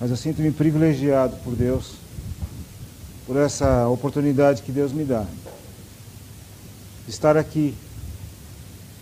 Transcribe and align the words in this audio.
mas 0.00 0.10
eu 0.10 0.16
sinto-me 0.16 0.50
privilegiado 0.50 1.36
por 1.44 1.54
Deus, 1.54 1.94
por 3.26 3.36
essa 3.36 3.88
oportunidade 3.88 4.62
que 4.62 4.72
Deus 4.72 4.92
me 4.92 5.04
dá. 5.04 5.24
Estar 7.08 7.36
aqui, 7.36 7.74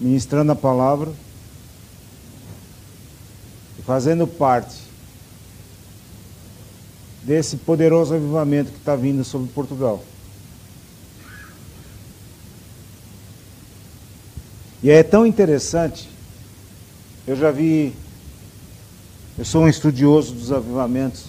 ministrando 0.00 0.52
a 0.52 0.56
palavra 0.56 1.10
e 3.78 3.82
fazendo 3.82 4.26
parte 4.26 4.76
desse 7.22 7.56
poderoso 7.56 8.14
avivamento 8.14 8.70
que 8.70 8.78
está 8.78 8.94
vindo 8.94 9.24
sobre 9.24 9.50
Portugal. 9.52 10.04
E 14.82 14.90
é 14.90 15.02
tão 15.02 15.26
interessante, 15.26 16.10
eu 17.26 17.34
já 17.34 17.50
vi, 17.50 17.94
eu 19.36 19.44
sou 19.44 19.64
um 19.64 19.68
estudioso 19.68 20.32
dos 20.32 20.52
avivamentos 20.52 21.24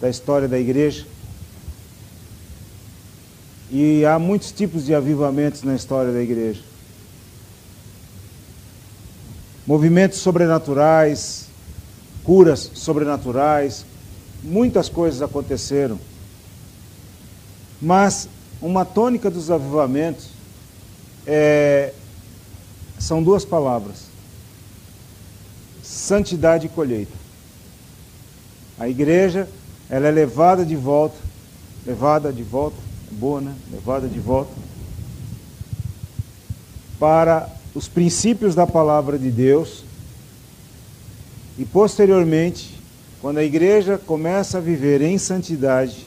da 0.00 0.10
história 0.10 0.48
da 0.48 0.58
igreja, 0.58 1.06
e 3.70 4.04
há 4.04 4.18
muitos 4.18 4.50
tipos 4.50 4.84
de 4.84 4.94
avivamentos 4.94 5.62
na 5.62 5.76
história 5.76 6.12
da 6.12 6.20
igreja. 6.20 6.60
Movimentos 9.64 10.18
sobrenaturais, 10.18 11.46
curas 12.24 12.68
sobrenaturais, 12.74 13.86
muitas 14.42 14.88
coisas 14.88 15.22
aconteceram. 15.22 16.00
Mas 17.80 18.28
uma 18.60 18.84
tônica 18.84 19.30
dos 19.30 19.52
avivamentos 19.52 20.30
é, 21.24 21.92
são 22.98 23.22
duas 23.22 23.44
palavras: 23.44 24.06
santidade 25.80 26.66
e 26.66 26.68
colheita. 26.68 27.19
A 28.80 28.88
igreja, 28.88 29.46
ela 29.90 30.08
é 30.08 30.10
levada 30.10 30.64
de 30.64 30.74
volta, 30.74 31.18
levada 31.86 32.32
de 32.32 32.42
volta, 32.42 32.78
é 33.12 33.14
boa, 33.14 33.38
né? 33.38 33.54
Levada 33.70 34.08
de 34.08 34.18
volta 34.18 34.50
para 36.98 37.46
os 37.74 37.88
princípios 37.88 38.54
da 38.54 38.66
palavra 38.66 39.18
de 39.18 39.30
Deus 39.30 39.84
e 41.58 41.64
posteriormente 41.66 42.80
quando 43.20 43.36
a 43.36 43.44
igreja 43.44 43.98
começa 43.98 44.56
a 44.56 44.60
viver 44.62 45.02
em 45.02 45.18
santidade 45.18 46.06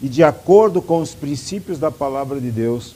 e 0.00 0.08
de 0.08 0.22
acordo 0.22 0.80
com 0.80 1.00
os 1.00 1.12
princípios 1.12 1.76
da 1.76 1.90
palavra 1.90 2.40
de 2.40 2.52
Deus, 2.52 2.94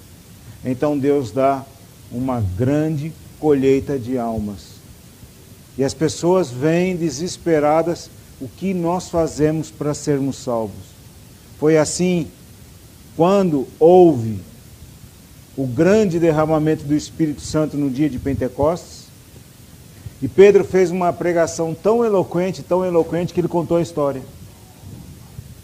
então 0.65 0.97
Deus 0.97 1.33
dá 1.33 1.65
uma 2.12 2.41
grande 2.56 3.12
colheita 3.41 3.99
de 3.99 4.17
almas. 4.17 4.79
E 5.77 5.83
as 5.83 5.95
pessoas 5.95 6.49
vêm 6.49 6.95
desesperadas 6.95 8.09
o 8.41 8.49
que 8.49 8.73
nós 8.73 9.09
fazemos 9.09 9.71
para 9.71 9.93
sermos 9.93 10.37
salvos. 10.37 11.01
Foi 11.59 11.77
assim 11.77 12.29
quando 13.17 13.69
houve 13.79 14.41
o 15.57 15.67
grande 15.67 16.19
derramamento 16.19 16.85
do 16.85 16.95
Espírito 16.95 17.43
Santo 17.43 17.77
no 17.77 17.91
dia 17.91 18.09
de 18.09 18.19
Pentecostes, 18.19 19.05
e 20.23 20.29
Pedro 20.29 20.65
fez 20.65 20.91
uma 20.91 21.13
pregação 21.13 21.75
tão 21.75 22.05
eloquente, 22.05 22.63
tão 22.63 22.85
eloquente, 22.85 23.33
que 23.33 23.41
ele 23.41 23.49
contou 23.49 23.79
a 23.79 23.83
história. 23.83 24.23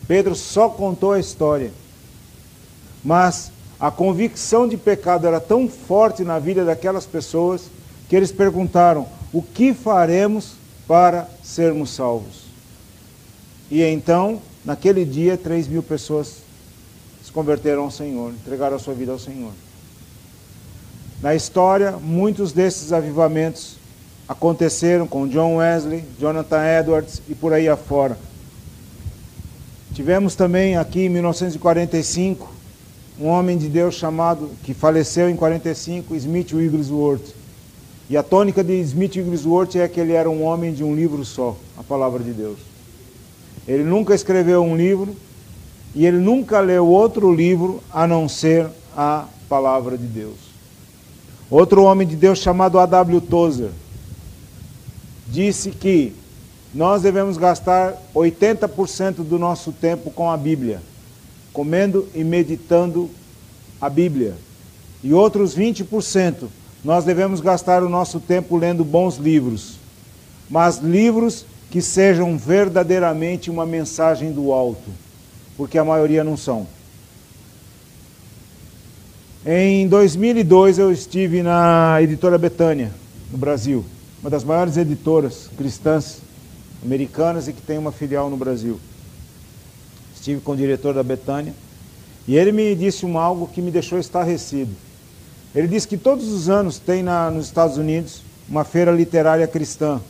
Pedro 0.08 0.34
só 0.34 0.68
contou 0.68 1.12
a 1.12 1.20
história. 1.20 1.72
Mas 3.04 3.50
a 3.78 3.90
convicção 3.90 4.66
de 4.66 4.76
pecado 4.76 5.26
era 5.26 5.40
tão 5.40 5.68
forte 5.68 6.24
na 6.24 6.38
vida 6.38 6.64
daquelas 6.64 7.04
pessoas 7.04 7.64
que 8.08 8.16
eles 8.16 8.32
perguntaram: 8.32 9.06
o 9.32 9.42
que 9.42 9.74
faremos 9.74 10.52
para 10.88 11.28
sermos 11.42 11.90
salvos? 11.90 12.45
E 13.70 13.82
então, 13.82 14.40
naquele 14.64 15.04
dia, 15.04 15.36
três 15.36 15.66
mil 15.66 15.82
pessoas 15.82 16.38
se 17.24 17.32
converteram 17.32 17.82
ao 17.82 17.90
Senhor, 17.90 18.32
entregaram 18.32 18.76
a 18.76 18.78
sua 18.78 18.94
vida 18.94 19.12
ao 19.12 19.18
Senhor. 19.18 19.52
Na 21.20 21.34
história, 21.34 21.92
muitos 21.92 22.52
desses 22.52 22.92
avivamentos 22.92 23.76
aconteceram 24.28 25.06
com 25.06 25.26
John 25.26 25.56
Wesley, 25.56 26.04
Jonathan 26.20 26.62
Edwards 26.64 27.22
e 27.28 27.34
por 27.34 27.52
aí 27.52 27.68
afora. 27.68 28.18
Tivemos 29.94 30.34
também 30.34 30.76
aqui 30.76 31.06
em 31.06 31.08
1945 31.08 32.54
um 33.18 33.28
homem 33.28 33.56
de 33.56 33.68
Deus 33.68 33.94
chamado, 33.94 34.50
que 34.62 34.74
faleceu 34.74 35.30
em 35.30 35.36
45, 35.36 36.14
Smith 36.16 36.52
Wigglesworth. 36.52 37.34
E 38.10 38.16
a 38.16 38.22
tônica 38.22 38.62
de 38.62 38.74
Smith 38.82 39.16
Wigglesworth 39.16 39.74
é 39.76 39.88
que 39.88 39.98
ele 39.98 40.12
era 40.12 40.28
um 40.28 40.44
homem 40.44 40.72
de 40.72 40.84
um 40.84 40.94
livro 40.94 41.24
só, 41.24 41.56
a 41.78 41.82
palavra 41.82 42.22
de 42.22 42.32
Deus. 42.32 42.75
Ele 43.66 43.82
nunca 43.82 44.14
escreveu 44.14 44.62
um 44.62 44.76
livro 44.76 45.16
e 45.94 46.06
ele 46.06 46.18
nunca 46.18 46.60
leu 46.60 46.86
outro 46.86 47.32
livro 47.34 47.82
a 47.92 48.06
não 48.06 48.28
ser 48.28 48.66
a 48.96 49.26
palavra 49.48 49.96
de 49.96 50.06
Deus. 50.06 50.36
Outro 51.50 51.82
homem 51.84 52.06
de 52.06 52.16
Deus 52.16 52.38
chamado 52.38 52.78
A.W. 52.78 53.20
Tozer 53.22 53.70
disse 55.28 55.70
que 55.70 56.12
nós 56.74 57.02
devemos 57.02 57.36
gastar 57.36 57.94
80% 58.14 59.24
do 59.24 59.38
nosso 59.38 59.72
tempo 59.72 60.10
com 60.10 60.30
a 60.30 60.36
Bíblia, 60.36 60.82
comendo 61.52 62.08
e 62.14 62.22
meditando 62.22 63.08
a 63.80 63.88
Bíblia. 63.88 64.34
E 65.02 65.14
outros 65.14 65.56
20% 65.56 66.48
nós 66.84 67.04
devemos 67.04 67.40
gastar 67.40 67.82
o 67.82 67.88
nosso 67.88 68.20
tempo 68.20 68.56
lendo 68.56 68.84
bons 68.84 69.16
livros, 69.16 69.76
mas 70.50 70.78
livros 70.78 71.46
que 71.70 71.82
sejam 71.82 72.36
verdadeiramente 72.38 73.50
uma 73.50 73.66
mensagem 73.66 74.32
do 74.32 74.52
alto, 74.52 74.90
porque 75.56 75.78
a 75.78 75.84
maioria 75.84 76.22
não 76.22 76.36
são. 76.36 76.66
Em 79.44 79.86
2002 79.86 80.78
eu 80.78 80.90
estive 80.92 81.42
na 81.42 81.98
editora 82.00 82.36
Betânia, 82.38 82.92
no 83.30 83.38
Brasil 83.38 83.84
uma 84.26 84.30
das 84.30 84.42
maiores 84.42 84.76
editoras 84.76 85.48
cristãs 85.56 86.18
americanas 86.82 87.46
e 87.46 87.52
que 87.52 87.62
tem 87.62 87.78
uma 87.78 87.92
filial 87.92 88.28
no 88.28 88.36
Brasil. 88.36 88.80
Estive 90.14 90.40
com 90.40 90.50
o 90.50 90.56
diretor 90.56 90.94
da 90.94 91.02
Betânia 91.04 91.54
e 92.26 92.36
ele 92.36 92.50
me 92.50 92.74
disse 92.74 93.06
um 93.06 93.18
algo 93.18 93.46
que 93.46 93.62
me 93.62 93.70
deixou 93.70 94.00
estarrecido. 94.00 94.72
Ele 95.54 95.68
disse 95.68 95.86
que 95.86 95.96
todos 95.96 96.26
os 96.26 96.48
anos 96.48 96.78
tem 96.78 97.04
na, 97.04 97.30
nos 97.30 97.46
Estados 97.46 97.76
Unidos 97.76 98.22
uma 98.48 98.64
feira 98.64 98.90
literária 98.90 99.46
cristã 99.46 100.00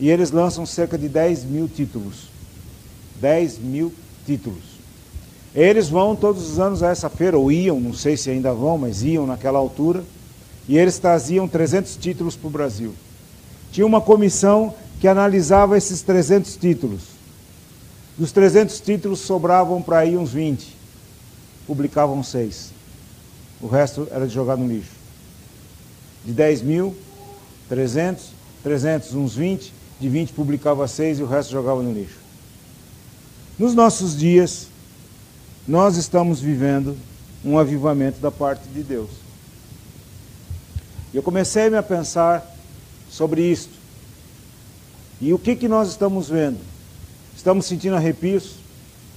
e 0.00 0.10
eles 0.10 0.30
lançam 0.30 0.64
cerca 0.64 0.96
de 0.96 1.08
10 1.08 1.44
mil 1.44 1.68
títulos. 1.68 2.30
10 3.20 3.58
mil 3.58 3.92
títulos. 4.24 4.80
Eles 5.54 5.90
vão 5.90 6.16
todos 6.16 6.50
os 6.50 6.58
anos 6.58 6.82
a 6.82 6.90
essa 6.90 7.10
feira, 7.10 7.36
ou 7.36 7.52
iam, 7.52 7.78
não 7.78 7.92
sei 7.92 8.16
se 8.16 8.30
ainda 8.30 8.54
vão, 8.54 8.78
mas 8.78 9.02
iam 9.02 9.26
naquela 9.26 9.58
altura, 9.58 10.02
e 10.66 10.78
eles 10.78 10.98
traziam 10.98 11.46
300 11.46 11.96
títulos 11.96 12.34
para 12.34 12.48
o 12.48 12.50
Brasil. 12.50 12.94
Tinha 13.70 13.86
uma 13.86 14.00
comissão 14.00 14.74
que 15.00 15.06
analisava 15.06 15.76
esses 15.76 16.00
300 16.00 16.56
títulos. 16.56 17.02
Dos 18.16 18.32
300 18.32 18.80
títulos 18.80 19.20
sobravam 19.20 19.82
para 19.82 19.98
aí 19.98 20.16
uns 20.16 20.32
20. 20.32 20.76
Publicavam 21.66 22.22
seis. 22.22 22.70
O 23.60 23.66
resto 23.66 24.08
era 24.10 24.26
de 24.26 24.32
jogar 24.32 24.56
no 24.56 24.66
lixo. 24.66 24.90
De 26.24 26.32
10 26.32 26.62
mil, 26.62 26.96
300, 27.68 28.26
300, 28.62 29.14
uns 29.14 29.34
20. 29.34 29.79
De 30.00 30.08
20 30.08 30.32
publicava 30.32 30.88
seis 30.88 31.18
e 31.18 31.22
o 31.22 31.26
resto 31.26 31.52
jogava 31.52 31.82
no 31.82 31.92
lixo. 31.92 32.16
Nos 33.58 33.74
nossos 33.74 34.16
dias, 34.16 34.68
nós 35.68 35.96
estamos 35.96 36.40
vivendo 36.40 36.96
um 37.44 37.58
avivamento 37.58 38.18
da 38.18 38.30
parte 38.30 38.66
de 38.68 38.82
Deus. 38.82 39.10
Eu 41.12 41.22
comecei 41.22 41.74
a 41.74 41.82
pensar 41.82 42.56
sobre 43.10 43.42
isto. 43.42 43.72
E 45.20 45.34
o 45.34 45.38
que, 45.38 45.54
que 45.54 45.68
nós 45.68 45.90
estamos 45.90 46.28
vendo? 46.28 46.58
Estamos 47.36 47.66
sentindo 47.66 47.96
arrepios, 47.96 48.54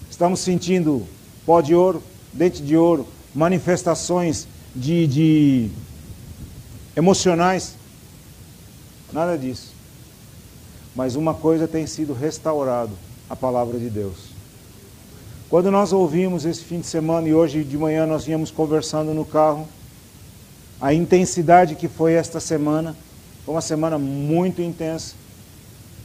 estamos 0.10 0.42
sentindo 0.42 1.08
pó 1.46 1.62
de 1.62 1.74
ouro, 1.74 2.04
dente 2.34 2.62
de 2.62 2.76
ouro, 2.76 3.08
manifestações 3.34 4.48
de, 4.76 5.08
de 5.08 5.70
emocionais. 6.96 7.76
Nada 9.12 9.38
disso. 9.38 9.73
Mas 10.96 11.16
uma 11.16 11.34
coisa 11.34 11.68
tem 11.68 11.88
sido 11.88 12.14
restaurado, 12.14 12.92
a 13.30 13.36
palavra 13.36 13.80
de 13.80 13.90
Deus. 13.90 14.34
Quando 15.50 15.70
nós 15.70 15.94
ouvimos 15.94 16.46
esse 16.46 16.64
fim 16.64 16.80
de 16.80 16.88
semana 16.88 17.28
e 17.28 17.34
hoje 17.34 17.64
de 17.64 17.78
manhã 17.78 18.06
nós 18.06 18.26
vínhamos 18.26 18.52
conversando 18.52 19.14
no 19.14 19.26
carro, 19.26 19.68
a 20.82 20.94
intensidade 20.94 21.76
que 21.76 21.88
foi 21.88 22.14
esta 22.14 22.40
semana, 22.40 22.96
foi 23.46 23.54
uma 23.56 23.62
semana 23.62 23.98
muito 23.98 24.62
intensa. 24.62 25.16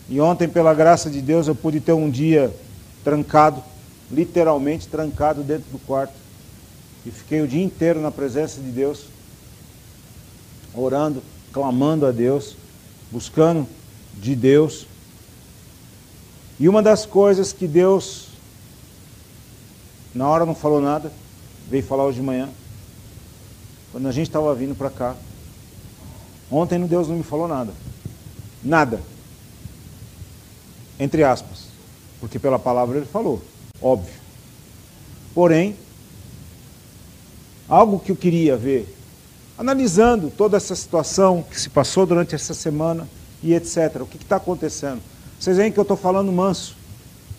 E 0.08 0.20
ontem, 0.20 0.48
pela 0.48 0.72
graça 0.72 1.10
de 1.10 1.20
Deus, 1.20 1.48
eu 1.48 1.54
pude 1.54 1.80
ter 1.80 1.92
um 1.92 2.08
dia 2.08 2.54
trancado, 3.04 3.62
literalmente 4.10 4.88
trancado 4.88 5.42
dentro 5.42 5.70
do 5.70 5.78
quarto. 5.78 6.14
E 7.04 7.10
fiquei 7.10 7.40
o 7.40 7.48
dia 7.48 7.62
inteiro 7.62 8.00
na 8.00 8.10
presença 8.10 8.60
de 8.60 8.70
Deus, 8.70 9.06
orando, 10.74 11.22
clamando 11.52 12.06
a 12.06 12.10
Deus, 12.10 12.56
buscando 13.10 13.66
de 14.20 14.34
Deus. 14.34 14.86
E 16.58 16.68
uma 16.68 16.82
das 16.82 17.06
coisas 17.06 17.52
que 17.52 17.66
Deus, 17.66 18.28
na 20.14 20.28
hora 20.28 20.44
não 20.44 20.54
falou 20.54 20.80
nada, 20.80 21.12
veio 21.68 21.82
falar 21.82 22.04
hoje 22.04 22.18
de 22.18 22.26
manhã, 22.26 22.48
quando 23.92 24.08
a 24.08 24.12
gente 24.12 24.26
estava 24.26 24.54
vindo 24.54 24.74
para 24.74 24.90
cá. 24.90 25.14
Ontem 26.50 26.84
Deus 26.86 27.08
não 27.08 27.16
me 27.16 27.22
falou 27.22 27.46
nada. 27.46 27.72
Nada. 28.62 29.00
Entre 30.98 31.22
aspas. 31.22 31.68
Porque 32.20 32.38
pela 32.38 32.58
palavra 32.58 32.98
ele 32.98 33.06
falou. 33.06 33.42
Óbvio. 33.80 34.14
Porém, 35.34 35.76
algo 37.68 38.00
que 38.00 38.10
eu 38.10 38.16
queria 38.16 38.56
ver, 38.56 38.96
analisando 39.56 40.30
toda 40.30 40.56
essa 40.56 40.74
situação 40.74 41.44
que 41.48 41.60
se 41.60 41.70
passou 41.70 42.06
durante 42.06 42.34
essa 42.34 42.54
semana 42.54 43.06
e 43.42 43.54
etc. 43.54 44.00
O 44.00 44.06
que 44.06 44.16
está 44.16 44.36
acontecendo? 44.36 45.00
Vocês 45.38 45.56
veem 45.56 45.70
que 45.70 45.78
eu 45.78 45.82
estou 45.82 45.96
falando 45.96 46.32
manso. 46.32 46.76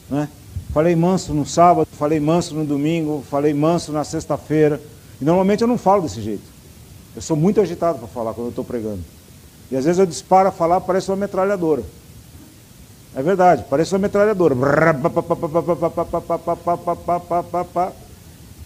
Né? 0.10 0.30
Falei 0.74 0.96
manso 0.96 1.34
no 1.34 1.46
sábado, 1.46 1.88
falei 1.92 2.20
manso 2.20 2.54
no 2.56 2.66
domingo, 2.66 3.24
falei 3.30 3.54
manso 3.54 3.92
na 3.92 4.04
sexta-feira. 4.04 4.80
E 5.20 5.26
normalmente 5.26 5.62
eu 5.62 5.68
não 5.68 5.78
falo 5.78 6.04
desse 6.04 6.22
jeito. 6.22 6.44
Eu 7.16 7.22
sou 7.22 7.36
muito 7.36 7.60
agitado 7.60 8.00
para 8.00 8.08
falar 8.08 8.34
quando 8.34 8.48
eu 8.48 8.52
estou 8.52 8.64
pregando. 8.64 9.04
E 9.72 9.76
às 9.76 9.86
vezes 9.86 10.00
eu 10.00 10.06
disparo 10.06 10.50
a 10.50 10.52
falar, 10.52 10.82
parece 10.82 11.10
uma 11.10 11.18
metralhadora. 11.18 11.84
É 13.16 13.22
verdade, 13.22 13.66
parece 13.70 13.94
uma 13.94 14.00
metralhadora. 14.00 14.56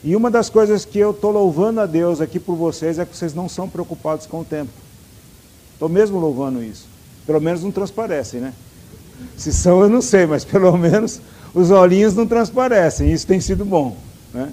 E 0.04 0.16
uma 0.16 0.30
das 0.30 0.50
coisas 0.50 0.84
que 0.84 1.00
eu 1.00 1.12
estou 1.12 1.32
louvando 1.32 1.80
a 1.80 1.86
Deus 1.86 2.20
aqui 2.20 2.40
por 2.40 2.56
vocês 2.56 3.00
é 3.00 3.06
que 3.06 3.16
vocês 3.16 3.34
não 3.34 3.48
são 3.48 3.70
preocupados 3.70 4.26
com 4.26 4.42
o 4.42 4.46
tempo. 4.46 4.72
Estou 5.74 5.88
mesmo 5.88 6.20
louvando 6.20 6.62
isso. 6.62 6.93
Pelo 7.26 7.40
menos 7.40 7.64
não 7.64 7.72
transparecem, 7.72 8.40
né? 8.40 8.54
Se 9.38 9.54
são, 9.54 9.82
eu 9.82 9.90
não 9.90 10.02
sei, 10.02 10.26
mas 10.26 10.44
pelo 10.44 10.78
menos 10.78 11.22
os 11.54 11.72
olhinhos 11.72 12.14
não 12.16 12.28
transparecem. 12.28 13.12
Isso 13.12 13.28
tem 13.28 13.40
sido 13.40 13.64
bom. 13.64 13.96
Né? 14.34 14.52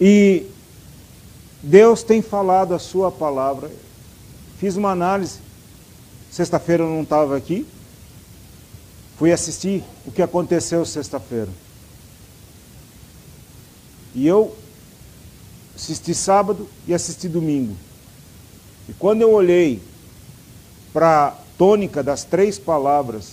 E 0.00 0.46
Deus 1.62 2.02
tem 2.02 2.22
falado 2.22 2.74
a 2.74 2.78
sua 2.78 3.10
palavra. 3.10 3.70
Fiz 4.58 4.76
uma 4.76 4.90
análise. 4.90 5.38
Sexta-feira 6.30 6.84
eu 6.84 6.88
não 6.88 7.02
estava 7.02 7.36
aqui. 7.36 7.66
Fui 9.16 9.32
assistir 9.32 9.82
o 10.06 10.12
que 10.12 10.22
aconteceu 10.22 10.84
sexta-feira. 10.84 11.48
E 14.14 14.26
eu 14.26 14.56
assisti 15.74 16.14
sábado 16.14 16.68
e 16.86 16.94
assisti 16.94 17.28
domingo. 17.28 17.76
E 18.88 18.92
quando 18.92 19.22
eu 19.22 19.32
olhei 19.32 19.82
para 20.92 21.36
tônica 21.58 22.02
das 22.02 22.22
três 22.22 22.56
palavras, 22.58 23.32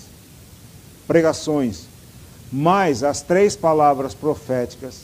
pregações, 1.07 1.83
mais 2.51 3.04
as 3.04 3.22
três 3.22 3.56
palavras 3.56 4.16
proféticas, 4.16 5.01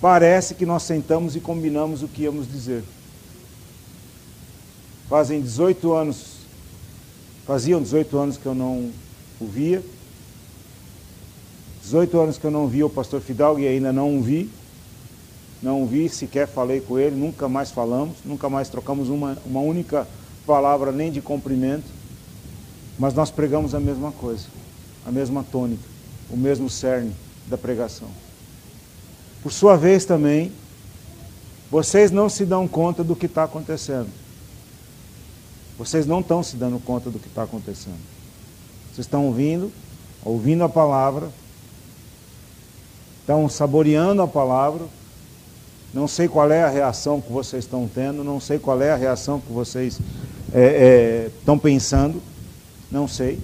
parece 0.00 0.54
que 0.54 0.64
nós 0.64 0.84
sentamos 0.84 1.34
e 1.34 1.40
combinamos 1.40 2.02
o 2.02 2.08
que 2.08 2.22
íamos 2.22 2.50
dizer. 2.50 2.84
Fazem 5.08 5.42
18 5.42 5.92
anos, 5.92 6.36
faziam 7.44 7.82
18 7.82 8.16
anos 8.16 8.38
que 8.38 8.46
eu 8.46 8.54
não 8.54 8.92
o 9.40 9.46
via. 9.46 9.82
18 11.82 12.20
anos 12.20 12.38
que 12.38 12.44
eu 12.44 12.50
não 12.52 12.68
via 12.68 12.86
o 12.86 12.90
pastor 12.90 13.20
Fidalgo 13.20 13.58
e 13.58 13.66
ainda 13.66 13.92
não 13.92 14.16
o 14.16 14.22
vi. 14.22 14.48
Não 15.60 15.82
o 15.82 15.86
vi, 15.86 16.08
sequer 16.08 16.46
falei 16.46 16.80
com 16.80 16.98
ele, 16.98 17.16
nunca 17.16 17.48
mais 17.48 17.70
falamos, 17.70 18.18
nunca 18.24 18.48
mais 18.48 18.68
trocamos 18.68 19.08
uma, 19.08 19.36
uma 19.44 19.60
única 19.60 20.06
palavra 20.46 20.92
nem 20.92 21.10
de 21.10 21.20
cumprimento. 21.20 21.86
Mas 22.98 23.14
nós 23.14 23.30
pregamos 23.30 23.74
a 23.74 23.80
mesma 23.80 24.12
coisa, 24.12 24.46
a 25.06 25.10
mesma 25.10 25.42
tônica, 25.42 25.82
o 26.28 26.36
mesmo 26.36 26.68
cerne 26.68 27.14
da 27.46 27.56
pregação. 27.56 28.08
Por 29.42 29.50
sua 29.50 29.76
vez 29.76 30.04
também, 30.04 30.52
vocês 31.70 32.10
não 32.10 32.28
se 32.28 32.44
dão 32.44 32.68
conta 32.68 33.02
do 33.02 33.16
que 33.16 33.26
está 33.26 33.44
acontecendo. 33.44 34.08
Vocês 35.78 36.04
não 36.04 36.20
estão 36.20 36.42
se 36.42 36.56
dando 36.56 36.78
conta 36.78 37.10
do 37.10 37.18
que 37.18 37.28
está 37.28 37.44
acontecendo. 37.44 38.00
Vocês 38.92 39.06
estão 39.06 39.26
ouvindo, 39.26 39.72
ouvindo 40.22 40.62
a 40.62 40.68
palavra, 40.68 41.30
estão 43.20 43.48
saboreando 43.48 44.20
a 44.20 44.28
palavra. 44.28 44.84
Não 45.94 46.06
sei 46.06 46.28
qual 46.28 46.50
é 46.50 46.62
a 46.62 46.68
reação 46.68 47.20
que 47.20 47.32
vocês 47.32 47.64
estão 47.64 47.88
tendo, 47.92 48.22
não 48.22 48.38
sei 48.38 48.58
qual 48.58 48.80
é 48.82 48.90
a 48.90 48.96
reação 48.96 49.40
que 49.40 49.50
vocês 49.50 49.98
é, 50.52 50.60
é, 50.60 51.30
estão 51.38 51.58
pensando, 51.58 52.20
não 52.90 53.06
sei. 53.06 53.40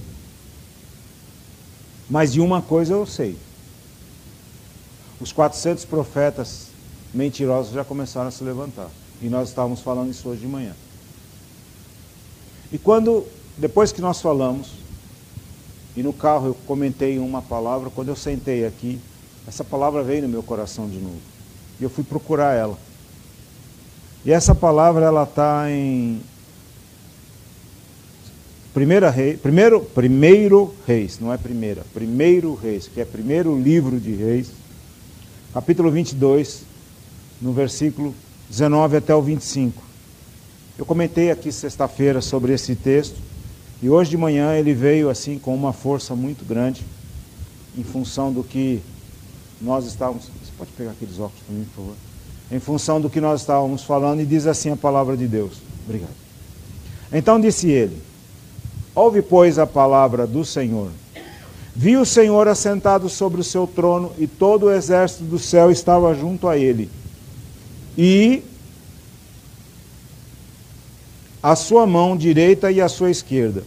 Mas 2.08 2.32
de 2.32 2.40
uma 2.40 2.62
coisa 2.62 2.92
eu 2.92 3.06
sei: 3.06 3.36
os 5.20 5.32
400 5.32 5.84
profetas 5.84 6.68
mentirosos 7.12 7.72
já 7.72 7.84
começaram 7.84 8.28
a 8.28 8.30
se 8.30 8.42
levantar. 8.42 8.88
E 9.20 9.28
nós 9.28 9.48
estávamos 9.48 9.80
falando 9.80 10.10
isso 10.10 10.28
hoje 10.28 10.40
de 10.40 10.46
manhã. 10.46 10.74
E 12.70 12.78
quando, 12.78 13.24
depois 13.56 13.92
que 13.92 14.00
nós 14.00 14.20
falamos, 14.20 14.72
e 15.96 16.02
no 16.02 16.12
carro 16.12 16.48
eu 16.48 16.54
comentei 16.66 17.18
uma 17.18 17.40
palavra, 17.40 17.88
quando 17.88 18.08
eu 18.08 18.16
sentei 18.16 18.66
aqui, 18.66 19.00
essa 19.46 19.64
palavra 19.64 20.02
veio 20.02 20.22
no 20.22 20.28
meu 20.28 20.42
coração 20.42 20.88
de 20.88 20.98
novo. 20.98 21.20
E 21.80 21.84
eu 21.84 21.88
fui 21.90 22.04
procurar 22.04 22.52
ela. 22.52 22.76
E 24.24 24.32
essa 24.32 24.54
palavra 24.54 25.06
ela 25.06 25.22
está 25.22 25.70
em 25.70 26.20
Primeira 28.76 29.08
rei, 29.08 29.38
primeiro, 29.38 29.81
primeiro 29.81 30.75
Reis, 30.87 31.19
não 31.19 31.32
é 31.32 31.38
primeira, 31.38 31.82
primeiro 31.94 32.55
Reis, 32.55 32.87
que 32.87 33.00
é 33.00 33.06
primeiro 33.06 33.58
livro 33.58 33.99
de 33.99 34.12
Reis, 34.12 34.50
capítulo 35.55 35.90
22, 35.90 36.61
no 37.40 37.55
versículo 37.55 38.14
19 38.50 38.99
até 38.99 39.14
o 39.14 39.23
25. 39.23 39.82
Eu 40.76 40.84
comentei 40.84 41.31
aqui 41.31 41.50
sexta-feira 41.50 42.20
sobre 42.20 42.52
esse 42.52 42.76
texto, 42.76 43.17
e 43.82 43.88
hoje 43.88 44.11
de 44.11 44.19
manhã 44.19 44.52
ele 44.52 44.75
veio 44.75 45.08
assim 45.08 45.38
com 45.38 45.55
uma 45.55 45.73
força 45.73 46.14
muito 46.14 46.44
grande, 46.44 46.84
em 47.78 47.82
função 47.82 48.31
do 48.31 48.44
que 48.44 48.82
nós 49.58 49.87
estávamos. 49.87 50.25
Você 50.25 50.52
pode 50.58 50.70
pegar 50.73 50.90
aqueles 50.90 51.19
óculos 51.19 51.43
para 51.46 51.56
mim, 51.56 51.64
por 51.75 51.81
favor? 51.81 51.94
Em 52.52 52.61
função 52.61 53.00
do 53.00 53.08
que 53.08 53.23
nós 53.23 53.40
estávamos 53.40 53.84
falando, 53.84 54.20
e 54.20 54.26
diz 54.26 54.46
assim 54.46 54.69
a 54.69 54.76
palavra 54.76 55.17
de 55.17 55.26
Deus. 55.26 55.62
Obrigado. 55.87 56.12
Então 57.11 57.40
disse 57.40 57.70
ele: 57.70 57.96
Ouve, 58.96 59.20
pois, 59.20 59.58
a 59.58 59.66
palavra 59.66 60.26
do 60.26 60.43
Senhor. 60.43 60.88
Vi 61.75 61.98
o 61.98 62.06
Senhor 62.06 62.48
assentado 62.48 63.10
sobre 63.10 63.43
o 63.43 63.44
seu 63.44 63.66
trono, 63.66 64.10
e 64.19 64.26
todo 64.26 64.66
o 64.66 64.73
exército 64.73 65.25
do 65.25 65.38
céu 65.38 65.70
estava 65.70 66.14
junto 66.14 66.49
a 66.49 66.56
ele. 66.56 66.90
E 67.99 68.42
a 71.42 71.54
sua 71.54 71.87
mão 71.87 72.16
direita 72.16 72.73
e 72.73 72.80
a 72.80 72.88
sua 72.88 73.11
esquerda. 73.11 73.62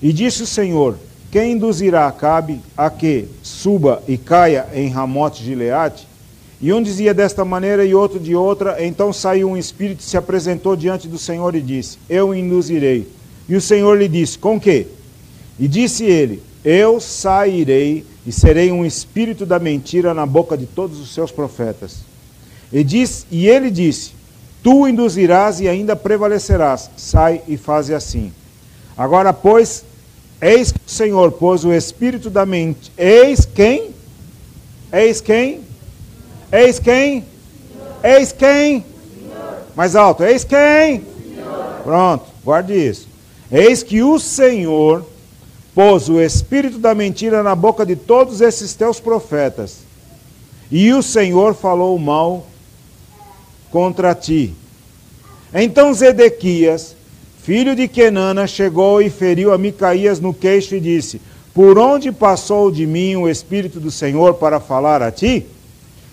E 0.00 0.12
disse 0.12 0.44
o 0.44 0.46
Senhor: 0.46 0.96
Quem 1.32 1.54
induzirá 1.54 2.06
Acabe 2.06 2.60
a 2.76 2.88
que 2.88 3.26
suba 3.42 4.00
e 4.06 4.16
caia 4.16 4.68
em 4.72 4.88
Ramote 4.88 5.42
Gileade? 5.42 6.06
E 6.60 6.72
um 6.72 6.80
dizia 6.80 7.12
desta 7.12 7.44
maneira 7.44 7.84
e 7.84 7.92
outro 7.92 8.20
de 8.20 8.36
outra. 8.36 8.84
Então 8.84 9.12
saiu 9.12 9.50
um 9.50 9.56
espírito, 9.56 10.04
se 10.04 10.16
apresentou 10.16 10.76
diante 10.76 11.08
do 11.08 11.18
Senhor 11.18 11.56
e 11.56 11.60
disse: 11.60 11.98
Eu 12.08 12.32
induzirei. 12.32 13.18
E 13.50 13.54
o 13.54 13.60
Senhor 13.60 13.98
lhe 13.98 14.08
disse: 14.08 14.38
Com 14.38 14.58
que? 14.58 14.86
E 15.58 15.68
disse 15.68 16.04
ele: 16.04 16.42
eu 16.64 17.00
sairei 17.00 18.04
e 18.26 18.30
serei 18.30 18.70
um 18.70 18.84
espírito 18.84 19.46
da 19.46 19.58
mentira 19.58 20.12
na 20.12 20.26
boca 20.26 20.56
de 20.56 20.66
todos 20.66 21.00
os 21.00 21.14
seus 21.14 21.32
profetas. 21.32 21.98
E, 22.70 22.84
diz, 22.84 23.26
e 23.30 23.48
ele 23.48 23.70
disse: 23.70 24.12
Tu 24.62 24.88
induzirás 24.88 25.60
e 25.60 25.68
ainda 25.68 25.96
prevalecerás. 25.96 26.90
Sai 26.96 27.40
e 27.48 27.56
faze 27.56 27.94
assim. 27.94 28.30
Agora, 28.96 29.32
pois, 29.32 29.84
eis 30.40 30.70
que 30.70 30.80
o 30.86 30.90
Senhor 30.90 31.32
pôs 31.32 31.64
o 31.64 31.72
espírito 31.72 32.28
da 32.28 32.44
mentira. 32.44 32.92
Eis 32.98 33.46
quem? 33.46 33.90
Eis 34.92 35.20
quem? 35.22 35.60
Eis 36.52 36.78
quem? 36.78 37.24
Eis 38.04 38.32
quem? 38.32 38.84
Mais 39.74 39.96
alto. 39.96 40.22
Eis 40.24 40.44
quem? 40.44 41.04
Pronto, 41.82 42.26
guarde 42.44 42.74
isso. 42.74 43.09
Eis 43.52 43.82
que 43.82 44.02
o 44.02 44.18
Senhor 44.18 45.04
pôs 45.74 46.08
o 46.08 46.20
espírito 46.20 46.78
da 46.78 46.94
mentira 46.94 47.42
na 47.42 47.54
boca 47.54 47.84
de 47.84 47.96
todos 47.96 48.40
esses 48.40 48.74
teus 48.74 49.00
profetas. 49.00 49.78
E 50.70 50.92
o 50.92 51.02
Senhor 51.02 51.54
falou 51.54 51.98
mal 51.98 52.46
contra 53.70 54.14
ti. 54.14 54.54
Então 55.52 55.92
Zedequias, 55.92 56.94
filho 57.42 57.74
de 57.74 57.88
Kenana, 57.88 58.46
chegou 58.46 59.02
e 59.02 59.10
feriu 59.10 59.52
a 59.52 59.58
Micaías 59.58 60.20
no 60.20 60.32
queixo 60.32 60.76
e 60.76 60.80
disse: 60.80 61.20
Por 61.52 61.76
onde 61.76 62.12
passou 62.12 62.70
de 62.70 62.86
mim 62.86 63.16
o 63.16 63.28
espírito 63.28 63.80
do 63.80 63.90
Senhor 63.90 64.34
para 64.34 64.60
falar 64.60 65.02
a 65.02 65.10
ti? 65.10 65.44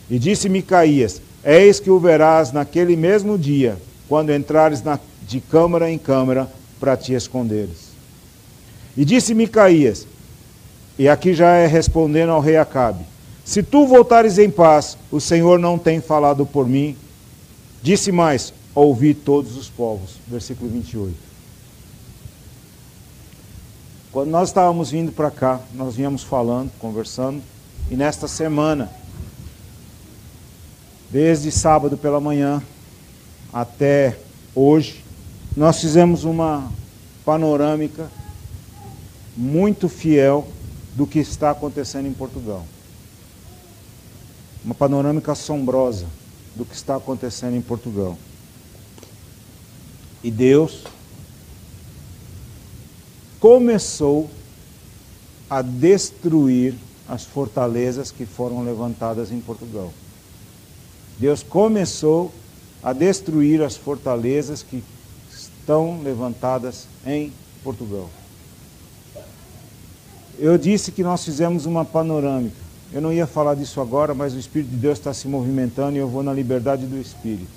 E 0.10 0.18
disse 0.18 0.50
Micaías: 0.50 1.22
Eis 1.46 1.80
que 1.80 1.92
o 1.92 2.00
verás 2.00 2.52
naquele 2.52 2.96
mesmo 2.96 3.38
dia, 3.38 3.78
quando 4.10 4.34
entrares 4.34 4.82
na, 4.82 5.00
de 5.28 5.40
câmara 5.40 5.92
em 5.92 6.00
câmara 6.00 6.50
para 6.80 6.98
te 6.98 7.14
esconderes. 7.14 7.90
E 8.96 9.06
disse 9.06 9.34
Micaías: 9.34 10.08
E 10.98 11.08
aqui 11.08 11.34
já 11.34 11.52
é 11.54 11.68
respondendo 11.68 12.30
ao 12.30 12.42
rei 12.42 12.58
Acabe. 12.58 13.06
Se 13.46 13.64
tu 13.64 13.88
voltares 13.88 14.38
em 14.38 14.50
paz, 14.50 14.98
o 15.12 15.22
Senhor 15.22 15.58
não 15.58 15.78
tem 15.78 16.02
falado 16.02 16.46
por 16.46 16.68
mim. 16.68 16.96
Disse 17.82 18.12
mais: 18.12 18.54
ouvi 18.76 19.14
todos 19.14 19.56
os 19.56 19.70
povos. 19.70 20.18
Versículo 20.28 20.70
28. 20.70 21.16
Quando 24.12 24.30
nós 24.30 24.50
estávamos 24.50 24.92
vindo 24.92 25.12
para 25.12 25.32
cá, 25.32 25.60
nós 25.74 25.96
viemos 25.96 26.24
falando, 26.24 26.72
conversando, 26.80 27.42
e 27.90 27.96
nesta 27.96 28.28
semana, 28.28 28.92
desde 31.10 31.52
sábado 31.52 31.98
pela 31.98 32.20
manhã 32.20 32.62
até 33.54 34.18
hoje, 34.56 35.04
nós 35.58 35.82
fizemos 35.82 36.24
uma 36.24 36.72
panorâmica 37.26 38.12
muito 39.36 39.90
fiel 39.90 40.48
do 40.96 41.08
que 41.08 41.18
está 41.18 41.50
acontecendo 41.50 42.08
em 42.08 42.14
Portugal. 42.14 42.64
Uma 44.64 44.76
panorâmica 44.76 45.32
assombrosa 45.32 46.06
do 46.56 46.64
que 46.64 46.76
está 46.76 46.96
acontecendo 46.96 47.56
em 47.56 47.62
Portugal. 47.62 48.16
E 50.24 50.30
Deus 50.30 50.84
começou 53.40 54.30
a 55.50 55.64
destruir 55.64 56.76
as 57.10 57.24
fortalezas 57.24 58.12
que 58.12 58.28
foram 58.28 58.64
levantadas 58.64 59.32
em 59.32 59.42
Portugal. 59.42 59.92
Deus 61.18 61.42
começou 61.42 62.32
a 62.84 62.94
destruir 62.94 63.64
as 63.64 63.76
fortalezas 63.76 64.62
que 64.62 64.84
estão 65.68 66.00
levantadas 66.02 66.88
em 67.06 67.34
Portugal. 67.62 68.10
Eu 70.40 70.58
disse 70.58 70.94
que 70.94 71.04
nós 71.04 71.26
fizemos 71.26 71.66
uma 71.66 71.84
panorâmica. 71.84 72.56
Eu 72.94 73.02
não 73.02 73.12
ia 73.12 73.28
falar 73.28 73.54
disso 73.54 73.82
agora, 73.82 74.14
mas 74.14 74.34
o 74.34 74.40
Espírito 74.40 74.70
de 74.70 74.78
Deus 74.78 74.98
está 74.98 75.14
se 75.14 75.28
movimentando 75.28 75.98
e 75.98 76.00
eu 76.00 76.08
vou 76.08 76.24
na 76.24 76.32
liberdade 76.32 76.86
do 76.86 76.98
Espírito. 76.98 77.52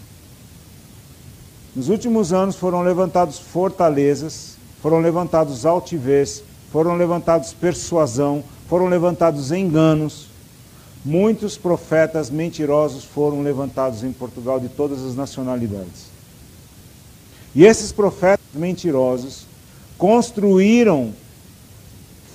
Nos 1.77 1.89
últimos 1.89 2.33
anos 2.33 2.57
foram 2.57 2.83
levantados 2.83 3.39
fortalezas, 3.39 4.57
foram 4.83 4.99
levantados 4.99 5.65
altivez, 5.65 6.43
foram 6.73 6.97
levantados 6.97 7.53
persuasão, 7.53 8.43
foram 8.69 8.89
levantados 8.89 9.53
enganos. 9.53 10.27
Muitos 11.05 11.57
profetas 11.57 12.29
mentirosos 12.29 13.05
foram 13.05 13.41
levantados 13.41 14.03
em 14.03 14.13
Portugal 14.13 14.59
de 14.59 14.69
todas 14.69 15.01
as 15.05 15.15
nacionalidades. 15.15 16.11
E 17.55 17.65
esses 17.65 17.93
profetas 17.93 18.45
mentirosos 18.55 19.47
construíram 19.99 21.13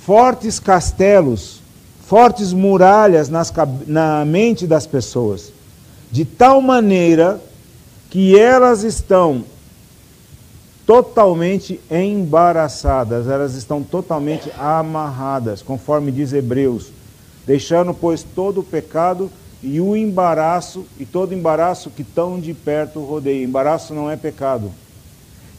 fortes 0.06 0.60
castelos, 0.60 1.62
fortes 2.06 2.54
muralhas 2.54 3.30
nas, 3.30 3.52
na 3.88 4.24
mente 4.26 4.68
das 4.68 4.86
pessoas, 4.86 5.52
de 6.12 6.26
tal 6.26 6.62
maneira 6.62 7.42
que 8.10 8.38
elas 8.38 8.84
estão 8.84 9.44
totalmente 10.86 11.80
embaraçadas, 11.90 13.28
elas 13.28 13.56
estão 13.56 13.82
totalmente 13.82 14.52
amarradas, 14.58 15.62
conforme 15.64 16.12
diz 16.12 16.32
Hebreus, 16.32 16.92
deixando, 17.46 17.94
pois, 17.94 18.24
todo 18.24 18.60
o 18.60 18.64
pecado 18.64 19.32
e 19.64 19.82
o 19.82 19.96
embaraço, 19.96 20.86
e 21.00 21.06
todo 21.06 21.34
embaraço 21.34 21.90
que 21.90 22.04
tão 22.04 22.40
de 22.40 22.54
perto 22.54 23.00
rodeia. 23.00 23.44
Embaraço 23.44 23.94
não 23.94 24.12
é 24.12 24.16
pecado. 24.16 24.72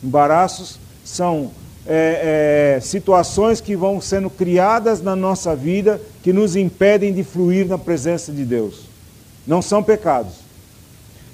Embaraços 0.03 0.79
são 1.05 1.51
é, 1.87 2.77
é, 2.77 2.81
situações 2.81 3.61
que 3.61 3.77
vão 3.77 4.01
sendo 4.01 4.29
criadas 4.29 5.01
na 5.01 5.15
nossa 5.15 5.55
vida 5.55 6.01
que 6.23 6.33
nos 6.33 6.57
impedem 6.57 7.13
de 7.13 7.23
fluir 7.23 7.67
na 7.67 7.79
presença 7.79 8.33
de 8.33 8.45
Deus. 8.45 8.87
Não 9.47 9.63
são 9.63 9.83
pecados. 9.83 10.47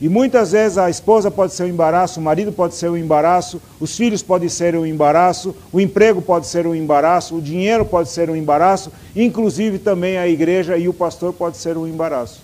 E 0.00 0.08
muitas 0.08 0.50
vezes 0.50 0.78
a 0.78 0.90
esposa 0.90 1.30
pode 1.30 1.54
ser 1.54 1.62
um 1.62 1.68
embaraço, 1.68 2.18
o 2.18 2.22
marido 2.22 2.52
pode 2.52 2.74
ser 2.74 2.90
um 2.90 2.96
embaraço, 2.96 3.62
os 3.78 3.96
filhos 3.96 4.20
podem 4.20 4.48
ser 4.48 4.74
um 4.74 4.84
embaraço, 4.84 5.54
o 5.72 5.80
emprego 5.80 6.20
pode 6.20 6.48
ser 6.48 6.66
um 6.66 6.74
embaraço, 6.74 7.36
o 7.36 7.40
dinheiro 7.40 7.84
pode 7.84 8.08
ser 8.08 8.28
um 8.28 8.34
embaraço, 8.34 8.90
inclusive 9.14 9.78
também 9.78 10.18
a 10.18 10.26
igreja 10.26 10.76
e 10.76 10.88
o 10.88 10.92
pastor 10.92 11.32
pode 11.32 11.56
ser 11.56 11.76
um 11.76 11.86
embaraço. 11.86 12.40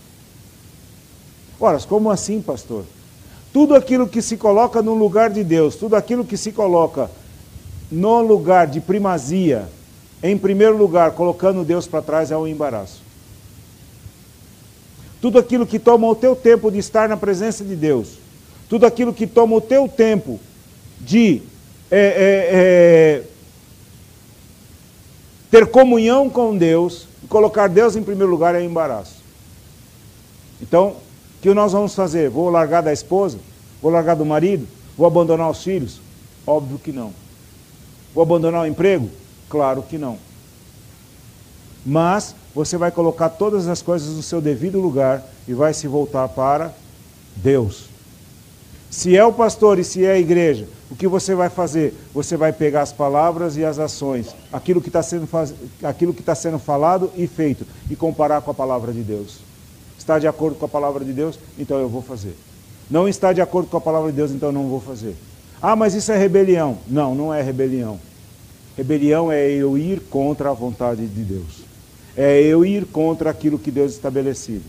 Ora, 1.59 1.81
como 1.81 2.11
assim, 2.11 2.41
pastor? 2.41 2.85
Tudo 3.53 3.75
aquilo 3.75 4.07
que 4.07 4.21
se 4.21 4.37
coloca 4.37 4.83
no 4.83 4.95
lugar 4.95 5.31
de 5.31 5.43
Deus, 5.43 5.77
tudo 5.77 5.97
aquilo 5.97 6.25
que 6.25 6.37
se 6.37 6.53
coloca 6.53 7.11
no 7.91 8.21
lugar 8.21 8.67
de 8.67 8.81
primazia, 8.81 9.67
em 10.23 10.37
primeiro 10.37 10.77
lugar, 10.77 11.13
colocando 11.13 11.65
Deus 11.65 11.87
para 11.87 12.03
trás, 12.03 12.31
é 12.31 12.37
um 12.37 12.47
embaraço. 12.47 13.03
Tudo 15.21 15.39
aquilo 15.39 15.67
que 15.67 15.79
toma 15.79 16.07
o 16.07 16.15
teu 16.15 16.37
tempo 16.37 16.71
de 16.71 16.79
estar 16.79 17.09
na 17.09 17.17
presença 17.17 17.65
de 17.65 17.75
Deus, 17.75 18.19
tudo 18.69 18.87
aquilo 18.87 19.15
que 19.15 19.27
toma 19.27 19.57
o 19.57 19.61
teu 19.61 19.89
tempo 19.89 20.39
de 21.01 21.43
é, 21.91 21.99
é, 21.99 22.49
é, 22.53 23.23
ter 25.51 25.67
comunhão 25.67 26.29
com 26.29 26.57
Deus, 26.57 27.07
colocar 27.29 27.69
Deus 27.69 27.97
em 27.97 28.03
primeiro 28.03 28.31
lugar 28.31 28.55
é 28.55 28.63
embaraço. 28.63 29.17
Então, 30.61 30.97
o 31.39 31.41
que 31.41 31.55
nós 31.55 31.73
vamos 31.73 31.95
fazer? 31.95 32.29
Vou 32.29 32.51
largar 32.51 32.83
da 32.83 32.93
esposa? 32.93 33.39
Vou 33.81 33.93
largar 33.93 34.17
do 34.17 34.27
marido? 34.27 34.67
Vou 34.97 35.07
abandonar 35.07 35.49
os 35.49 35.63
filhos? 35.63 36.01
Óbvio 36.45 36.79
que 36.79 36.91
não. 36.91 37.13
Vou 38.13 38.23
abandonar 38.23 38.65
o 38.65 38.67
emprego? 38.67 39.09
Claro 39.49 39.83
que 39.83 39.97
não. 39.97 40.19
Mas 41.87 42.35
você 42.53 42.77
vai 42.77 42.91
colocar 42.91 43.29
todas 43.29 43.69
as 43.69 43.81
coisas 43.81 44.17
no 44.17 44.23
seu 44.23 44.41
devido 44.41 44.81
lugar 44.81 45.25
e 45.47 45.55
vai 45.55 45.73
se 45.73 45.87
voltar 45.87 46.29
para 46.29 46.75
Deus. 47.37 47.85
Se 48.91 49.17
é 49.17 49.25
o 49.25 49.33
pastor 49.33 49.79
e 49.79 49.85
se 49.85 50.05
é 50.05 50.13
a 50.13 50.19
igreja, 50.19 50.67
o 50.91 50.97
que 50.97 51.07
você 51.07 51.37
vai 51.37 51.49
fazer? 51.49 51.95
Você 52.13 52.37
vai 52.37 52.53
pegar 52.53 52.83
as 52.83 52.93
palavras 52.93 53.57
e 53.57 53.65
as 53.65 53.79
ações, 53.79 54.35
aquilo 54.53 54.81
que 54.81 54.89
está 54.89 55.03
sendo, 55.03 55.29
aquilo 55.85 56.13
que 56.13 56.21
está 56.21 56.35
sendo 56.35 56.59
falado 56.59 57.13
e 57.15 57.29
feito, 57.29 57.65
e 57.89 57.95
comparar 57.95 58.41
com 58.41 58.51
a 58.51 58.55
palavra 58.55 58.93
de 58.93 59.03
Deus. 59.03 59.48
Está 60.09 60.19
de 60.19 60.27
acordo 60.27 60.57
com 60.57 60.65
a 60.65 60.69
palavra 60.69 61.05
de 61.05 61.13
Deus? 61.13 61.39
Então 61.59 61.79
eu 61.79 61.87
vou 61.87 62.01
fazer. 62.01 62.35
Não 62.91 63.07
está 63.07 63.31
de 63.35 63.43
acordo 63.43 63.69
com 63.69 63.77
a 63.77 63.81
palavra 63.81 64.11
de 64.11 64.17
Deus, 64.17 64.31
então 64.31 64.51
não 64.51 64.67
vou 64.67 64.81
fazer. 64.81 65.15
Ah, 65.61 65.77
mas 65.77 65.93
isso 65.93 66.11
é 66.11 66.17
rebelião. 66.17 66.79
Não, 66.89 67.15
não 67.15 67.35
é 67.35 67.43
rebelião. 67.43 68.01
Rebelião 68.75 69.31
é 69.31 69.47
eu 69.51 69.77
ir 69.77 70.01
contra 70.09 70.49
a 70.49 70.55
vontade 70.55 71.07
de 71.07 71.23
Deus. 71.23 71.63
É 72.17 72.41
eu 72.41 72.65
ir 72.65 72.87
contra 72.87 73.29
aquilo 73.29 73.59
que 73.59 73.71
Deus 73.71 73.93
estabelecido. 73.93 74.65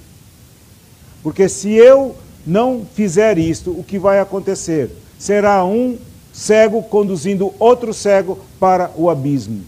Porque 1.24 1.48
se 1.48 1.72
eu 1.72 2.18
não 2.46 2.86
fizer 2.94 3.38
isto, 3.38 3.72
o 3.72 3.82
que 3.82 3.98
vai 3.98 4.20
acontecer? 4.20 4.92
Será 5.18 5.64
um 5.64 5.98
cego 6.34 6.84
conduzindo 6.84 7.54
outro 7.58 7.94
cego 7.94 8.40
para 8.60 8.92
o 8.94 9.10
abismo. 9.10 9.62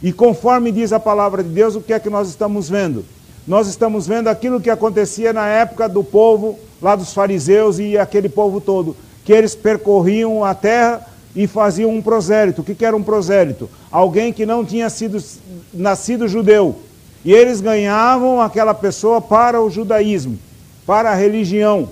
E 0.00 0.12
conforme 0.12 0.70
diz 0.70 0.92
a 0.92 1.00
palavra 1.00 1.42
de 1.42 1.48
Deus, 1.48 1.74
o 1.74 1.80
que 1.80 1.92
é 1.92 1.98
que 1.98 2.08
nós 2.08 2.28
estamos 2.28 2.68
vendo? 2.68 3.04
Nós 3.46 3.66
estamos 3.68 4.06
vendo 4.06 4.28
aquilo 4.28 4.60
que 4.60 4.70
acontecia 4.70 5.32
na 5.32 5.46
época 5.46 5.88
do 5.88 6.04
povo, 6.04 6.58
lá 6.80 6.94
dos 6.94 7.12
fariseus 7.12 7.78
e 7.78 7.96
aquele 7.96 8.28
povo 8.28 8.60
todo, 8.60 8.96
que 9.24 9.32
eles 9.32 9.54
percorriam 9.54 10.44
a 10.44 10.54
terra 10.54 11.06
e 11.34 11.46
faziam 11.46 11.90
um 11.90 12.02
prosélito. 12.02 12.62
O 12.62 12.64
que 12.64 12.84
era 12.84 12.96
um 12.96 13.02
prosélito? 13.02 13.68
Alguém 13.90 14.32
que 14.32 14.46
não 14.46 14.64
tinha 14.64 14.90
sido 14.90 15.22
nascido 15.72 16.28
judeu. 16.28 16.76
E 17.24 17.32
eles 17.32 17.60
ganhavam 17.60 18.40
aquela 18.40 18.72
pessoa 18.72 19.20
para 19.20 19.60
o 19.60 19.70
judaísmo, 19.70 20.38
para 20.86 21.10
a 21.10 21.14
religião. 21.14 21.88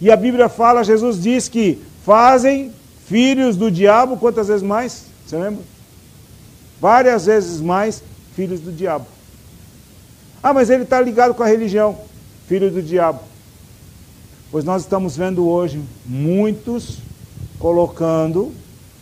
E 0.00 0.10
a 0.10 0.16
Bíblia 0.16 0.48
fala, 0.48 0.84
Jesus 0.84 1.20
diz 1.20 1.48
que 1.48 1.82
fazem 2.04 2.72
filhos 3.06 3.56
do 3.56 3.70
diabo, 3.70 4.16
quantas 4.16 4.48
vezes 4.48 4.62
mais? 4.62 5.06
Você 5.26 5.36
lembra? 5.36 5.62
Várias 6.80 7.26
vezes 7.26 7.60
mais 7.60 8.02
filhos 8.34 8.60
do 8.60 8.70
diabo. 8.70 9.06
Ah, 10.46 10.54
mas 10.54 10.70
ele 10.70 10.84
está 10.84 11.00
ligado 11.00 11.34
com 11.34 11.42
a 11.42 11.46
religião. 11.48 11.98
Filho 12.46 12.70
do 12.70 12.80
diabo. 12.80 13.18
Pois 14.48 14.64
nós 14.64 14.82
estamos 14.82 15.16
vendo 15.16 15.44
hoje 15.48 15.82
muitos 16.04 16.98
colocando, 17.58 18.52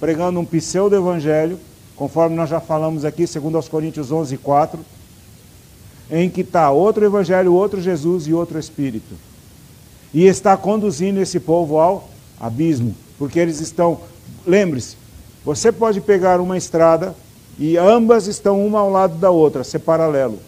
pregando 0.00 0.40
um 0.40 0.44
pseudo-evangelho, 0.46 1.60
conforme 1.96 2.34
nós 2.34 2.48
já 2.48 2.60
falamos 2.60 3.04
aqui, 3.04 3.26
segundo 3.26 3.56
aos 3.56 3.68
Coríntios 3.68 4.10
11, 4.10 4.38
4, 4.38 4.80
em 6.10 6.30
que 6.30 6.40
está 6.40 6.70
outro 6.70 7.04
evangelho, 7.04 7.52
outro 7.52 7.78
Jesus 7.78 8.26
e 8.26 8.32
outro 8.32 8.58
Espírito. 8.58 9.14
E 10.14 10.24
está 10.24 10.56
conduzindo 10.56 11.20
esse 11.20 11.38
povo 11.38 11.78
ao 11.78 12.08
abismo, 12.40 12.96
porque 13.18 13.38
eles 13.38 13.60
estão, 13.60 14.00
lembre-se, 14.46 14.96
você 15.44 15.70
pode 15.70 16.00
pegar 16.00 16.40
uma 16.40 16.56
estrada 16.56 17.14
e 17.58 17.76
ambas 17.76 18.28
estão 18.28 18.66
uma 18.66 18.78
ao 18.78 18.90
lado 18.90 19.16
da 19.16 19.28
outra, 19.30 19.62
ser 19.62 19.80
paralelo. 19.80 20.38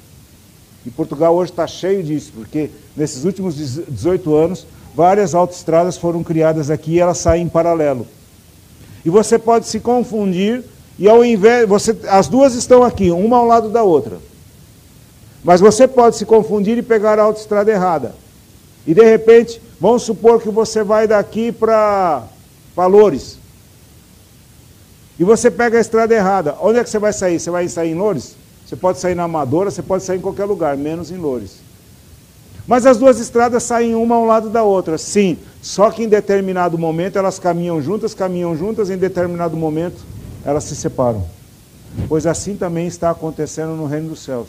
E 0.87 0.91
Portugal 0.91 1.35
hoje 1.35 1.51
está 1.51 1.67
cheio 1.67 2.01
disso, 2.01 2.33
porque 2.33 2.71
nesses 2.97 3.25
últimos 3.25 3.57
18 3.57 4.35
anos 4.37 4.65
várias 4.95 5.35
autoestradas 5.35 5.97
foram 5.97 6.23
criadas 6.23 6.71
aqui 6.71 6.93
e 6.93 7.01
elas 7.01 7.19
saem 7.19 7.45
em 7.45 7.49
paralelo. 7.49 8.07
E 9.05 9.11
você 9.11 9.37
pode 9.37 9.67
se 9.67 9.81
confundir 9.81 10.63
e 10.99 11.09
ao 11.09 11.25
invés, 11.25 11.69
você, 11.69 11.95
as 12.09 12.29
duas 12.29 12.55
estão 12.55 12.85
aqui, 12.85 13.11
uma 13.11 13.37
ao 13.37 13.47
lado 13.47 13.69
da 13.69 13.83
outra. 13.83 14.19
Mas 15.45 15.61
você 15.61 15.87
pode 15.87 16.17
se 16.17 16.25
confundir 16.25 16.79
e 16.79 16.83
pegar 16.83 17.19
a 17.19 17.23
autoestrada 17.25 17.71
errada. 17.71 18.15
E 18.87 18.95
de 18.95 19.05
repente, 19.05 19.61
vamos 19.81 20.05
supor 20.05 20.41
que 20.41 20.49
você 20.49 20.83
vai 20.83 21.07
daqui 21.07 21.51
para 21.51 22.23
Loures. 22.77 23.39
E 25.19 25.25
você 25.25 25.51
pega 25.51 25.79
a 25.79 25.81
estrada 25.81 26.15
errada. 26.15 26.57
Onde 26.61 26.79
é 26.79 26.85
que 26.85 26.91
você 26.91 26.99
vai 26.99 27.13
sair? 27.13 27.41
Você 27.41 27.51
vai 27.51 27.69
sair 27.69 27.91
em 27.91 27.95
Loures? 27.95 28.37
Você 28.67 28.75
pode 28.75 28.99
sair 28.99 29.15
na 29.15 29.23
Amadora, 29.23 29.71
você 29.71 29.81
pode 29.81 30.03
sair 30.03 30.19
em 30.19 30.21
qualquer 30.21 30.45
lugar, 30.45 30.77
menos 30.77 31.13
em 31.13 31.17
Loures. 31.17 31.59
Mas 32.67 32.85
as 32.85 32.99
duas 32.99 33.21
estradas 33.21 33.63
saem 33.63 33.95
uma 33.95 34.17
ao 34.17 34.25
lado 34.25 34.51
da 34.51 34.65
outra, 34.65 34.99
sim. 34.99 35.39
Só 35.63 35.89
que 35.89 36.03
em 36.03 36.09
determinado 36.09 36.77
momento 36.77 37.17
elas 37.17 37.39
caminham 37.39 37.81
juntas, 37.81 38.13
caminham 38.13 38.57
juntas, 38.57 38.91
em 38.91 38.97
determinado 38.97 39.57
momento 39.57 40.03
elas 40.45 40.65
se 40.65 40.75
separam. 40.75 41.25
Pois 42.09 42.27
assim 42.27 42.57
também 42.57 42.89
está 42.89 43.11
acontecendo 43.11 43.77
no 43.77 43.87
reino 43.87 44.09
dos 44.09 44.25
céus. 44.25 44.49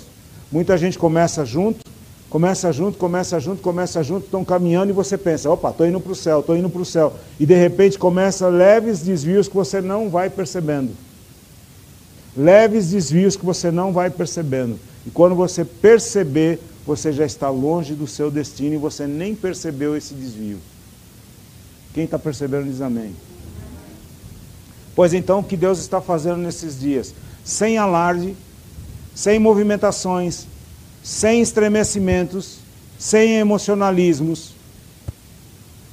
Muita 0.51 0.75
gente 0.79 0.97
começa 0.97 1.45
junto, 1.45 1.86
começa 2.27 2.71
junto, 2.71 2.97
começa 2.97 3.39
junto, 3.39 3.62
começa 3.62 4.01
junto, 4.01 4.25
estão 4.25 4.43
caminhando 4.43 4.89
e 4.89 4.93
você 4.93 5.15
pensa, 5.15 5.47
opa, 5.50 5.69
estou 5.69 5.86
indo 5.86 6.00
para 6.00 6.12
o 6.12 6.15
céu, 6.15 6.39
estou 6.39 6.57
indo 6.57 6.69
para 6.69 6.81
o 6.81 6.86
céu. 6.86 7.13
E 7.39 7.45
de 7.45 7.55
repente 7.55 8.00
começa 8.00 8.47
leves 8.47 9.01
desvios 9.01 9.47
que 9.47 9.55
você 9.55 9.79
não 9.79 10.09
vai 10.09 10.27
percebendo. 10.27 10.91
Leves 12.38 12.91
desvios 12.91 13.36
que 13.36 13.44
você 13.44 13.72
não 13.72 13.91
vai 13.91 14.12
percebendo. 14.12 14.79
E 15.06 15.10
quando 15.10 15.34
você 15.34 15.65
perceber, 15.65 16.60
você 16.86 17.12
já 17.12 17.25
está 17.25 17.50
longe 17.50 17.96
do 17.96 18.06
seu 18.06 18.29
destino 18.29 18.75
e 18.75 18.77
você 18.77 19.08
nem 19.08 19.36
percebeu 19.36 19.98
esse 19.98 20.13
desvio. 20.13 20.60
Quem 21.94 22.03
está 22.03 22.20
percebendo 22.20 22.70
diz 22.70 22.79
amém. 22.79 23.15
Pois 24.96 25.13
então, 25.13 25.39
o 25.39 25.44
que 25.44 25.58
Deus 25.58 25.79
está 25.79 26.00
fazendo 26.00 26.38
nesses 26.38 26.79
dias? 26.79 27.13
Sem 27.44 27.77
alarde, 27.77 28.36
sem 29.15 29.39
movimentações, 29.39 30.46
sem 31.03 31.41
estremecimentos, 31.41 32.60
sem 33.00 33.38
emocionalismos, 33.38 34.53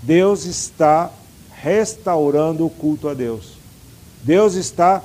Deus 0.02 0.44
está 0.44 1.10
restaurando 1.50 2.66
o 2.66 2.70
culto 2.70 3.08
a 3.08 3.14
Deus. 3.14 3.54
Deus 4.22 4.54
está 4.54 5.02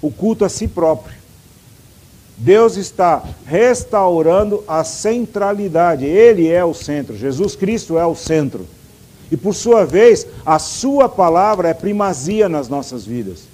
o 0.00 0.10
culto 0.10 0.44
a 0.44 0.48
si 0.48 0.68
próprio. 0.68 1.16
Deus 2.38 2.76
está 2.76 3.22
restaurando 3.46 4.62
a 4.68 4.84
centralidade. 4.84 6.04
Ele 6.04 6.48
é 6.48 6.64
o 6.64 6.74
centro. 6.74 7.16
Jesus 7.16 7.56
Cristo 7.56 7.98
é 7.98 8.06
o 8.06 8.14
centro. 8.14 8.66
E 9.30 9.36
por 9.36 9.54
sua 9.54 9.84
vez, 9.84 10.26
a 10.44 10.58
sua 10.58 11.08
palavra 11.08 11.68
é 11.68 11.74
primazia 11.74 12.48
nas 12.48 12.68
nossas 12.68 13.04
vidas. 13.04 13.44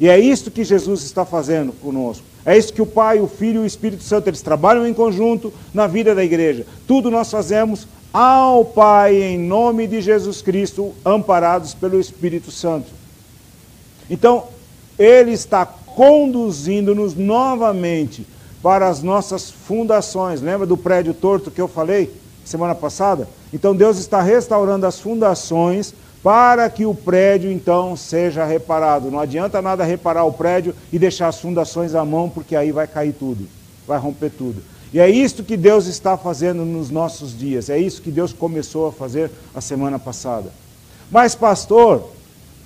E 0.00 0.08
é 0.08 0.18
isto 0.18 0.50
que 0.50 0.64
Jesus 0.64 1.02
está 1.02 1.26
fazendo 1.26 1.72
conosco. 1.72 2.24
É 2.44 2.56
isso 2.56 2.72
que 2.72 2.80
o 2.80 2.86
Pai, 2.86 3.20
o 3.20 3.28
Filho 3.28 3.60
e 3.60 3.64
o 3.64 3.66
Espírito 3.66 4.02
Santo, 4.02 4.28
eles 4.28 4.40
trabalham 4.40 4.86
em 4.86 4.94
conjunto 4.94 5.52
na 5.74 5.86
vida 5.86 6.14
da 6.14 6.24
igreja. 6.24 6.64
Tudo 6.86 7.10
nós 7.10 7.30
fazemos 7.30 7.86
ao 8.12 8.64
Pai 8.64 9.22
em 9.22 9.38
nome 9.38 9.86
de 9.86 10.00
Jesus 10.00 10.40
Cristo, 10.40 10.94
amparados 11.04 11.74
pelo 11.74 12.00
Espírito 12.00 12.50
Santo. 12.50 12.88
Então, 14.08 14.44
ele 14.98 15.32
está 15.32 15.66
conduzindo-nos 16.00 17.14
novamente 17.14 18.26
para 18.62 18.88
as 18.88 19.02
nossas 19.02 19.50
fundações. 19.50 20.40
Lembra 20.40 20.66
do 20.66 20.74
prédio 20.74 21.12
torto 21.12 21.50
que 21.50 21.60
eu 21.60 21.68
falei 21.68 22.10
semana 22.42 22.74
passada? 22.74 23.28
Então 23.52 23.76
Deus 23.76 23.98
está 23.98 24.22
restaurando 24.22 24.86
as 24.86 24.98
fundações 24.98 25.92
para 26.22 26.70
que 26.70 26.86
o 26.86 26.94
prédio 26.94 27.52
então 27.52 27.94
seja 27.96 28.46
reparado. 28.46 29.10
Não 29.10 29.20
adianta 29.20 29.60
nada 29.60 29.84
reparar 29.84 30.24
o 30.24 30.32
prédio 30.32 30.74
e 30.90 30.98
deixar 30.98 31.28
as 31.28 31.38
fundações 31.38 31.94
à 31.94 32.02
mão, 32.02 32.30
porque 32.30 32.56
aí 32.56 32.72
vai 32.72 32.86
cair 32.86 33.12
tudo, 33.12 33.46
vai 33.86 33.98
romper 33.98 34.30
tudo. 34.30 34.62
E 34.94 34.98
é 34.98 35.10
isto 35.10 35.44
que 35.44 35.54
Deus 35.54 35.84
está 35.84 36.16
fazendo 36.16 36.64
nos 36.64 36.88
nossos 36.88 37.38
dias, 37.38 37.68
é 37.68 37.78
isso 37.78 38.00
que 38.00 38.10
Deus 38.10 38.32
começou 38.32 38.88
a 38.88 38.92
fazer 38.92 39.30
a 39.54 39.60
semana 39.60 39.98
passada. 39.98 40.50
Mas, 41.10 41.34
pastor, 41.34 42.08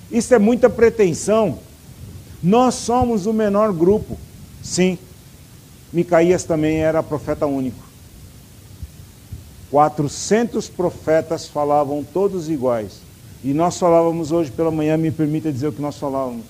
isso 0.09 0.33
é 0.33 0.39
muita 0.39 0.69
pretensão. 0.69 1.59
Nós 2.45 2.75
somos 2.75 3.25
o 3.25 3.33
menor 3.33 3.73
grupo. 3.73 4.15
Sim, 4.61 4.99
Micaías 5.91 6.43
também 6.43 6.77
era 6.77 7.01
profeta 7.01 7.47
único. 7.47 7.83
400 9.71 10.69
profetas 10.69 11.47
falavam 11.47 12.03
todos 12.03 12.47
iguais. 12.47 12.99
E 13.43 13.51
nós 13.51 13.79
falávamos 13.79 14.31
hoje 14.31 14.51
pela 14.51 14.69
manhã, 14.69 14.95
me 14.95 15.09
permita 15.09 15.51
dizer 15.51 15.69
o 15.69 15.71
que 15.71 15.81
nós 15.81 15.97
falávamos. 15.97 16.45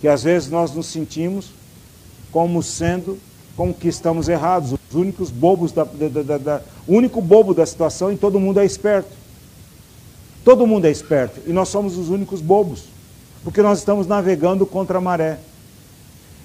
Que 0.00 0.08
às 0.08 0.24
vezes 0.24 0.50
nós 0.50 0.74
nos 0.74 0.86
sentimos 0.86 1.52
como 2.32 2.60
sendo, 2.60 3.16
como 3.56 3.72
que 3.72 3.86
estamos 3.86 4.28
errados. 4.28 4.72
Os 4.72 4.96
únicos 4.96 5.30
bobos 5.30 5.70
da, 5.70 5.84
da, 5.84 6.22
da, 6.22 6.38
da 6.38 6.62
único 6.88 7.20
bobo 7.20 7.54
da 7.54 7.64
situação 7.64 8.12
e 8.12 8.16
todo 8.16 8.40
mundo 8.40 8.58
é 8.58 8.64
esperto. 8.64 9.10
Todo 10.44 10.66
mundo 10.66 10.86
é 10.86 10.90
esperto. 10.90 11.40
E 11.46 11.52
nós 11.52 11.68
somos 11.68 11.96
os 11.96 12.08
únicos 12.08 12.40
bobos 12.40 12.97
porque 13.44 13.62
nós 13.62 13.78
estamos 13.78 14.06
navegando 14.06 14.66
contra 14.66 14.98
a 14.98 15.00
maré. 15.00 15.38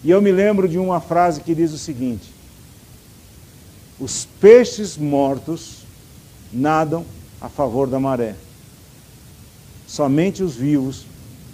E 0.03 0.09
eu 0.09 0.21
me 0.21 0.31
lembro 0.31 0.67
de 0.67 0.77
uma 0.77 0.99
frase 0.99 1.41
que 1.41 1.55
diz 1.55 1.71
o 1.71 1.77
seguinte: 1.77 2.29
Os 3.99 4.25
peixes 4.39 4.97
mortos 4.97 5.79
nadam 6.51 7.05
a 7.41 7.49
favor 7.49 7.87
da 7.87 7.99
maré, 7.99 8.35
somente 9.87 10.43
os 10.43 10.55
vivos 10.55 11.05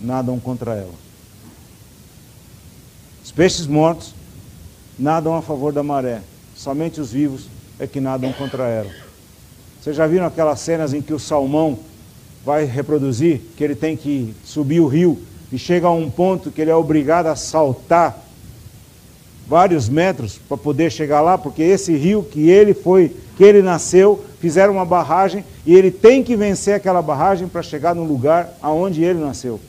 nadam 0.02 0.40
contra 0.40 0.74
ela. 0.74 0.94
Os 3.24 3.32
peixes 3.32 3.68
mortos 3.68 4.14
nadam 4.98 5.36
a 5.36 5.42
favor 5.42 5.72
da 5.72 5.84
maré, 5.84 6.22
somente 6.56 7.00
os 7.00 7.12
vivos 7.12 7.48
é 7.80 7.86
que 7.88 8.02
nadam 8.02 8.34
contra 8.34 8.68
ela. 8.68 8.92
Vocês 9.82 9.96
já 9.96 10.06
viram 10.06 10.26
aquelas 10.26 10.60
cenas 10.60 10.94
em 10.94 11.02
que 11.02 11.14
o 11.14 11.20
salmão 11.20 11.80
vai 12.44 12.66
reproduzir, 12.66 13.42
que 13.56 13.64
ele 13.64 13.76
tem 13.76 13.96
que 13.96 14.34
subir 14.44 14.80
o 14.80 14.88
rio 14.88 15.22
e 15.52 15.58
chega 15.58 15.88
a 15.88 15.92
um 15.92 16.10
ponto 16.10 16.52
que 16.52 16.62
ele 16.62 16.72
é 16.72 16.76
obrigado 16.76 17.28
a 17.28 17.36
saltar 17.36 18.24
vários 19.48 19.90
metros 19.90 20.38
para 20.38 20.56
poder 20.56 20.92
chegar 20.92 21.22
lá, 21.22 21.38
porque 21.38 21.64
esse 21.64 21.96
rio 21.96 22.22
que 22.22 22.50
ele 22.50 22.74
foi, 22.74 23.16
que 23.36 23.44
ele 23.44 23.64
nasceu, 23.64 24.24
fizeram 24.40 24.74
uma 24.74 24.86
barragem 24.86 25.44
e 25.66 25.74
ele 25.74 25.90
tem 25.90 26.24
que 26.24 26.36
vencer 26.36 26.76
aquela 26.76 27.02
barragem 27.02 27.48
para 27.48 27.64
chegar 27.64 27.96
no 27.96 28.04
lugar 28.04 28.54
aonde 28.62 29.04
ele 29.04 29.20
nasceu. 29.20 29.60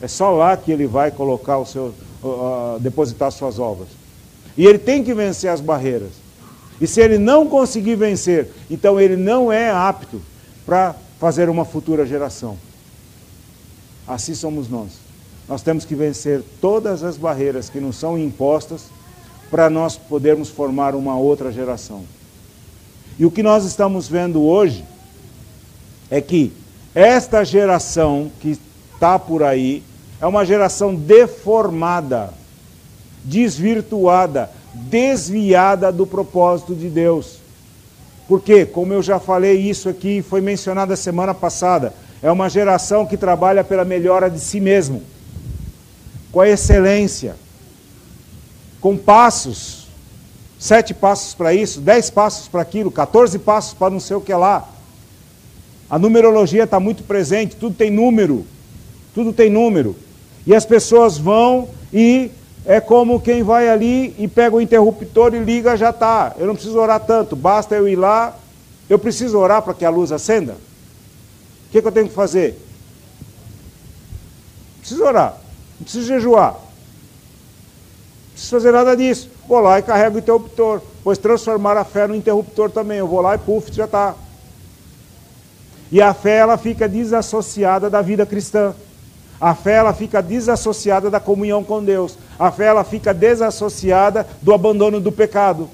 É 0.00 0.08
só 0.08 0.32
lá 0.32 0.56
que 0.56 0.72
ele 0.72 0.88
vai 0.88 1.12
colocar 1.12 1.58
o 1.58 1.64
seu, 1.64 1.94
uh, 2.24 2.80
depositar 2.80 3.30
suas 3.30 3.60
ovas. 3.60 3.86
E 4.56 4.66
ele 4.66 4.78
tem 4.78 5.04
que 5.04 5.14
vencer 5.14 5.48
as 5.48 5.60
barreiras. 5.60 6.10
E 6.80 6.86
se 6.88 7.00
ele 7.00 7.16
não 7.16 7.46
conseguir 7.46 7.94
vencer, 7.94 8.50
então 8.68 9.00
ele 9.00 9.16
não 9.16 9.52
é 9.52 9.70
apto 9.70 10.20
para 10.66 10.96
fazer 11.20 11.48
uma 11.48 11.64
futura 11.64 12.04
geração. 12.04 12.58
Assim 14.06 14.34
somos 14.34 14.68
nós. 14.68 15.01
Nós 15.48 15.62
temos 15.62 15.84
que 15.84 15.94
vencer 15.94 16.42
todas 16.60 17.02
as 17.02 17.16
barreiras 17.16 17.68
que 17.68 17.80
nos 17.80 17.96
são 17.96 18.18
impostas 18.18 18.84
para 19.50 19.68
nós 19.68 19.96
podermos 19.96 20.48
formar 20.48 20.94
uma 20.94 21.16
outra 21.16 21.52
geração. 21.52 22.04
E 23.18 23.26
o 23.26 23.30
que 23.30 23.42
nós 23.42 23.64
estamos 23.64 24.08
vendo 24.08 24.42
hoje 24.42 24.84
é 26.10 26.20
que 26.20 26.52
esta 26.94 27.44
geração 27.44 28.30
que 28.40 28.58
está 28.94 29.18
por 29.18 29.42
aí 29.42 29.82
é 30.20 30.26
uma 30.26 30.44
geração 30.46 30.94
deformada, 30.94 32.32
desvirtuada, 33.24 34.50
desviada 34.72 35.90
do 35.90 36.06
propósito 36.06 36.74
de 36.74 36.88
Deus. 36.88 37.38
Porque, 38.28 38.64
como 38.64 38.92
eu 38.92 39.02
já 39.02 39.18
falei 39.18 39.58
isso 39.58 39.88
aqui, 39.88 40.22
foi 40.22 40.40
mencionado 40.40 40.92
a 40.92 40.96
semana 40.96 41.34
passada, 41.34 41.92
é 42.22 42.30
uma 42.30 42.48
geração 42.48 43.04
que 43.04 43.16
trabalha 43.16 43.64
pela 43.64 43.84
melhora 43.84 44.30
de 44.30 44.38
si 44.38 44.60
mesmo 44.60 45.02
com 46.32 46.40
a 46.40 46.48
excelência, 46.48 47.36
com 48.80 48.96
passos, 48.96 49.86
sete 50.58 50.94
passos 50.94 51.34
para 51.34 51.52
isso, 51.52 51.80
dez 51.80 52.08
passos 52.08 52.48
para 52.48 52.62
aquilo, 52.62 52.90
14 52.90 53.38
passos 53.38 53.74
para 53.74 53.90
não 53.90 54.00
sei 54.00 54.16
o 54.16 54.20
que 54.20 54.32
lá. 54.32 54.66
A 55.90 55.98
numerologia 55.98 56.64
está 56.64 56.80
muito 56.80 57.04
presente, 57.04 57.54
tudo 57.54 57.76
tem 57.76 57.90
número, 57.90 58.46
tudo 59.14 59.30
tem 59.30 59.50
número. 59.50 59.94
E 60.46 60.54
as 60.54 60.64
pessoas 60.64 61.18
vão 61.18 61.68
e 61.92 62.30
é 62.64 62.80
como 62.80 63.20
quem 63.20 63.42
vai 63.42 63.68
ali 63.68 64.14
e 64.18 64.26
pega 64.26 64.56
o 64.56 64.60
interruptor 64.60 65.34
e 65.34 65.38
liga, 65.38 65.76
já 65.76 65.90
está. 65.90 66.34
Eu 66.38 66.46
não 66.46 66.54
preciso 66.54 66.78
orar 66.78 67.00
tanto, 67.00 67.36
basta 67.36 67.74
eu 67.74 67.86
ir 67.86 67.96
lá. 67.96 68.36
Eu 68.88 68.98
preciso 68.98 69.38
orar 69.38 69.62
para 69.62 69.74
que 69.74 69.84
a 69.84 69.90
luz 69.90 70.10
acenda? 70.12 70.52
O 70.52 71.72
que, 71.72 71.82
que 71.82 71.88
eu 71.88 71.92
tenho 71.92 72.08
que 72.08 72.14
fazer? 72.14 72.58
Preciso 74.80 75.04
orar. 75.04 75.41
Não 75.82 75.84
preciso 75.84 76.06
jejuar. 76.06 76.52
Não 76.52 76.60
preciso 78.34 78.52
fazer 78.52 78.70
nada 78.70 78.96
disso. 78.96 79.28
Vou 79.48 79.58
lá 79.58 79.80
e 79.80 79.82
carrego 79.82 80.14
o 80.14 80.18
interruptor. 80.20 80.80
Pois 81.02 81.18
transformar 81.18 81.76
a 81.76 81.84
fé 81.84 82.06
no 82.06 82.14
interruptor 82.14 82.70
também. 82.70 82.98
Eu 82.98 83.08
vou 83.08 83.20
lá 83.20 83.34
e 83.34 83.38
puf, 83.38 83.72
já 83.72 83.86
está. 83.86 84.14
E 85.90 86.00
a 86.00 86.14
fé 86.14 86.36
ela 86.36 86.56
fica 86.56 86.88
desassociada 86.88 87.90
da 87.90 88.00
vida 88.00 88.24
cristã. 88.24 88.72
A 89.40 89.56
fé 89.56 89.72
ela 89.72 89.92
fica 89.92 90.22
desassociada 90.22 91.10
da 91.10 91.18
comunhão 91.18 91.64
com 91.64 91.82
Deus. 91.82 92.16
A 92.38 92.52
fé 92.52 92.66
ela 92.66 92.84
fica 92.84 93.12
desassociada 93.12 94.24
do 94.40 94.54
abandono 94.54 95.00
do 95.00 95.10
pecado. 95.10 95.68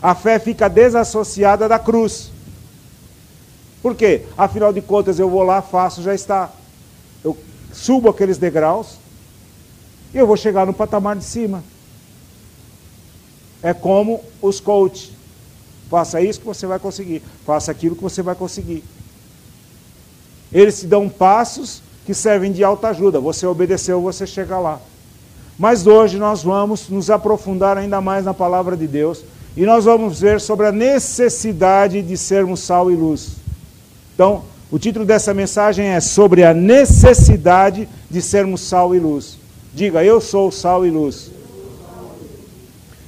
A 0.00 0.14
fé 0.14 0.38
fica 0.38 0.70
desassociada 0.70 1.68
da 1.68 1.78
cruz. 1.78 2.32
Por 3.82 3.94
quê? 3.94 4.22
Afinal 4.38 4.72
de 4.72 4.80
contas, 4.80 5.18
eu 5.18 5.28
vou 5.28 5.42
lá, 5.42 5.60
faço, 5.60 6.02
já 6.02 6.14
está. 6.14 6.48
Eu 7.22 7.36
subo 7.74 8.08
aqueles 8.08 8.38
degraus 8.38 9.03
eu 10.18 10.26
vou 10.26 10.36
chegar 10.36 10.66
no 10.66 10.72
patamar 10.72 11.16
de 11.16 11.24
cima. 11.24 11.62
É 13.62 13.72
como 13.72 14.20
os 14.40 14.60
coaches. 14.60 15.10
Faça 15.90 16.20
isso 16.20 16.40
que 16.40 16.46
você 16.46 16.66
vai 16.66 16.78
conseguir. 16.78 17.22
Faça 17.44 17.70
aquilo 17.70 17.96
que 17.96 18.02
você 18.02 18.22
vai 18.22 18.34
conseguir. 18.34 18.84
Eles 20.52 20.80
te 20.80 20.86
dão 20.86 21.08
passos 21.08 21.82
que 22.04 22.14
servem 22.14 22.52
de 22.52 22.62
alta 22.62 22.88
ajuda. 22.88 23.18
Você 23.20 23.46
obedeceu, 23.46 24.00
você 24.00 24.26
chega 24.26 24.58
lá. 24.58 24.80
Mas 25.58 25.86
hoje 25.86 26.18
nós 26.18 26.42
vamos 26.42 26.88
nos 26.88 27.10
aprofundar 27.10 27.78
ainda 27.78 28.00
mais 28.00 28.24
na 28.24 28.34
palavra 28.34 28.76
de 28.76 28.86
Deus 28.86 29.24
e 29.56 29.64
nós 29.64 29.84
vamos 29.84 30.20
ver 30.20 30.40
sobre 30.40 30.66
a 30.66 30.72
necessidade 30.72 32.02
de 32.02 32.16
sermos 32.16 32.60
sal 32.60 32.90
e 32.90 32.96
luz. 32.96 33.36
Então, 34.14 34.42
o 34.70 34.78
título 34.78 35.04
dessa 35.04 35.32
mensagem 35.32 35.86
é 35.86 36.00
sobre 36.00 36.42
a 36.42 36.52
necessidade 36.52 37.88
de 38.10 38.20
sermos 38.20 38.60
sal 38.62 38.94
e 38.94 38.98
luz. 38.98 39.38
Diga, 39.74 40.04
eu 40.04 40.20
sou 40.20 40.52
sal 40.52 40.86
e 40.86 40.90
luz. 40.90 41.32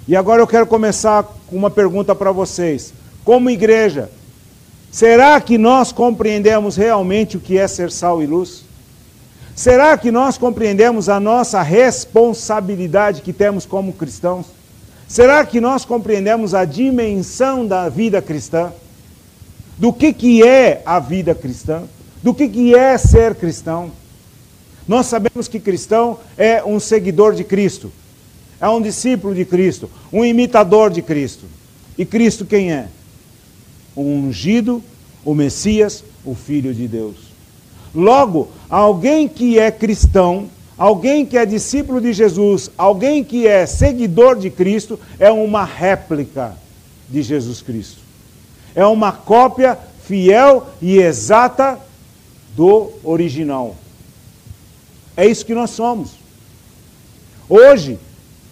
E 0.08 0.16
agora 0.16 0.42
eu 0.42 0.48
quero 0.48 0.66
começar 0.66 1.22
com 1.46 1.56
uma 1.56 1.70
pergunta 1.70 2.12
para 2.12 2.32
vocês. 2.32 2.92
Como 3.24 3.48
igreja, 3.48 4.10
será 4.90 5.40
que 5.40 5.56
nós 5.56 5.92
compreendemos 5.92 6.74
realmente 6.74 7.36
o 7.36 7.40
que 7.40 7.56
é 7.56 7.68
ser 7.68 7.92
sal 7.92 8.20
e 8.20 8.26
luz? 8.26 8.64
Será 9.54 9.96
que 9.96 10.10
nós 10.10 10.36
compreendemos 10.36 11.08
a 11.08 11.20
nossa 11.20 11.62
responsabilidade 11.62 13.22
que 13.22 13.32
temos 13.32 13.64
como 13.64 13.92
cristãos? 13.92 14.46
Será 15.06 15.46
que 15.46 15.60
nós 15.60 15.84
compreendemos 15.84 16.52
a 16.52 16.64
dimensão 16.64 17.64
da 17.64 17.88
vida 17.88 18.20
cristã? 18.20 18.72
Do 19.78 19.92
que, 19.92 20.12
que 20.12 20.42
é 20.42 20.82
a 20.84 20.98
vida 20.98 21.32
cristã? 21.32 21.84
Do 22.24 22.34
que, 22.34 22.48
que 22.48 22.74
é 22.74 22.98
ser 22.98 23.36
cristão? 23.36 23.92
Nós 24.86 25.06
sabemos 25.06 25.48
que 25.48 25.58
cristão 25.58 26.18
é 26.38 26.62
um 26.64 26.78
seguidor 26.78 27.34
de 27.34 27.42
Cristo, 27.42 27.92
é 28.60 28.68
um 28.68 28.80
discípulo 28.80 29.34
de 29.34 29.44
Cristo, 29.44 29.90
um 30.12 30.24
imitador 30.24 30.90
de 30.90 31.02
Cristo. 31.02 31.46
E 31.98 32.04
Cristo 32.04 32.44
quem 32.44 32.72
é? 32.72 32.88
O 33.94 34.02
ungido, 34.02 34.82
o 35.24 35.34
Messias, 35.34 36.04
o 36.24 36.34
Filho 36.34 36.72
de 36.72 36.86
Deus. 36.86 37.16
Logo, 37.94 38.48
alguém 38.68 39.26
que 39.26 39.58
é 39.58 39.70
cristão, 39.70 40.48
alguém 40.76 41.24
que 41.24 41.36
é 41.36 41.46
discípulo 41.46 42.00
de 42.00 42.12
Jesus, 42.12 42.70
alguém 42.76 43.24
que 43.24 43.46
é 43.46 43.66
seguidor 43.66 44.36
de 44.36 44.50
Cristo, 44.50 45.00
é 45.18 45.30
uma 45.30 45.64
réplica 45.64 46.56
de 47.08 47.22
Jesus 47.22 47.62
Cristo. 47.62 47.98
É 48.74 48.84
uma 48.84 49.10
cópia 49.10 49.78
fiel 50.04 50.66
e 50.80 50.98
exata 50.98 51.78
do 52.54 52.90
original. 53.02 53.74
É 55.16 55.26
isso 55.26 55.46
que 55.46 55.54
nós 55.54 55.70
somos. 55.70 56.10
Hoje, 57.48 57.98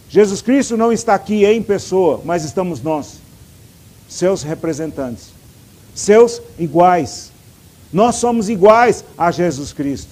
Jesus 0.09 0.41
Cristo 0.41 0.77
não 0.77 0.93
está 0.93 1.15
aqui 1.15 1.45
em 1.45 1.63
pessoa, 1.63 2.21
mas 2.25 2.45
estamos 2.45 2.81
nós, 2.81 3.19
seus 4.09 4.43
representantes, 4.43 5.29
seus 5.95 6.41
iguais 6.59 7.35
nós 7.95 8.17
somos 8.17 8.49
iguais 8.49 9.05
a 9.17 9.31
Jesus 9.31 9.73
Cristo. 9.73 10.11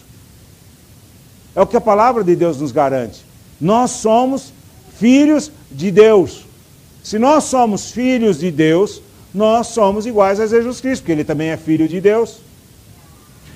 É 1.53 1.61
o 1.61 1.67
que 1.67 1.77
a 1.77 1.81
palavra 1.81 2.23
de 2.23 2.37
Deus 2.37 2.59
nos 2.59 2.71
garante. 2.71 3.25
Nós 3.61 3.91
somos 3.91 4.53
filhos 4.97 5.51
de 5.69 5.91
Deus. 5.91 6.45
Se 7.03 7.19
nós 7.19 7.43
somos 7.43 7.91
filhos 7.91 8.39
de 8.39 8.53
Deus, 8.53 9.03
nós 9.35 9.67
somos 9.67 10.07
iguais 10.07 10.39
a 10.39 10.47
Jesus 10.47 10.81
Cristo, 10.81 11.03
porque 11.03 11.11
ele 11.11 11.25
também 11.25 11.49
é 11.49 11.57
filho 11.57 11.89
de 11.89 12.01
Deus. 12.01 12.39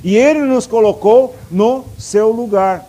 E 0.02 0.16
ele 0.16 0.40
nos 0.40 0.66
colocou 0.66 1.34
no 1.50 1.84
seu 1.98 2.30
lugar. 2.30 2.86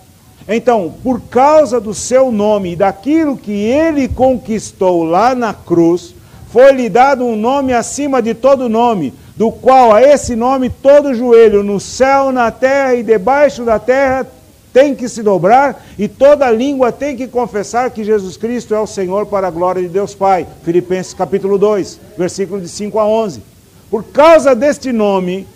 Então, 0.47 0.93
por 1.03 1.21
causa 1.21 1.79
do 1.79 1.93
seu 1.93 2.31
nome 2.31 2.71
e 2.71 2.75
daquilo 2.75 3.35
que 3.35 3.51
ele 3.51 4.07
conquistou 4.07 5.03
lá 5.03 5.35
na 5.35 5.53
cruz, 5.53 6.15
foi-lhe 6.49 6.87
dado 6.87 7.25
um 7.25 7.35
nome 7.35 7.73
acima 7.73 8.21
de 8.21 8.33
todo 8.33 8.69
nome, 8.69 9.13
do 9.35 9.51
qual 9.51 9.93
a 9.93 10.01
esse 10.01 10.35
nome 10.35 10.69
todo 10.69 11.13
joelho 11.13 11.63
no 11.63 11.79
céu, 11.79 12.31
na 12.31 12.49
terra 12.49 12.95
e 12.95 13.03
debaixo 13.03 13.63
da 13.63 13.77
terra 13.77 14.25
tem 14.71 14.95
que 14.95 15.09
se 15.09 15.23
dobrar 15.23 15.85
e 15.97 16.07
toda 16.07 16.51
língua 16.51 16.91
tem 16.91 17.15
que 17.15 17.27
confessar 17.27 17.89
que 17.89 18.03
Jesus 18.03 18.37
Cristo 18.37 18.75
é 18.75 18.79
o 18.79 18.87
Senhor 18.87 19.25
para 19.25 19.47
a 19.47 19.51
glória 19.51 19.81
de 19.81 19.87
Deus 19.87 20.13
Pai. 20.13 20.47
Filipenses 20.63 21.13
capítulo 21.13 21.57
2, 21.57 21.99
versículo 22.17 22.61
de 22.61 22.69
5 22.69 22.99
a 22.99 23.05
11. 23.07 23.41
Por 23.89 24.03
causa 24.03 24.55
deste 24.55 24.91
nome, 24.93 25.47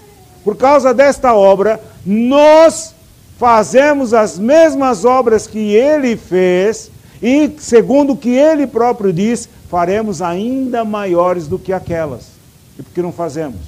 por 0.43 0.55
causa 0.57 0.93
desta 0.93 1.33
obra, 1.33 1.79
nós 2.05 2.95
fazemos 3.37 4.13
as 4.13 4.37
mesmas 4.37 5.05
obras 5.05 5.47
que 5.47 5.73
ele 5.75 6.15
fez 6.15 6.91
e, 7.21 7.51
segundo 7.59 8.13
o 8.13 8.17
que 8.17 8.29
ele 8.29 8.65
próprio 8.65 9.13
diz, 9.13 9.47
faremos 9.69 10.21
ainda 10.21 10.83
maiores 10.83 11.47
do 11.47 11.59
que 11.59 11.71
aquelas. 11.71 12.27
E 12.77 12.83
por 12.83 12.93
que 12.93 13.01
não 13.01 13.11
fazemos? 13.11 13.59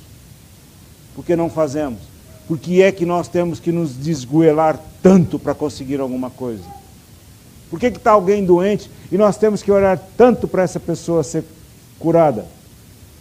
Por 1.16 1.24
que 1.24 1.36
não 1.36 1.50
fazemos? 1.50 2.00
Por 2.48 2.58
que 2.58 2.82
é 2.82 2.92
que 2.92 3.06
nós 3.06 3.28
temos 3.28 3.60
que 3.60 3.72
nos 3.72 3.96
desgoelar 3.96 4.80
tanto 5.02 5.40
para 5.40 5.54
conseguir 5.54 6.00
alguma 6.00 6.30
coisa? 6.30 6.64
Por 7.70 7.80
que 7.80 7.88
está 7.88 8.12
alguém 8.12 8.46
doente 8.46 8.90
e 9.12 9.18
nós 9.18 9.38
temos 9.38 9.64
que 9.64 9.72
orar 9.72 10.00
tanto 10.18 10.48
para 10.48 10.64
essa 10.64 10.80
pessoa 10.80 11.24
ser 11.24 11.44
curada? 11.98 12.46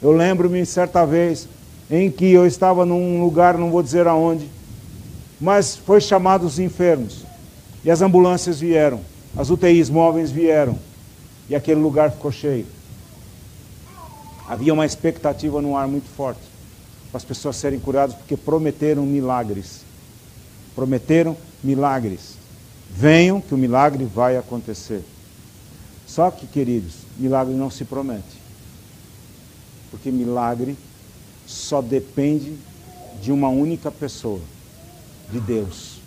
Eu 0.03 0.13
lembro-me 0.13 0.67
certa 0.67 1.07
vez 1.07 1.49
em 1.93 2.11
que 2.11 2.33
eu 2.33 2.47
estava 2.47 2.87
num 2.87 3.23
lugar, 3.23 3.59
não 3.59 3.71
vou 3.71 3.83
dizer 3.83 4.07
aonde, 4.07 4.49
mas 5.39 5.77
foi 5.77 6.01
chamado 6.01 6.47
os 6.47 6.59
enfermos. 6.59 7.23
E 7.85 7.91
as 7.91 8.01
ambulâncias 8.01 8.61
vieram, 8.61 9.01
as 9.37 9.51
UTIs 9.51 9.91
móveis 9.91 10.31
vieram, 10.31 10.79
e 11.51 11.55
aquele 11.55 11.81
lugar 11.81 12.11
ficou 12.11 12.33
cheio. 12.33 12.65
Havia 14.49 14.73
uma 14.73 14.87
expectativa 14.87 15.61
no 15.61 15.77
ar 15.77 15.87
muito 15.87 16.09
forte 16.17 16.41
para 17.11 17.19
as 17.19 17.25
pessoas 17.25 17.57
serem 17.57 17.79
curadas, 17.79 18.17
porque 18.17 18.39
prometeram 18.39 19.05
milagres. 19.05 19.83
Prometeram 20.75 21.37
milagres. 21.63 22.37
Venham 22.91 23.39
que 23.39 23.55
o 23.55 23.59
milagre 23.59 24.07
vai 24.07 24.39
acontecer. 24.39 25.05
Só 26.07 26.31
que, 26.31 26.47
queridos, 26.47 26.95
milagre 27.19 27.53
não 27.53 27.71
se 27.71 27.85
promete. 27.85 28.41
Porque 29.91 30.11
milagre 30.11 30.75
só 31.53 31.81
depende 31.81 32.57
de 33.21 33.31
uma 33.31 33.49
única 33.49 33.91
pessoa, 33.91 34.41
de 35.31 35.41
Deus. 35.41 36.01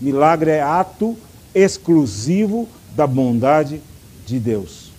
Milagre 0.00 0.50
é 0.50 0.60
ato 0.60 1.16
exclusivo 1.54 2.68
da 2.94 3.06
bondade 3.06 3.80
de 4.26 4.38
Deus. 4.38 4.90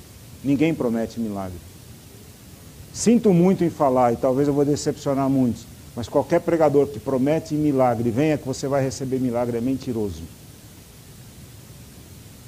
Ninguém 0.44 0.74
promete 0.74 1.20
milagre. 1.20 1.58
Sinto 2.94 3.34
muito 3.34 3.64
em 3.64 3.70
falar 3.70 4.14
e 4.14 4.18
talvez 4.18 4.48
eu 4.48 4.54
vou 4.54 4.64
decepcionar 4.64 5.30
muitos, 5.30 5.66
mas 5.96 6.08
qualquer 6.08 6.42
pregador 6.42 6.88
que 6.88 7.00
promete 7.00 7.56
milagre, 7.56 8.12
venha 8.12 8.38
que 8.38 8.46
você 8.46 8.68
vai 8.68 8.84
receber 8.84 9.20
milagre, 9.20 9.58
é 9.58 9.62
mentiroso. 9.62 10.24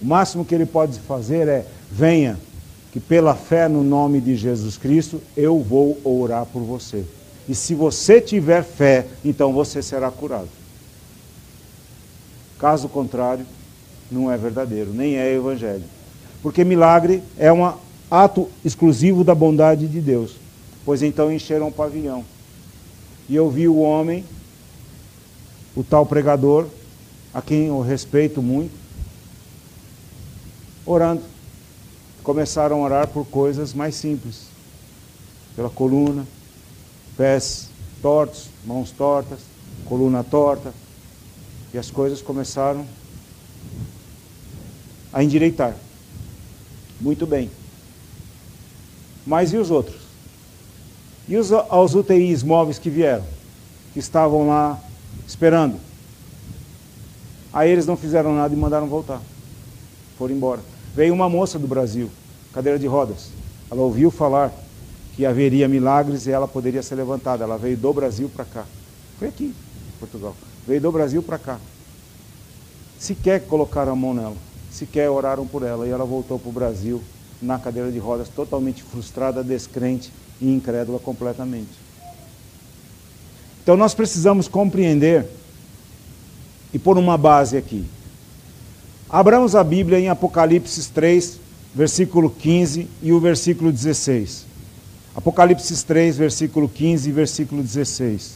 O 0.01 0.05
máximo 0.05 0.45
que 0.45 0.53
ele 0.53 0.65
pode 0.65 0.99
fazer 0.99 1.47
é: 1.47 1.65
venha, 1.91 2.37
que 2.95 2.99
pela 3.01 3.35
fé 3.35 3.67
no 3.67 3.83
nome 3.83 4.21
de 4.21 4.37
Jesus 4.37 4.77
Cristo 4.77 5.21
eu 5.35 5.59
vou 5.59 5.99
orar 6.01 6.45
por 6.45 6.61
você. 6.61 7.03
E 7.45 7.53
se 7.53 7.75
você 7.75 8.21
tiver 8.21 8.63
fé, 8.63 9.05
então 9.25 9.51
você 9.51 9.81
será 9.81 10.09
curado. 10.09 10.47
Caso 12.57 12.87
contrário, 12.87 13.45
não 14.09 14.31
é 14.31 14.37
verdadeiro, 14.37 14.93
nem 14.93 15.17
é 15.17 15.29
evangelho. 15.33 15.83
Porque 16.41 16.63
milagre 16.63 17.21
é 17.37 17.51
um 17.51 17.69
ato 18.09 18.49
exclusivo 18.63 19.25
da 19.25 19.35
bondade 19.35 19.89
de 19.89 19.99
Deus. 19.99 20.37
Pois 20.85 21.03
então 21.03 21.29
encheram 21.29 21.67
o 21.67 21.73
pavilhão. 21.73 22.23
E 23.27 23.35
eu 23.35 23.49
vi 23.49 23.67
o 23.67 23.79
homem, 23.79 24.23
o 25.75 25.83
tal 25.83 26.05
pregador, 26.05 26.65
a 27.33 27.41
quem 27.41 27.65
eu 27.65 27.81
respeito 27.81 28.41
muito, 28.41 28.71
orando. 30.85 31.34
Começaram 32.25 32.81
a 32.81 32.85
orar 32.85 33.07
por 33.07 33.23
coisas 33.27 33.71
mais 33.71 33.93
simples. 33.93 34.47
Pela 35.55 35.69
coluna, 35.69 36.25
pés 37.15 37.69
tortos, 38.01 38.47
mãos 38.65 38.89
tortas, 38.89 39.41
coluna 39.85 40.23
torta. 40.23 40.73
E 41.71 41.77
as 41.77 41.91
coisas 41.91 42.23
começaram 42.23 42.83
a 45.13 45.23
endireitar. 45.23 45.75
Muito 46.99 47.27
bem. 47.27 47.51
Mas 49.23 49.53
e 49.53 49.57
os 49.57 49.69
outros? 49.69 50.01
E 51.27 51.37
os, 51.37 51.51
aos 51.51 51.93
UTIs 51.93 52.41
móveis 52.41 52.79
que 52.79 52.89
vieram, 52.89 53.23
que 53.93 53.99
estavam 53.99 54.47
lá 54.47 54.81
esperando? 55.27 55.79
Aí 57.53 57.69
eles 57.69 57.85
não 57.85 57.95
fizeram 57.95 58.33
nada 58.33 58.51
e 58.51 58.57
mandaram 58.57 58.87
voltar. 58.87 59.21
Foram 60.17 60.33
embora. 60.33 60.74
Veio 60.95 61.13
uma 61.13 61.27
moça 61.27 61.59
do 61.59 61.67
Brasil, 61.67 62.09
cadeira 62.53 62.79
de 62.79 62.87
rodas. 62.87 63.29
Ela 63.69 63.81
ouviu 63.81 64.09
falar 64.09 64.53
que 65.15 65.25
haveria 65.25 65.67
milagres 65.67 66.25
e 66.25 66.31
ela 66.31 66.47
poderia 66.47 66.81
ser 66.81 66.95
levantada. 66.95 67.43
Ela 67.43 67.57
veio 67.57 67.75
do 67.75 67.91
Brasil 67.91 68.29
para 68.33 68.45
cá. 68.45 68.65
Foi 69.19 69.27
aqui, 69.27 69.53
Portugal. 69.99 70.35
Veio 70.65 70.79
do 70.79 70.91
Brasil 70.91 71.21
para 71.21 71.37
cá. 71.37 71.59
Sequer 72.97 73.41
colocaram 73.41 73.91
a 73.91 73.95
mão 73.95 74.13
nela. 74.13 74.37
Sequer 74.71 75.09
oraram 75.09 75.45
por 75.45 75.63
ela. 75.63 75.85
E 75.85 75.89
ela 75.89 76.05
voltou 76.05 76.39
para 76.39 76.49
o 76.49 76.53
Brasil 76.53 77.03
na 77.41 77.59
cadeira 77.59 77.91
de 77.91 77.99
rodas, 77.99 78.29
totalmente 78.29 78.81
frustrada, 78.81 79.43
descrente 79.43 80.13
e 80.39 80.49
incrédula 80.49 80.99
completamente. 80.99 81.71
Então 83.61 83.75
nós 83.75 83.93
precisamos 83.93 84.47
compreender 84.47 85.27
e 86.73 86.79
pôr 86.79 86.97
uma 86.97 87.17
base 87.17 87.57
aqui. 87.57 87.85
Abramos 89.15 89.55
a 89.55 89.63
Bíblia 89.63 89.97
em 89.97 90.09
Apocalipse 90.09 90.89
3, 90.91 91.39
versículo 91.73 92.29
15 92.29 92.85
e 93.01 93.13
o 93.13 93.19
versículo 93.21 93.71
16. 93.71 94.45
Apocalipse 95.15 95.85
3, 95.85 96.17
versículo 96.17 96.67
15 96.67 97.07
e 97.07 97.13
versículo 97.13 97.63
16. 97.63 98.35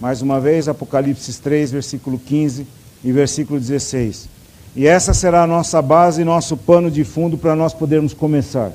Mais 0.00 0.22
uma 0.22 0.38
vez, 0.38 0.68
Apocalipse 0.68 1.40
3, 1.40 1.72
versículo 1.72 2.20
15 2.20 2.64
e 3.02 3.10
versículo 3.10 3.58
16. 3.58 4.28
E 4.76 4.86
essa 4.86 5.12
será 5.12 5.42
a 5.42 5.46
nossa 5.48 5.82
base 5.82 6.22
e 6.22 6.24
nosso 6.24 6.56
pano 6.56 6.88
de 6.88 7.02
fundo 7.02 7.36
para 7.36 7.56
nós 7.56 7.74
podermos 7.74 8.14
começar. 8.14 8.70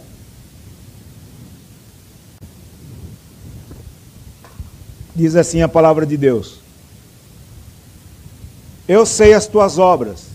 Diz 5.16 5.34
assim 5.38 5.62
a 5.62 5.70
palavra 5.70 6.06
de 6.06 6.18
Deus: 6.18 6.65
Eu 8.88 9.06
sei 9.06 9.34
as 9.34 9.48
tuas 9.48 9.80
obras, 9.80 10.26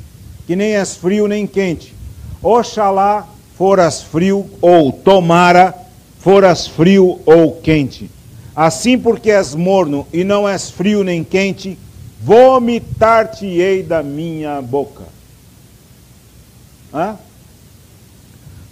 que 0.46 0.56
nem 0.56 0.74
és 0.76 0.96
frio 0.96 1.28
nem 1.28 1.46
quente. 1.46 1.94
Oxalá 2.42 3.28
foras 3.56 4.02
frio, 4.02 4.48
ou 4.60 4.90
tomara 4.90 5.74
foras 6.18 6.66
frio 6.66 7.20
ou 7.24 7.60
quente. 7.60 8.10
Assim, 8.56 8.98
porque 8.98 9.30
és 9.30 9.54
morno 9.54 10.06
e 10.12 10.24
não 10.24 10.48
és 10.48 10.70
frio 10.70 11.04
nem 11.04 11.22
quente, 11.22 11.78
vomitar-te-ei 12.20 13.82
da 13.82 14.02
minha 14.02 14.60
boca. 14.60 15.04
Hã? 16.92 17.16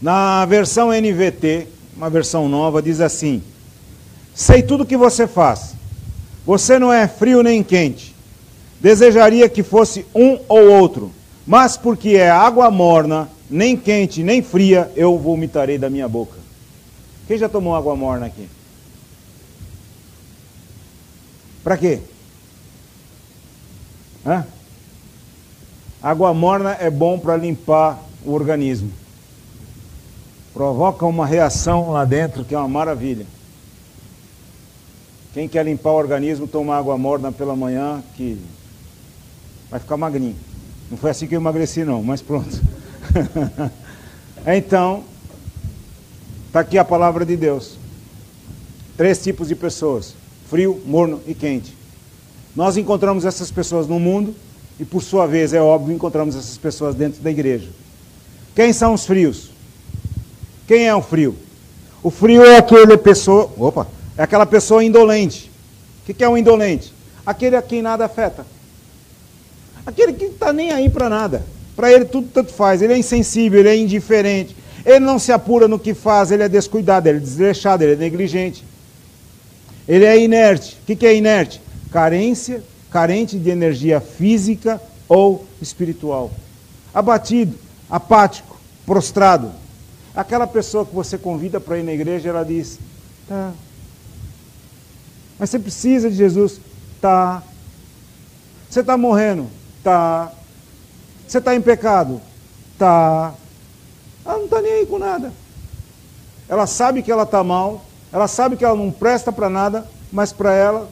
Na 0.02 0.44
versão 0.44 0.90
NVT, 0.92 1.68
uma 1.96 2.10
versão 2.10 2.48
nova, 2.48 2.82
diz 2.82 3.00
assim: 3.00 3.42
Sei 4.34 4.62
tudo 4.62 4.82
o 4.82 4.86
que 4.86 4.96
você 4.96 5.26
faz. 5.26 5.74
Você 6.44 6.78
não 6.78 6.92
é 6.92 7.06
frio 7.06 7.42
nem 7.42 7.62
quente. 7.62 8.14
Desejaria 8.80 9.48
que 9.48 9.62
fosse 9.62 10.06
um 10.14 10.38
ou 10.48 10.70
outro, 10.70 11.12
mas 11.46 11.76
porque 11.76 12.10
é 12.10 12.30
água 12.30 12.70
morna, 12.70 13.28
nem 13.50 13.76
quente 13.76 14.22
nem 14.22 14.42
fria, 14.42 14.90
eu 14.94 15.18
vomitarei 15.18 15.78
da 15.78 15.90
minha 15.90 16.08
boca. 16.08 16.36
Quem 17.26 17.36
já 17.36 17.48
tomou 17.48 17.74
água 17.74 17.96
morna 17.96 18.26
aqui? 18.26 18.48
Para 21.64 21.76
quê? 21.76 22.00
Hã? 24.24 24.46
Água 26.02 26.32
morna 26.32 26.76
é 26.78 26.88
bom 26.88 27.18
para 27.18 27.36
limpar 27.36 27.98
o 28.24 28.32
organismo. 28.32 28.92
Provoca 30.54 31.04
uma 31.04 31.26
reação 31.26 31.90
lá 31.90 32.04
dentro 32.04 32.44
que 32.44 32.54
é 32.54 32.58
uma 32.58 32.68
maravilha. 32.68 33.26
Quem 35.34 35.48
quer 35.48 35.64
limpar 35.64 35.90
o 35.90 35.96
organismo, 35.96 36.46
toma 36.46 36.76
água 36.76 36.96
morna 36.96 37.30
pela 37.30 37.54
manhã, 37.54 38.02
que 38.16 38.38
vai 39.70 39.80
ficar 39.80 39.96
magrinho. 39.96 40.36
Não 40.90 40.96
foi 40.96 41.10
assim 41.10 41.26
que 41.26 41.34
eu 41.34 41.40
emagreci, 41.40 41.84
não, 41.84 42.02
mas 42.02 42.22
pronto. 42.22 42.60
então, 44.46 45.04
está 46.46 46.60
aqui 46.60 46.78
a 46.78 46.84
palavra 46.84 47.24
de 47.24 47.36
Deus. 47.36 47.76
Três 48.96 49.22
tipos 49.22 49.48
de 49.48 49.54
pessoas: 49.54 50.14
frio, 50.48 50.80
morno 50.86 51.20
e 51.26 51.34
quente. 51.34 51.76
Nós 52.56 52.76
encontramos 52.76 53.24
essas 53.24 53.50
pessoas 53.50 53.86
no 53.86 54.00
mundo 54.00 54.34
e, 54.80 54.84
por 54.84 55.02
sua 55.02 55.26
vez, 55.26 55.52
é 55.52 55.60
óbvio, 55.60 55.94
encontramos 55.94 56.34
essas 56.34 56.56
pessoas 56.56 56.94
dentro 56.94 57.22
da 57.22 57.30
igreja. 57.30 57.68
Quem 58.54 58.72
são 58.72 58.94
os 58.94 59.04
frios? 59.06 59.50
Quem 60.66 60.88
é 60.88 60.94
o 60.94 61.02
frio? 61.02 61.36
O 62.02 62.10
frio 62.10 62.44
é 62.44 62.56
aquele 62.56 62.96
pessoa, 62.96 63.50
opa, 63.56 63.86
é 64.16 64.22
aquela 64.22 64.46
pessoa 64.46 64.82
indolente. 64.82 65.50
O 66.02 66.14
que 66.14 66.24
é 66.24 66.28
um 66.28 66.36
indolente? 66.36 66.92
Aquele 67.24 67.56
a 67.56 67.62
quem 67.62 67.82
nada 67.82 68.06
afeta. 68.06 68.46
Aquele 69.88 70.12
que 70.12 70.26
está 70.26 70.52
nem 70.52 70.70
aí 70.70 70.90
para 70.90 71.08
nada. 71.08 71.42
Para 71.74 71.90
ele 71.90 72.04
tudo 72.04 72.28
tanto 72.28 72.52
faz. 72.52 72.82
Ele 72.82 72.92
é 72.92 72.98
insensível, 72.98 73.58
ele 73.58 73.70
é 73.70 73.76
indiferente. 73.76 74.54
Ele 74.84 75.00
não 75.00 75.18
se 75.18 75.32
apura 75.32 75.66
no 75.66 75.78
que 75.78 75.94
faz, 75.94 76.30
ele 76.30 76.42
é 76.42 76.48
descuidado, 76.48 77.08
ele 77.08 77.16
é 77.16 77.20
desleixado, 77.22 77.82
ele 77.82 77.94
é 77.94 77.96
negligente. 77.96 78.62
Ele 79.88 80.04
é 80.04 80.22
inerte. 80.22 80.76
O 80.82 80.94
que 80.94 81.06
é 81.06 81.16
inerte? 81.16 81.62
Carência, 81.90 82.62
carente 82.90 83.38
de 83.38 83.48
energia 83.48 83.98
física 83.98 84.78
ou 85.08 85.46
espiritual. 85.58 86.30
Abatido, 86.92 87.58
apático, 87.88 88.60
prostrado. 88.84 89.50
Aquela 90.14 90.46
pessoa 90.46 90.84
que 90.84 90.94
você 90.94 91.16
convida 91.16 91.58
para 91.58 91.78
ir 91.78 91.82
na 91.82 91.94
igreja, 91.94 92.28
ela 92.28 92.44
diz: 92.44 92.78
tá. 93.26 93.54
Mas 95.38 95.48
você 95.48 95.58
precisa 95.58 96.10
de 96.10 96.16
Jesus? 96.16 96.60
Tá. 97.00 97.42
Você 98.68 98.80
está 98.80 98.94
morrendo? 98.94 99.56
Tá. 99.88 100.30
Você 101.26 101.38
está 101.38 101.56
em 101.56 101.62
pecado? 101.62 102.20
Tá. 102.78 103.32
Ela 104.22 104.36
não 104.36 104.44
está 104.44 104.60
nem 104.60 104.70
aí 104.70 104.86
com 104.86 104.98
nada. 104.98 105.32
Ela 106.46 106.66
sabe 106.66 107.02
que 107.02 107.10
ela 107.10 107.22
está 107.22 107.42
mal, 107.42 107.82
ela 108.12 108.28
sabe 108.28 108.58
que 108.58 108.66
ela 108.66 108.76
não 108.76 108.90
presta 108.90 109.32
para 109.32 109.48
nada, 109.48 109.88
mas 110.12 110.30
para 110.30 110.52
ela, 110.52 110.90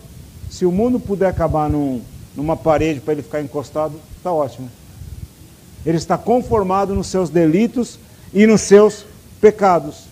se 0.48 0.64
o 0.64 0.72
mundo 0.72 0.98
puder 0.98 1.28
acabar 1.28 1.68
num, 1.68 2.00
numa 2.34 2.56
parede 2.56 3.00
para 3.00 3.12
ele 3.12 3.22
ficar 3.22 3.42
encostado, 3.42 4.00
está 4.16 4.32
ótimo. 4.32 4.70
Ele 5.84 5.98
está 5.98 6.16
conformado 6.16 6.94
nos 6.94 7.08
seus 7.08 7.28
delitos 7.28 7.98
e 8.32 8.46
nos 8.46 8.62
seus 8.62 9.04
pecados. 9.42 10.04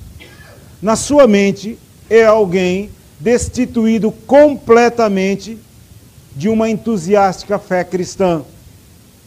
Na 0.82 0.94
sua 0.94 1.26
mente 1.26 1.78
é 2.10 2.22
alguém 2.26 2.90
destituído 3.18 4.12
completamente 4.12 5.58
de 6.36 6.50
uma 6.50 6.68
entusiástica 6.68 7.58
fé 7.58 7.82
cristã 7.82 8.44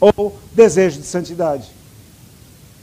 ou 0.00 0.38
desejo 0.52 1.00
de 1.00 1.06
santidade. 1.06 1.68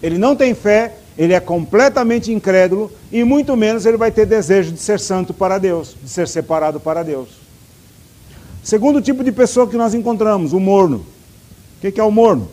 Ele 0.02 0.18
não 0.18 0.36
tem 0.36 0.54
fé, 0.54 0.96
ele 1.18 1.34
é 1.34 1.40
completamente 1.40 2.32
incrédulo 2.32 2.92
e 3.12 3.24
muito 3.24 3.56
menos 3.56 3.86
ele 3.86 3.98
vai 3.98 4.12
ter 4.12 4.26
desejo 4.26 4.72
de 4.72 4.80
ser 4.80 5.00
santo 5.00 5.34
para 5.34 5.58
Deus, 5.58 5.96
de 6.02 6.10
ser 6.10 6.28
separado 6.28 6.80
para 6.80 7.04
Deus. 7.04 7.30
Segundo 8.64 9.02
tipo 9.02 9.24
de 9.24 9.32
pessoa 9.32 9.68
que 9.68 9.78
nós 9.78 9.94
encontramos, 9.94 10.52
o 10.52 10.60
morno. 10.60 11.06
O 11.78 11.92
que 11.92 12.00
é 12.00 12.04
o 12.04 12.12
morno? 12.12 12.50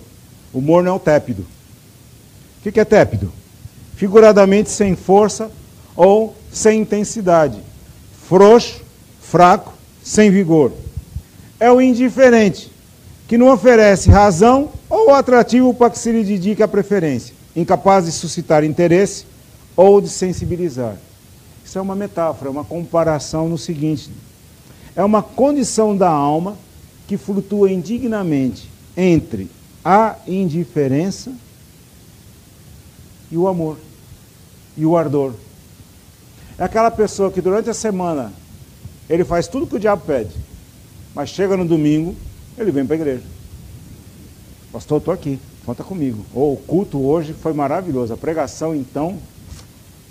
O 0.52 0.60
morno 0.60 0.88
é 0.88 0.92
o 0.92 0.98
tépido. 0.98 1.46
O 2.64 2.70
que 2.70 2.78
é 2.78 2.84
tépido? 2.84 3.32
Figuradamente 3.96 4.70
sem 4.70 4.94
força 4.94 5.50
ou 5.96 6.34
sem 6.52 6.82
intensidade. 6.82 7.58
Frouxo, 8.28 8.82
fraco, 9.20 9.72
sem 10.02 10.30
vigor. 10.30 10.72
É 11.58 11.70
o 11.72 11.80
indiferente, 11.80 12.70
que 13.32 13.38
não 13.38 13.50
oferece 13.50 14.10
razão 14.10 14.70
ou 14.90 15.14
atrativo 15.14 15.72
para 15.72 15.88
que 15.88 15.98
se 15.98 16.12
lhe 16.12 16.22
dedique 16.22 16.62
a 16.62 16.68
preferência, 16.68 17.34
incapaz 17.56 18.04
de 18.04 18.12
suscitar 18.12 18.62
interesse 18.62 19.24
ou 19.74 20.02
de 20.02 20.10
sensibilizar. 20.10 20.98
Isso 21.64 21.78
é 21.78 21.80
uma 21.80 21.94
metáfora, 21.94 22.50
uma 22.50 22.62
comparação 22.62 23.48
no 23.48 23.56
seguinte: 23.56 24.10
é 24.94 25.02
uma 25.02 25.22
condição 25.22 25.96
da 25.96 26.10
alma 26.10 26.58
que 27.08 27.16
flutua 27.16 27.72
indignamente 27.72 28.68
entre 28.94 29.50
a 29.82 30.16
indiferença 30.28 31.32
e 33.30 33.36
o 33.38 33.48
amor 33.48 33.78
e 34.76 34.84
o 34.84 34.94
ardor. 34.94 35.32
É 36.58 36.64
aquela 36.64 36.90
pessoa 36.90 37.32
que 37.32 37.40
durante 37.40 37.70
a 37.70 37.74
semana 37.74 38.30
ele 39.08 39.24
faz 39.24 39.48
tudo 39.48 39.66
que 39.66 39.76
o 39.76 39.80
diabo 39.80 40.02
pede, 40.04 40.36
mas 41.14 41.30
chega 41.30 41.56
no 41.56 41.64
domingo, 41.64 42.14
ele 42.58 42.70
vem 42.70 42.84
para 42.84 42.94
a 42.94 42.98
igreja. 42.98 43.22
Pastor, 44.72 44.98
estou 44.98 45.12
aqui, 45.12 45.38
conta 45.66 45.84
comigo. 45.84 46.24
Ou 46.34 46.54
o 46.54 46.56
culto 46.56 47.00
hoje 47.00 47.32
foi 47.32 47.52
maravilhoso, 47.52 48.12
a 48.12 48.16
pregação 48.16 48.74
então, 48.74 49.18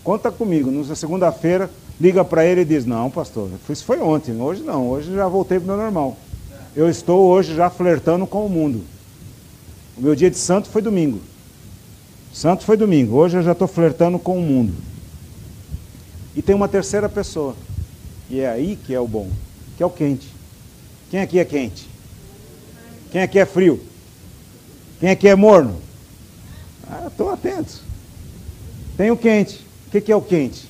conta 0.03 0.31
comigo. 0.31 0.69
Na 0.71 0.95
segunda-feira, 0.95 1.69
liga 1.99 2.23
para 2.23 2.45
ele 2.45 2.61
e 2.61 2.65
diz: 2.65 2.85
Não, 2.85 3.09
pastor, 3.09 3.49
isso 3.69 3.85
foi 3.85 3.99
ontem, 3.99 4.39
hoje 4.39 4.61
não, 4.63 4.89
hoje 4.89 5.13
já 5.13 5.27
voltei 5.27 5.59
para 5.59 5.65
o 5.65 5.67
meu 5.67 5.77
normal. 5.77 6.17
Eu 6.75 6.89
estou 6.89 7.27
hoje 7.27 7.55
já 7.55 7.69
flertando 7.69 8.25
com 8.25 8.45
o 8.45 8.49
mundo. 8.49 8.81
O 9.97 10.01
meu 10.01 10.15
dia 10.15 10.31
de 10.31 10.37
santo 10.37 10.69
foi 10.69 10.81
domingo. 10.81 11.19
Santo 12.33 12.63
foi 12.63 12.77
domingo. 12.77 13.17
Hoje 13.17 13.37
eu 13.37 13.43
já 13.43 13.51
estou 13.51 13.67
flertando 13.67 14.17
com 14.17 14.37
o 14.37 14.41
mundo. 14.41 14.73
E 16.33 16.41
tem 16.41 16.55
uma 16.55 16.69
terceira 16.69 17.09
pessoa. 17.09 17.55
E 18.29 18.39
é 18.39 18.49
aí 18.49 18.77
que 18.77 18.93
é 18.93 18.99
o 18.99 19.07
bom, 19.07 19.29
que 19.75 19.83
é 19.83 19.85
o 19.85 19.89
quente. 19.89 20.27
Quem 21.09 21.19
aqui 21.19 21.39
é 21.39 21.45
quente? 21.45 21.90
Quem 23.11 23.21
aqui 23.21 23.37
é 23.37 23.45
frio? 23.45 23.79
Quem 24.99 25.09
aqui 25.09 25.27
é 25.27 25.35
morno? 25.35 25.77
Ah, 26.89 27.07
estou 27.07 27.29
atento. 27.29 27.81
Tem 28.95 29.11
o 29.11 29.17
quente. 29.17 29.65
O 29.87 30.01
que 30.01 30.11
é 30.11 30.15
o 30.15 30.21
quente? 30.21 30.69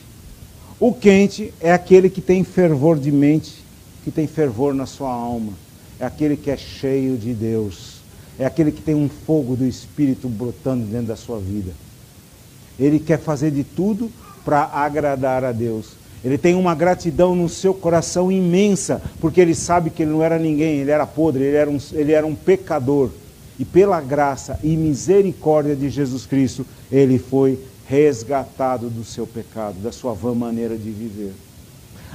O 0.80 0.92
quente 0.92 1.54
é 1.62 1.72
aquele 1.72 2.10
que 2.10 2.22
tem 2.22 2.44
fervor 2.44 2.98
de 2.98 3.12
mente, 3.12 3.64
que 4.04 4.10
tem 4.10 4.26
fervor 4.26 4.74
na 4.74 4.88
sua 4.88 5.12
alma. 5.12 5.54
É 6.00 6.06
aquele 6.06 6.36
que 6.36 6.50
é 6.50 6.58
cheio 6.58 7.16
de 7.16 7.34
Deus. 7.34 7.98
É 8.40 8.46
aquele 8.46 8.72
que 8.72 8.82
tem 8.82 8.96
um 8.96 9.08
fogo 9.08 9.56
do 9.56 9.66
Espírito 9.66 10.28
brotando 10.28 10.86
dentro 10.86 11.08
da 11.08 11.16
sua 11.16 11.40
vida. 11.40 11.72
Ele 12.80 12.98
quer 12.98 13.20
fazer 13.20 13.52
de 13.52 13.64
tudo 13.64 14.12
para 14.44 14.64
agradar 14.64 15.44
a 15.44 15.52
Deus. 15.52 16.01
Ele 16.24 16.38
tem 16.38 16.54
uma 16.54 16.76
gratidão 16.76 17.36
no 17.36 17.50
seu 17.50 17.74
coração 17.74 18.32
imensa, 18.32 19.02
porque 19.20 19.42
ele 19.42 19.56
sabe 19.56 19.90
que 19.90 20.04
ele 20.04 20.12
não 20.12 20.22
era 20.22 20.38
ninguém, 20.38 20.80
ele 20.80 20.92
era 20.92 21.06
podre, 21.08 21.44
ele 21.44 21.58
era 21.58 21.70
um, 21.70 21.80
ele 21.94 22.12
era 22.12 22.28
um 22.28 22.36
pecador. 22.36 23.10
E 23.58 23.66
pela 23.66 24.00
graça 24.00 24.60
e 24.64 24.76
misericórdia 24.78 25.76
de 25.76 25.90
Jesus 25.90 26.26
Cristo, 26.26 26.66
ele 26.92 27.18
foi 27.18 27.60
resgatado 27.88 28.90
do 28.90 29.04
seu 29.04 29.26
pecado, 29.26 29.80
da 29.82 29.92
sua 29.92 30.14
vã 30.14 30.34
maneira 30.34 30.78
de 30.78 30.92
viver. 30.92 31.34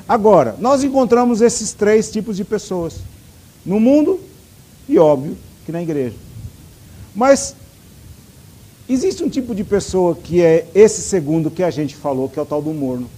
Agora, 0.09 0.57
nós 0.61 0.85
encontramos 0.85 1.41
esses 1.41 1.73
três 1.73 2.11
tipos 2.11 2.37
de 2.37 2.45
pessoas: 2.45 3.01
no 3.65 3.81
mundo 3.81 4.21
e, 4.89 4.99
óbvio, 4.99 5.37
que 5.65 5.73
na 5.73 5.83
igreja. 5.83 6.15
Mas 7.15 7.57
existe 8.89 9.25
um 9.25 9.29
tipo 9.29 9.55
de 9.55 9.65
pessoa 9.65 10.15
que 10.15 10.41
é 10.41 10.67
esse 10.75 11.03
segundo 11.03 11.51
que 11.51 11.63
a 11.63 11.71
gente 11.71 11.97
falou, 11.97 12.29
que 12.29 12.39
é 12.39 12.43
o 12.43 12.47
tal 12.47 12.63
do 12.63 12.73
morno. 12.73 13.11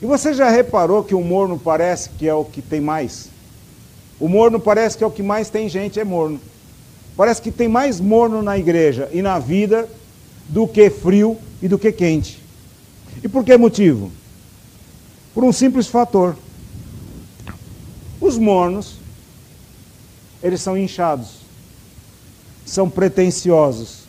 E 0.00 0.06
você 0.06 0.34
já 0.34 0.50
reparou 0.50 1.02
que 1.02 1.14
o 1.14 1.22
morno 1.22 1.58
parece 1.58 2.10
que 2.10 2.28
é 2.28 2.34
o 2.34 2.44
que 2.44 2.60
tem 2.60 2.80
mais? 2.80 3.28
O 4.20 4.28
morno 4.28 4.60
parece 4.60 4.96
que 4.96 5.04
é 5.04 5.06
o 5.06 5.10
que 5.10 5.22
mais 5.22 5.48
tem 5.48 5.68
gente, 5.68 5.98
é 5.98 6.04
morno. 6.04 6.40
Parece 7.16 7.40
que 7.40 7.50
tem 7.50 7.68
mais 7.68 7.98
morno 7.98 8.42
na 8.42 8.58
igreja 8.58 9.08
e 9.12 9.22
na 9.22 9.38
vida 9.38 9.88
do 10.48 10.68
que 10.68 10.90
frio 10.90 11.38
e 11.62 11.68
do 11.68 11.78
que 11.78 11.90
quente. 11.90 12.42
E 13.22 13.28
por 13.28 13.44
que 13.44 13.56
motivo? 13.56 14.10
Por 15.34 15.44
um 15.44 15.52
simples 15.52 15.86
fator. 15.86 16.36
Os 18.20 18.36
mornos, 18.38 18.96
eles 20.42 20.60
são 20.60 20.76
inchados, 20.76 21.38
são 22.64 22.88
pretensiosos. 22.88 24.04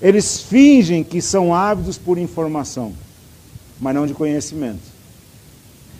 Eles 0.00 0.40
fingem 0.40 1.04
que 1.04 1.20
são 1.20 1.54
ávidos 1.54 1.96
por 1.96 2.18
informação, 2.18 2.94
mas 3.80 3.94
não 3.94 4.06
de 4.06 4.14
conhecimento. 4.14 4.93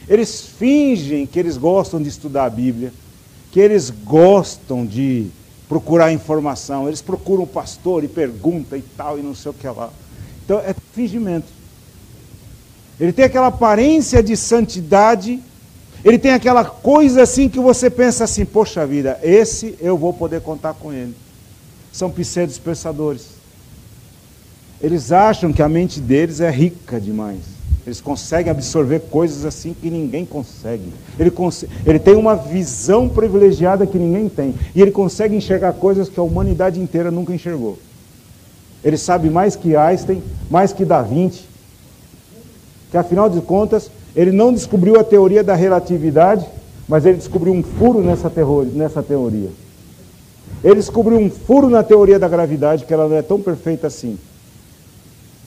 Eles 0.09 0.41
fingem 0.41 1.27
que 1.27 1.39
eles 1.39 1.57
gostam 1.57 2.01
de 2.03 2.09
estudar 2.09 2.45
a 2.45 2.51
Bíblia, 2.51 2.93
que 3.51 3.61
eles 3.61 3.91
gostam 3.91 4.85
de 4.85 5.29
procurar 5.69 6.13
informação. 6.13 6.87
Eles 6.87 7.01
procuram 7.01 7.45
o 7.45 7.47
pastor 7.47 8.05
e 8.05 8.09
perguntam 8.09 8.79
e 8.79 8.83
tal, 8.83 9.19
e 9.19 9.23
não 9.23 9.35
sei 9.35 9.51
o 9.51 9.55
que 9.55 9.67
lá. 9.67 9.91
Então 10.45 10.59
é 10.59 10.75
fingimento. 10.93 11.47
Ele 13.01 13.13
tem 13.13 13.25
aquela 13.25 13.49
aparência 13.49 14.23
de 14.23 14.37
santidade, 14.37 15.41
ele 16.05 16.19
tem 16.19 16.33
aquela 16.33 16.65
coisa 16.65 17.23
assim 17.23 17.49
que 17.49 17.59
você 17.59 17.89
pensa 17.89 18.25
assim: 18.25 18.45
poxa 18.45 18.87
vida, 18.87 19.19
esse 19.23 19.75
eu 19.81 19.97
vou 19.97 20.13
poder 20.13 20.43
contar 20.43 20.75
com 20.75 20.93
ele. 20.93 21.15
São 21.93 22.11
pseudos 22.11 22.59
pensadores. 22.59 23.29
Eles 24.81 25.13
acham 25.13 25.53
que 25.53 25.63
a 25.63 25.69
mente 25.69 25.99
deles 26.01 26.41
é 26.41 26.51
rica 26.51 27.01
demais. 27.01 27.54
Eles 27.87 28.01
conseguem 28.01 28.51
absorver 28.51 29.01
coisas 29.11 29.45
assim 29.45 29.75
que 29.75 29.91
ninguém 29.91 30.25
consegue. 30.25 30.91
Ele, 31.19 31.31
ele 31.85 31.99
tem 31.99 32.17
uma 32.17 32.35
visão 32.35 33.09
privilegiada 33.09 33.87
que 33.87 33.99
ninguém 33.99 34.29
tem. 34.29 34.55
E 34.75 34.81
ele 34.81 34.91
consegue 34.91 35.37
enxergar 35.37 35.75
coisas 35.75 36.09
que 36.09 36.19
a 36.19 36.23
humanidade 36.23 36.81
inteira 36.81 37.11
nunca 37.11 37.35
enxergou. 37.35 37.79
Ele 38.83 38.97
sabe 38.97 39.29
mais 39.29 39.55
que 39.55 39.77
Einstein, 39.77 40.23
mais 40.51 40.73
que 40.73 40.85
Da 40.85 41.03
Vinci. 41.03 41.45
Que 42.91 42.97
afinal 42.97 43.29
de 43.29 43.41
contas, 43.43 43.91
ele 44.17 44.33
não 44.33 44.53
descobriu 44.53 44.99
a 44.99 45.05
teoria 45.05 45.45
da 45.45 45.55
relatividade, 45.55 46.47
mas 46.89 47.05
ele 47.05 47.19
descobriu 47.19 47.53
um 47.53 47.63
furo 47.63 48.01
nessa, 48.01 48.33
nessa 48.73 49.03
teoria. 49.03 49.51
Ele 50.63 50.77
descobriu 50.77 51.19
um 51.19 51.29
furo 51.29 51.69
na 51.69 51.83
teoria 51.83 52.19
da 52.19 52.29
gravidade, 52.29 52.87
que 52.87 52.95
ela 52.95 53.09
não 53.09 53.17
é 53.17 53.23
tão 53.23 53.39
perfeita 53.39 53.89
assim. 53.89 54.19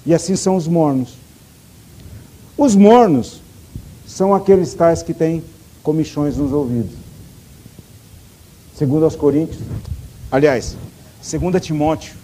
E 0.06 0.14
assim 0.14 0.36
são 0.36 0.56
os 0.56 0.68
mornos. 0.68 1.27
Os 2.58 2.76
mornos 2.76 3.42
são 4.08 4.34
aqueles 4.34 4.74
tais 4.74 5.04
que 5.04 5.14
têm 5.14 5.44
comichões 5.84 6.38
nos 6.38 6.52
ouvidos. 6.52 6.92
Segundo 8.76 9.04
aos 9.04 9.16
Coríntios, 9.16 9.62
aliás, 10.32 10.76
2 11.22 11.62
Timóteo 11.64 12.16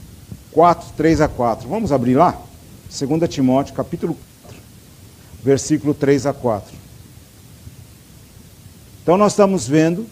4, 0.52 0.94
3 0.98 1.22
a 1.22 1.28
4. 1.28 1.70
Vamos 1.70 1.92
abrir 1.92 2.16
lá? 2.16 2.40
2 2.90 3.30
Timóteo, 3.30 3.76
capítulo 3.76 4.18
4, 4.44 4.60
versículo 5.44 5.94
3 5.94 6.26
a 6.26 6.34
4. 6.34 6.74
Então 9.04 9.18
nós 9.18 9.34
estamos 9.34 9.68
vendo 9.68 10.06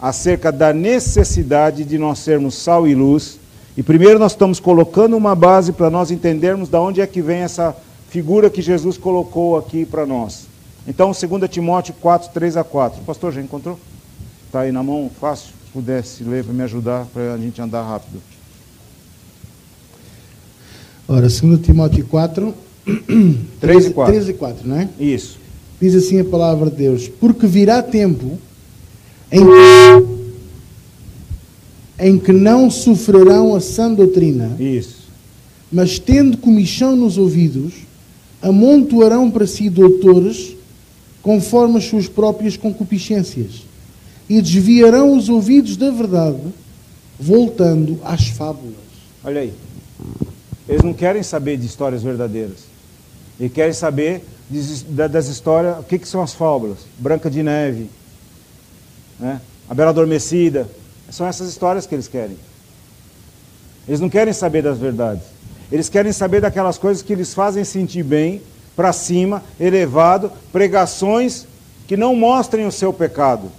acerca 0.00 0.52
da 0.52 0.72
necessidade 0.72 1.84
de 1.84 1.98
nós 1.98 2.20
sermos 2.20 2.54
sal 2.54 2.86
e 2.86 2.94
luz. 2.94 3.38
E 3.76 3.82
primeiro 3.82 4.18
nós 4.18 4.32
estamos 4.32 4.60
colocando 4.60 5.16
uma 5.16 5.34
base 5.34 5.72
para 5.72 5.90
nós 5.90 6.10
entendermos 6.10 6.68
de 6.68 6.76
onde 6.76 7.00
é 7.00 7.06
que 7.06 7.20
vem 7.20 7.38
essa 7.38 7.76
figura 8.08 8.50
que 8.50 8.62
Jesus 8.62 8.96
colocou 8.96 9.56
aqui 9.56 9.84
para 9.84 10.06
nós. 10.06 10.46
Então, 10.86 11.12
2 11.12 11.50
Timóteo 11.50 11.94
4, 12.00 12.30
3 12.32 12.56
a 12.56 12.64
4. 12.64 13.02
Pastor, 13.02 13.32
já 13.32 13.42
encontrou? 13.42 13.78
Está 14.46 14.60
aí 14.60 14.72
na 14.72 14.82
mão, 14.82 15.10
fácil. 15.20 15.48
Se 15.66 15.72
pudesse 15.72 16.24
ler 16.24 16.44
para 16.44 16.54
me 16.54 16.62
ajudar, 16.62 17.06
para 17.12 17.34
a 17.34 17.38
gente 17.38 17.60
andar 17.60 17.82
rápido. 17.82 18.22
Ora, 21.06 21.28
2 21.28 21.60
Timóteo 21.60 22.06
4, 22.06 22.54
3 23.60 23.86
e 23.88 23.90
4. 23.90 24.12
3 24.12 24.28
e 24.28 24.32
4, 24.32 24.68
não 24.68 24.76
é? 24.76 24.88
Isso. 24.98 25.38
Diz 25.80 25.94
assim 25.94 26.18
a 26.20 26.24
palavra 26.24 26.70
de 26.70 26.76
Deus: 26.76 27.08
Porque 27.08 27.46
virá 27.46 27.82
tempo 27.82 28.38
em 29.30 29.44
que, 29.44 30.06
em 32.04 32.18
que 32.18 32.32
não 32.32 32.70
sofrerão 32.70 33.54
a 33.54 33.60
sã 33.60 33.92
doutrina, 33.92 34.56
Isso. 34.58 35.08
mas 35.70 35.98
tendo 35.98 36.38
comichão 36.38 36.96
nos 36.96 37.18
ouvidos, 37.18 37.87
amontoarão 38.42 39.30
para 39.30 39.46
si 39.46 39.68
doutores 39.68 40.54
conforme 41.22 41.78
as 41.78 41.84
suas 41.84 42.08
próprias 42.08 42.56
concupiscências 42.56 43.66
e 44.28 44.40
desviarão 44.42 45.16
os 45.16 45.28
ouvidos 45.28 45.76
da 45.76 45.90
verdade, 45.90 46.40
voltando 47.18 47.98
às 48.04 48.28
fábulas. 48.28 48.74
Olha 49.24 49.40
aí. 49.40 49.52
Eles 50.68 50.82
não 50.82 50.92
querem 50.92 51.22
saber 51.22 51.56
de 51.56 51.66
histórias 51.66 52.02
verdadeiras. 52.02 52.58
Eles 53.40 53.52
querem 53.52 53.72
saber 53.72 54.22
das 55.10 55.28
histórias. 55.28 55.78
O 55.78 55.82
que, 55.82 55.98
que 55.98 56.06
são 56.06 56.22
as 56.22 56.34
fábulas? 56.34 56.78
Branca 56.98 57.30
de 57.30 57.42
Neve, 57.42 57.88
né? 59.18 59.40
a 59.68 59.74
Bela 59.74 59.90
Adormecida. 59.90 60.68
São 61.10 61.26
essas 61.26 61.48
histórias 61.48 61.86
que 61.86 61.94
eles 61.94 62.06
querem. 62.06 62.36
Eles 63.86 64.00
não 64.00 64.10
querem 64.10 64.34
saber 64.34 64.62
das 64.62 64.78
verdades. 64.78 65.24
Eles 65.70 65.88
querem 65.88 66.12
saber 66.12 66.40
daquelas 66.40 66.78
coisas 66.78 67.02
que 67.02 67.12
eles 67.12 67.34
fazem 67.34 67.64
sentir 67.64 68.02
bem, 68.02 68.42
para 68.78 68.92
cima, 68.92 69.42
elevado, 69.58 70.30
pregações 70.52 71.46
que 71.88 71.96
não 71.96 72.14
mostrem 72.14 72.64
o 72.64 72.70
seu 72.70 72.92
pecado. 72.92 73.50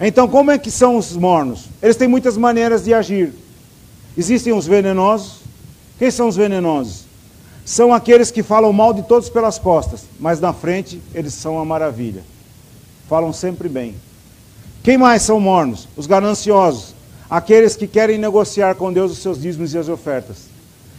Então, 0.00 0.28
como 0.28 0.50
é 0.50 0.58
que 0.58 0.70
são 0.70 0.96
os 0.96 1.16
mornos? 1.16 1.64
Eles 1.82 1.96
têm 1.96 2.06
muitas 2.06 2.36
maneiras 2.36 2.84
de 2.84 2.94
agir. 2.94 3.32
Existem 4.16 4.52
os 4.52 4.66
venenosos. 4.66 5.40
Quem 5.98 6.10
são 6.10 6.28
os 6.28 6.36
venenosos? 6.36 7.04
São 7.64 7.92
aqueles 7.92 8.30
que 8.30 8.42
falam 8.42 8.72
mal 8.72 8.92
de 8.92 9.02
todos 9.02 9.28
pelas 9.28 9.58
costas, 9.58 10.02
mas 10.18 10.40
na 10.40 10.52
frente 10.52 11.02
eles 11.14 11.34
são 11.34 11.54
uma 11.56 11.64
maravilha. 11.64 12.22
Falam 13.08 13.32
sempre 13.32 13.68
bem. 13.68 13.96
Quem 14.82 14.96
mais 14.96 15.22
são 15.22 15.40
mornos? 15.40 15.88
Os 15.96 16.06
gananciosos. 16.06 16.94
Aqueles 17.28 17.76
que 17.76 17.86
querem 17.86 18.16
negociar 18.16 18.74
com 18.76 18.92
Deus 18.92 19.12
os 19.12 19.18
seus 19.18 19.40
dízimos 19.40 19.74
e 19.74 19.78
as 19.78 19.88
ofertas. 19.88 20.49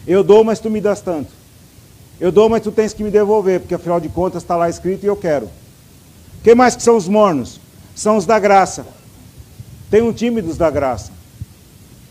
Eu 0.05 0.23
dou, 0.23 0.43
mas 0.43 0.59
tu 0.59 0.69
me 0.69 0.81
das 0.81 1.01
tanto. 1.01 1.31
Eu 2.19 2.31
dou, 2.31 2.49
mas 2.49 2.61
tu 2.61 2.71
tens 2.71 2.93
que 2.93 3.03
me 3.03 3.09
devolver, 3.09 3.59
porque 3.59 3.73
afinal 3.73 3.99
de 3.99 4.09
contas 4.09 4.43
está 4.43 4.55
lá 4.55 4.69
escrito 4.69 5.03
e 5.03 5.07
eu 5.07 5.15
quero. 5.15 5.49
Quem 6.43 6.55
mais 6.55 6.75
que 6.75 6.83
são 6.83 6.95
os 6.95 7.07
mornos? 7.07 7.59
São 7.95 8.17
os 8.17 8.25
da 8.25 8.39
graça. 8.39 8.85
Tem 9.89 10.01
um 10.01 10.13
time 10.13 10.41
dos 10.41 10.57
da 10.57 10.69
graça. 10.69 11.11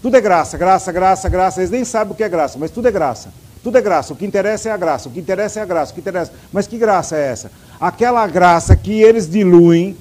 Tudo 0.02 0.16
é 0.16 0.20
graça, 0.20 0.56
graça, 0.56 0.92
graça, 0.92 1.28
graça. 1.28 1.60
Eles 1.60 1.70
nem 1.70 1.84
sabem 1.84 2.12
o 2.12 2.16
que 2.16 2.24
é 2.24 2.28
graça, 2.28 2.58
mas 2.58 2.70
tudo 2.70 2.88
é 2.88 2.90
graça. 2.90 3.32
Tudo 3.62 3.76
é 3.76 3.82
graça. 3.82 4.12
O 4.12 4.16
que 4.16 4.24
interessa 4.24 4.68
é 4.68 4.72
a 4.72 4.76
graça. 4.76 5.08
O 5.08 5.12
que 5.12 5.20
interessa 5.20 5.60
é 5.60 5.62
a 5.62 5.66
graça. 5.66 5.92
O 5.92 5.94
que 5.94 6.00
interessa. 6.00 6.32
Mas 6.52 6.66
que 6.66 6.78
graça 6.78 7.16
é 7.16 7.26
essa? 7.26 7.50
Aquela 7.80 8.26
graça 8.26 8.74
que 8.74 9.02
eles 9.02 9.28
diluem 9.28 9.96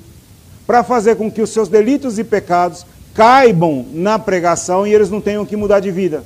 para 0.65 0.83
fazer 0.83 1.15
com 1.15 1.31
que 1.31 1.41
os 1.41 1.49
seus 1.49 1.67
delitos 1.67 2.19
e 2.19 2.23
pecados 2.23 2.85
caibam 3.13 3.85
na 3.91 4.17
pregação 4.17 4.87
e 4.87 4.93
eles 4.93 5.09
não 5.09 5.19
tenham 5.19 5.45
que 5.45 5.57
mudar 5.57 5.79
de 5.79 5.91
vida. 5.91 6.23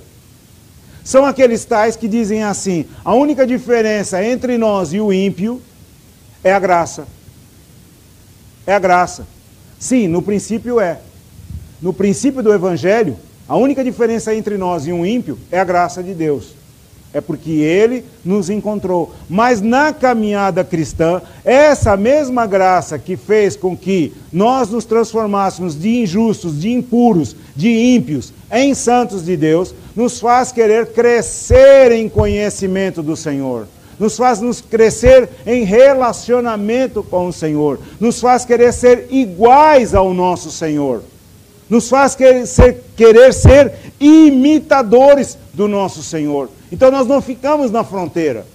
São 1.04 1.26
aqueles 1.26 1.66
tais 1.66 1.96
que 1.96 2.08
dizem 2.08 2.44
assim: 2.44 2.86
a 3.04 3.14
única 3.14 3.46
diferença 3.46 4.24
entre 4.24 4.58
nós 4.58 4.94
e 4.94 5.00
o 5.00 5.12
ímpio 5.12 5.62
é 6.44 6.54
a 6.54 6.60
graça. 6.60 7.06
É 8.66 8.74
a 8.74 8.80
graça. 8.80 9.28
Sim, 9.78 10.08
no 10.08 10.22
princípio 10.22 10.80
é. 10.80 11.00
no 11.82 11.92
princípio 11.92 12.42
do 12.42 12.54
Evangelho, 12.54 13.18
a 13.48 13.58
única 13.58 13.84
diferença 13.84 14.34
entre 14.34 14.58
nós 14.58 14.88
e 14.88 14.94
um 14.94 15.06
ímpio 15.06 15.38
é 15.52 15.60
a 15.60 15.66
graça 15.66 16.02
de 16.02 16.14
Deus. 16.14 16.56
É 17.14 17.22
porque 17.22 17.52
ele 17.52 18.06
nos 18.26 18.50
encontrou. 18.50 19.14
Mas 19.30 19.62
na 19.62 19.94
caminhada 19.94 20.64
cristã, 20.64 21.22
essa 21.46 21.96
mesma 21.96 22.48
graça 22.48 22.98
que 22.98 23.16
fez 23.16 23.56
com 23.56 23.78
que 23.78 24.14
nós 24.32 24.70
nos 24.70 24.86
transformássemos 24.86 25.80
de 25.80 26.02
injustos, 26.02 26.60
de 26.60 26.72
impuros, 26.72 27.36
de 27.56 27.70
ímpios, 27.70 28.34
em 28.52 28.74
santos 28.74 29.24
de 29.24 29.38
Deus, 29.38 29.76
nos 29.96 30.20
faz 30.20 30.52
querer 30.52 30.88
crescer 30.88 31.92
em 31.92 32.10
conhecimento 32.10 33.02
do 33.02 33.16
Senhor 33.16 33.68
nos 34.00 34.18
faz 34.18 34.42
nos 34.42 34.62
crescer 34.62 35.30
em 35.46 35.64
relacionamento 35.64 37.04
com 37.04 37.28
o 37.28 37.34
Senhor, 37.34 37.80
nos 38.00 38.20
faz 38.20 38.46
querer 38.46 38.74
ser 38.74 39.08
iguais 39.10 39.94
ao 39.94 40.14
nosso 40.14 40.52
Senhor, 40.52 41.04
nos 41.70 41.90
faz 41.90 42.16
querer 42.16 42.46
ser, 42.46 42.84
querer 42.96 43.34
ser 43.34 43.72
imitadores 44.00 45.38
do 45.54 45.68
nosso 45.68 46.04
Senhor. 46.04 46.50
Então 46.72 46.92
nós 46.92 47.08
não 47.08 47.22
ficamos 47.22 47.72
na 47.72 47.84
fronteira. 47.84 48.46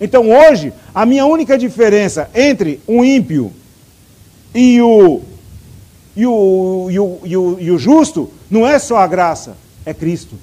Então 0.00 0.28
hoje, 0.30 0.72
a 0.94 1.06
minha 1.06 1.24
única 1.24 1.56
diferença 1.56 2.28
entre 2.34 2.80
um 2.86 3.04
ímpio 3.04 3.52
e 4.54 4.80
o, 4.82 5.22
e 6.16 6.26
o, 6.26 6.88
e 6.90 6.98
o, 6.98 7.20
e 7.24 7.36
o, 7.36 7.56
e 7.60 7.70
o 7.70 7.78
justo 7.78 8.30
não 8.50 8.66
é 8.66 8.78
só 8.78 8.98
a 8.98 9.06
graça, 9.06 9.56
é 9.84 9.92
Cristo. 9.92 10.36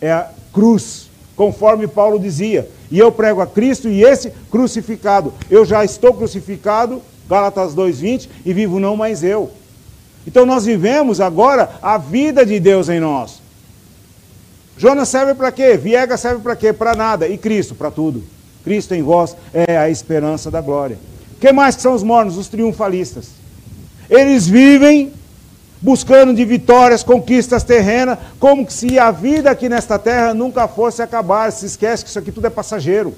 É 0.00 0.12
a 0.12 0.28
cruz, 0.52 1.08
conforme 1.36 1.86
Paulo 1.86 2.18
dizia. 2.18 2.68
E 2.90 2.98
eu 2.98 3.10
prego 3.10 3.40
a 3.40 3.46
Cristo 3.46 3.88
e 3.88 4.04
esse 4.04 4.32
crucificado. 4.50 5.32
Eu 5.50 5.64
já 5.64 5.84
estou 5.84 6.12
crucificado, 6.12 7.00
Gálatas 7.28 7.74
2,20, 7.74 8.28
e 8.44 8.52
vivo 8.52 8.78
não 8.78 8.96
mais 8.96 9.22
eu. 9.22 9.50
Então 10.26 10.46
nós 10.46 10.64
vivemos 10.64 11.20
agora 11.20 11.70
a 11.80 11.98
vida 11.98 12.44
de 12.44 12.60
Deus 12.60 12.88
em 12.88 13.00
nós. 13.00 13.40
Jonas 14.76 15.08
serve 15.08 15.34
para 15.34 15.52
quê? 15.52 15.76
Viega 15.76 16.16
serve 16.16 16.42
para 16.42 16.56
quê? 16.56 16.72
Para 16.72 16.94
nada. 16.94 17.28
E 17.28 17.36
Cristo, 17.36 17.74
para 17.74 17.90
tudo. 17.90 18.22
Cristo 18.64 18.94
em 18.94 19.02
vós 19.02 19.36
é 19.52 19.76
a 19.76 19.90
esperança 19.90 20.50
da 20.50 20.60
glória. 20.60 20.98
que 21.40 21.52
mais 21.52 21.76
que 21.76 21.82
são 21.82 21.94
os 21.94 22.02
mornos? 22.02 22.36
Os 22.36 22.48
triunfalistas. 22.48 23.30
Eles 24.08 24.46
vivem 24.46 25.12
buscando 25.82 26.32
de 26.32 26.44
vitórias, 26.44 27.02
conquistas 27.02 27.62
terrenas, 27.62 28.18
como 28.38 28.70
se 28.70 28.98
a 28.98 29.10
vida 29.10 29.50
aqui 29.50 29.68
nesta 29.68 29.98
terra 29.98 30.32
nunca 30.32 30.66
fosse 30.66 31.02
acabar. 31.02 31.52
Se 31.52 31.66
esquece 31.66 32.02
que 32.02 32.08
isso 32.08 32.18
aqui 32.18 32.32
tudo 32.32 32.46
é 32.46 32.50
passageiro. 32.50 33.14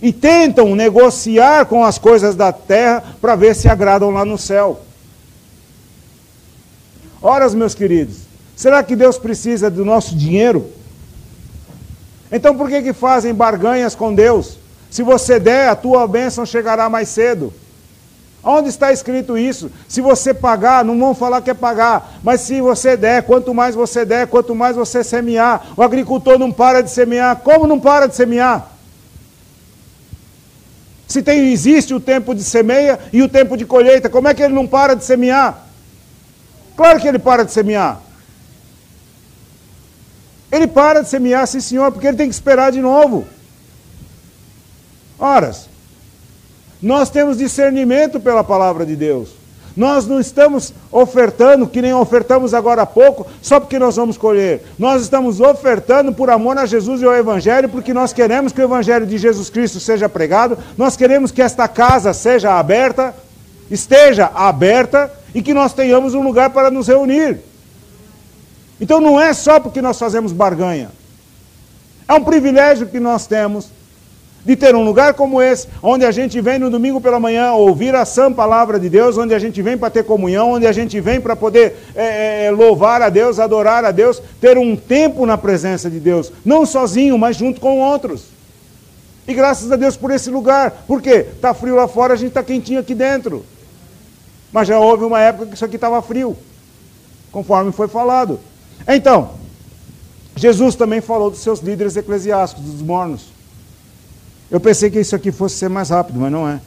E 0.00 0.12
tentam 0.12 0.74
negociar 0.74 1.66
com 1.66 1.84
as 1.84 1.98
coisas 1.98 2.34
da 2.34 2.52
terra 2.52 3.02
para 3.20 3.36
ver 3.36 3.54
se 3.54 3.68
agradam 3.68 4.10
lá 4.10 4.24
no 4.24 4.38
céu. 4.38 4.80
Ora, 7.20 7.46
meus 7.50 7.74
queridos, 7.74 8.30
Será 8.60 8.82
que 8.82 8.94
Deus 8.94 9.16
precisa 9.16 9.70
do 9.70 9.86
nosso 9.86 10.14
dinheiro? 10.14 10.70
Então 12.30 12.54
por 12.54 12.68
que, 12.68 12.82
que 12.82 12.92
fazem 12.92 13.32
barganhas 13.32 13.94
com 13.94 14.14
Deus? 14.14 14.58
Se 14.90 15.02
você 15.02 15.40
der, 15.40 15.70
a 15.70 15.74
tua 15.74 16.06
bênção 16.06 16.44
chegará 16.44 16.86
mais 16.86 17.08
cedo. 17.08 17.54
Onde 18.42 18.70
está 18.70 18.90
escrito 18.90 19.36
isso? 19.36 19.70
Se 19.86 20.00
você 20.00 20.32
pagar, 20.32 20.84
não 20.84 20.98
vão 20.98 21.14
falar 21.14 21.42
que 21.42 21.50
é 21.50 21.54
pagar, 21.54 22.18
mas 22.22 22.40
se 22.40 22.60
você 22.60 22.96
der, 22.96 23.22
quanto 23.24 23.52
mais 23.52 23.74
você 23.74 24.04
der, 24.04 24.26
quanto 24.26 24.54
mais 24.54 24.76
você 24.76 25.04
semear. 25.04 25.66
O 25.76 25.82
agricultor 25.82 26.38
não 26.38 26.50
para 26.50 26.82
de 26.82 26.90
semear. 26.90 27.36
Como 27.36 27.66
não 27.66 27.78
para 27.78 28.06
de 28.06 28.16
semear? 28.16 28.70
Se 31.06 31.22
tem, 31.22 31.52
existe 31.52 31.92
o 31.92 32.00
tempo 32.00 32.34
de 32.34 32.42
semeia 32.42 32.98
e 33.12 33.22
o 33.22 33.28
tempo 33.28 33.56
de 33.56 33.66
colheita, 33.66 34.08
como 34.08 34.28
é 34.28 34.34
que 34.34 34.42
ele 34.42 34.54
não 34.54 34.66
para 34.66 34.94
de 34.94 35.04
semear? 35.04 35.66
Claro 36.76 37.00
que 37.00 37.08
ele 37.08 37.18
para 37.18 37.44
de 37.44 37.52
semear. 37.52 38.00
Ele 40.50 40.66
para 40.66 41.02
de 41.02 41.08
semear, 41.08 41.46
sim 41.46 41.60
senhor, 41.60 41.92
porque 41.92 42.06
ele 42.06 42.16
tem 42.16 42.28
que 42.28 42.34
esperar 42.34 42.72
de 42.72 42.80
novo. 42.80 43.26
Horas. 45.18 45.69
Nós 46.82 47.10
temos 47.10 47.38
discernimento 47.38 48.18
pela 48.18 48.42
palavra 48.42 48.86
de 48.86 48.96
Deus. 48.96 49.40
Nós 49.76 50.06
não 50.06 50.18
estamos 50.18 50.74
ofertando, 50.90 51.66
que 51.66 51.80
nem 51.80 51.94
ofertamos 51.94 52.52
agora 52.52 52.82
há 52.82 52.86
pouco, 52.86 53.26
só 53.40 53.60
porque 53.60 53.78
nós 53.78 53.96
vamos 53.96 54.18
colher. 54.18 54.62
Nós 54.78 55.02
estamos 55.02 55.40
ofertando 55.40 56.12
por 56.12 56.28
amor 56.28 56.58
a 56.58 56.66
Jesus 56.66 57.00
e 57.00 57.04
ao 57.04 57.14
Evangelho, 57.14 57.68
porque 57.68 57.94
nós 57.94 58.12
queremos 58.12 58.52
que 58.52 58.60
o 58.60 58.64
Evangelho 58.64 59.06
de 59.06 59.16
Jesus 59.16 59.48
Cristo 59.48 59.78
seja 59.78 60.08
pregado, 60.08 60.58
nós 60.76 60.96
queremos 60.96 61.30
que 61.30 61.40
esta 61.40 61.68
casa 61.68 62.12
seja 62.12 62.58
aberta, 62.58 63.14
esteja 63.70 64.30
aberta, 64.34 65.10
e 65.34 65.40
que 65.40 65.54
nós 65.54 65.72
tenhamos 65.72 66.14
um 66.14 66.22
lugar 66.22 66.50
para 66.50 66.70
nos 66.70 66.88
reunir. 66.88 67.38
Então 68.80 69.00
não 69.00 69.20
é 69.20 69.32
só 69.32 69.60
porque 69.60 69.80
nós 69.80 69.98
fazemos 69.98 70.32
barganha. 70.32 70.90
É 72.08 72.14
um 72.14 72.24
privilégio 72.24 72.88
que 72.88 72.98
nós 72.98 73.26
temos 73.26 73.68
de 74.44 74.56
ter 74.56 74.74
um 74.74 74.84
lugar 74.84 75.14
como 75.14 75.40
esse, 75.40 75.68
onde 75.82 76.04
a 76.04 76.10
gente 76.10 76.40
vem 76.40 76.58
no 76.58 76.70
domingo 76.70 77.00
pela 77.00 77.20
manhã 77.20 77.52
ouvir 77.52 77.94
a 77.94 78.04
sã 78.04 78.32
palavra 78.32 78.78
de 78.78 78.88
Deus, 78.88 79.18
onde 79.18 79.34
a 79.34 79.38
gente 79.38 79.60
vem 79.60 79.76
para 79.76 79.90
ter 79.90 80.04
comunhão, 80.04 80.52
onde 80.52 80.66
a 80.66 80.72
gente 80.72 80.98
vem 81.00 81.20
para 81.20 81.36
poder 81.36 81.76
é, 81.94 82.46
é, 82.46 82.50
louvar 82.50 83.02
a 83.02 83.08
Deus, 83.08 83.38
adorar 83.38 83.84
a 83.84 83.90
Deus, 83.90 84.22
ter 84.40 84.56
um 84.56 84.74
tempo 84.74 85.26
na 85.26 85.36
presença 85.36 85.90
de 85.90 86.00
Deus, 86.00 86.32
não 86.44 86.64
sozinho, 86.64 87.18
mas 87.18 87.36
junto 87.36 87.60
com 87.60 87.80
outros. 87.80 88.24
E 89.28 89.34
graças 89.34 89.70
a 89.70 89.76
Deus 89.76 89.96
por 89.96 90.10
esse 90.10 90.30
lugar. 90.30 90.84
Por 90.86 91.00
quê? 91.00 91.26
Está 91.34 91.54
frio 91.54 91.76
lá 91.76 91.86
fora, 91.86 92.14
a 92.14 92.16
gente 92.16 92.28
está 92.28 92.42
quentinho 92.42 92.80
aqui 92.80 92.94
dentro. 92.94 93.44
Mas 94.52 94.66
já 94.66 94.78
houve 94.78 95.04
uma 95.04 95.20
época 95.20 95.46
que 95.46 95.54
isso 95.54 95.64
aqui 95.64 95.76
estava 95.76 96.02
frio, 96.02 96.36
conforme 97.30 97.70
foi 97.70 97.86
falado. 97.86 98.40
Então, 98.88 99.32
Jesus 100.34 100.74
também 100.74 101.00
falou 101.00 101.30
dos 101.30 101.40
seus 101.40 101.60
líderes 101.60 101.96
eclesiásticos, 101.96 102.64
dos 102.64 102.82
mornos. 102.82 103.39
Eu 104.50 104.60
pensei 104.60 104.90
que 104.90 104.98
isso 104.98 105.14
aqui 105.14 105.30
fosse 105.30 105.56
ser 105.56 105.68
mais 105.68 105.90
rápido, 105.90 106.18
mas 106.18 106.32
não 106.32 106.48
é. 106.48 106.60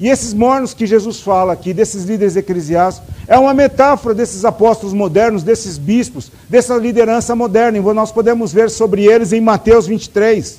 E 0.00 0.08
esses 0.08 0.34
mornos 0.34 0.74
que 0.74 0.86
Jesus 0.86 1.20
fala 1.20 1.52
aqui, 1.52 1.72
desses 1.72 2.04
líderes 2.04 2.34
eclesiásticos, 2.34 3.08
é 3.28 3.38
uma 3.38 3.54
metáfora 3.54 4.14
desses 4.14 4.44
apóstolos 4.44 4.92
modernos, 4.92 5.44
desses 5.44 5.78
bispos, 5.78 6.32
dessa 6.48 6.76
liderança 6.76 7.34
moderna. 7.36 7.78
E 7.78 7.80
nós 7.80 8.10
podemos 8.10 8.52
ver 8.52 8.70
sobre 8.70 9.04
eles 9.04 9.32
em 9.32 9.40
Mateus 9.40 9.86
23. 9.86 10.58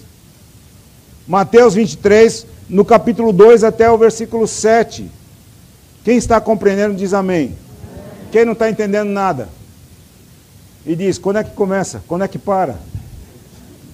Mateus 1.27 1.73
23, 1.73 2.47
no 2.69 2.85
capítulo 2.85 3.33
2 3.33 3.63
até 3.63 3.91
o 3.91 3.97
versículo 3.97 4.47
7. 4.47 5.11
Quem 6.03 6.17
está 6.17 6.39
compreendendo 6.39 6.95
diz 6.95 7.13
amém. 7.13 7.57
Quem 8.31 8.45
não 8.45 8.53
está 8.53 8.69
entendendo 8.69 9.09
nada? 9.09 9.49
e 10.85 10.95
diz: 10.95 11.17
quando 11.17 11.37
é 11.37 11.43
que 11.43 11.51
começa? 11.51 12.03
Quando 12.07 12.23
é 12.23 12.27
que 12.27 12.37
para? 12.37 12.75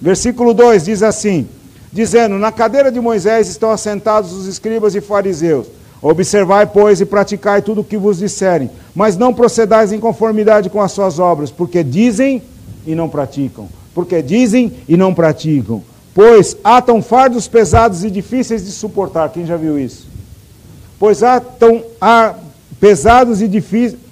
Versículo 0.00 0.52
2 0.52 0.84
diz 0.84 1.02
assim: 1.02 1.48
dizendo: 1.92 2.38
Na 2.38 2.50
cadeira 2.50 2.90
de 2.90 3.00
Moisés 3.00 3.48
estão 3.48 3.70
assentados 3.70 4.32
os 4.32 4.46
escribas 4.46 4.94
e 4.94 5.00
fariseus. 5.00 5.66
Observai, 6.00 6.66
pois, 6.66 7.00
e 7.00 7.06
praticai 7.06 7.62
tudo 7.62 7.82
o 7.82 7.84
que 7.84 7.96
vos 7.96 8.18
disserem, 8.18 8.68
mas 8.92 9.16
não 9.16 9.32
procedais 9.32 9.92
em 9.92 10.00
conformidade 10.00 10.68
com 10.68 10.80
as 10.80 10.90
suas 10.90 11.20
obras, 11.20 11.50
porque 11.50 11.84
dizem 11.84 12.42
e 12.84 12.94
não 12.94 13.08
praticam. 13.08 13.68
Porque 13.94 14.20
dizem 14.20 14.72
e 14.88 14.96
não 14.96 15.14
praticam. 15.14 15.82
Pois 16.14 16.56
atam 16.64 17.00
fardos 17.00 17.46
pesados 17.46 18.02
e 18.02 18.10
difíceis 18.10 18.64
de 18.64 18.72
suportar. 18.72 19.28
Quem 19.30 19.46
já 19.46 19.56
viu 19.56 19.78
isso? 19.78 20.08
Pois 20.98 21.22
atam 21.22 21.82
a 22.00 22.34
pesados 22.80 23.40
e 23.40 23.46
difíceis 23.46 24.02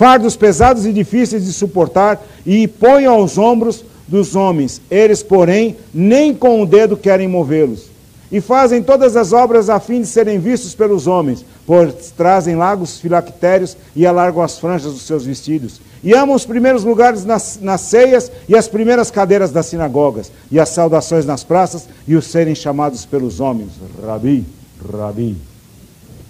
fardos 0.00 0.34
pesados 0.34 0.86
e 0.86 0.94
difíceis 0.94 1.44
de 1.44 1.52
suportar, 1.52 2.26
e 2.46 2.66
põe 2.66 3.04
aos 3.04 3.36
ombros 3.36 3.84
dos 4.10 4.36
homens. 4.36 4.82
Eles, 4.90 5.22
porém, 5.22 5.76
nem 5.94 6.34
com 6.34 6.60
o 6.60 6.66
dedo 6.66 6.96
querem 6.96 7.26
movê-los. 7.26 7.88
E 8.30 8.40
fazem 8.40 8.82
todas 8.82 9.16
as 9.16 9.32
obras 9.32 9.70
a 9.70 9.80
fim 9.80 10.02
de 10.02 10.06
serem 10.06 10.38
vistos 10.38 10.74
pelos 10.74 11.06
homens, 11.06 11.44
pois 11.66 12.12
trazem 12.16 12.54
lagos 12.54 13.00
filactérios 13.00 13.76
e 13.96 14.06
alargam 14.06 14.42
as 14.42 14.58
franjas 14.58 14.92
dos 14.92 15.02
seus 15.02 15.24
vestidos. 15.24 15.80
E 16.04 16.12
amam 16.12 16.36
os 16.36 16.44
primeiros 16.44 16.84
lugares 16.84 17.24
nas, 17.24 17.58
nas 17.60 17.80
ceias 17.80 18.30
e 18.48 18.54
as 18.54 18.68
primeiras 18.68 19.10
cadeiras 19.10 19.50
das 19.50 19.66
sinagogas, 19.66 20.30
e 20.50 20.60
as 20.60 20.68
saudações 20.68 21.24
nas 21.24 21.42
praças 21.42 21.88
e 22.06 22.14
os 22.14 22.26
serem 22.26 22.54
chamados 22.54 23.04
pelos 23.04 23.40
homens. 23.40 23.70
Rabi, 24.04 24.44
Rabi, 24.92 25.36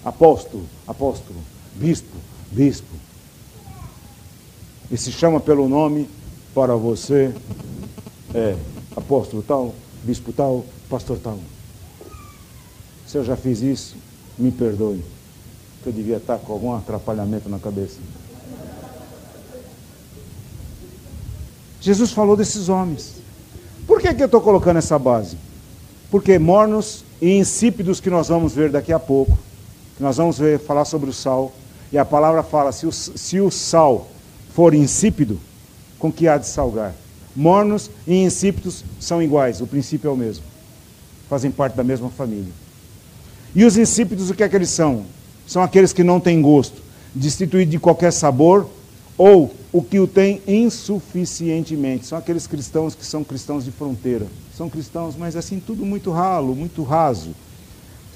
apóstolo, 0.03 0.63
apóstolo, 0.87 1.39
bispo, 1.75 2.17
bispo 2.51 3.01
e 4.91 4.97
se 4.97 5.11
chama 5.11 5.39
pelo 5.39 5.69
nome 5.69 6.07
para 6.53 6.75
você, 6.75 7.33
é 8.33 8.55
apóstolo 8.95 9.43
tal, 9.43 9.73
bispo 10.03 10.31
tal, 10.31 10.65
pastor 10.89 11.17
tal. 11.17 11.39
Se 13.07 13.17
eu 13.17 13.23
já 13.23 13.35
fiz 13.35 13.61
isso, 13.61 13.95
me 14.37 14.51
perdoe, 14.51 15.03
que 15.83 15.89
eu 15.89 15.93
devia 15.93 16.17
estar 16.17 16.37
com 16.37 16.53
algum 16.53 16.73
atrapalhamento 16.73 17.49
na 17.49 17.59
cabeça. 17.59 17.97
Jesus 21.81 22.11
falou 22.11 22.37
desses 22.37 22.69
homens. 22.69 23.15
Por 23.87 23.99
que, 23.99 24.13
que 24.13 24.21
eu 24.21 24.27
estou 24.27 24.39
colocando 24.39 24.77
essa 24.77 24.97
base? 24.99 25.35
Porque 26.09 26.37
mornos 26.37 27.03
e 27.21 27.37
insípidos 27.37 27.99
que 27.99 28.09
nós 28.09 28.27
vamos 28.27 28.53
ver 28.53 28.69
daqui 28.69 28.93
a 28.93 28.99
pouco, 28.99 29.37
que 29.97 30.03
nós 30.03 30.17
vamos 30.17 30.37
ver 30.37 30.59
falar 30.59 30.85
sobre 30.85 31.09
o 31.09 31.13
sal, 31.13 31.51
E 31.91 31.97
a 31.97 32.05
palavra 32.05 32.41
fala: 32.41 32.71
se 32.71 32.87
o, 32.87 32.91
se 32.91 33.39
o 33.41 33.51
sal 33.51 34.07
for 34.53 34.73
insípido, 34.73 35.37
com 35.99 36.11
que 36.11 36.27
há 36.27 36.37
de 36.37 36.47
salgar? 36.47 36.93
Mornos 37.35 37.89
e 38.05 38.15
insípidos 38.15 38.83
são 38.99 39.21
iguais, 39.21 39.61
o 39.61 39.67
princípio 39.67 40.09
é 40.09 40.11
o 40.11 40.17
mesmo. 40.17 40.43
Fazem 41.29 41.49
parte 41.49 41.75
da 41.75 41.83
mesma 41.83 42.09
família. 42.09 42.51
E 43.55 43.65
os 43.65 43.77
insípidos, 43.77 44.29
o 44.29 44.33
que 44.33 44.43
é 44.43 44.49
que 44.49 44.55
eles 44.55 44.69
são? 44.69 45.05
São 45.47 45.61
aqueles 45.61 45.93
que 45.93 46.03
não 46.03 46.19
têm 46.19 46.41
gosto, 46.41 46.81
destituídos 47.13 47.71
de 47.71 47.79
qualquer 47.79 48.11
sabor, 48.11 48.69
ou 49.17 49.53
o 49.71 49.81
que 49.81 49.99
o 49.99 50.07
tem 50.07 50.41
insuficientemente. 50.47 52.05
São 52.05 52.17
aqueles 52.17 52.47
cristãos 52.47 52.95
que 52.95 53.05
são 53.05 53.23
cristãos 53.23 53.63
de 53.63 53.71
fronteira. 53.71 54.27
São 54.55 54.69
cristãos, 54.69 55.15
mas 55.17 55.35
assim, 55.35 55.59
tudo 55.59 55.85
muito 55.85 56.11
ralo, 56.11 56.55
muito 56.55 56.83
raso. 56.83 57.31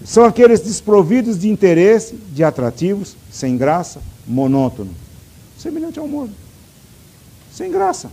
São 0.04 0.26
aqueles 0.26 0.60
desprovidos 0.60 1.40
de 1.40 1.50
interesse, 1.50 2.16
de 2.34 2.44
atrativos, 2.44 3.16
sem 3.32 3.58
graça, 3.58 4.02
monótono. 4.28 4.92
Semelhante 5.58 6.00
ao 6.00 6.08
morno. 6.08 6.34
Sem 7.54 7.72
graça. 7.72 8.12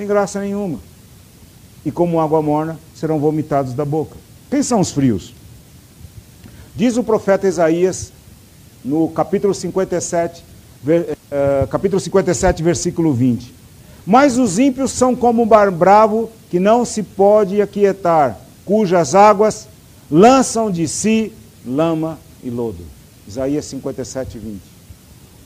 Tem 0.00 0.06
graça 0.06 0.40
nenhuma. 0.40 0.78
E 1.84 1.90
como 1.90 2.22
água 2.22 2.40
morna, 2.40 2.78
serão 2.94 3.18
vomitados 3.18 3.74
da 3.74 3.84
boca. 3.84 4.16
Quem 4.48 4.62
são 4.62 4.80
os 4.80 4.90
frios? 4.90 5.34
Diz 6.74 6.96
o 6.96 7.04
profeta 7.04 7.46
Isaías, 7.46 8.10
no 8.82 9.10
capítulo 9.10 9.52
57, 9.52 10.42
ver, 10.82 11.18
uh, 11.30 11.66
capítulo 11.66 12.00
57, 12.00 12.62
versículo 12.62 13.12
20. 13.12 13.54
Mas 14.06 14.38
os 14.38 14.58
ímpios 14.58 14.90
são 14.90 15.14
como 15.14 15.42
um 15.42 15.46
bar 15.46 15.70
bravo 15.70 16.30
que 16.48 16.58
não 16.58 16.86
se 16.86 17.02
pode 17.02 17.60
aquietar, 17.60 18.40
cujas 18.64 19.14
águas 19.14 19.68
lançam 20.10 20.70
de 20.70 20.88
si 20.88 21.30
lama 21.62 22.18
e 22.42 22.48
lodo. 22.48 22.86
Isaías 23.28 23.66
57, 23.66 24.38
20. 24.38 24.62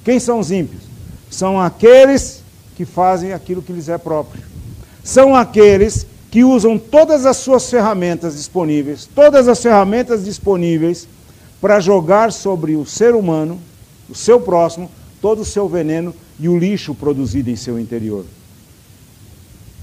Quem 0.04 0.20
são 0.20 0.38
os 0.38 0.52
ímpios? 0.52 0.84
São 1.28 1.60
aqueles 1.60 2.43
que 2.76 2.84
fazem 2.84 3.32
aquilo 3.32 3.62
que 3.62 3.72
lhes 3.72 3.88
é 3.88 3.98
próprio. 3.98 4.42
São 5.02 5.34
aqueles 5.34 6.06
que 6.30 6.42
usam 6.42 6.78
todas 6.78 7.26
as 7.26 7.36
suas 7.36 7.70
ferramentas 7.70 8.36
disponíveis, 8.36 9.08
todas 9.14 9.46
as 9.46 9.62
ferramentas 9.62 10.24
disponíveis 10.24 11.06
para 11.60 11.80
jogar 11.80 12.32
sobre 12.32 12.74
o 12.74 12.84
ser 12.84 13.14
humano, 13.14 13.60
o 14.10 14.14
seu 14.14 14.40
próximo, 14.40 14.90
todo 15.20 15.42
o 15.42 15.44
seu 15.44 15.68
veneno 15.68 16.14
e 16.38 16.48
o 16.48 16.58
lixo 16.58 16.94
produzido 16.94 17.50
em 17.50 17.56
seu 17.56 17.78
interior. 17.78 18.24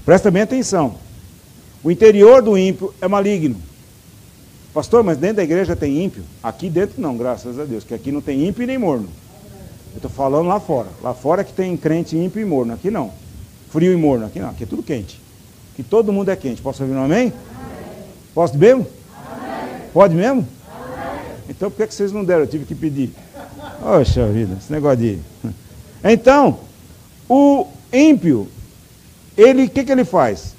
Presta 0.04 0.30
bem 0.30 0.42
atenção. 0.42 0.96
O 1.82 1.90
interior 1.90 2.42
do 2.42 2.56
ímpio 2.58 2.92
é 3.00 3.08
maligno. 3.08 3.56
Pastor, 4.74 5.02
mas 5.02 5.18
dentro 5.18 5.36
da 5.36 5.44
igreja 5.44 5.74
tem 5.76 6.04
ímpio? 6.04 6.22
Aqui 6.42 6.70
dentro 6.70 7.00
não, 7.00 7.16
graças 7.16 7.58
a 7.58 7.64
Deus, 7.64 7.84
que 7.84 7.94
aqui 7.94 8.12
não 8.12 8.20
tem 8.20 8.46
ímpio 8.46 8.66
nem 8.66 8.78
morno. 8.78 9.08
Eu 9.92 9.96
estou 9.96 10.10
falando 10.10 10.48
lá 10.48 10.58
fora. 10.58 10.88
Lá 11.02 11.14
fora 11.14 11.44
que 11.44 11.52
tem 11.52 11.76
crente 11.76 12.16
ímpio 12.16 12.40
e 12.40 12.44
morno. 12.44 12.72
Aqui 12.72 12.90
não. 12.90 13.12
Frio 13.70 13.92
e 13.92 13.96
morno. 13.96 14.26
Aqui 14.26 14.40
não. 14.40 14.50
Aqui 14.50 14.64
é 14.64 14.66
tudo 14.66 14.82
quente. 14.82 15.20
Aqui 15.72 15.82
todo 15.82 16.12
mundo 16.12 16.30
é 16.30 16.36
quente. 16.36 16.60
Posso 16.62 16.82
ouvir 16.82 16.94
um 16.94 17.04
amém? 17.04 17.20
amém. 17.20 17.32
Posso 18.34 18.56
mesmo? 18.56 18.86
Amém. 19.16 19.82
Pode 19.92 20.14
mesmo? 20.14 20.46
Amém. 20.68 21.20
Então 21.48 21.70
por 21.70 21.86
que 21.86 21.94
vocês 21.94 22.12
não 22.12 22.24
deram? 22.24 22.42
Eu 22.42 22.46
tive 22.46 22.64
que 22.64 22.74
pedir. 22.74 23.14
Poxa 23.80 24.26
vida, 24.28 24.56
esse 24.58 24.72
negócio 24.72 24.98
de. 24.98 25.18
Então, 26.04 26.58
o 27.28 27.68
ímpio, 27.92 28.48
ele, 29.36 29.66
o 29.66 29.70
que, 29.70 29.84
que 29.84 29.92
ele 29.92 30.04
faz? 30.04 30.56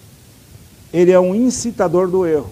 Ele 0.93 1.11
é 1.11 1.19
um 1.19 1.36
incitador 1.36 2.07
do 2.07 2.25
erro. 2.25 2.49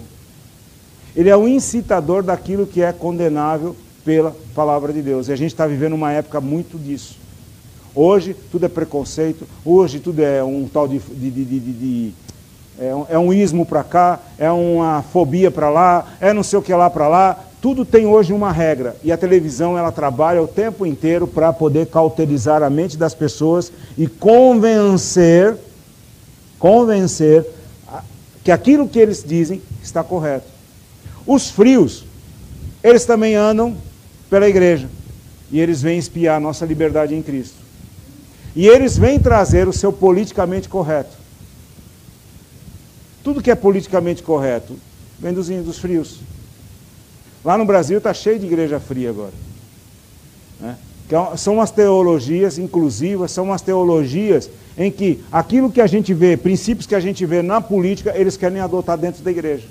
Ele 1.15 1.29
é 1.29 1.37
um 1.37 1.47
incitador 1.47 2.21
daquilo 2.21 2.67
que 2.67 2.81
é 2.81 2.91
condenável 2.91 3.77
pela 4.03 4.35
palavra 4.53 4.91
de 4.93 5.01
Deus. 5.01 5.27
E 5.27 5.33
a 5.33 5.35
gente 5.35 5.51
está 5.51 5.65
vivendo 5.67 5.93
uma 5.93 6.11
época 6.11 6.41
muito 6.41 6.77
disso. 6.77 7.17
Hoje 7.93 8.35
tudo 8.51 8.65
é 8.65 8.69
preconceito, 8.69 9.45
hoje 9.65 9.99
tudo 9.99 10.21
é 10.23 10.43
um 10.43 10.67
tal 10.67 10.87
de. 10.87 10.99
de, 10.99 11.29
de, 11.29 11.59
de, 11.59 12.13
é, 12.79 12.95
um, 12.95 13.05
é 13.09 13.19
um 13.19 13.33
ismo 13.33 13.65
para 13.65 13.83
cá, 13.83 14.19
é 14.39 14.49
uma 14.49 15.03
fobia 15.03 15.51
para 15.51 15.69
lá, 15.69 16.07
é 16.19 16.31
não 16.33 16.41
sei 16.41 16.57
o 16.57 16.61
que 16.61 16.73
lá 16.73 16.89
para 16.89 17.07
lá. 17.07 17.37
Tudo 17.61 17.85
tem 17.85 18.07
hoje 18.07 18.33
uma 18.33 18.51
regra. 18.51 18.95
E 19.03 19.11
a 19.11 19.17
televisão 19.17 19.77
ela 19.77 19.91
trabalha 19.91 20.41
o 20.41 20.47
tempo 20.47 20.85
inteiro 20.85 21.27
para 21.27 21.53
poder 21.53 21.87
cauterizar 21.87 22.63
a 22.63 22.69
mente 22.69 22.97
das 22.97 23.13
pessoas 23.13 23.71
e 23.95 24.07
convencer, 24.07 25.55
convencer 26.57 27.45
que 28.43 28.51
aquilo 28.51 28.87
que 28.87 28.97
eles 28.97 29.23
dizem 29.23 29.61
está 29.83 30.03
correto. 30.03 30.47
Os 31.27 31.49
frios, 31.51 32.03
eles 32.81 33.05
também 33.05 33.35
andam 33.35 33.75
pela 34.31 34.47
igreja. 34.47 34.89
E 35.51 35.59
eles 35.59 35.81
vêm 35.81 35.99
espiar 35.99 36.37
a 36.37 36.39
nossa 36.39 36.65
liberdade 36.65 37.13
em 37.13 37.21
Cristo. 37.21 37.57
E 38.55 38.65
eles 38.65 38.97
vêm 38.97 39.19
trazer 39.19 39.67
o 39.67 39.73
seu 39.73 39.91
politicamente 39.91 40.69
correto. 40.69 41.17
Tudo 43.21 43.41
que 43.41 43.51
é 43.51 43.55
politicamente 43.55 44.23
correto 44.23 44.79
vem 45.19 45.33
dos, 45.33 45.49
dos 45.49 45.77
frios. 45.77 46.21
Lá 47.43 47.57
no 47.57 47.65
Brasil 47.65 47.97
está 47.97 48.13
cheio 48.13 48.39
de 48.39 48.45
igreja 48.45 48.79
fria 48.79 49.09
agora. 49.09 49.33
Né? 50.59 50.77
É 51.11 51.37
são 51.37 51.55
umas 51.55 51.71
teologias 51.71 52.57
inclusivas, 52.57 53.31
são 53.31 53.43
umas 53.43 53.61
teologias 53.61 54.49
em 54.77 54.89
que 54.89 55.21
aquilo 55.29 55.69
que 55.69 55.81
a 55.81 55.87
gente 55.87 56.13
vê, 56.13 56.37
princípios 56.37 56.87
que 56.87 56.95
a 56.95 57.01
gente 57.01 57.25
vê 57.25 57.41
na 57.41 57.59
política, 57.59 58.13
eles 58.15 58.37
querem 58.37 58.61
adotar 58.61 58.97
dentro 58.97 59.21
da 59.21 59.29
igreja. 59.29 59.67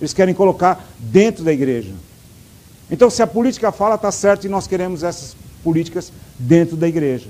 Eles 0.00 0.12
querem 0.12 0.34
colocar 0.34 0.84
dentro 0.98 1.44
da 1.44 1.52
igreja. 1.52 1.92
Então, 2.94 3.10
se 3.10 3.20
a 3.20 3.26
política 3.26 3.72
fala, 3.72 3.96
está 3.96 4.12
certo 4.12 4.44
e 4.44 4.48
nós 4.48 4.68
queremos 4.68 5.02
essas 5.02 5.34
políticas 5.64 6.12
dentro 6.38 6.76
da 6.76 6.86
igreja. 6.86 7.26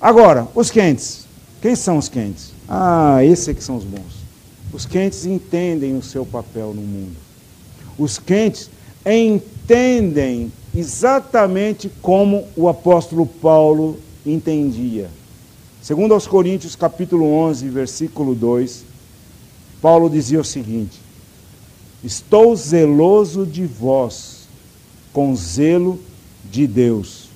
Agora, 0.00 0.48
os 0.56 0.72
quentes. 0.72 1.24
Quem 1.62 1.76
são 1.76 1.98
os 1.98 2.08
quentes? 2.08 2.50
Ah, 2.68 3.24
esses 3.24 3.46
é 3.46 3.54
que 3.54 3.62
são 3.62 3.76
os 3.76 3.84
bons. 3.84 4.24
Os 4.72 4.84
quentes 4.84 5.24
entendem 5.24 5.96
o 5.96 6.02
seu 6.02 6.26
papel 6.26 6.74
no 6.74 6.82
mundo. 6.82 7.14
Os 7.96 8.18
quentes 8.18 8.68
entendem 9.06 10.52
exatamente 10.74 11.88
como 12.02 12.44
o 12.56 12.68
apóstolo 12.68 13.26
Paulo 13.26 14.00
entendia. 14.26 15.08
Segundo 15.80 16.12
aos 16.12 16.26
Coríntios, 16.26 16.74
capítulo 16.74 17.32
11, 17.34 17.68
versículo 17.68 18.34
2, 18.34 18.82
Paulo 19.80 20.10
dizia 20.10 20.40
o 20.40 20.44
seguinte: 20.44 20.98
Estou 22.02 22.56
zeloso 22.56 23.46
de 23.46 23.64
vós, 23.64 24.39
com 25.12 25.34
zelo 25.34 26.00
de 26.44 26.66
Deus. 26.66 27.28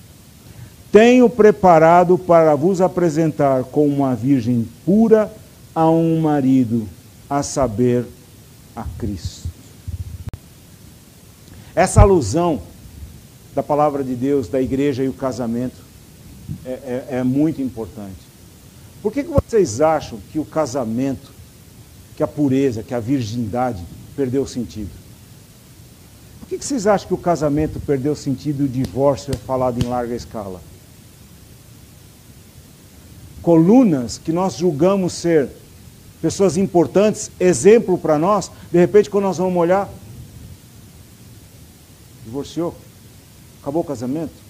Tenho 0.91 1.29
preparado 1.29 2.17
para 2.17 2.55
vos 2.55 2.79
apresentar 2.79 3.63
como 3.65 3.87
uma 3.87 4.15
virgem 4.15 4.67
pura 4.85 5.31
a 5.73 5.89
um 5.89 6.19
marido, 6.21 6.87
a 7.29 7.43
saber, 7.43 8.05
a 8.75 8.85
Cristo. 8.97 9.49
Essa 11.75 12.01
alusão 12.01 12.61
da 13.53 13.61
palavra 13.61 14.03
de 14.03 14.15
Deus, 14.15 14.47
da 14.47 14.61
igreja 14.61 15.03
e 15.03 15.09
o 15.09 15.13
casamento 15.13 15.83
é, 16.65 16.69
é, 16.69 17.05
é 17.17 17.23
muito 17.23 17.61
importante. 17.61 18.25
Por 19.01 19.11
que, 19.11 19.23
que 19.23 19.29
vocês 19.29 19.81
acham 19.81 20.19
que 20.31 20.39
o 20.39 20.45
casamento, 20.45 21.31
que 22.15 22.23
a 22.23 22.27
pureza, 22.27 22.83
que 22.83 22.93
a 22.93 22.99
virgindade 22.99 23.83
perdeu 24.15 24.47
sentido. 24.47 24.89
Por 26.47 26.59
que, 26.59 26.63
vocês 26.63 26.85
acham 26.85 27.07
que 27.07 27.13
o 27.13 27.17
casamento 27.17 27.79
perdeu 27.79 28.15
sentido 28.15 28.61
e 28.61 28.65
o 28.65 28.69
divórcio 28.69 29.33
é 29.33 29.37
falado 29.37 29.83
em 29.83 29.87
larga 29.87 30.13
escala? 30.13 30.61
Colunas 33.41 34.19
que 34.19 34.31
nós 34.31 34.55
julgamos 34.55 35.13
ser 35.13 35.49
pessoas 36.21 36.55
importantes, 36.55 37.31
exemplo 37.39 37.97
para 37.97 38.19
nós, 38.19 38.51
de 38.71 38.77
repente 38.77 39.09
quando 39.09 39.23
nós 39.23 39.37
vamos 39.37 39.57
olhar, 39.57 39.89
divorciou, 42.23 42.75
acabou 43.61 43.81
o 43.81 43.85
casamento. 43.85 44.45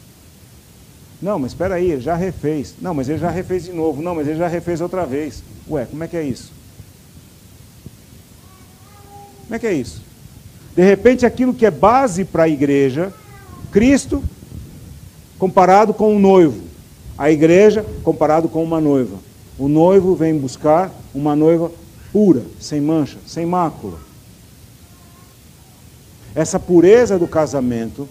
Não, 1.22 1.40
mas 1.40 1.52
espera 1.52 1.76
aí, 1.76 1.92
ele 1.92 2.02
já 2.02 2.14
refez. 2.14 2.76
Não, 2.82 2.94
mas 2.94 3.08
ele 3.08 3.20
já 3.20 3.30
refez 3.30 3.64
de 3.64 3.72
novo. 3.72 4.02
Não, 4.02 4.14
mas 4.14 4.28
ele 4.28 4.38
já 4.38 4.50
refez 4.50 4.82
outra 4.82 5.06
vez. 5.06 5.42
Ué, 5.70 5.86
como 5.86 6.04
é 6.04 6.08
que 6.10 6.18
é 6.18 6.24
isso? 6.24 6.52
Como 9.44 9.56
é 9.56 9.60
que 9.60 9.66
é 9.66 9.74
isso? 9.74 10.02
De 10.76 10.84
repente, 10.84 11.26
aquilo 11.26 11.54
que 11.54 11.66
é 11.66 11.72
base 11.72 12.26
para 12.26 12.44
a 12.44 12.50
igreja, 12.50 13.14
Cristo 13.72 14.22
comparado 15.38 15.94
com 15.94 16.16
o 16.16 16.20
noivo, 16.20 16.62
a 17.18 17.32
igreja 17.32 17.86
comparado 18.04 18.50
com 18.50 18.64
uma 18.64 18.80
noiva. 18.82 19.18
O 19.58 19.68
noivo 19.68 20.16
vem 20.16 20.38
buscar 20.38 20.92
uma 21.14 21.36
noiva 21.36 21.72
pura, 22.12 22.42
sem 22.60 22.82
mancha, 22.82 23.18
sem 23.26 23.46
mácula. 23.46 24.00
Essa 26.34 26.60
pureza 26.60 27.18
do 27.18 27.28
casamento, 27.28 28.08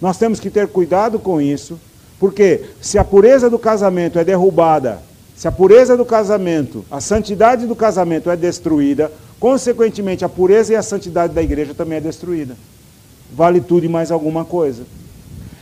nós 0.00 0.18
temos 0.18 0.38
que 0.38 0.50
ter 0.50 0.68
cuidado 0.68 1.18
com 1.18 1.40
isso, 1.40 1.80
porque 2.18 2.62
se 2.80 2.98
a 2.98 3.04
pureza 3.04 3.48
do 3.48 3.58
casamento 3.58 4.18
é 4.18 4.24
derrubada, 4.24 5.00
se 5.34 5.48
a 5.48 5.52
pureza 5.52 5.96
do 5.96 6.04
casamento, 6.04 6.84
a 6.90 7.00
santidade 7.00 7.66
do 7.66 7.74
casamento 7.74 8.30
é 8.30 8.36
destruída, 8.36 9.10
Consequentemente, 9.42 10.24
a 10.24 10.28
pureza 10.28 10.72
e 10.72 10.76
a 10.76 10.82
santidade 10.84 11.34
da 11.34 11.42
igreja 11.42 11.74
também 11.74 11.98
é 11.98 12.00
destruída. 12.00 12.56
Vale 13.34 13.60
tudo 13.60 13.84
e 13.84 13.88
mais 13.88 14.12
alguma 14.12 14.44
coisa. 14.44 14.84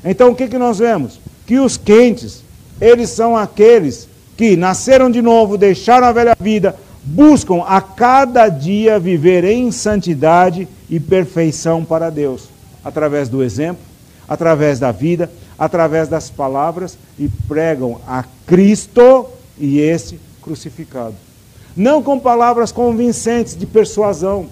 Então 0.04 0.32
o 0.32 0.34
que, 0.34 0.48
que 0.48 0.58
nós 0.58 0.80
vemos? 0.80 1.18
Que 1.46 1.58
os 1.58 1.78
quentes, 1.78 2.44
eles 2.78 3.08
são 3.08 3.34
aqueles 3.34 4.06
que 4.36 4.54
nasceram 4.54 5.10
de 5.10 5.22
novo, 5.22 5.56
deixaram 5.56 6.08
a 6.08 6.12
velha 6.12 6.36
vida, 6.38 6.76
buscam 7.02 7.62
a 7.66 7.80
cada 7.80 8.50
dia 8.50 8.98
viver 8.98 9.44
em 9.44 9.72
santidade 9.72 10.68
e 10.90 11.00
perfeição 11.00 11.82
para 11.82 12.10
Deus, 12.10 12.50
através 12.84 13.30
do 13.30 13.42
exemplo, 13.42 13.82
através 14.28 14.78
da 14.78 14.92
vida, 14.92 15.32
através 15.58 16.06
das 16.06 16.28
palavras 16.28 16.98
e 17.18 17.30
pregam 17.48 17.98
a 18.06 18.26
Cristo 18.46 19.26
e 19.58 19.80
esse 19.80 20.20
crucificado. 20.42 21.29
Não 21.76 22.02
com 22.02 22.18
palavras 22.18 22.72
convincentes 22.72 23.56
de 23.56 23.66
persuasão. 23.66 24.48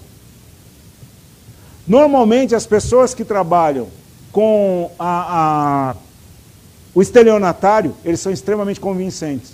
Normalmente 1.87 2.55
as 2.55 2.66
pessoas 2.66 3.14
que 3.14 3.25
trabalham 3.25 3.89
com 4.31 4.91
a, 4.99 5.91
a, 5.91 5.97
o 6.95 7.01
estelionatário, 7.01 7.95
eles 8.05 8.21
são 8.21 8.31
extremamente 8.31 8.79
convincentes. 8.79 9.53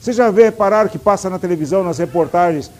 Você 0.00 0.12
já 0.12 0.28
repararam 0.28 0.90
que 0.90 0.98
passa 0.98 1.30
na 1.30 1.38
televisão, 1.38 1.82
nas 1.82 1.96
reportagens, 1.96 2.70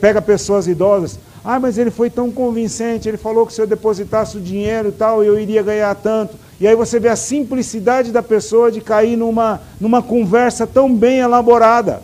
pega 0.00 0.20
pessoas 0.20 0.66
idosas. 0.66 1.18
Ah, 1.42 1.58
mas 1.58 1.78
ele 1.78 1.90
foi 1.90 2.10
tão 2.10 2.30
convincente, 2.30 3.08
ele 3.08 3.16
falou 3.16 3.46
que 3.46 3.54
se 3.54 3.60
eu 3.62 3.66
depositasse 3.66 4.36
o 4.36 4.40
dinheiro 4.40 4.88
e 4.88 4.92
tal, 4.92 5.24
eu 5.24 5.38
iria 5.38 5.62
ganhar 5.62 5.94
tanto. 5.94 6.36
E 6.60 6.66
aí 6.66 6.74
você 6.74 7.00
vê 7.00 7.08
a 7.08 7.16
simplicidade 7.16 8.12
da 8.12 8.22
pessoa 8.22 8.70
de 8.70 8.80
cair 8.80 9.16
numa, 9.16 9.62
numa 9.80 10.02
conversa 10.02 10.66
tão 10.66 10.94
bem 10.94 11.20
elaborada. 11.20 12.02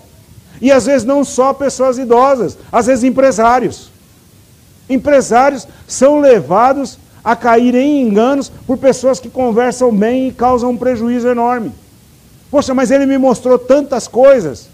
E 0.61 0.71
às 0.71 0.87
vezes 0.87 1.05
não 1.07 1.25
só 1.25 1.53
pessoas 1.53 1.99
idosas, 1.99 2.57
às 2.71 2.87
vezes 2.87 3.05
empresários. 3.05 3.91
Empresários 4.89 5.67
são 5.87 6.21
levados 6.21 6.99
a 7.23 7.35
cair 7.35 7.75
em 7.75 8.03
enganos 8.03 8.51
por 8.67 8.77
pessoas 8.77 9.19
que 9.19 9.31
conversam 9.31 9.95
bem 9.95 10.29
e 10.29 10.33
causam 10.33 10.71
um 10.71 10.77
prejuízo 10.77 11.27
enorme. 11.27 11.73
Poxa, 12.51 12.75
mas 12.75 12.91
ele 12.91 13.07
me 13.07 13.17
mostrou 13.19 13.59
tantas 13.59 14.07
coisas. 14.07 14.69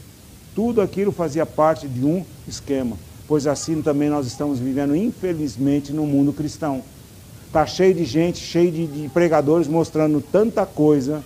Tudo 0.54 0.82
aquilo 0.82 1.12
fazia 1.12 1.46
parte 1.46 1.86
de 1.86 2.04
um 2.04 2.24
esquema. 2.46 2.96
Pois 3.28 3.46
assim 3.46 3.80
também 3.80 4.10
nós 4.10 4.26
estamos 4.26 4.58
vivendo, 4.58 4.96
infelizmente, 4.96 5.92
no 5.92 6.04
mundo 6.04 6.32
cristão. 6.32 6.82
Está 7.46 7.64
cheio 7.66 7.94
de 7.94 8.04
gente, 8.04 8.38
cheio 8.38 8.70
de, 8.70 8.86
de 8.86 9.08
pregadores 9.08 9.68
mostrando 9.68 10.20
tanta 10.20 10.66
coisa, 10.66 11.22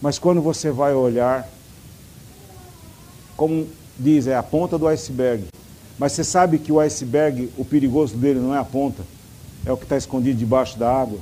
mas 0.00 0.18
quando 0.18 0.40
você 0.40 0.70
vai 0.70 0.94
olhar, 0.94 1.48
como 3.38 3.68
diz, 3.96 4.26
é 4.26 4.34
a 4.34 4.42
ponta 4.42 4.76
do 4.76 4.88
iceberg. 4.88 5.44
Mas 5.96 6.12
você 6.12 6.24
sabe 6.24 6.58
que 6.58 6.72
o 6.72 6.80
iceberg, 6.80 7.48
o 7.56 7.64
perigoso 7.64 8.16
dele 8.16 8.40
não 8.40 8.52
é 8.52 8.58
a 8.58 8.64
ponta, 8.64 9.04
é 9.64 9.72
o 9.72 9.76
que 9.76 9.84
está 9.84 9.96
escondido 9.96 10.36
debaixo 10.36 10.76
da 10.76 10.92
água. 10.92 11.18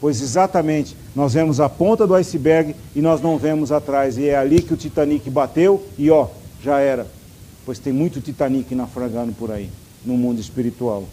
Pois 0.00 0.22
exatamente, 0.22 0.96
nós 1.14 1.34
vemos 1.34 1.60
a 1.60 1.68
ponta 1.68 2.06
do 2.06 2.14
iceberg 2.14 2.74
e 2.94 3.02
nós 3.02 3.20
não 3.20 3.36
vemos 3.36 3.70
atrás. 3.70 4.16
E 4.16 4.28
é 4.28 4.36
ali 4.36 4.62
que 4.62 4.72
o 4.72 4.76
Titanic 4.78 5.28
bateu 5.28 5.86
e 5.98 6.10
ó, 6.10 6.28
já 6.62 6.80
era. 6.80 7.06
Pois 7.66 7.78
tem 7.78 7.92
muito 7.92 8.20
Titanic 8.20 8.74
naufragando 8.74 9.32
por 9.32 9.50
aí, 9.50 9.70
no 10.06 10.16
mundo 10.16 10.40
espiritual. 10.40 11.04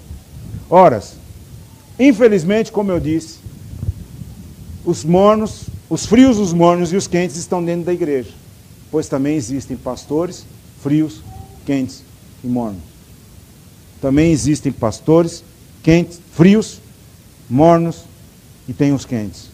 Horas, 0.69 1.15
infelizmente, 1.99 2.71
como 2.71 2.91
eu 2.91 2.99
disse, 2.99 3.39
os 4.85 5.03
mornos, 5.03 5.63
os 5.89 6.05
frios, 6.05 6.37
os 6.37 6.53
mornos 6.53 6.93
e 6.93 6.95
os 6.95 7.07
quentes 7.07 7.35
estão 7.35 7.63
dentro 7.63 7.83
da 7.83 7.93
igreja. 7.93 8.42
Pois 8.93 9.07
também 9.07 9.35
existem 9.35 9.75
pastores 9.75 10.45
frios, 10.79 11.23
quentes 11.65 12.03
e 12.43 12.47
mornos. 12.47 12.83
Também 13.99 14.31
existem 14.31 14.71
pastores 14.71 15.43
quentes, 15.81 16.19
frios, 16.33 16.79
mornos 17.49 18.03
e 18.67 18.71
tem 18.71 18.93
os 18.93 19.03
quentes. 19.03 19.49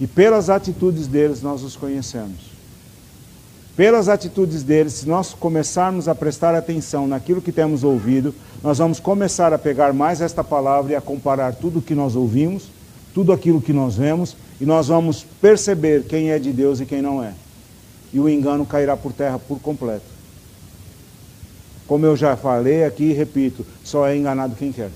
E 0.00 0.06
pelas 0.06 0.48
atitudes 0.48 1.08
deles 1.08 1.42
nós 1.42 1.64
os 1.64 1.74
conhecemos. 1.74 2.54
Pelas 3.76 4.08
atitudes 4.08 4.62
deles, 4.62 4.92
se 4.92 5.08
nós 5.08 5.34
começarmos 5.34 6.06
a 6.06 6.14
prestar 6.14 6.54
atenção 6.54 7.08
naquilo 7.08 7.42
que 7.42 7.50
temos 7.50 7.82
ouvido, 7.82 8.32
nós 8.62 8.78
vamos 8.78 9.00
começar 9.00 9.52
a 9.52 9.58
pegar 9.58 9.92
mais 9.92 10.20
esta 10.20 10.44
palavra 10.44 10.92
e 10.92 10.94
a 10.94 11.00
comparar 11.00 11.56
tudo 11.56 11.80
o 11.80 11.82
que 11.82 11.92
nós 11.92 12.14
ouvimos, 12.14 12.68
tudo 13.12 13.32
aquilo 13.32 13.60
que 13.60 13.72
nós 13.72 13.96
vemos, 13.96 14.36
e 14.60 14.64
nós 14.64 14.86
vamos 14.86 15.26
perceber 15.40 16.04
quem 16.04 16.30
é 16.30 16.38
de 16.38 16.52
Deus 16.52 16.78
e 16.78 16.86
quem 16.86 17.02
não 17.02 17.20
é. 17.20 17.34
E 18.14 18.18
o 18.20 18.28
engano 18.28 18.64
cairá 18.64 18.96
por 18.96 19.12
terra 19.12 19.38
por 19.38 19.60
completo. 19.60 20.06
Como 21.86 22.06
eu 22.06 22.16
já 22.16 22.36
falei 22.36 22.84
aqui 22.84 23.10
e 23.10 23.12
repito, 23.12 23.66
só 23.84 24.06
é 24.06 24.16
enganado 24.16 24.56
quem 24.56 24.72
quer. 24.72 24.90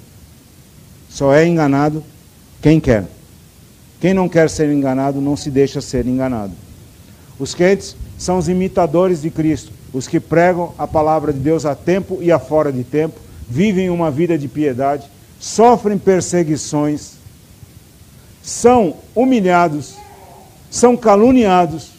Só 1.10 1.34
é 1.34 1.46
enganado 1.46 2.02
quem 2.62 2.80
quer. 2.80 3.04
Quem 4.00 4.14
não 4.14 4.28
quer 4.28 4.48
ser 4.48 4.70
enganado 4.70 5.20
não 5.20 5.36
se 5.36 5.50
deixa 5.50 5.80
ser 5.80 6.06
enganado. 6.06 6.52
Os 7.38 7.54
crentes 7.54 7.96
são 8.16 8.38
os 8.38 8.48
imitadores 8.48 9.22
de 9.22 9.30
Cristo, 9.30 9.72
os 9.92 10.06
que 10.06 10.20
pregam 10.20 10.72
a 10.78 10.86
palavra 10.86 11.32
de 11.32 11.40
Deus 11.40 11.66
a 11.66 11.74
tempo 11.74 12.18
e 12.20 12.30
a 12.30 12.38
fora 12.38 12.72
de 12.72 12.84
tempo, 12.84 13.18
vivem 13.48 13.90
uma 13.90 14.10
vida 14.10 14.38
de 14.38 14.46
piedade, 14.46 15.08
sofrem 15.40 15.98
perseguições, 15.98 17.12
são 18.42 18.96
humilhados, 19.14 19.94
são 20.70 20.96
caluniados, 20.96 21.97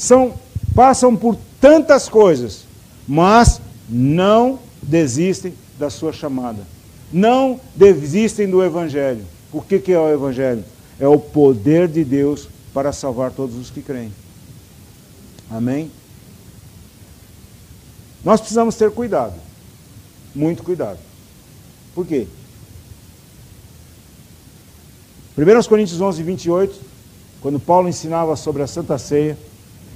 são 0.00 0.32
passam 0.74 1.14
por 1.14 1.36
tantas 1.60 2.08
coisas, 2.08 2.64
mas 3.06 3.60
não 3.86 4.58
desistem 4.82 5.52
da 5.78 5.90
sua 5.90 6.10
chamada. 6.10 6.62
Não 7.12 7.60
desistem 7.74 8.48
do 8.48 8.64
Evangelho. 8.64 9.22
O 9.52 9.60
que, 9.60 9.78
que 9.78 9.92
é 9.92 9.98
o 9.98 10.10
Evangelho? 10.10 10.64
É 10.98 11.06
o 11.06 11.18
poder 11.18 11.86
de 11.86 12.02
Deus 12.02 12.48
para 12.72 12.92
salvar 12.92 13.30
todos 13.30 13.56
os 13.56 13.68
que 13.68 13.82
creem. 13.82 14.10
Amém? 15.50 15.90
Nós 18.24 18.40
precisamos 18.40 18.76
ter 18.76 18.90
cuidado. 18.90 19.34
Muito 20.34 20.62
cuidado. 20.62 20.98
Por 21.94 22.06
quê? 22.06 22.26
1 25.36 25.68
Coríntios 25.68 26.00
11, 26.00 26.22
28, 26.22 26.80
quando 27.42 27.60
Paulo 27.60 27.88
ensinava 27.88 28.34
sobre 28.36 28.62
a 28.62 28.66
Santa 28.66 28.96
Ceia, 28.96 29.36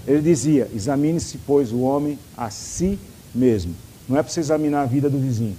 ele 0.06 0.20
dizia: 0.20 0.68
Examine-se, 0.74 1.38
pois, 1.46 1.72
o 1.72 1.80
homem 1.80 2.18
a 2.36 2.50
si 2.50 2.98
mesmo. 3.34 3.74
Não 4.08 4.18
é 4.18 4.22
para 4.22 4.30
você 4.30 4.40
examinar 4.40 4.82
a 4.82 4.86
vida 4.86 5.08
do 5.08 5.18
vizinho. 5.18 5.56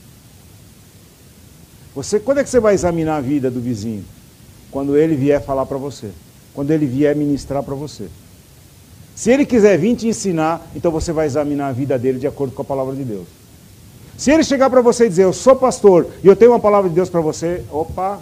Você, 1.96 2.20
quando 2.20 2.39
é 2.39 2.43
que 2.43 2.50
você 2.50 2.60
vai 2.60 2.74
examinar 2.74 3.18
a 3.18 3.22
vida 3.22 3.50
do 3.50 3.60
vizinho? 3.60 4.04
Quando 4.70 4.98
ele 4.98 5.16
vier 5.16 5.41
falar 5.41 5.66
para 5.66 5.78
você. 5.78 6.12
Quando 6.54 6.72
ele 6.72 6.86
vier 6.86 7.16
ministrar 7.16 7.64
para 7.64 7.74
você. 7.74 8.08
Se 9.16 9.32
ele 9.32 9.46
quiser 9.46 9.78
vir 9.80 9.96
te 9.96 10.08
ensinar, 10.08 10.68
então 10.76 10.91
você 10.91 11.14
vai 11.14 11.26
examinar 11.26 11.70
a 11.70 11.72
vida 11.72 11.98
dele 11.98 12.20
de 12.20 12.28
acordo 12.28 12.54
com 12.54 12.62
a 12.62 12.66
palavra 12.66 12.93
de 12.93 13.04
Deus. 13.04 13.28
Se 14.18 14.30
ele 14.32 14.43
chegar 14.43 14.70
para 14.70 14.82
você 14.82 15.06
e 15.06 15.10
dizer, 15.10 15.24
eu 15.24 15.34
sou 15.34 15.56
pastor 15.56 16.08
e 16.24 16.28
eu 16.28 16.36
tenho 16.36 16.52
uma 16.52 16.60
palavra 16.60 16.89
de 16.89 16.96
Deus 16.96 17.10
para 17.10 17.22
você, 17.22 17.64
opa, 17.72 18.20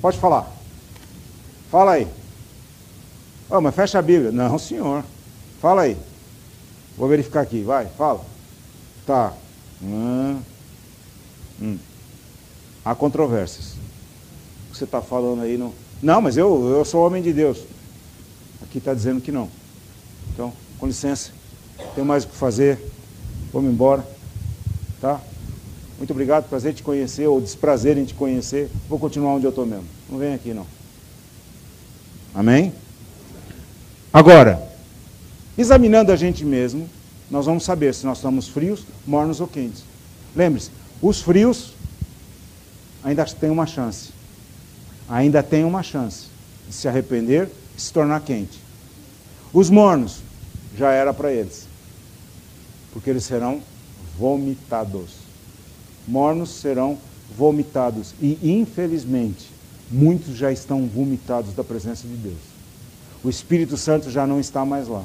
pode 0.00 0.18
falar. 0.18 0.50
Fala 1.70 1.92
aí. 1.92 2.06
Oh, 3.48 3.60
mas 3.60 3.74
fecha 3.74 3.98
a 3.98 4.02
Bíblia. 4.02 4.30
Não, 4.30 4.58
senhor. 4.58 5.04
Fala 5.64 5.80
aí. 5.80 5.96
Vou 6.94 7.08
verificar 7.08 7.40
aqui, 7.40 7.62
vai, 7.62 7.86
fala. 7.96 8.22
Tá. 9.06 9.32
Hum. 9.82 10.38
Hum. 11.58 11.78
Há 12.84 12.94
controvérsias. 12.94 13.72
O 14.68 14.72
que 14.72 14.76
você 14.76 14.84
está 14.84 15.00
falando 15.00 15.40
aí 15.40 15.56
não. 15.56 15.72
Não, 16.02 16.20
mas 16.20 16.36
eu, 16.36 16.68
eu 16.68 16.84
sou 16.84 17.06
homem 17.06 17.22
de 17.22 17.32
Deus. 17.32 17.64
Aqui 18.62 18.76
está 18.76 18.92
dizendo 18.92 19.22
que 19.22 19.32
não. 19.32 19.48
Então, 20.34 20.52
com 20.78 20.86
licença. 20.86 21.30
Tenho 21.94 22.06
mais 22.06 22.24
o 22.24 22.28
que 22.28 22.36
fazer. 22.36 22.78
Vamos 23.50 23.72
embora. 23.72 24.06
Tá? 25.00 25.18
Muito 25.96 26.10
obrigado, 26.10 26.46
prazer 26.46 26.72
em 26.72 26.74
te 26.74 26.82
conhecer, 26.82 27.26
ou 27.26 27.40
desprazer 27.40 27.96
em 27.96 28.04
te 28.04 28.12
conhecer. 28.12 28.70
Vou 28.86 28.98
continuar 28.98 29.32
onde 29.32 29.46
eu 29.46 29.50
estou 29.50 29.64
mesmo. 29.64 29.86
Não 30.10 30.18
vem 30.18 30.34
aqui 30.34 30.52
não. 30.52 30.66
Amém? 32.34 32.70
Agora, 34.12 34.73
examinando 35.56 36.12
a 36.12 36.16
gente 36.16 36.44
mesmo, 36.44 36.88
nós 37.30 37.46
vamos 37.46 37.64
saber 37.64 37.94
se 37.94 38.04
nós 38.06 38.18
estamos 38.18 38.48
frios, 38.48 38.84
mornos 39.06 39.40
ou 39.40 39.46
quentes. 39.46 39.82
Lembre-se, 40.34 40.70
os 41.00 41.20
frios 41.20 41.72
ainda 43.02 43.24
tem 43.24 43.50
uma 43.50 43.66
chance. 43.66 44.10
Ainda 45.08 45.42
tem 45.42 45.64
uma 45.64 45.82
chance 45.82 46.26
de 46.66 46.74
se 46.74 46.88
arrepender 46.88 47.48
e 47.76 47.80
se 47.80 47.92
tornar 47.92 48.20
quente. 48.20 48.58
Os 49.52 49.70
mornos, 49.70 50.22
já 50.76 50.90
era 50.90 51.14
para 51.14 51.32
eles. 51.32 51.66
Porque 52.92 53.10
eles 53.10 53.24
serão 53.24 53.60
vomitados. 54.18 55.10
Mornos 56.06 56.50
serão 56.50 56.98
vomitados. 57.36 58.14
E, 58.20 58.38
infelizmente, 58.42 59.50
muitos 59.90 60.36
já 60.36 60.50
estão 60.50 60.86
vomitados 60.86 61.54
da 61.54 61.64
presença 61.64 62.06
de 62.06 62.14
Deus. 62.14 62.38
O 63.22 63.30
Espírito 63.30 63.76
Santo 63.76 64.10
já 64.10 64.26
não 64.26 64.40
está 64.40 64.64
mais 64.64 64.88
lá. 64.88 65.04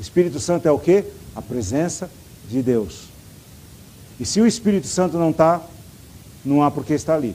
Espírito 0.00 0.40
Santo 0.40 0.66
é 0.66 0.70
o 0.70 0.78
que? 0.78 1.04
A 1.34 1.42
presença 1.42 2.10
de 2.48 2.62
Deus. 2.62 3.04
E 4.18 4.24
se 4.24 4.40
o 4.40 4.46
Espírito 4.46 4.86
Santo 4.86 5.16
não 5.16 5.30
está, 5.30 5.62
não 6.44 6.62
há 6.62 6.70
por 6.70 6.84
que 6.84 6.94
estar 6.94 7.14
ali. 7.14 7.34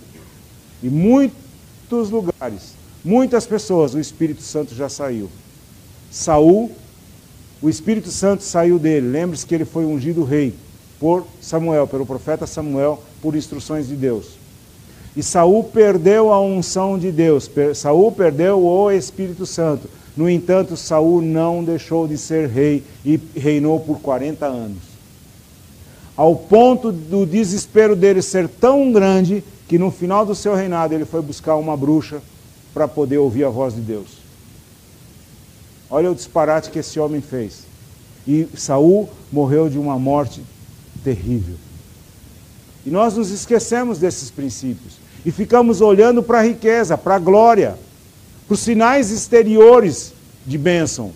E 0.84 0.90
muitos 0.90 2.10
lugares, 2.10 2.74
muitas 3.04 3.46
pessoas, 3.46 3.94
o 3.94 4.00
Espírito 4.00 4.42
Santo 4.42 4.76
já 4.76 4.90
saiu. 4.90 5.30
Saul, 6.12 6.72
o 7.62 7.70
Espírito 7.70 8.12
Santo 8.12 8.44
saiu 8.44 8.78
dele. 8.78 9.10
Lembre-se 9.10 9.46
que 9.46 9.56
ele 9.56 9.66
foi 9.66 9.86
ungido 9.86 10.24
rei 10.24 10.54
por 11.00 11.26
Samuel, 11.42 11.88
pelo 11.88 12.06
profeta 12.06 12.46
Samuel, 12.48 13.02
por 13.22 13.36
instruções 13.36 13.88
de 13.88 13.96
Deus. 13.96 14.38
E 15.16 15.24
Saul 15.24 15.64
perdeu 15.64 16.32
a 16.32 16.42
unção 16.42 17.00
de 17.00 17.12
Deus. 17.12 17.50
Saul 17.74 18.12
perdeu 18.12 18.64
o 18.64 18.92
Espírito 18.92 19.46
Santo. 19.46 19.90
No 20.16 20.30
entanto, 20.30 20.78
Saul 20.78 21.22
não 21.22 21.64
deixou 21.64 22.08
de 22.08 22.18
ser 22.18 22.48
rei 22.48 22.84
e 23.04 23.20
reinou 23.36 23.80
por 23.80 24.00
40 24.00 24.46
anos. 24.46 24.84
Ao 26.16 26.36
ponto 26.36 26.92
do 26.92 27.26
desespero 27.26 27.96
dele 27.96 28.22
ser 28.22 28.48
tão 28.48 28.92
grande 28.92 29.44
que 29.68 29.78
no 29.78 29.92
final 29.92 30.26
do 30.26 30.34
seu 30.34 30.56
reinado 30.56 30.94
ele 30.94 31.04
foi 31.04 31.22
buscar 31.22 31.56
uma 31.58 31.76
bruxa 31.76 32.22
para 32.74 32.88
poder 32.88 33.18
ouvir 33.18 33.44
a 33.44 33.50
voz 33.50 33.76
de 33.76 33.82
Deus. 33.82 34.18
Olha 35.90 36.12
o 36.12 36.16
disparate 36.16 36.70
que 36.70 36.80
esse 36.80 37.00
homem 37.00 37.22
fez. 37.22 37.64
E 38.28 38.48
Saul 38.56 39.10
morreu 39.32 39.70
de 39.70 39.78
uma 39.78 40.00
morte 40.00 40.42
terrível. 41.04 41.56
E 42.86 42.90
nós 42.90 43.16
nos 43.16 43.32
esquecemos 43.32 44.00
desses 44.00 44.32
princípios 44.32 44.94
e 45.26 45.32
ficamos 45.32 45.82
olhando 45.82 46.22
para 46.22 46.40
a 46.40 46.44
riqueza, 46.44 46.98
para 46.98 47.16
a 47.16 47.20
glória, 47.20 47.78
os 48.50 48.60
sinais 48.60 49.12
exteriores 49.12 50.14
de 50.46 50.58
bênção, 50.58 51.12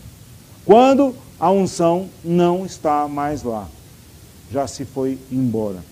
quando 0.65 1.15
a 1.39 1.51
unção 1.51 2.09
não 2.23 2.65
está 2.65 3.07
mais 3.07 3.43
lá, 3.43 3.67
já 4.51 4.67
se 4.67 4.83
foi 4.85 5.17
embora. 5.31 5.83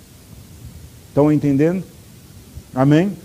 Estão 1.09 1.31
entendendo? 1.31 1.83
Amém? 2.73 3.15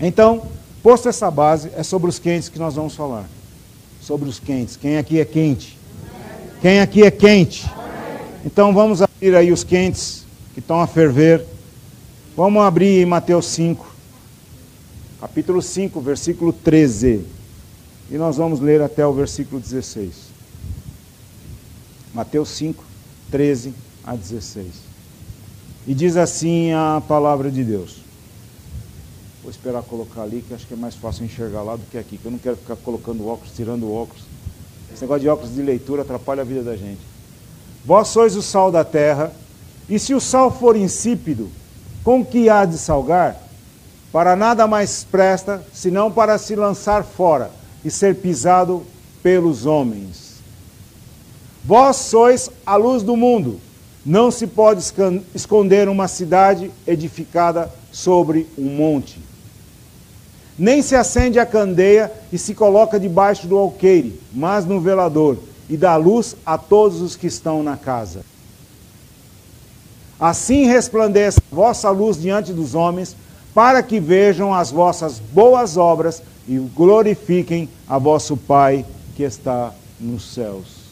Então, 0.00 0.46
posto 0.82 1.08
essa 1.08 1.30
base, 1.30 1.70
é 1.76 1.82
sobre 1.82 2.08
os 2.08 2.18
quentes 2.18 2.48
que 2.48 2.58
nós 2.58 2.74
vamos 2.74 2.94
falar. 2.94 3.28
Sobre 4.00 4.28
os 4.28 4.38
quentes. 4.38 4.76
Quem 4.76 4.98
aqui 4.98 5.20
é 5.20 5.24
quente? 5.24 5.78
Quem 6.60 6.80
aqui 6.80 7.02
é 7.02 7.10
quente? 7.10 7.64
Então 8.44 8.74
vamos 8.74 9.00
abrir 9.00 9.34
aí 9.36 9.52
os 9.52 9.62
quentes 9.62 10.24
que 10.54 10.60
estão 10.60 10.80
a 10.80 10.86
ferver. 10.86 11.44
Vamos 12.36 12.62
abrir 12.62 13.02
em 13.02 13.06
Mateus 13.06 13.46
5, 13.46 13.91
capítulo 15.22 15.62
5, 15.62 16.00
versículo 16.00 16.52
13. 16.52 17.24
E 18.10 18.18
nós 18.18 18.38
vamos 18.38 18.58
ler 18.58 18.82
até 18.82 19.06
o 19.06 19.12
versículo 19.12 19.60
16. 19.60 20.12
Mateus 22.12 22.48
5, 22.48 22.82
13 23.30 23.72
a 24.04 24.16
16. 24.16 24.66
E 25.86 25.94
diz 25.94 26.16
assim 26.16 26.72
a 26.72 27.00
palavra 27.06 27.52
de 27.52 27.62
Deus. 27.62 27.98
Vou 29.42 29.50
esperar 29.52 29.84
colocar 29.84 30.22
ali, 30.22 30.42
que 30.42 30.54
acho 30.54 30.66
que 30.66 30.74
é 30.74 30.76
mais 30.76 30.96
fácil 30.96 31.24
enxergar 31.24 31.62
lá 31.62 31.76
do 31.76 31.84
que 31.88 31.98
aqui, 31.98 32.18
que 32.18 32.26
eu 32.26 32.32
não 32.32 32.38
quero 32.38 32.56
ficar 32.56 32.74
colocando 32.74 33.28
óculos, 33.28 33.54
tirando 33.54 33.92
óculos. 33.92 34.24
Esse 34.92 35.02
negócio 35.02 35.22
de 35.22 35.28
óculos 35.28 35.54
de 35.54 35.62
leitura 35.62 36.02
atrapalha 36.02 36.42
a 36.42 36.44
vida 36.44 36.64
da 36.64 36.76
gente. 36.76 37.00
Vós 37.84 38.08
sois 38.08 38.34
o 38.34 38.42
sal 38.42 38.72
da 38.72 38.84
terra, 38.84 39.32
e 39.88 40.00
se 40.00 40.14
o 40.14 40.20
sal 40.20 40.50
for 40.50 40.76
insípido, 40.76 41.48
com 42.02 42.24
que 42.24 42.48
há 42.48 42.64
de 42.64 42.76
salgar? 42.76 43.41
Para 44.12 44.36
nada 44.36 44.66
mais 44.66 45.04
presta, 45.10 45.64
senão 45.72 46.12
para 46.12 46.36
se 46.36 46.54
lançar 46.54 47.02
fora 47.02 47.50
e 47.82 47.90
ser 47.90 48.16
pisado 48.16 48.82
pelos 49.22 49.64
homens. 49.64 50.34
Vós 51.64 51.96
sois 51.96 52.50
a 52.66 52.76
luz 52.76 53.02
do 53.02 53.16
mundo. 53.16 53.58
Não 54.04 54.30
se 54.30 54.46
pode 54.46 54.84
esconder 55.34 55.88
uma 55.88 56.08
cidade 56.08 56.70
edificada 56.86 57.72
sobre 57.90 58.46
um 58.58 58.68
monte. 58.76 59.20
Nem 60.58 60.82
se 60.82 60.94
acende 60.94 61.38
a 61.38 61.46
candeia 61.46 62.12
e 62.30 62.36
se 62.36 62.52
coloca 62.52 63.00
debaixo 63.00 63.46
do 63.46 63.56
alqueire, 63.56 64.20
mas 64.32 64.66
no 64.66 64.80
velador, 64.80 65.38
e 65.70 65.76
dá 65.76 65.96
luz 65.96 66.36
a 66.44 66.58
todos 66.58 67.00
os 67.00 67.16
que 67.16 67.26
estão 67.26 67.62
na 67.62 67.76
casa. 67.76 68.24
Assim 70.20 70.66
resplandeça 70.66 71.40
vossa 71.50 71.90
luz 71.90 72.20
diante 72.20 72.52
dos 72.52 72.74
homens, 72.74 73.16
para 73.54 73.82
que 73.82 74.00
vejam 74.00 74.52
as 74.52 74.70
vossas 74.70 75.18
boas 75.18 75.76
obras 75.76 76.22
e 76.48 76.58
glorifiquem 76.58 77.68
a 77.88 77.98
vosso 77.98 78.36
Pai 78.36 78.84
que 79.14 79.22
está 79.22 79.72
nos 80.00 80.34
céus. 80.34 80.82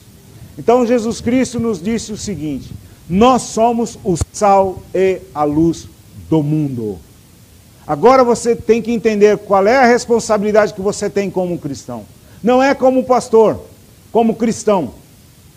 Então 0.59 0.87
Jesus 0.87 1.21
Cristo 1.21 1.59
nos 1.59 1.83
disse 1.83 2.13
o 2.13 2.17
seguinte: 2.17 2.73
nós 3.09 3.43
somos 3.43 3.99
o 4.05 4.15
sal 4.33 4.81
e 4.95 5.21
a 5.35 5.45
luz 5.45 5.89
do 6.29 6.43
mundo. 6.43 6.99
Agora 7.87 8.23
você 8.23 8.55
tem 8.55 8.81
que 8.81 8.93
entender 8.93 9.39
qual 9.39 9.67
é 9.67 9.79
a 9.79 9.87
responsabilidade 9.87 10.75
que 10.75 10.81
você 10.81 11.11
tem 11.11 11.31
como 11.31 11.59
cristão. 11.59 12.05
Não 12.43 12.63
é 12.63 12.75
como 12.75 13.03
pastor, 13.03 13.61
como 14.13 14.37
cristão. 14.37 14.93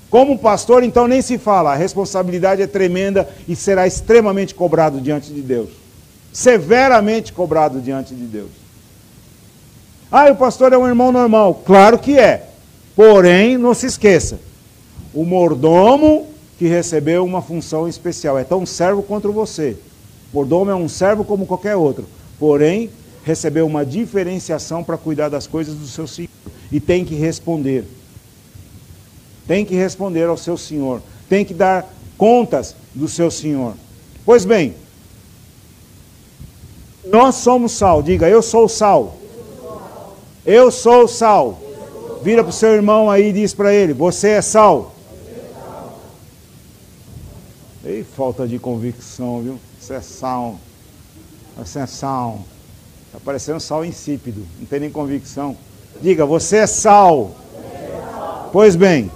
Como 0.10 0.38
pastor, 0.38 0.84
então 0.84 1.08
nem 1.08 1.22
se 1.22 1.38
fala, 1.38 1.74
a 1.74 1.76
responsabilidade 1.76 2.62
é 2.62 2.68
tremenda 2.68 3.28
e 3.48 3.56
será 3.56 3.88
extremamente 3.88 4.54
cobrado 4.54 5.02
diante 5.02 5.34
de 5.34 5.42
Deus. 5.42 5.83
Severamente 6.34 7.32
cobrado 7.32 7.80
diante 7.80 8.16
de 8.16 8.26
Deus. 8.26 8.50
Ah, 10.12 10.32
o 10.32 10.36
pastor 10.36 10.74
é 10.74 10.78
um 10.78 10.88
irmão 10.88 11.12
normal. 11.12 11.62
Claro 11.64 12.00
que 12.00 12.18
é. 12.18 12.50
Porém, 12.96 13.58
não 13.58 13.74
se 13.76 13.86
esqueça: 13.86 14.40
o 15.14 15.24
mordomo 15.24 16.28
que 16.58 16.68
recebeu 16.68 17.24
uma 17.24 17.42
função 17.42 17.88
especial 17.88 18.38
é 18.38 18.44
tão 18.44 18.66
servo 18.66 19.04
quanto 19.04 19.32
você. 19.32 19.78
O 20.32 20.38
mordomo 20.38 20.72
é 20.72 20.76
um 20.76 20.90
servo 20.90 21.24
como 21.24 21.46
qualquer 21.46 21.76
outro. 21.76 22.06
Porém, 22.40 22.90
recebeu 23.24 23.66
uma 23.66 23.86
diferenciação 23.86 24.84
para 24.84 24.98
cuidar 24.98 25.30
das 25.30 25.46
coisas 25.46 25.76
do 25.76 25.88
seu 25.88 26.08
senhor. 26.08 26.30
E 26.72 26.80
tem 26.80 27.06
que 27.06 27.16
responder. 27.16 27.86
Tem 29.48 29.64
que 29.64 29.76
responder 29.76 30.26
ao 30.26 30.38
seu 30.38 30.58
senhor. 30.58 31.02
Tem 31.30 31.46
que 31.46 31.54
dar 31.54 31.92
contas 32.18 32.76
do 32.94 33.08
seu 33.08 33.30
senhor. 33.30 33.74
Pois 34.26 34.46
bem, 34.46 34.74
nós 37.14 37.36
somos 37.36 37.74
sal. 37.74 38.02
Diga, 38.02 38.28
eu 38.28 38.42
sou 38.42 38.68
sal. 38.68 39.16
Eu 40.44 40.72
sou 40.72 41.08
sal. 41.08 41.62
Vira 42.24 42.44
para 42.44 42.50
o 42.50 42.54
seu 42.54 42.70
irmão 42.70 43.08
aí 43.08 43.30
e 43.30 43.34
diz 43.34 43.54
para 43.54 43.72
ele: 43.72 43.94
Você 43.94 44.30
é 44.30 44.42
sal. 44.42 44.96
Ei, 47.86 48.04
falta 48.04 48.48
de 48.48 48.58
convicção, 48.58 49.42
viu? 49.44 49.60
Você 49.80 49.94
é 49.94 50.02
sal. 50.02 50.56
Você 51.56 51.80
é 51.80 51.86
sal. 51.86 52.40
Está 53.06 53.20
parecendo 53.24 53.60
sal 53.60 53.86
insípido. 53.86 54.44
Não 54.60 54.66
tem 54.66 54.80
nem 54.80 54.90
convicção. 54.90 55.56
Diga, 56.02 56.26
você 56.26 56.58
é 56.58 56.68
sal. 56.68 57.36
Pois 58.52 58.76
bem, 58.76 59.12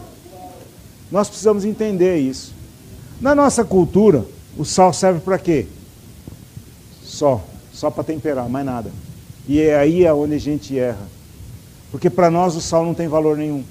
nós 1.11 1.27
precisamos 1.29 1.65
entender 1.65 2.17
isso. 2.17 2.53
Na 3.19 3.33
nossa 3.33 3.63
cultura, 3.63 4.23
o 4.55 4.63
sal 4.63 4.93
serve 4.93 5.19
para 5.19 5.39
quê? 5.39 5.65
Só. 7.01 7.41
Só 7.77 7.91
para 7.91 8.03
temperar, 8.03 8.49
mais 8.49 8.65
nada. 8.65 8.91
E 9.47 9.61
é 9.61 9.77
aí 9.77 10.03
é 10.03 10.11
onde 10.11 10.33
a 10.33 10.39
gente 10.39 10.77
erra. 10.79 11.07
Porque 11.91 12.09
para 12.09 12.31
nós 12.31 12.55
o 12.55 12.59
sal 12.59 12.83
não 12.83 12.95
tem 12.95 13.07
valor 13.07 13.37
nenhum. 13.37 13.63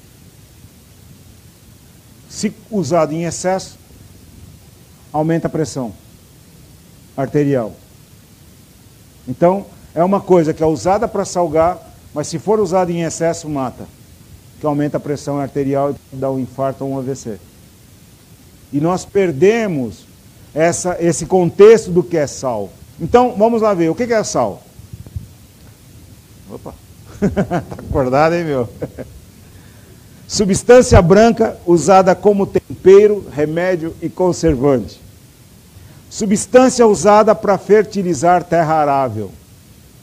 Se 2.29 2.55
usado 2.71 3.13
em 3.13 3.25
excesso, 3.25 3.77
aumenta 5.13 5.49
a 5.49 5.51
pressão 5.51 5.93
arterial. 7.17 7.75
Então, 9.27 9.67
é 9.93 10.05
uma 10.05 10.21
coisa 10.21 10.55
que 10.55 10.63
é 10.63 10.67
usada 10.67 11.09
para 11.09 11.25
salgar, 11.25 11.77
mas 12.15 12.29
se 12.29 12.39
for 12.39 12.61
usada 12.61 12.93
em 12.93 13.03
excesso, 13.03 13.49
mata. 13.49 13.89
Que 14.61 14.67
aumenta 14.67 14.99
a 14.99 15.01
pressão 15.01 15.41
arterial 15.41 15.97
e 16.13 16.17
dá 16.17 16.31
um 16.31 16.39
infarto 16.39 16.85
ou 16.85 16.93
um 16.93 16.99
AVC. 16.99 17.41
E 18.73 18.81
nós 18.81 19.05
perdemos 19.05 20.07
essa, 20.55 20.97
esse 21.01 21.27
contexto 21.27 21.91
do 21.91 22.05
que 22.05 22.17
é 22.17 22.29
sal. 22.29 22.71
Então, 23.01 23.35
vamos 23.37 23.63
lá 23.63 23.75
ver. 23.75 23.91
O 23.91 23.95
que 23.95 24.05
é 24.05 24.25
sal? 24.25 24.63
Opa! 26.51 26.75
tá 27.21 27.63
acordado, 27.89 28.35
hein, 28.35 28.45
meu? 28.45 28.69
Substância 30.29 31.01
branca 31.01 31.57
usada 31.67 32.15
como 32.15 32.47
tempero, 32.47 33.25
remédio 33.33 33.95
e 34.03 34.09
conservante. 34.09 35.01
Substância 36.11 36.87
usada 36.87 37.35
para 37.35 37.59
fertilizar 37.59 38.43
terra 38.43 38.75
arável. 38.75 39.31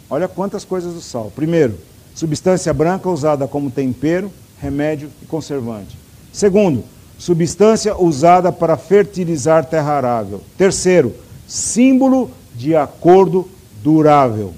Olha 0.10 0.28
quantas 0.28 0.64
coisas 0.64 0.94
do 0.94 1.02
sal. 1.02 1.32
Primeiro, 1.36 1.78
substância 2.14 2.74
branca 2.74 3.10
usada 3.10 3.48
como 3.48 3.72
tempero, 3.72 4.32
remédio 4.62 5.10
e 5.22 5.26
conservante. 5.26 5.98
Segundo, 6.32 6.84
substância 7.18 7.98
usada 7.98 8.52
para 8.52 8.78
fertilizar 8.78 9.66
terra 9.66 9.94
arável. 9.94 10.42
Terceiro, 10.58 11.14
símbolo 11.48 12.32
de 12.56 12.76
acordo 12.76 13.48
durável. 13.82 14.54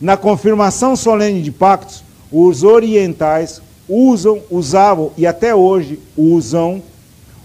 Na 0.00 0.16
confirmação 0.16 0.94
solene 0.94 1.42
de 1.42 1.50
pactos, 1.50 2.04
os 2.30 2.62
orientais 2.62 3.60
usam, 3.88 4.42
usavam 4.50 5.12
e 5.16 5.26
até 5.26 5.54
hoje 5.54 5.98
usam 6.16 6.82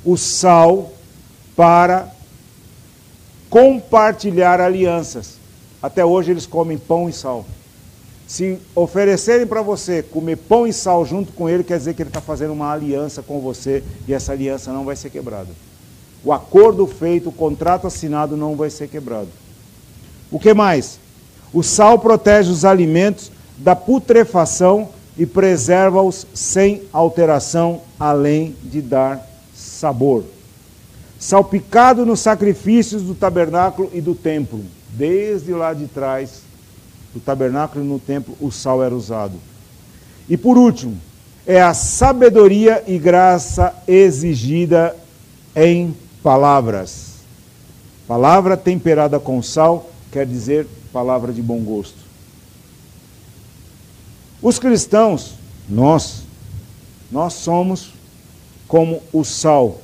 o 0.04 0.18
sal 0.18 0.92
para 1.56 2.10
compartilhar 3.50 4.60
alianças. 4.60 5.42
até 5.82 6.04
hoje 6.04 6.32
eles 6.32 6.46
comem 6.46 6.78
pão 6.78 7.10
e 7.10 7.14
sal. 7.14 7.46
Se 8.26 8.58
oferecerem 8.74 9.46
para 9.46 9.62
você 9.62 10.02
comer 10.02 10.38
pão 10.38 10.66
e 10.66 10.72
sal 10.72 11.06
junto 11.06 11.34
com 11.34 11.50
ele, 11.50 11.64
quer 11.64 11.78
dizer 11.78 11.94
que 11.94 12.02
ele 12.02 12.10
está 12.10 12.22
fazendo 12.22 12.54
uma 12.54 12.72
aliança 12.72 13.22
com 13.22 13.42
você 13.42 13.84
e 14.08 14.14
essa 14.14 14.32
aliança 14.32 14.72
não 14.72 14.86
vai 14.86 14.96
ser 14.96 15.10
quebrada. 15.10 15.50
O 16.24 16.32
acordo 16.32 16.88
feito, 16.88 17.30
o 17.30 17.34
contrato 17.34 17.86
assinado 17.86 18.38
não 18.38 18.56
vai 18.56 18.70
ser 18.70 18.88
quebrado. 18.88 19.28
O 20.34 20.40
que 20.40 20.52
mais? 20.52 21.00
O 21.54 21.62
sal 21.62 22.00
protege 22.00 22.50
os 22.50 22.66
alimentos 22.66 23.32
da 23.56 23.76
putrefação 23.76 24.90
e 25.16 25.28
preserva-os 25.28 26.26
sem 26.34 26.82
alteração, 26.92 27.82
além 28.00 28.56
de 28.64 28.82
dar 28.82 29.24
sabor. 29.56 30.24
Salpicado 31.20 32.04
nos 32.04 32.20
sacrifícios 32.20 33.04
do 33.04 33.14
tabernáculo 33.14 33.92
e 33.94 34.02
do 34.02 34.16
templo, 34.16 34.62
desde 34.90 35.54
lá 35.54 35.72
de 35.72 35.86
trás 35.86 36.42
do 37.14 37.20
tabernáculo 37.20 37.86
e 37.86 37.88
no 37.88 38.00
templo, 38.00 38.36
o 38.42 38.52
sal 38.52 38.84
era 38.84 38.96
usado. 38.96 39.36
E 40.28 40.36
por 40.36 40.58
último, 40.58 40.98
é 41.46 41.62
a 41.62 41.76
sabedoria 41.76 42.84
e 42.88 42.98
graça 42.98 43.72
exigida 43.88 44.96
em 45.56 45.96
palavras. 46.24 47.14
Palavra 48.08 48.58
temperada 48.58 49.20
com 49.20 49.40
sal 49.44 49.93
quer 50.14 50.28
dizer 50.28 50.68
palavra 50.94 51.34
de 51.34 51.42
bom 51.42 51.60
gosto. 51.62 51.98
Os 54.44 54.60
cristãos, 54.60 55.34
nós, 55.68 56.22
nós 57.12 57.34
somos 57.34 57.90
como 58.68 59.02
o 59.12 59.24
sal 59.24 59.82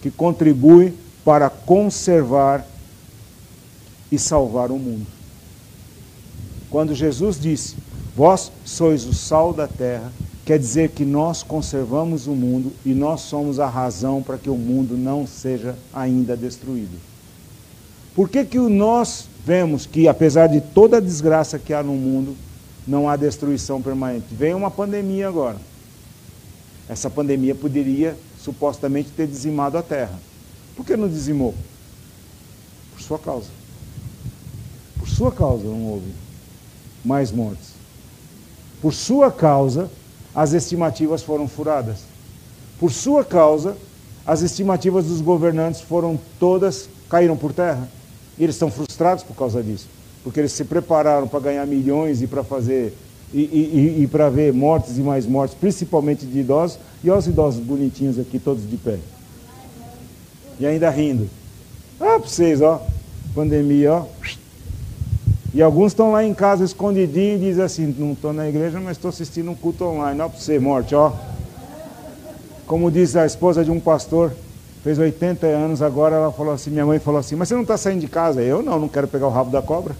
que 0.00 0.08
contribui 0.08 0.94
para 1.24 1.50
conservar 1.50 2.64
e 4.10 4.18
salvar 4.18 4.70
o 4.70 4.78
mundo. 4.78 5.06
Quando 6.70 6.94
Jesus 6.94 7.40
disse: 7.40 7.74
Vós 8.14 8.52
sois 8.64 9.04
o 9.04 9.12
sal 9.12 9.52
da 9.52 9.66
terra, 9.66 10.12
quer 10.44 10.60
dizer 10.60 10.90
que 10.90 11.04
nós 11.04 11.42
conservamos 11.42 12.28
o 12.28 12.32
mundo 12.32 12.72
e 12.84 12.94
nós 12.94 13.22
somos 13.22 13.58
a 13.58 13.66
razão 13.66 14.22
para 14.22 14.38
que 14.38 14.50
o 14.50 14.56
mundo 14.56 14.96
não 14.96 15.26
seja 15.26 15.76
ainda 15.92 16.36
destruído. 16.36 17.00
Por 18.14 18.28
que, 18.28 18.44
que 18.44 18.58
nós 18.58 19.26
vemos 19.44 19.86
que, 19.86 20.08
apesar 20.08 20.46
de 20.46 20.60
toda 20.60 20.98
a 20.98 21.00
desgraça 21.00 21.58
que 21.58 21.72
há 21.72 21.82
no 21.82 21.94
mundo, 21.94 22.36
não 22.86 23.08
há 23.08 23.16
destruição 23.16 23.82
permanente? 23.82 24.26
Vem 24.30 24.54
uma 24.54 24.70
pandemia 24.70 25.28
agora. 25.28 25.56
Essa 26.88 27.08
pandemia 27.08 27.54
poderia 27.54 28.16
supostamente 28.38 29.10
ter 29.10 29.26
dizimado 29.26 29.78
a 29.78 29.82
terra. 29.82 30.18
Por 30.76 30.84
que 30.84 30.96
não 30.96 31.08
dizimou? 31.08 31.54
Por 32.92 33.02
sua 33.02 33.18
causa. 33.18 33.48
Por 34.98 35.08
sua 35.08 35.32
causa 35.32 35.64
não 35.64 35.86
houve 35.86 36.12
mais 37.04 37.30
mortes. 37.30 37.72
Por 38.80 38.92
sua 38.92 39.30
causa, 39.30 39.90
as 40.34 40.52
estimativas 40.52 41.22
foram 41.22 41.46
furadas. 41.46 42.00
Por 42.78 42.90
sua 42.90 43.24
causa, 43.24 43.76
as 44.26 44.42
estimativas 44.42 45.06
dos 45.06 45.20
governantes 45.20 45.80
foram 45.80 46.18
todas 46.38 46.88
caíram 47.08 47.36
por 47.36 47.52
terra. 47.52 47.88
E 48.38 48.44
eles 48.44 48.54
estão 48.54 48.70
frustrados 48.70 49.22
por 49.22 49.36
causa 49.36 49.62
disso, 49.62 49.86
porque 50.24 50.40
eles 50.40 50.52
se 50.52 50.64
prepararam 50.64 51.28
para 51.28 51.40
ganhar 51.40 51.66
milhões 51.66 52.22
e 52.22 52.26
para 52.26 52.42
fazer 52.42 52.94
e, 53.32 53.40
e, 53.40 54.02
e, 54.02 54.06
para 54.06 54.28
ver 54.28 54.52
mortes 54.52 54.98
e 54.98 55.00
mais 55.00 55.26
mortes, 55.26 55.56
principalmente 55.58 56.26
de 56.26 56.40
idosos, 56.40 56.78
e 57.02 57.08
olha 57.08 57.18
os 57.18 57.26
idosos 57.26 57.60
bonitinhos 57.60 58.18
aqui, 58.18 58.38
todos 58.38 58.68
de 58.68 58.76
pé. 58.76 58.98
E 60.60 60.66
ainda 60.66 60.90
rindo. 60.90 61.28
Ah, 61.98 62.18
para 62.18 62.28
vocês, 62.28 62.60
ó, 62.60 62.84
pandemia, 63.34 63.92
ó. 63.92 64.06
E 65.54 65.62
alguns 65.62 65.92
estão 65.92 66.12
lá 66.12 66.24
em 66.24 66.34
casa 66.34 66.64
escondidinho 66.64 67.36
e 67.36 67.38
dizem 67.38 67.64
assim, 67.64 67.94
não 67.98 68.12
estou 68.12 68.32
na 68.32 68.48
igreja, 68.48 68.80
mas 68.80 68.96
estou 68.96 69.08
assistindo 69.08 69.50
um 69.50 69.54
culto 69.54 69.84
online. 69.84 70.20
Ó 70.20 70.28
para 70.28 70.38
você, 70.38 70.58
morte, 70.58 70.94
ó. 70.94 71.12
Como 72.66 72.90
diz 72.90 73.16
a 73.16 73.26
esposa 73.26 73.64
de 73.64 73.70
um 73.70 73.80
pastor, 73.80 74.32
fez 74.82 74.98
80 74.98 75.46
anos, 75.46 75.80
agora 75.80 76.16
ela 76.16 76.32
falou 76.32 76.52
assim, 76.52 76.70
minha 76.70 76.84
mãe 76.84 76.98
falou 76.98 77.20
assim, 77.20 77.36
mas 77.36 77.48
você 77.48 77.54
não 77.54 77.62
está 77.62 77.76
saindo 77.76 78.00
de 78.00 78.08
casa? 78.08 78.42
Eu 78.42 78.62
não, 78.62 78.78
não 78.80 78.88
quero 78.88 79.06
pegar 79.06 79.26
o 79.26 79.30
rabo 79.30 79.50
da 79.50 79.62
cobra. 79.62 79.94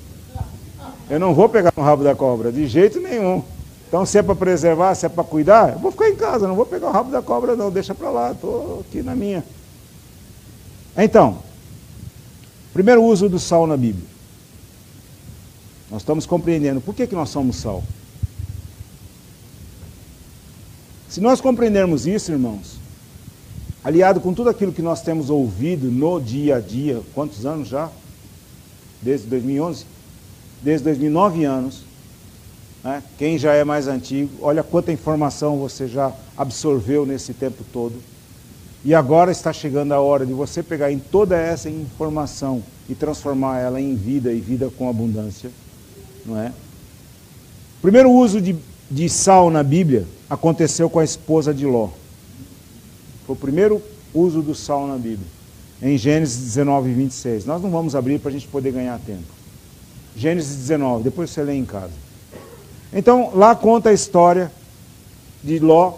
Eu 1.09 1.21
não 1.21 1.35
vou 1.35 1.49
pegar 1.49 1.73
o 1.77 1.81
rabo 1.81 2.03
da 2.03 2.15
cobra, 2.15 2.51
de 2.51 2.67
jeito 2.67 3.01
nenhum. 3.01 3.43
Então, 3.87 4.05
se 4.07 4.19
é 4.19 4.23
para 4.23 4.35
preservar, 4.35 4.95
se 4.95 5.07
é 5.07 5.09
para 5.09 5.23
cuidar, 5.23 5.75
eu 5.75 5.79
vou 5.79 5.93
ficar 5.93 6.09
em 6.09 6.17
casa, 6.17 6.49
não 6.49 6.57
vou 6.57 6.67
pegar 6.67 6.89
o 6.89 6.93
rabo 6.93 7.11
da 7.11 7.21
cobra, 7.21 7.55
não, 7.55 7.71
deixa 7.71 7.95
para 7.95 8.11
lá, 8.11 8.33
estou 8.33 8.83
aqui 8.89 9.03
na 9.03 9.15
minha. 9.15 9.45
Então, 10.97 11.39
primeiro 12.73 13.05
uso 13.05 13.29
do 13.29 13.39
sal 13.39 13.67
na 13.67 13.77
Bíblia. 13.77 14.07
Nós 15.91 16.01
estamos 16.01 16.25
compreendendo 16.25 16.81
por 16.81 16.95
que, 16.95 17.07
que 17.07 17.15
nós 17.15 17.29
somos 17.29 17.57
sal. 17.57 17.85
Se 21.09 21.21
nós 21.21 21.43
compreendermos 21.43 22.07
isso, 22.07 22.33
irmãos, 22.33 22.82
aliado 23.83 24.21
com 24.21 24.33
tudo 24.33 24.51
aquilo 24.51 24.73
que 24.73 24.83
nós 24.83 25.03
temos 25.03 25.31
ouvido 25.31 25.91
no 25.91 26.21
dia 26.21 26.57
a 26.57 26.61
dia, 26.61 27.01
quantos 27.15 27.47
anos 27.47 27.69
já? 27.69 27.91
Desde 29.01 29.27
2011? 29.27 29.85
Desde 30.63 30.85
2009 30.85 31.45
anos. 31.45 31.83
Né? 32.85 33.03
Quem 33.19 33.39
já 33.39 33.55
é 33.55 33.65
mais 33.65 33.89
antigo, 33.89 34.31
olha 34.41 34.63
quanta 34.63 34.93
informação 34.93 35.59
você 35.59 35.89
já 35.89 36.13
absorveu 36.37 37.07
nesse 37.07 37.35
tempo 37.35 37.65
todo. 37.73 37.95
E 38.85 38.95
agora 38.95 39.31
está 39.31 39.53
chegando 39.53 39.93
a 39.93 40.01
hora 40.01 40.27
de 40.27 40.33
você 40.33 40.63
pegar 40.63 40.91
em 40.91 40.99
toda 40.99 41.37
essa 41.37 41.71
informação 41.71 42.63
e 42.89 42.95
transformar 42.95 43.61
ela 43.61 43.81
em 43.81 43.95
vida 43.95 44.33
e 44.33 44.41
vida 44.41 44.71
com 44.77 44.89
abundância 44.89 45.51
não 46.25 46.39
é? 46.39 46.49
O 47.79 47.83
primeiro 47.83 48.11
uso 48.11 48.41
de, 48.41 48.57
de 48.91 49.09
sal 49.09 49.51
na 49.51 49.63
Bíblia 49.63 50.07
aconteceu 50.31 50.89
com 50.89 50.99
a 50.99 51.05
esposa 51.05 51.53
de 51.53 51.67
Ló. 51.67 51.89
Foi 53.27 53.35
o 53.35 53.39
primeiro 53.39 53.81
uso 54.15 54.43
do 54.43 54.55
sal 54.55 54.87
na 54.87 54.97
Bíblia, 54.97 55.27
em 55.81 55.97
Gênesis 55.97 56.39
19, 56.39 56.93
26. 56.93 57.45
Nós 57.45 57.63
não 57.63 57.71
vamos 57.71 57.95
abrir 57.95 58.19
para 58.19 58.31
a 58.31 58.33
gente 58.33 58.47
poder 58.47 58.73
ganhar 58.73 58.99
tempo. 58.99 59.23
Gênesis 60.17 60.57
19, 60.57 61.05
depois 61.05 61.31
você 61.31 61.43
lê 61.43 61.55
em 61.55 61.65
casa. 61.65 61.93
Então, 62.93 63.31
lá 63.35 63.55
conta 63.55 63.89
a 63.89 63.93
história 63.93 64.53
de 65.43 65.59
Ló 65.59 65.95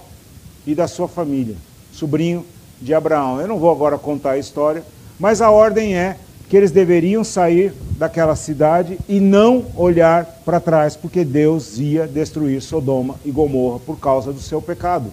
e 0.66 0.74
da 0.74 0.86
sua 0.86 1.08
família, 1.08 1.56
sobrinho 1.92 2.46
de 2.80 2.94
Abraão. 2.94 3.40
Eu 3.40 3.48
não 3.48 3.58
vou 3.58 3.70
agora 3.70 3.98
contar 3.98 4.32
a 4.32 4.38
história, 4.38 4.84
mas 5.18 5.42
a 5.42 5.50
ordem 5.50 5.96
é 5.96 6.16
que 6.48 6.56
eles 6.56 6.70
deveriam 6.70 7.24
sair 7.24 7.72
daquela 7.98 8.36
cidade 8.36 8.98
e 9.08 9.18
não 9.18 9.66
olhar 9.76 10.24
para 10.44 10.60
trás, 10.60 10.94
porque 10.94 11.24
Deus 11.24 11.78
ia 11.78 12.06
destruir 12.06 12.60
Sodoma 12.60 13.16
e 13.24 13.30
Gomorra 13.30 13.80
por 13.80 13.98
causa 13.98 14.32
do 14.32 14.40
seu 14.40 14.60
pecado. 14.60 15.10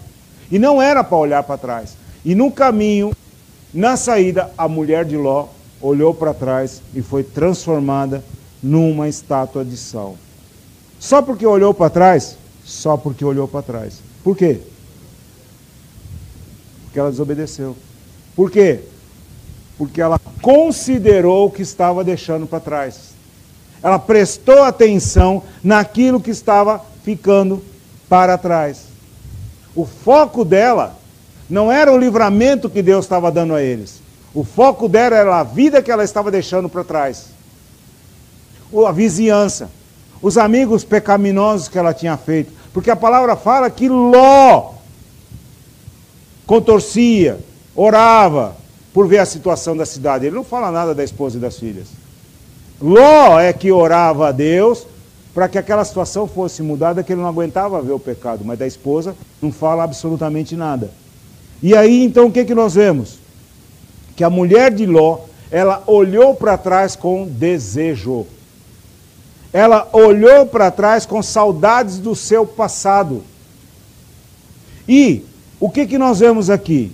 E 0.51 0.59
não 0.59 0.81
era 0.81 1.03
para 1.03 1.17
olhar 1.17 1.43
para 1.43 1.57
trás. 1.57 1.95
E 2.23 2.35
no 2.35 2.51
caminho, 2.51 3.11
na 3.73 3.97
saída, 3.97 4.51
a 4.57 4.67
mulher 4.67 5.05
de 5.05 5.17
Ló 5.17 5.47
olhou 5.81 6.13
para 6.13 6.33
trás 6.33 6.81
e 6.93 7.01
foi 7.01 7.23
transformada 7.23 8.23
numa 8.61 9.09
estátua 9.09 9.65
de 9.65 9.75
sal. 9.75 10.15
Só 10.99 11.21
porque 11.21 11.45
olhou 11.45 11.73
para 11.73 11.89
trás? 11.89 12.37
Só 12.63 12.95
porque 12.95 13.25
olhou 13.25 13.47
para 13.47 13.63
trás. 13.63 13.99
Por 14.23 14.37
quê? 14.37 14.59
Porque 16.83 16.99
ela 16.99 17.09
desobedeceu. 17.09 17.75
Por 18.35 18.51
quê? 18.51 18.81
porque 19.81 19.99
ela 19.99 20.21
considerou 20.43 21.47
o 21.47 21.51
que 21.51 21.63
estava 21.63 22.03
deixando 22.03 22.45
para 22.45 22.59
trás. 22.59 23.15
Ela 23.81 23.97
prestou 23.97 24.61
atenção 24.61 25.41
naquilo 25.63 26.21
que 26.21 26.29
estava 26.29 26.79
ficando 27.03 27.63
para 28.07 28.37
trás. 28.37 28.83
O 29.73 29.83
foco 29.83 30.45
dela 30.45 30.99
não 31.51 31.71
era 31.71 31.91
o 31.91 31.97
livramento 31.97 32.69
que 32.69 32.81
Deus 32.81 33.05
estava 33.05 33.29
dando 33.29 33.53
a 33.53 33.61
eles. 33.61 34.01
O 34.33 34.43
foco 34.45 34.87
dela 34.87 35.17
era 35.17 35.39
a 35.39 35.43
vida 35.43 35.81
que 35.81 35.91
ela 35.91 36.03
estava 36.03 36.31
deixando 36.31 36.69
para 36.69 36.83
trás. 36.83 37.25
A 38.87 38.91
vizinhança, 38.93 39.69
os 40.21 40.37
amigos 40.37 40.85
pecaminosos 40.85 41.67
que 41.67 41.77
ela 41.77 41.93
tinha 41.93 42.15
feito. 42.15 42.53
Porque 42.73 42.89
a 42.89 42.95
palavra 42.95 43.35
fala 43.35 43.69
que 43.69 43.89
Ló 43.89 44.75
contorcia, 46.47 47.37
orava, 47.75 48.55
por 48.93 49.07
ver 49.07 49.19
a 49.19 49.25
situação 49.25 49.75
da 49.75 49.85
cidade. 49.85 50.25
Ele 50.25 50.35
não 50.35 50.45
fala 50.45 50.71
nada 50.71 50.95
da 50.95 51.03
esposa 51.03 51.37
e 51.37 51.41
das 51.41 51.59
filhas. 51.59 51.87
Ló 52.81 53.37
é 53.37 53.51
que 53.51 53.73
orava 53.73 54.29
a 54.29 54.31
Deus 54.31 54.87
para 55.33 55.49
que 55.49 55.57
aquela 55.57 55.83
situação 55.83 56.27
fosse 56.27 56.61
mudada, 56.61 57.03
que 57.03 57.11
ele 57.11 57.21
não 57.21 57.27
aguentava 57.27 57.81
ver 57.81 57.91
o 57.91 57.99
pecado, 57.99 58.43
mas 58.45 58.57
da 58.57 58.67
esposa 58.67 59.15
não 59.41 59.51
fala 59.51 59.83
absolutamente 59.83 60.55
nada. 60.55 60.91
E 61.61 61.75
aí 61.75 62.03
então 62.03 62.27
o 62.27 62.31
que, 62.31 62.43
que 62.43 62.55
nós 62.55 62.73
vemos? 62.73 63.19
Que 64.15 64.23
a 64.23 64.29
mulher 64.29 64.71
de 64.71 64.85
Ló, 64.85 65.19
ela 65.51 65.83
olhou 65.85 66.35
para 66.35 66.57
trás 66.57 66.95
com 66.95 67.27
desejo. 67.27 68.25
Ela 69.53 69.87
olhou 69.91 70.45
para 70.45 70.71
trás 70.71 71.05
com 71.05 71.21
saudades 71.21 71.99
do 71.99 72.15
seu 72.15 72.45
passado. 72.45 73.23
E 74.87 75.23
o 75.59 75.69
que, 75.69 75.85
que 75.85 75.97
nós 75.97 76.19
vemos 76.19 76.49
aqui? 76.49 76.91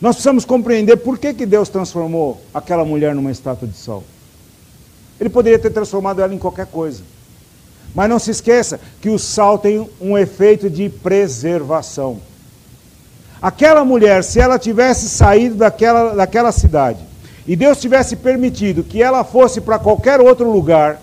Nós 0.00 0.16
precisamos 0.16 0.44
compreender 0.44 0.96
por 0.98 1.18
que, 1.18 1.34
que 1.34 1.46
Deus 1.46 1.68
transformou 1.68 2.40
aquela 2.54 2.84
mulher 2.84 3.14
numa 3.14 3.30
estátua 3.30 3.66
de 3.66 3.76
sal. 3.76 4.04
Ele 5.18 5.30
poderia 5.30 5.58
ter 5.58 5.70
transformado 5.70 6.20
ela 6.20 6.34
em 6.34 6.38
qualquer 6.38 6.66
coisa. 6.66 7.02
Mas 7.94 8.08
não 8.08 8.18
se 8.18 8.30
esqueça 8.30 8.78
que 9.00 9.08
o 9.08 9.18
sal 9.18 9.58
tem 9.58 9.88
um 10.00 10.16
efeito 10.16 10.68
de 10.68 10.88
preservação. 10.88 12.20
Aquela 13.46 13.84
mulher, 13.84 14.24
se 14.24 14.40
ela 14.40 14.58
tivesse 14.58 15.08
saído 15.08 15.54
daquela, 15.54 16.16
daquela 16.16 16.50
cidade 16.50 16.98
e 17.46 17.54
Deus 17.54 17.80
tivesse 17.80 18.16
permitido 18.16 18.82
que 18.82 19.00
ela 19.00 19.22
fosse 19.22 19.60
para 19.60 19.78
qualquer 19.78 20.20
outro 20.20 20.50
lugar, 20.50 21.00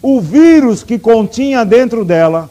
o 0.00 0.20
vírus 0.20 0.84
que 0.84 0.96
continha 0.96 1.64
dentro 1.64 2.04
dela, 2.04 2.48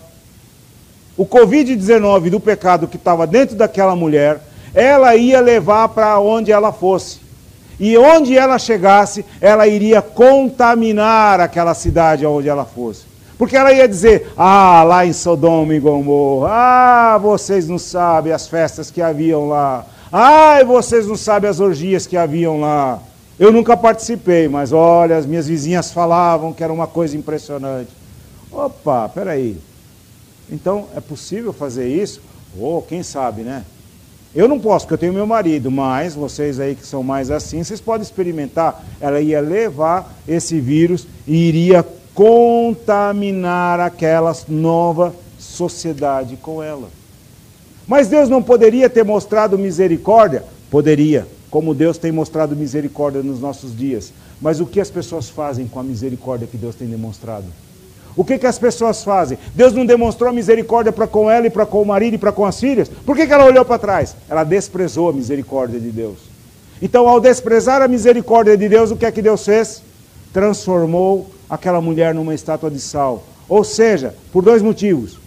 o 1.16 1.26
Covid-19 1.26 2.30
do 2.30 2.42
pecado 2.42 2.90
que 2.90 2.98
estava 2.98 3.26
dentro 3.26 3.56
daquela 3.56 3.96
mulher, 3.96 4.42
ela 4.74 5.16
ia 5.16 5.40
levar 5.40 5.88
para 5.88 6.20
onde 6.20 6.52
ela 6.52 6.74
fosse. 6.74 7.22
E 7.80 7.98
onde 7.98 8.38
ela 8.38 8.60
chegasse, 8.60 9.24
ela 9.40 9.66
iria 9.66 10.02
contaminar 10.02 11.40
aquela 11.40 11.74
cidade 11.74 12.26
onde 12.26 12.50
ela 12.50 12.66
fosse. 12.66 13.15
Porque 13.38 13.58
ela 13.58 13.74
ia 13.74 13.88
dizer: 13.88 14.32
Ah, 14.38 14.84
lá 14.84 15.06
em 15.06 15.14
Sodoma 15.14 15.74
e 15.74 15.80
Gomorra, 15.80 16.50
ah, 16.52 17.18
vocês 17.18 17.68
não 17.68 17.78
sabem 17.78 18.32
as 18.32 18.48
festas 18.48 18.90
que 18.90 19.02
haviam 19.02 19.48
lá. 19.48 19.86
Ai, 20.12 20.64
vocês 20.64 21.08
não 21.08 21.16
sabem 21.16 21.50
as 21.50 21.60
orgias 21.60 22.08
que 22.08 22.16
haviam 22.16 22.60
lá. 22.62 23.00
Eu 23.38 23.52
nunca 23.52 23.76
participei, 23.76 24.48
mas 24.48 24.72
olha, 24.72 25.18
as 25.18 25.26
minhas 25.26 25.48
vizinhas 25.48 25.92
falavam 25.92 26.54
que 26.54 26.64
era 26.64 26.72
uma 26.72 26.88
coisa 26.88 27.18
impressionante. 27.18 27.90
Opa, 28.50 29.10
peraí. 29.10 29.58
Então, 30.50 30.86
é 30.96 31.02
possível 31.02 31.52
fazer 31.52 31.90
isso? 31.90 32.22
Ou, 32.58 32.78
oh, 32.78 32.82
quem 32.82 33.04
sabe, 33.04 33.42
né? 33.42 33.66
Eu 34.34 34.48
não 34.48 34.60
posso, 34.60 34.86
porque 34.86 34.94
eu 34.96 34.98
tenho 34.98 35.14
meu 35.14 35.26
marido, 35.26 35.72
mas 35.72 36.14
vocês 36.14 36.60
aí 36.60 36.76
que 36.76 36.86
são 36.86 37.02
mais 37.02 37.32
assim, 37.32 37.64
vocês 37.64 37.82
podem 37.82 38.04
experimentar. 38.04 38.84
Ela 39.00 39.20
ia 39.20 39.42
levar 39.42 40.14
esse 40.28 40.60
vírus 40.60 41.08
e 41.26 41.48
iria 41.48 41.86
contaminar 42.16 43.82
aquela 43.82 44.36
nova 44.48 45.14
sociedade 45.38 46.38
com 46.38 46.64
ela. 46.64 46.88
Mas 47.86 48.08
Deus 48.08 48.30
não 48.30 48.42
poderia 48.42 48.90
ter 48.90 49.04
mostrado 49.04 49.60
misericórdia? 49.60 50.44
Poderia, 50.72 51.28
como 51.52 51.76
Deus 51.76 51.98
tem 51.98 52.12
mostrado 52.12 52.56
misericórdia 52.56 53.22
nos 53.22 53.40
nossos 53.40 53.78
dias. 53.78 54.12
Mas 54.42 54.60
o 54.60 54.66
que 54.66 54.80
as 54.80 54.90
pessoas 54.90 55.30
fazem 55.30 55.68
com 55.68 55.80
a 55.80 55.84
misericórdia 55.84 56.48
que 56.48 56.58
Deus 56.58 56.74
tem 56.74 56.88
demonstrado? 56.88 57.46
O 58.16 58.24
que, 58.24 58.38
que 58.38 58.48
as 58.48 58.58
pessoas 58.58 59.04
fazem? 59.04 59.38
Deus 59.54 59.74
não 59.74 59.86
demonstrou 59.86 60.32
misericórdia 60.32 60.92
para 60.92 61.06
com 61.06 61.30
ela 61.30 61.48
e 61.48 61.50
para 61.50 61.66
com 61.66 61.82
o 61.82 61.86
marido 61.86 62.14
e 62.14 62.18
para 62.18 62.32
com 62.32 62.46
as 62.46 62.58
filhas? 62.58 62.90
Por 63.06 63.16
que, 63.16 63.28
que 63.28 63.34
ela 63.34 63.46
olhou 63.46 63.66
para 63.66 63.78
trás? 63.78 64.16
Ela 64.30 64.46
desprezou 64.46 65.10
a 65.10 65.14
misericórdia 65.14 65.80
de 65.80 65.90
Deus. 65.90 66.18
Então, 66.82 67.08
ao 67.10 67.20
desprezar 67.20 67.82
a 67.82 67.88
misericórdia 67.88 68.56
de 68.56 68.70
Deus, 68.70 68.90
o 68.90 68.96
que 68.96 69.06
é 69.06 69.12
que 69.12 69.22
Deus 69.22 69.44
fez? 69.44 69.82
Transformou 70.32 71.30
aquela 71.50 71.82
mulher 71.82 72.14
numa 72.14 72.34
estátua 72.34 72.72
de 72.72 72.80
sal. 72.80 73.24
Ou 73.48 73.64
seja, 73.64 74.16
por 74.32 74.44
dois 74.44 74.62
motivos. 74.62 75.20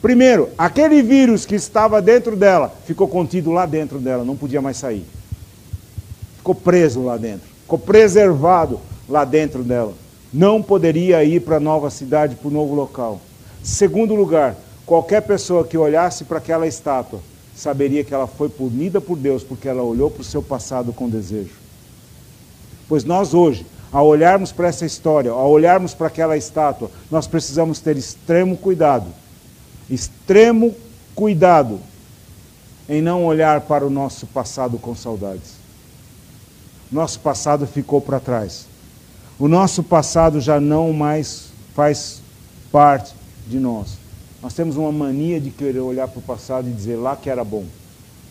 Primeiro, 0.00 0.48
aquele 0.56 1.02
vírus 1.02 1.44
que 1.44 1.54
estava 1.54 2.00
dentro 2.00 2.36
dela 2.36 2.72
ficou 2.86 3.08
contido 3.08 3.50
lá 3.50 3.66
dentro 3.66 3.98
dela, 3.98 4.24
não 4.24 4.36
podia 4.36 4.62
mais 4.62 4.76
sair. 4.76 5.04
Ficou 6.36 6.54
preso 6.54 7.02
lá 7.02 7.16
dentro, 7.16 7.48
ficou 7.62 7.78
preservado 7.78 8.80
lá 9.08 9.24
dentro 9.24 9.64
dela 9.64 9.94
não 10.32 10.62
poderia 10.62 11.24
ir 11.24 11.40
para 11.40 11.56
a 11.56 11.60
nova 11.60 11.90
cidade, 11.90 12.36
para 12.36 12.48
o 12.48 12.52
novo 12.52 12.74
local. 12.74 13.20
Segundo 13.62 14.14
lugar, 14.14 14.56
qualquer 14.84 15.22
pessoa 15.22 15.64
que 15.64 15.76
olhasse 15.76 16.24
para 16.24 16.38
aquela 16.38 16.66
estátua 16.66 17.20
saberia 17.54 18.04
que 18.04 18.14
ela 18.14 18.26
foi 18.26 18.48
punida 18.48 19.00
por 19.00 19.16
Deus 19.16 19.42
porque 19.42 19.68
ela 19.68 19.82
olhou 19.82 20.10
para 20.10 20.20
o 20.20 20.24
seu 20.24 20.42
passado 20.42 20.92
com 20.92 21.08
desejo. 21.08 21.54
Pois 22.88 23.04
nós 23.04 23.34
hoje, 23.34 23.66
ao 23.92 24.06
olharmos 24.06 24.52
para 24.52 24.68
essa 24.68 24.84
história, 24.84 25.30
ao 25.30 25.50
olharmos 25.50 25.94
para 25.94 26.08
aquela 26.08 26.36
estátua, 26.36 26.90
nós 27.10 27.26
precisamos 27.26 27.80
ter 27.80 27.96
extremo 27.96 28.56
cuidado. 28.56 29.06
Extremo 29.88 30.74
cuidado 31.14 31.80
em 32.88 33.02
não 33.02 33.24
olhar 33.24 33.62
para 33.62 33.86
o 33.86 33.90
nosso 33.90 34.26
passado 34.26 34.78
com 34.78 34.94
saudades. 34.94 35.52
Nosso 36.90 37.20
passado 37.20 37.66
ficou 37.66 38.00
para 38.00 38.20
trás. 38.20 38.66
O 39.38 39.46
nosso 39.46 39.82
passado 39.82 40.40
já 40.40 40.58
não 40.60 40.92
mais 40.92 41.48
faz 41.74 42.20
parte 42.72 43.14
de 43.46 43.58
nós. 43.58 43.98
Nós 44.42 44.54
temos 44.54 44.76
uma 44.76 44.92
mania 44.92 45.40
de 45.40 45.50
querer 45.50 45.80
olhar 45.80 46.08
para 46.08 46.18
o 46.18 46.22
passado 46.22 46.68
e 46.68 46.72
dizer 46.72 46.96
lá 46.96 47.16
que 47.16 47.28
era 47.28 47.44
bom. 47.44 47.64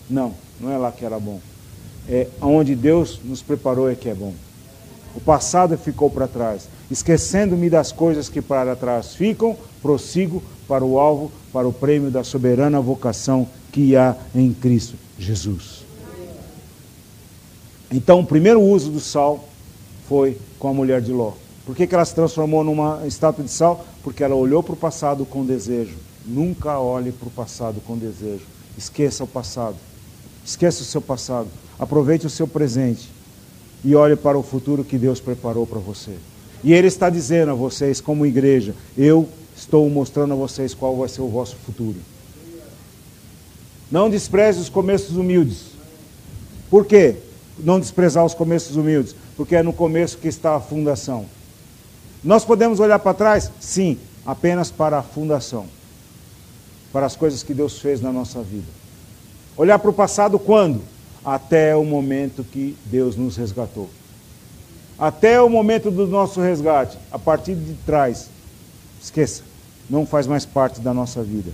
Não, 0.09 0.33
não 0.59 0.71
é 0.71 0.77
lá 0.77 0.91
que 0.91 1.05
era 1.05 1.19
bom. 1.19 1.39
É 2.09 2.27
onde 2.41 2.75
Deus 2.75 3.19
nos 3.23 3.41
preparou 3.41 3.89
é 3.89 3.95
que 3.95 4.09
é 4.09 4.15
bom. 4.15 4.33
O 5.17 5.19
passado 5.19 5.75
ficou 5.79 6.11
para 6.11 6.27
trás. 6.27 6.69
Esquecendo-me 6.91 7.71
das 7.71 7.91
coisas 7.91 8.29
que 8.29 8.39
para 8.39 8.75
trás 8.75 9.15
ficam, 9.15 9.57
prossigo 9.81 10.43
para 10.67 10.85
o 10.85 10.99
alvo, 10.99 11.31
para 11.51 11.67
o 11.67 11.73
prêmio 11.73 12.11
da 12.11 12.23
soberana 12.23 12.79
vocação 12.79 13.47
que 13.71 13.95
há 13.95 14.15
em 14.35 14.53
Cristo 14.53 14.95
Jesus. 15.17 15.83
Então, 17.91 18.19
o 18.19 18.25
primeiro 18.27 18.61
uso 18.61 18.91
do 18.91 18.99
sal 18.99 19.43
foi 20.07 20.37
com 20.59 20.67
a 20.67 20.73
mulher 20.73 21.01
de 21.01 21.11
Ló. 21.11 21.31
Por 21.65 21.75
que, 21.75 21.87
que 21.87 21.95
ela 21.95 22.05
se 22.05 22.13
transformou 22.13 22.63
numa 22.63 23.01
estátua 23.07 23.43
de 23.43 23.49
sal? 23.49 23.83
Porque 24.03 24.23
ela 24.23 24.35
olhou 24.35 24.61
para 24.61 24.73
o 24.73 24.77
passado 24.77 25.25
com 25.25 25.43
desejo. 25.43 25.95
Nunca 26.27 26.79
olhe 26.79 27.11
para 27.11 27.27
o 27.27 27.31
passado 27.31 27.81
com 27.81 27.97
desejo. 27.97 28.45
Esqueça 28.77 29.23
o 29.23 29.27
passado. 29.27 29.77
Esqueça 30.45 30.83
o 30.83 30.85
seu 30.85 31.01
passado. 31.01 31.47
Aproveite 31.79 32.27
o 32.27 32.29
seu 32.29 32.47
presente. 32.47 33.16
E 33.83 33.95
olhe 33.95 34.15
para 34.15 34.37
o 34.37 34.43
futuro 34.43 34.83
que 34.83 34.97
Deus 34.97 35.19
preparou 35.19 35.65
para 35.65 35.79
você. 35.79 36.13
E 36.63 36.73
Ele 36.73 36.87
está 36.87 37.09
dizendo 37.09 37.51
a 37.51 37.55
vocês, 37.55 38.01
como 38.01 38.25
igreja, 38.25 38.73
eu 38.97 39.27
estou 39.55 39.89
mostrando 39.89 40.33
a 40.33 40.37
vocês 40.37 40.73
qual 40.73 40.95
vai 40.97 41.07
ser 41.07 41.21
o 41.21 41.27
vosso 41.27 41.55
futuro. 41.57 41.97
Não 43.91 44.09
despreze 44.09 44.59
os 44.59 44.69
começos 44.69 45.15
humildes. 45.15 45.67
Por 46.69 46.85
quê? 46.85 47.15
Não 47.59 47.79
desprezar 47.79 48.25
os 48.25 48.33
começos 48.33 48.75
humildes 48.75 49.15
porque 49.37 49.55
é 49.55 49.61
no 49.61 49.71
começo 49.71 50.17
que 50.17 50.27
está 50.27 50.55
a 50.55 50.59
fundação. 50.59 51.25
Nós 52.23 52.43
podemos 52.43 52.79
olhar 52.79 52.97
para 52.97 53.13
trás? 53.13 53.51
Sim, 53.59 53.99
apenas 54.25 54.71
para 54.71 54.97
a 54.97 55.03
fundação, 55.03 55.67
para 56.91 57.05
as 57.05 57.15
coisas 57.15 57.43
que 57.43 57.53
Deus 57.53 57.77
fez 57.77 58.01
na 58.01 58.11
nossa 58.11 58.41
vida. 58.41 58.65
Olhar 59.55 59.77
para 59.77 59.91
o 59.91 59.93
passado 59.93 60.39
quando? 60.39 60.81
Até 61.27 61.75
o 61.75 61.83
momento 61.83 62.41
que 62.41 62.77
Deus 62.85 63.17
nos 63.17 63.35
resgatou. 63.35 63.89
Até 64.97 65.41
o 65.41 65.49
momento 65.49 65.91
do 65.91 66.07
nosso 66.07 66.39
resgate, 66.39 66.97
a 67.11 67.19
partir 67.19 67.53
de 67.53 67.73
trás, 67.85 68.29
esqueça, 69.03 69.43
não 69.89 70.05
faz 70.05 70.25
mais 70.25 70.45
parte 70.45 70.79
da 70.79 70.93
nossa 70.93 71.21
vida. 71.21 71.51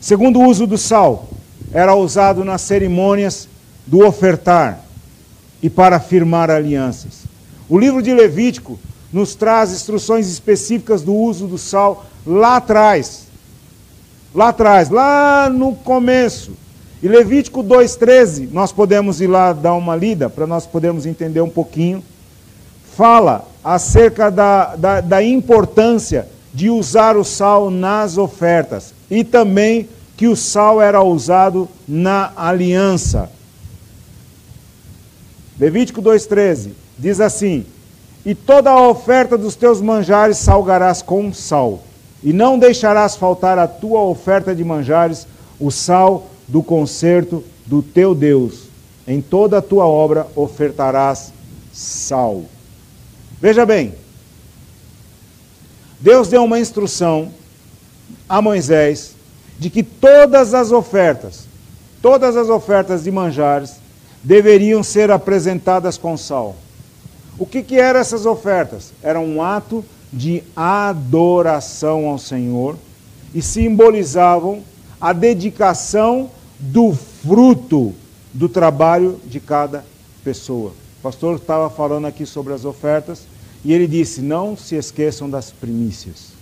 Segundo 0.00 0.40
uso 0.40 0.66
do 0.66 0.78
sal, 0.78 1.28
era 1.70 1.94
usado 1.94 2.46
nas 2.46 2.62
cerimônias 2.62 3.46
do 3.86 4.06
ofertar 4.06 4.82
e 5.62 5.68
para 5.68 6.00
firmar 6.00 6.50
alianças. 6.50 7.24
O 7.68 7.78
livro 7.78 8.00
de 8.00 8.14
Levítico 8.14 8.80
nos 9.12 9.34
traz 9.34 9.70
instruções 9.70 10.30
específicas 10.30 11.02
do 11.02 11.14
uso 11.14 11.46
do 11.46 11.58
sal 11.58 12.06
lá 12.26 12.56
atrás. 12.56 13.26
Lá 14.34 14.48
atrás, 14.48 14.88
lá 14.88 15.50
no 15.50 15.74
começo. 15.74 16.52
E 17.02 17.08
Levítico 17.08 17.64
2,13, 17.64 18.48
nós 18.52 18.70
podemos 18.70 19.20
ir 19.20 19.26
lá 19.26 19.52
dar 19.52 19.74
uma 19.74 19.96
lida 19.96 20.30
para 20.30 20.46
nós 20.46 20.66
podermos 20.66 21.04
entender 21.04 21.40
um 21.40 21.50
pouquinho. 21.50 22.02
Fala 22.96 23.48
acerca 23.64 24.30
da, 24.30 24.76
da, 24.76 25.00
da 25.00 25.22
importância 25.22 26.28
de 26.54 26.70
usar 26.70 27.16
o 27.16 27.24
sal 27.24 27.70
nas 27.70 28.18
ofertas 28.18 28.94
e 29.10 29.24
também 29.24 29.88
que 30.16 30.28
o 30.28 30.36
sal 30.36 30.80
era 30.80 31.02
usado 31.02 31.68
na 31.88 32.32
aliança. 32.36 33.28
Levítico 35.58 36.00
2,13 36.00 36.70
diz 36.96 37.20
assim: 37.20 37.66
E 38.24 38.32
toda 38.32 38.70
a 38.70 38.88
oferta 38.88 39.36
dos 39.36 39.56
teus 39.56 39.80
manjares 39.80 40.36
salgarás 40.36 41.02
com 41.02 41.32
sal, 41.32 41.82
e 42.22 42.32
não 42.32 42.58
deixarás 42.58 43.16
faltar 43.16 43.58
a 43.58 43.66
tua 43.66 44.02
oferta 44.02 44.54
de 44.54 44.62
manjares, 44.62 45.26
o 45.58 45.70
sal 45.70 46.28
do 46.52 46.62
concerto 46.62 47.42
do 47.64 47.80
teu 47.80 48.14
Deus. 48.14 48.64
Em 49.08 49.22
toda 49.22 49.56
a 49.56 49.62
tua 49.62 49.86
obra 49.86 50.26
ofertarás 50.36 51.32
sal. 51.72 52.44
Veja 53.40 53.64
bem, 53.64 53.94
Deus 55.98 56.28
deu 56.28 56.44
uma 56.44 56.60
instrução 56.60 57.32
a 58.28 58.42
Moisés 58.42 59.14
de 59.58 59.70
que 59.70 59.82
todas 59.82 60.52
as 60.52 60.70
ofertas, 60.72 61.46
todas 62.02 62.36
as 62.36 62.50
ofertas 62.50 63.04
de 63.04 63.10
manjares, 63.10 63.76
deveriam 64.22 64.82
ser 64.82 65.10
apresentadas 65.10 65.96
com 65.96 66.18
sal. 66.18 66.54
O 67.38 67.46
que, 67.46 67.62
que 67.62 67.78
eram 67.78 67.98
essas 67.98 68.26
ofertas? 68.26 68.92
Era 69.02 69.18
um 69.18 69.40
ato 69.40 69.82
de 70.12 70.42
adoração 70.54 72.06
ao 72.08 72.18
Senhor 72.18 72.76
e 73.34 73.40
simbolizavam 73.40 74.62
a 75.00 75.14
dedicação 75.14 76.30
do 76.62 76.92
fruto 76.92 77.92
do 78.32 78.48
trabalho 78.48 79.20
de 79.26 79.40
cada 79.40 79.84
pessoa. 80.22 80.70
O 80.70 81.02
pastor 81.02 81.36
estava 81.36 81.68
falando 81.68 82.06
aqui 82.06 82.24
sobre 82.24 82.52
as 82.52 82.64
ofertas 82.64 83.26
E 83.64 83.72
ele 83.72 83.86
disse: 83.86 84.20
Não 84.20 84.56
se 84.56 84.76
esqueçam 84.76 85.28
das 85.28 85.50
primícias. 85.50 86.32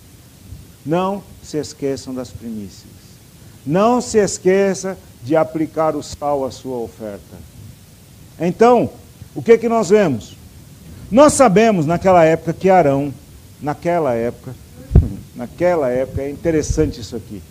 Não 0.85 1.23
se 1.43 1.57
esqueçam 1.57 2.13
das 2.13 2.29
primícias. 2.29 2.91
Não 3.65 4.01
se 4.01 4.17
esqueça 4.17 4.97
de 5.23 5.35
aplicar 5.35 5.95
o 5.95 6.01
sal 6.01 6.45
à 6.45 6.51
sua 6.51 6.77
oferta. 6.77 7.37
Então, 8.39 8.89
o 9.35 9.41
que 9.41 9.57
que 9.57 9.69
nós 9.69 9.89
vemos? 9.89 10.35
Nós 11.11 11.33
sabemos 11.33 11.85
naquela 11.85 12.23
época 12.23 12.53
que 12.53 12.69
Arão, 12.69 13.13
naquela 13.61 14.15
época, 14.15 14.55
naquela 15.35 15.89
época, 15.89 16.23
é 16.23 16.31
interessante 16.31 17.01
isso 17.01 17.15
aqui. 17.15 17.41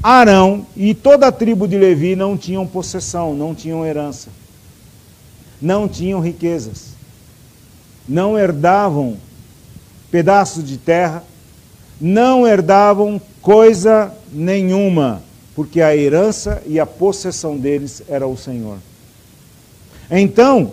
Arão 0.00 0.66
e 0.76 0.94
toda 0.94 1.26
a 1.26 1.32
tribo 1.32 1.66
de 1.66 1.76
Levi 1.76 2.14
não 2.14 2.36
tinham 2.36 2.66
possessão, 2.66 3.34
não 3.34 3.54
tinham 3.54 3.84
herança, 3.84 4.28
não 5.60 5.88
tinham 5.88 6.20
riquezas, 6.20 6.90
não 8.08 8.38
herdavam 8.38 9.16
pedaços 10.10 10.64
de 10.64 10.76
terra, 10.76 11.24
não 12.00 12.46
herdavam 12.46 13.20
coisa 13.40 14.12
nenhuma, 14.32 15.22
porque 15.54 15.80
a 15.80 15.96
herança 15.96 16.62
e 16.66 16.80
a 16.80 16.86
possessão 16.86 17.56
deles 17.56 18.02
era 18.08 18.26
o 18.26 18.36
Senhor. 18.36 18.78
Então, 20.10 20.72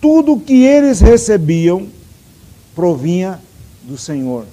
tudo 0.00 0.40
que 0.40 0.64
eles 0.64 1.00
recebiam 1.00 1.88
provinha 2.74 3.40
do 3.82 3.98
Senhor. 3.98 4.46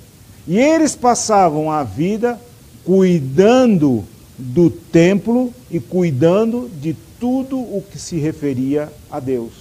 E 0.47 0.57
eles 0.59 0.95
passavam 0.95 1.72
a 1.72 1.84
vida 1.84 2.39
cuidando 2.88 4.06
do 4.38 4.70
templo 4.70 5.54
e 5.70 5.78
cuidando 5.78 6.72
de 6.80 6.96
tudo 7.20 7.60
o 7.60 7.84
que 7.92 8.00
se 8.00 8.16
referia 8.16 8.90
a 9.12 9.20
Deus. 9.20 9.52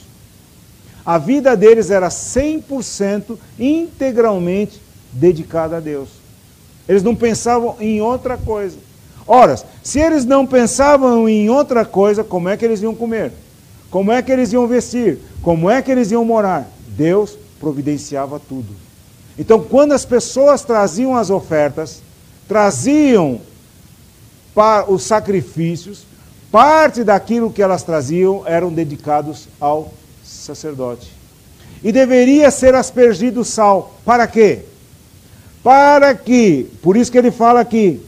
A 1.05 1.19
vida 1.19 1.57
deles 1.57 1.91
era 1.91 2.07
100% 2.07 3.37
integralmente 3.59 4.81
dedicada 5.13 5.79
a 5.79 5.81
Deus. 5.81 6.09
Eles 6.89 7.03
não 7.03 7.17
pensavam 7.17 7.75
em 7.81 8.01
outra 8.01 8.37
coisa. 8.37 8.77
Ora, 9.27 9.61
se 9.83 9.99
eles 9.99 10.25
não 10.25 10.47
pensavam 10.47 11.29
em 11.29 11.51
outra 11.51 11.85
coisa, 11.85 12.23
como 12.23 12.49
é 12.49 12.57
que 12.57 12.65
eles 12.65 12.81
iam 12.81 12.95
comer? 12.95 13.33
Como 13.91 14.13
é 14.13 14.23
que 14.23 14.31
eles 14.31 14.53
iam 14.53 14.69
vestir? 14.69 15.19
Como 15.43 15.69
é 15.69 15.83
que 15.83 15.91
eles 15.91 16.13
iam 16.13 16.25
morar? 16.25 16.71
Deus 16.91 17.37
providenciava 17.59 18.39
tudo. 18.39 18.73
Então, 19.37 19.61
quando 19.65 19.93
as 19.93 20.05
pessoas 20.05 20.63
traziam 20.63 21.17
as 21.17 21.29
ofertas, 21.29 22.06
traziam 22.49 23.41
para 24.55 24.91
os 24.91 25.03
sacrifícios, 25.03 26.07
parte 26.51 27.05
daquilo 27.05 27.53
que 27.53 27.63
elas 27.63 27.83
traziam 27.83 28.43
eram 28.47 28.73
dedicados 28.73 29.49
ao 29.61 29.93
sacerdote. 30.25 31.13
E 31.83 31.93
deveria 31.93 32.51
ser 32.51 32.75
aspergido 32.75 33.45
sal. 33.45 33.95
Para 34.05 34.27
quê? 34.27 34.61
Para 35.63 36.15
que, 36.15 36.71
por 36.83 36.97
isso 36.97 37.13
que 37.13 37.19
ele 37.19 37.31
fala 37.31 37.61
aqui, 37.61 38.01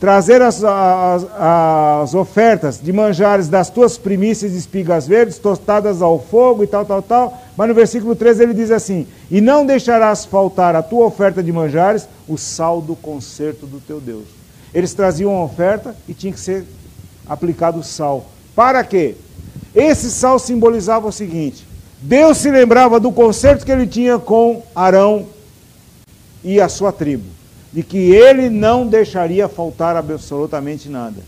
trazer 0.00 0.40
as, 0.42 0.62
as, 0.64 1.26
as, 1.38 2.14
ofertas 2.14 2.80
de 2.80 2.92
manjares 2.92 3.48
das 3.48 3.68
tuas 3.68 3.98
primícias 3.98 4.52
de 4.52 4.58
espigas 4.58 5.06
verdes, 5.06 5.38
tostadas 5.38 6.00
ao 6.00 6.18
fogo 6.18 6.64
e 6.64 6.66
tal, 6.66 6.84
tal, 6.84 7.02
tal. 7.02 7.42
Mas 7.58 7.66
no 7.66 7.74
versículo 7.74 8.14
13 8.14 8.44
ele 8.44 8.54
diz 8.54 8.70
assim: 8.70 9.04
E 9.28 9.40
não 9.40 9.66
deixarás 9.66 10.24
faltar 10.24 10.76
a 10.76 10.82
tua 10.82 11.06
oferta 11.06 11.42
de 11.42 11.50
manjares, 11.50 12.08
o 12.28 12.38
sal 12.38 12.80
do 12.80 12.94
concerto 12.94 13.66
do 13.66 13.80
teu 13.80 14.00
Deus. 14.00 14.26
Eles 14.72 14.94
traziam 14.94 15.34
a 15.34 15.42
oferta 15.42 15.96
e 16.06 16.14
tinha 16.14 16.32
que 16.32 16.38
ser 16.38 16.64
aplicado 17.28 17.82
sal. 17.82 18.26
Para 18.54 18.84
quê? 18.84 19.16
Esse 19.74 20.08
sal 20.08 20.38
simbolizava 20.38 21.08
o 21.08 21.12
seguinte: 21.12 21.66
Deus 22.00 22.38
se 22.38 22.48
lembrava 22.48 23.00
do 23.00 23.10
concerto 23.10 23.66
que 23.66 23.72
ele 23.72 23.88
tinha 23.88 24.20
com 24.20 24.62
Arão 24.72 25.26
e 26.44 26.60
a 26.60 26.68
sua 26.68 26.92
tribo 26.92 27.24
de 27.72 27.82
que 27.82 28.12
ele 28.12 28.48
não 28.48 28.86
deixaria 28.86 29.48
faltar 29.48 29.96
absolutamente 29.96 30.88
nada. 30.88 31.22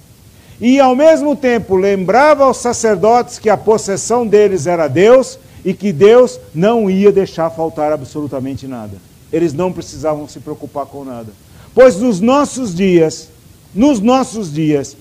E 0.60 0.78
ao 0.78 0.94
mesmo 0.94 1.34
tempo 1.34 1.74
lembrava 1.74 2.44
aos 2.44 2.58
sacerdotes 2.58 3.36
que 3.36 3.50
a 3.50 3.56
possessão 3.56 4.24
deles 4.24 4.68
era 4.68 4.86
Deus 4.86 5.40
e 5.64 5.74
que 5.74 5.92
Deus 5.92 6.38
não 6.54 6.90
ia 6.90 7.12
deixar 7.12 7.50
faltar 7.50 7.92
absolutamente 7.92 8.66
nada. 8.66 8.96
Eles 9.32 9.52
não 9.52 9.72
precisavam 9.72 10.28
se 10.28 10.40
preocupar 10.40 10.86
com 10.86 11.04
nada. 11.04 11.32
Pois 11.74 11.96
nos 11.96 12.20
nossos 12.20 12.74
dias, 12.74 13.28
nos 13.74 14.00
nossos 14.00 14.52
dias, 14.52 14.96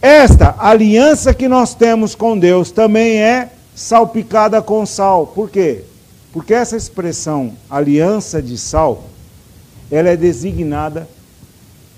esta 0.00 0.54
aliança 0.58 1.34
que 1.34 1.48
nós 1.48 1.74
temos 1.74 2.14
com 2.14 2.38
Deus 2.38 2.70
também 2.70 3.20
é 3.20 3.50
salpicada 3.74 4.62
com 4.62 4.86
sal. 4.86 5.26
Por 5.26 5.50
quê? 5.50 5.84
Porque 6.32 6.54
essa 6.54 6.76
expressão 6.76 7.52
aliança 7.68 8.40
de 8.40 8.56
sal 8.56 9.10
ela 9.90 10.08
é 10.08 10.16
designada 10.16 11.08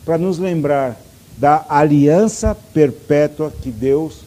para 0.04 0.16
nos 0.16 0.38
lembrar 0.38 0.98
da 1.36 1.64
aliança 1.68 2.56
perpétua 2.72 3.52
que 3.62 3.70
Deus, 3.70 4.20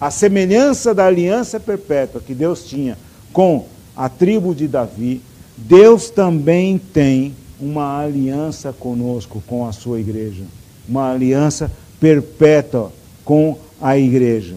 a 0.00 0.10
semelhança 0.10 0.94
da 0.94 1.06
aliança 1.06 1.58
perpétua 1.58 2.20
que 2.20 2.34
Deus 2.34 2.64
tinha 2.64 2.98
com 3.32 3.66
a 3.96 4.08
tribo 4.08 4.54
de 4.54 4.68
Davi, 4.68 5.22
Deus 5.56 6.10
também 6.10 6.78
tem 6.78 7.34
uma 7.58 8.00
aliança 8.00 8.72
conosco, 8.72 9.42
com 9.46 9.66
a 9.66 9.72
sua 9.72 9.98
igreja. 9.98 10.44
Uma 10.86 11.12
aliança 11.12 11.70
perpétua 11.98 12.92
com 13.24 13.58
a 13.80 13.96
igreja. 13.96 14.56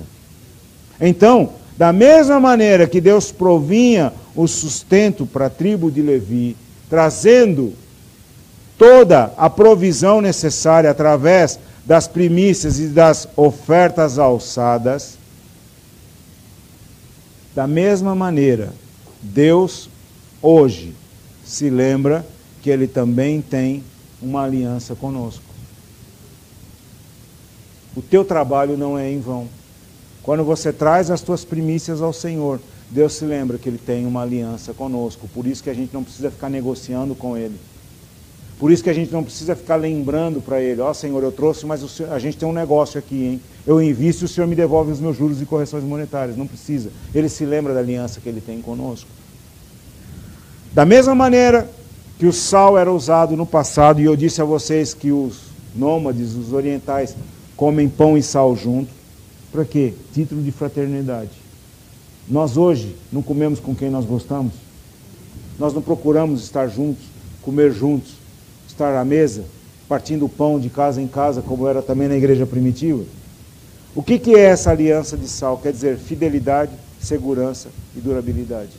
Então, 1.00 1.52
da 1.78 1.94
mesma 1.94 2.40
maneira 2.40 2.88
que 2.88 3.00
Deus 3.00 3.32
provinha 3.32 4.12
o 4.36 4.48
sustento 4.48 5.26
para 5.26 5.46
a 5.46 5.50
tribo 5.50 5.90
de 5.90 6.02
Levi, 6.02 6.58
trazendo 6.90 7.74
toda 8.78 9.32
a 9.38 9.50
provisão 9.50 10.20
necessária 10.20 10.92
através 10.92 11.58
das 11.86 12.08
primícias 12.08 12.80
e 12.80 12.88
das 12.88 13.28
ofertas 13.36 14.20
alçadas, 14.20 15.19
da 17.56 17.68
mesma 17.68 18.16
maneira, 18.16 18.74
Deus 19.22 19.90
hoje 20.42 20.96
se 21.44 21.70
lembra 21.70 22.26
que 22.62 22.70
Ele 22.70 22.88
também 22.88 23.42
tem 23.42 23.84
uma 24.22 24.44
aliança 24.44 24.96
conosco. 24.96 25.44
O 27.96 28.02
teu 28.02 28.24
trabalho 28.24 28.78
não 28.78 28.98
é 28.98 29.12
em 29.12 29.20
vão. 29.20 29.48
Quando 30.22 30.44
você 30.44 30.72
traz 30.72 31.10
as 31.10 31.22
tuas 31.22 31.44
primícias 31.44 32.02
ao 32.02 32.14
Senhor, 32.14 32.60
Deus 32.90 33.14
se 33.14 33.26
lembra 33.26 33.58
que 33.58 33.68
Ele 33.68 33.78
tem 33.78 34.06
uma 34.06 34.22
aliança 34.22 34.74
conosco. 34.74 35.28
Por 35.34 35.48
isso 35.48 35.64
que 35.64 35.70
a 35.70 35.74
gente 35.74 35.94
não 35.94 36.04
precisa 36.04 36.30
ficar 36.30 36.50
negociando 36.50 37.16
com 37.16 37.36
Ele. 37.36 37.56
Por 38.60 38.72
isso 38.72 38.84
que 38.84 38.90
a 38.90 38.94
gente 38.94 39.10
não 39.10 39.24
precisa 39.24 39.56
ficar 39.56 39.78
lembrando 39.78 40.42
para 40.42 40.62
ele, 40.62 40.82
ó 40.82 40.92
oh, 40.92 40.94
Senhor, 40.94 41.24
eu 41.24 41.32
trouxe, 41.32 41.66
mas 41.66 41.80
senhor, 41.90 42.12
a 42.12 42.20
gente 42.20 42.38
tem 42.38 42.48
um 42.48 42.52
negócio 42.52 43.00
aqui, 43.00 43.16
hein? 43.16 43.42
Eu 43.66 43.82
invisto 43.82 44.24
e 44.24 44.26
o 44.26 44.28
Senhor 44.28 44.48
me 44.48 44.56
devolve 44.56 44.92
os 44.92 45.00
meus 45.00 45.16
juros 45.16 45.42
e 45.42 45.46
correções 45.46 45.82
monetárias. 45.82 46.36
Não 46.36 46.46
precisa. 46.46 46.90
Ele 47.16 47.30
se 47.30 47.46
lembra 47.46 47.74
da 47.74 47.80
aliança 47.80 48.20
que 48.20 48.28
ele 48.28 48.42
tem 48.42 48.62
conosco. 48.62 49.08
Da 50.74 50.86
mesma 50.86 51.16
maneira 51.16 51.70
que 52.18 52.26
o 52.26 52.34
sal 52.34 52.78
era 52.78 52.92
usado 52.92 53.38
no 53.38 53.46
passado, 53.46 54.02
e 54.02 54.04
eu 54.04 54.16
disse 54.18 54.42
a 54.42 54.46
vocês 54.46 54.94
que 54.94 55.10
os 55.10 55.40
nômades, 55.74 56.36
os 56.36 56.52
orientais, 56.52 57.16
comem 57.56 57.88
pão 57.88 58.18
e 58.18 58.22
sal 58.22 58.58
junto. 58.58 58.92
Para 59.54 59.64
quê? 59.64 59.94
Título 60.14 60.44
de 60.44 60.52
fraternidade. 60.52 61.32
Nós 62.28 62.58
hoje 62.58 62.94
não 63.10 63.22
comemos 63.22 63.62
com 63.62 63.74
quem 63.74 63.90
nós 63.90 64.04
gostamos. 64.04 64.52
Nós 65.58 65.74
não 65.74 65.82
procuramos 65.82 66.44
estar 66.44 66.68
juntos, 66.68 67.06
comer 67.42 67.72
juntos 67.72 68.19
estar 68.80 68.96
à 68.96 69.04
mesa, 69.04 69.44
partindo 69.90 70.26
o 70.26 70.30
pão 70.30 70.58
de 70.58 70.70
casa 70.70 71.02
em 71.02 71.08
casa, 71.08 71.42
como 71.42 71.68
era 71.68 71.82
também 71.82 72.08
na 72.08 72.16
igreja 72.16 72.46
primitiva? 72.46 73.04
O 73.94 74.02
que, 74.02 74.18
que 74.18 74.36
é 74.36 74.40
essa 74.40 74.72
aliança 74.72 75.18
de 75.18 75.28
sal? 75.28 75.58
Quer 75.58 75.74
dizer 75.74 75.98
fidelidade, 75.98 76.72
segurança 77.02 77.68
e 77.96 78.00
durabilidade. 78.00 78.72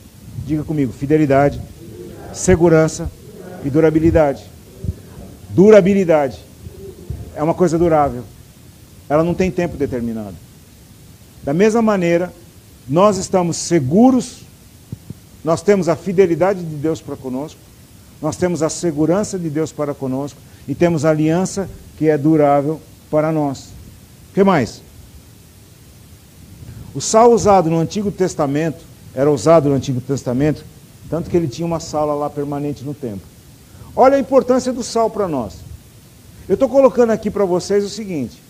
Diga 0.45 0.63
comigo: 0.63 0.91
fidelidade, 0.91 1.61
segurança 2.33 3.11
e 3.63 3.69
durabilidade. 3.69 4.43
Durabilidade 5.49 6.39
é 7.35 7.43
uma 7.43 7.53
coisa 7.53 7.77
durável. 7.77 8.23
Ela 9.07 9.23
não 9.23 9.35
tem 9.35 9.51
tempo 9.51 9.77
determinado. 9.77 10.35
Da 11.43 11.53
mesma 11.53 11.81
maneira, 11.81 12.33
nós 12.87 13.17
estamos 13.17 13.57
seguros, 13.57 14.39
nós 15.43 15.61
temos 15.61 15.87
a 15.89 15.95
fidelidade 15.95 16.63
de 16.63 16.75
Deus 16.75 17.01
para 17.01 17.15
conosco, 17.15 17.59
nós 18.21 18.37
temos 18.37 18.61
a 18.61 18.69
segurança 18.69 19.39
de 19.39 19.49
Deus 19.49 19.71
para 19.71 19.93
conosco 19.93 20.39
e 20.67 20.75
temos 20.75 21.05
a 21.05 21.09
aliança 21.09 21.69
que 21.97 22.07
é 22.07 22.17
durável 22.17 22.79
para 23.09 23.31
nós. 23.31 23.69
O 24.29 24.33
que 24.33 24.43
mais? 24.43 24.81
O 26.93 27.01
sal 27.01 27.31
usado 27.31 27.69
no 27.69 27.79
Antigo 27.79 28.11
Testamento, 28.11 28.83
era 29.15 29.29
usado 29.31 29.69
no 29.69 29.75
Antigo 29.75 29.99
Testamento, 29.99 30.63
tanto 31.09 31.29
que 31.29 31.35
ele 31.35 31.47
tinha 31.47 31.65
uma 31.65 31.79
sala 31.79 32.13
lá 32.13 32.29
permanente 32.29 32.83
no 32.83 32.93
templo. 32.93 33.27
Olha 33.95 34.15
a 34.15 34.19
importância 34.19 34.71
do 34.71 34.83
sal 34.83 35.09
para 35.09 35.27
nós. 35.27 35.55
Eu 36.47 36.53
estou 36.53 36.69
colocando 36.69 37.11
aqui 37.11 37.29
para 37.29 37.45
vocês 37.45 37.83
o 37.83 37.89
seguinte: 37.89 38.41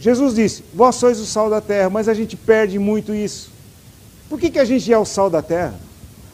Jesus 0.00 0.34
disse, 0.34 0.64
vós 0.74 0.96
sois 0.96 1.18
o 1.18 1.26
sal 1.26 1.50
da 1.50 1.60
terra, 1.60 1.90
mas 1.90 2.08
a 2.08 2.14
gente 2.14 2.36
perde 2.36 2.78
muito 2.78 3.14
isso. 3.14 3.50
Por 4.28 4.38
que, 4.38 4.50
que 4.50 4.58
a 4.58 4.64
gente 4.64 4.92
é 4.92 4.98
o 4.98 5.04
sal 5.04 5.30
da 5.30 5.42
terra? 5.42 5.74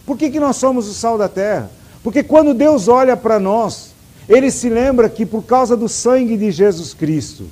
Por 0.05 0.19
que, 0.19 0.31
que 0.31 0.41
nós 0.41 0.57
somos 0.57 0.89
o 0.89 0.95
sal 0.95 1.17
da 1.17 1.29
terra? 1.29 1.71
Porque 2.05 2.23
quando 2.23 2.53
Deus 2.53 2.87
olha 2.87 3.17
para 3.17 3.41
nós, 3.41 3.95
ele 4.29 4.51
se 4.51 4.69
lembra 4.69 5.09
que 5.09 5.25
por 5.25 5.43
causa 5.43 5.75
do 5.75 5.89
sangue 5.89 6.37
de 6.37 6.53
Jesus 6.53 6.93
Cristo, 6.93 7.47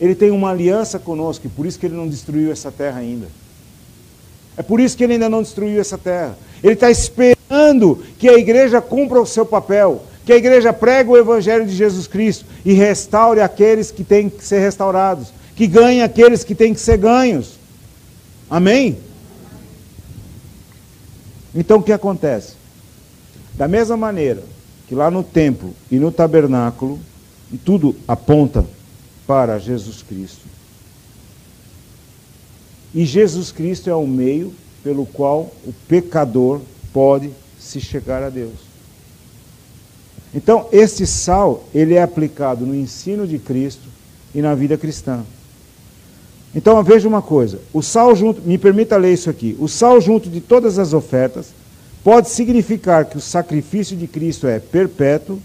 ele 0.00 0.14
tem 0.14 0.30
uma 0.30 0.48
aliança 0.48 0.98
conosco, 0.98 1.46
e 1.46 1.50
por 1.50 1.66
isso 1.66 1.78
que 1.78 1.84
ele 1.84 1.94
não 1.94 2.08
destruiu 2.08 2.50
essa 2.50 2.72
terra 2.72 3.00
ainda. 3.00 3.26
É 4.56 4.62
por 4.62 4.80
isso 4.80 4.96
que 4.96 5.04
ele 5.04 5.12
ainda 5.12 5.28
não 5.28 5.42
destruiu 5.42 5.78
essa 5.78 5.98
terra. 5.98 6.38
Ele 6.62 6.72
está 6.72 6.90
esperando 6.90 8.02
que 8.18 8.30
a 8.30 8.38
igreja 8.38 8.80
cumpra 8.80 9.20
o 9.20 9.26
seu 9.26 9.44
papel, 9.44 10.02
que 10.24 10.32
a 10.32 10.36
igreja 10.36 10.72
pregue 10.72 11.10
o 11.10 11.16
evangelho 11.16 11.66
de 11.66 11.76
Jesus 11.76 12.06
Cristo 12.06 12.46
e 12.64 12.72
restaure 12.72 13.42
aqueles 13.42 13.90
que 13.90 14.02
têm 14.02 14.30
que 14.30 14.42
ser 14.42 14.60
restaurados, 14.60 15.28
que 15.54 15.66
ganhe 15.66 16.02
aqueles 16.02 16.42
que 16.42 16.54
têm 16.54 16.72
que 16.72 16.80
ser 16.80 16.96
ganhos. 16.96 17.58
Amém? 18.48 18.96
Então 21.54 21.78
o 21.78 21.82
que 21.82 21.92
acontece? 21.92 22.63
Da 23.56 23.68
mesma 23.68 23.96
maneira 23.96 24.42
que 24.88 24.94
lá 24.94 25.10
no 25.10 25.22
templo 25.22 25.74
e 25.90 25.98
no 25.98 26.10
tabernáculo, 26.10 26.98
e 27.52 27.56
tudo 27.56 27.94
aponta 28.06 28.64
para 29.26 29.58
Jesus 29.58 30.02
Cristo. 30.02 30.46
E 32.94 33.04
Jesus 33.04 33.50
Cristo 33.50 33.88
é 33.88 33.94
o 33.94 34.06
meio 34.06 34.52
pelo 34.82 35.06
qual 35.06 35.52
o 35.64 35.72
pecador 35.88 36.60
pode 36.92 37.30
se 37.58 37.80
chegar 37.80 38.22
a 38.22 38.28
Deus. 38.28 38.74
Então, 40.34 40.68
este 40.72 41.06
sal, 41.06 41.64
ele 41.74 41.94
é 41.94 42.02
aplicado 42.02 42.66
no 42.66 42.74
ensino 42.74 43.26
de 43.26 43.38
Cristo 43.38 43.88
e 44.34 44.42
na 44.42 44.54
vida 44.54 44.76
cristã. 44.76 45.24
Então, 46.54 46.82
veja 46.82 47.08
uma 47.08 47.22
coisa, 47.22 47.60
o 47.72 47.82
sal 47.82 48.14
junto, 48.14 48.42
me 48.42 48.58
permita 48.58 48.96
ler 48.96 49.14
isso 49.14 49.30
aqui, 49.30 49.56
o 49.58 49.68
sal 49.68 50.00
junto 50.00 50.28
de 50.28 50.40
todas 50.40 50.78
as 50.78 50.92
ofertas 50.92 51.46
pode 52.04 52.28
significar 52.28 53.06
que 53.06 53.16
o 53.16 53.20
sacrifício 53.20 53.96
de 53.96 54.06
Cristo 54.06 54.46
é 54.46 54.60
perpétuo, 54.60 55.40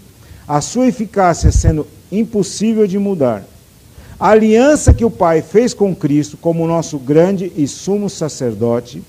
a 0.46 0.60
sua 0.60 0.86
eficácia 0.86 1.50
sendo 1.50 1.86
impossível 2.12 2.86
de 2.86 2.98
mudar. 2.98 3.42
A 4.18 4.28
aliança 4.28 4.92
que 4.92 5.04
o 5.04 5.10
Pai 5.10 5.40
fez 5.40 5.72
com 5.72 5.96
Cristo, 5.96 6.36
como 6.36 6.66
nosso 6.66 6.98
grande 6.98 7.50
e 7.56 7.66
sumo 7.66 8.10
sacerdote, 8.10 9.02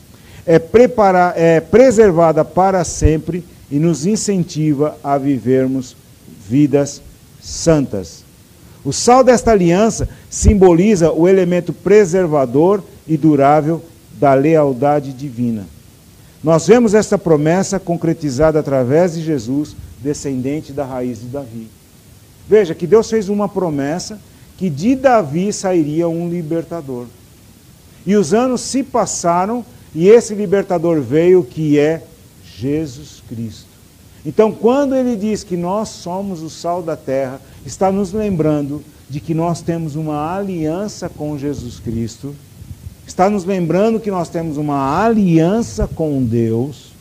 é, 0.45 0.57
preparar, 0.57 1.33
é 1.35 1.59
preservada 1.59 2.45
para 2.45 2.85
sempre 2.85 3.43
e 3.69 3.77
nos 3.77 4.05
incentiva 4.05 4.97
a 5.03 5.17
vivermos 5.17 5.97
vidas 6.47 7.01
santas. 7.41 8.23
O 8.85 8.93
sal 8.93 9.23
desta 9.23 9.51
aliança 9.51 10.07
simboliza 10.29 11.11
o 11.11 11.27
elemento 11.27 11.73
preservador 11.73 12.81
e 13.05 13.17
durável 13.17 13.83
da 14.13 14.33
lealdade 14.33 15.11
divina. 15.11 15.67
Nós 16.43 16.65
vemos 16.65 16.93
esta 16.93 17.17
promessa 17.17 17.79
concretizada 17.79 18.59
através 18.59 19.13
de 19.13 19.21
Jesus, 19.21 19.75
descendente 19.99 20.73
da 20.73 20.83
raiz 20.83 21.19
de 21.19 21.27
Davi. 21.27 21.67
Veja 22.47 22.73
que 22.73 22.87
Deus 22.87 23.09
fez 23.09 23.29
uma 23.29 23.47
promessa 23.47 24.19
que 24.57 24.69
de 24.69 24.95
Davi 24.95 25.53
sairia 25.53 26.07
um 26.07 26.29
libertador. 26.29 27.05
E 28.05 28.15
os 28.15 28.33
anos 28.33 28.61
se 28.61 28.83
passaram 28.83 29.63
e 29.93 30.07
esse 30.07 30.33
libertador 30.33 31.01
veio, 31.01 31.43
que 31.43 31.77
é 31.77 32.03
Jesus 32.57 33.21
Cristo. 33.27 33.69
Então, 34.25 34.51
quando 34.51 34.95
ele 34.95 35.15
diz 35.15 35.43
que 35.43 35.57
nós 35.57 35.89
somos 35.89 36.41
o 36.41 36.49
sal 36.49 36.81
da 36.81 36.95
terra, 36.95 37.41
está 37.65 37.91
nos 37.91 38.13
lembrando 38.13 38.83
de 39.09 39.19
que 39.19 39.33
nós 39.33 39.61
temos 39.61 39.95
uma 39.95 40.35
aliança 40.35 41.09
com 41.09 41.37
Jesus 41.37 41.79
Cristo, 41.79 42.35
está 43.05 43.29
nos 43.29 43.45
lembrando 43.45 43.99
que 43.99 44.11
nós 44.11 44.29
temos 44.29 44.57
uma 44.57 45.03
aliança 45.03 45.87
com 45.87 46.23
Deus 46.23 46.91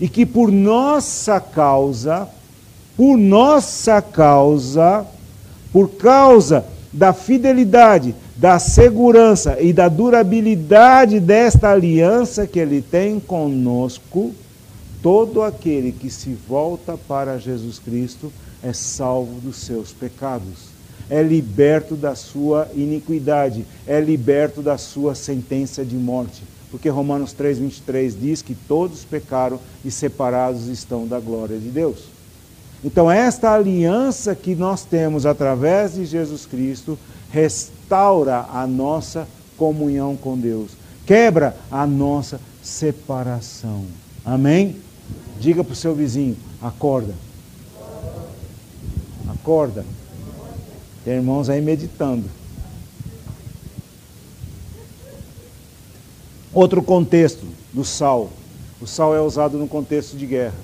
e 0.00 0.08
que 0.08 0.26
por 0.26 0.50
nossa 0.50 1.40
causa, 1.40 2.28
por 2.96 3.16
nossa 3.16 4.02
causa, 4.02 5.06
por 5.72 5.90
causa 5.90 6.64
da 6.92 7.12
fidelidade, 7.12 8.14
da 8.36 8.58
segurança 8.58 9.58
e 9.60 9.72
da 9.72 9.88
durabilidade 9.88 11.20
desta 11.20 11.70
aliança 11.70 12.46
que 12.46 12.58
ele 12.58 12.82
tem 12.82 13.20
conosco, 13.20 14.32
todo 15.00 15.42
aquele 15.42 15.92
que 15.92 16.10
se 16.10 16.36
volta 16.48 16.96
para 16.96 17.38
Jesus 17.38 17.78
Cristo 17.78 18.32
é 18.62 18.72
salvo 18.72 19.40
dos 19.40 19.56
seus 19.56 19.92
pecados, 19.92 20.71
é 21.12 21.22
liberto 21.22 21.94
da 21.94 22.14
sua 22.14 22.66
iniquidade, 22.74 23.66
é 23.86 24.00
liberto 24.00 24.62
da 24.62 24.78
sua 24.78 25.14
sentença 25.14 25.84
de 25.84 25.94
morte. 25.94 26.42
Porque 26.70 26.88
Romanos 26.88 27.34
3,23 27.38 28.14
diz 28.18 28.40
que 28.40 28.54
todos 28.54 29.04
pecaram 29.04 29.60
e 29.84 29.90
separados 29.90 30.68
estão 30.68 31.06
da 31.06 31.20
glória 31.20 31.58
de 31.58 31.68
Deus. 31.68 32.04
Então, 32.82 33.10
esta 33.10 33.52
aliança 33.52 34.34
que 34.34 34.54
nós 34.54 34.86
temos 34.86 35.26
através 35.26 35.96
de 35.96 36.06
Jesus 36.06 36.46
Cristo 36.46 36.98
restaura 37.30 38.46
a 38.50 38.66
nossa 38.66 39.28
comunhão 39.58 40.16
com 40.16 40.38
Deus, 40.38 40.70
quebra 41.04 41.54
a 41.70 41.86
nossa 41.86 42.40
separação. 42.62 43.84
Amém? 44.24 44.76
Diga 45.38 45.62
para 45.62 45.74
o 45.74 45.76
seu 45.76 45.94
vizinho: 45.94 46.38
acorda. 46.62 47.12
Acorda. 49.28 49.84
Tem 51.04 51.14
irmãos 51.14 51.48
aí 51.48 51.60
meditando. 51.60 52.24
Outro 56.52 56.82
contexto 56.82 57.46
do 57.72 57.84
sal. 57.84 58.30
O 58.80 58.86
sal 58.86 59.14
é 59.14 59.20
usado 59.20 59.58
no 59.58 59.66
contexto 59.66 60.16
de 60.16 60.26
guerra. 60.26 60.54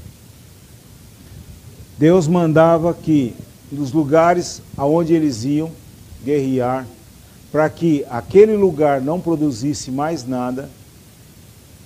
Deus 1.98 2.28
mandava 2.28 2.94
que 2.94 3.34
nos 3.72 3.92
lugares 3.92 4.62
aonde 4.76 5.14
eles 5.14 5.44
iam 5.44 5.70
guerrear, 6.24 6.86
para 7.50 7.68
que 7.70 8.04
aquele 8.10 8.56
lugar 8.56 9.00
não 9.00 9.20
produzisse 9.20 9.90
mais 9.90 10.26
nada, 10.26 10.68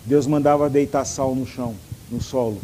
Deus 0.04 0.26
mandava 0.26 0.68
deitar 0.68 1.04
sal 1.04 1.34
no 1.34 1.46
chão, 1.46 1.74
no 2.10 2.20
solo. 2.20 2.60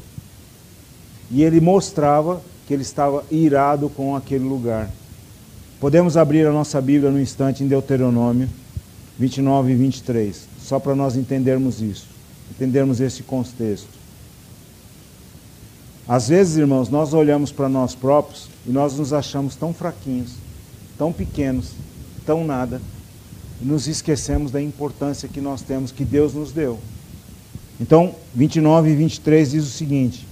E 1.31 1.43
ele 1.43 1.61
mostrava 1.61 2.43
que 2.67 2.75
ele 2.75 2.83
estava 2.83 3.25
irado 3.31 3.89
com 3.89 4.17
aquele 4.17 4.45
lugar. 4.45 4.91
Podemos 5.81 6.17
abrir 6.17 6.45
a 6.45 6.53
nossa 6.53 6.81
Bíblia 6.81 7.11
no 7.11 7.21
instante 7.21 7.63
em 7.63 7.69
Deuteronômio 7.69 8.49
29 9.17 9.73
e 9.73 9.77
23, 9.77 10.49
só 10.61 10.81
para 10.81 10.95
nós 10.95 11.17
entendermos 11.17 11.81
isso, 11.81 12.07
entendermos 12.51 13.01
esse 13.01 13.23
contexto. 13.23 13.89
Às 16.09 16.29
vezes, 16.29 16.57
irmãos, 16.57 16.89
nós 16.89 17.13
olhamos 17.13 17.53
para 17.53 17.69
nós 17.69 17.95
próprios 17.95 18.49
e 18.67 18.71
nós 18.71 18.97
nos 18.97 19.13
achamos 19.13 19.55
tão 19.55 19.73
fraquinhos, 19.73 20.33
tão 20.97 21.13
pequenos, 21.13 21.73
tão 22.27 22.45
nada, 22.45 22.81
e 23.61 23.65
nos 23.65 23.87
esquecemos 23.87 24.51
da 24.51 24.61
importância 24.61 25.29
que 25.29 25.41
nós 25.41 25.63
temos, 25.63 25.93
que 25.93 26.05
Deus 26.05 26.35
nos 26.35 26.51
deu. 26.51 26.79
Então, 27.81 28.15
29 28.35 28.91
e 28.91 28.95
23 28.97 29.51
diz 29.53 29.65
o 29.65 29.71
seguinte: 29.71 30.27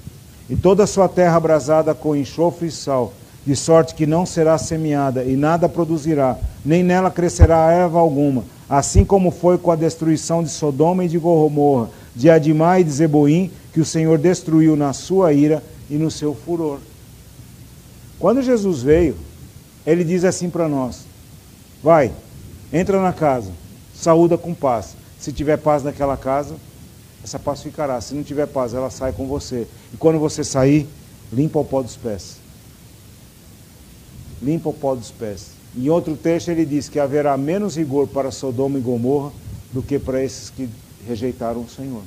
E 0.51 0.56
toda 0.56 0.85
a 0.85 0.86
sua 0.89 1.09
terra 1.09 1.36
abrasada 1.36 1.94
com 1.94 2.16
enxofre 2.16 2.68
e 2.68 2.73
sal, 2.73 3.12
de 3.47 3.55
sorte 3.55 3.94
que 3.94 4.06
não 4.06 4.27
será 4.27 4.59
semeada 4.59 5.23
e 5.23 5.36
nada 5.36 5.68
produzirá, 5.68 6.36
nem 6.64 6.82
nela 6.82 7.12
crescerá 7.12 7.70
erva 7.70 8.01
alguma, 8.01 8.44
assim 8.68 9.05
como 9.05 9.31
foi 9.31 9.56
com 9.56 9.70
a 9.70 9.77
destruição 9.77 10.43
de 10.43 10.51
Sodoma 10.51 11.05
e 11.05 11.09
de 11.09 11.16
Gomorra, 11.16 11.89
de 12.14 12.28
Adimá 12.28 12.81
e 12.81 12.85
de 12.85 12.90
Zeboim, 12.90 13.52
que 13.73 13.81
o 13.81 13.85
Senhor 13.85 14.18
destruiu 14.18 14.74
na 14.74 14.93
sua 14.93 15.32
ira 15.32 15.62
e 15.89 15.94
no 15.94 16.10
seu 16.10 16.35
furor. 16.35 16.81
Quando 18.18 18.43
Jesus 18.43 18.82
veio, 18.82 19.16
ele 19.86 20.02
diz 20.02 20.24
assim 20.24 20.51
para 20.51 20.66
nós: 20.66 21.05
Vai, 21.81 22.10
entra 22.73 23.01
na 23.01 23.12
casa, 23.12 23.52
saúda 23.94 24.36
com 24.36 24.52
paz. 24.52 24.97
Se 25.20 25.32
tiver 25.32 25.56
paz 25.59 25.85
naquela 25.85 26.16
casa, 26.16 26.56
essa 27.23 27.39
paz 27.39 27.62
ficará. 27.62 28.01
Se 28.01 28.14
não 28.14 28.24
tiver 28.24 28.47
paz, 28.47 28.74
ela 28.74 28.90
sai 28.90 29.12
com 29.12 29.27
você. 29.28 29.68
E 29.94 29.97
quando 29.97 30.18
você 30.18 30.43
sair, 30.43 30.89
limpa 31.32 31.60
o 31.60 31.64
pó 31.64 31.81
dos 31.81 31.97
pés. 31.97 32.45
Limpa 34.42 34.68
o 34.68 34.72
pó 34.72 34.94
dos 34.94 35.10
pés. 35.10 35.50
Em 35.76 35.88
outro 35.88 36.16
texto 36.16 36.48
ele 36.48 36.64
diz 36.64 36.88
que 36.88 36.98
haverá 36.98 37.36
menos 37.36 37.76
rigor 37.76 38.08
para 38.08 38.30
Sodoma 38.30 38.78
e 38.78 38.82
Gomorra 38.82 39.30
do 39.72 39.82
que 39.82 39.98
para 39.98 40.22
esses 40.22 40.50
que 40.50 40.68
rejeitaram 41.06 41.60
o 41.60 41.68
Senhor. 41.68 42.02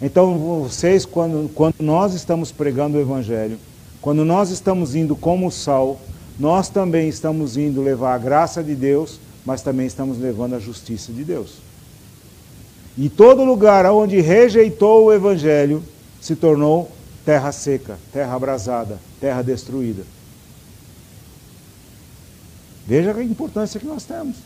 Então, 0.00 0.38
vocês, 0.38 1.04
quando, 1.04 1.50
quando 1.54 1.74
nós 1.80 2.14
estamos 2.14 2.52
pregando 2.52 2.96
o 2.96 3.00
Evangelho, 3.00 3.58
quando 4.00 4.24
nós 4.24 4.50
estamos 4.50 4.94
indo 4.94 5.16
como 5.16 5.50
sal, 5.50 6.00
nós 6.38 6.68
também 6.68 7.08
estamos 7.08 7.56
indo 7.56 7.82
levar 7.82 8.14
a 8.14 8.18
graça 8.18 8.62
de 8.62 8.74
Deus, 8.74 9.18
mas 9.44 9.60
também 9.60 9.86
estamos 9.86 10.18
levando 10.18 10.54
a 10.54 10.60
justiça 10.60 11.12
de 11.12 11.24
Deus. 11.24 11.56
E 12.96 13.08
todo 13.08 13.44
lugar 13.44 13.86
onde 13.86 14.20
rejeitou 14.20 15.06
o 15.06 15.12
Evangelho 15.12 15.82
se 16.20 16.36
tornou 16.36 16.90
terra 17.24 17.52
seca, 17.52 17.98
terra 18.12 18.34
abrasada, 18.34 18.98
terra 19.20 19.42
destruída. 19.42 20.02
Veja 22.88 23.14
a 23.14 23.22
importância 23.22 23.78
que 23.78 23.84
nós 23.84 24.04
temos. 24.04 24.36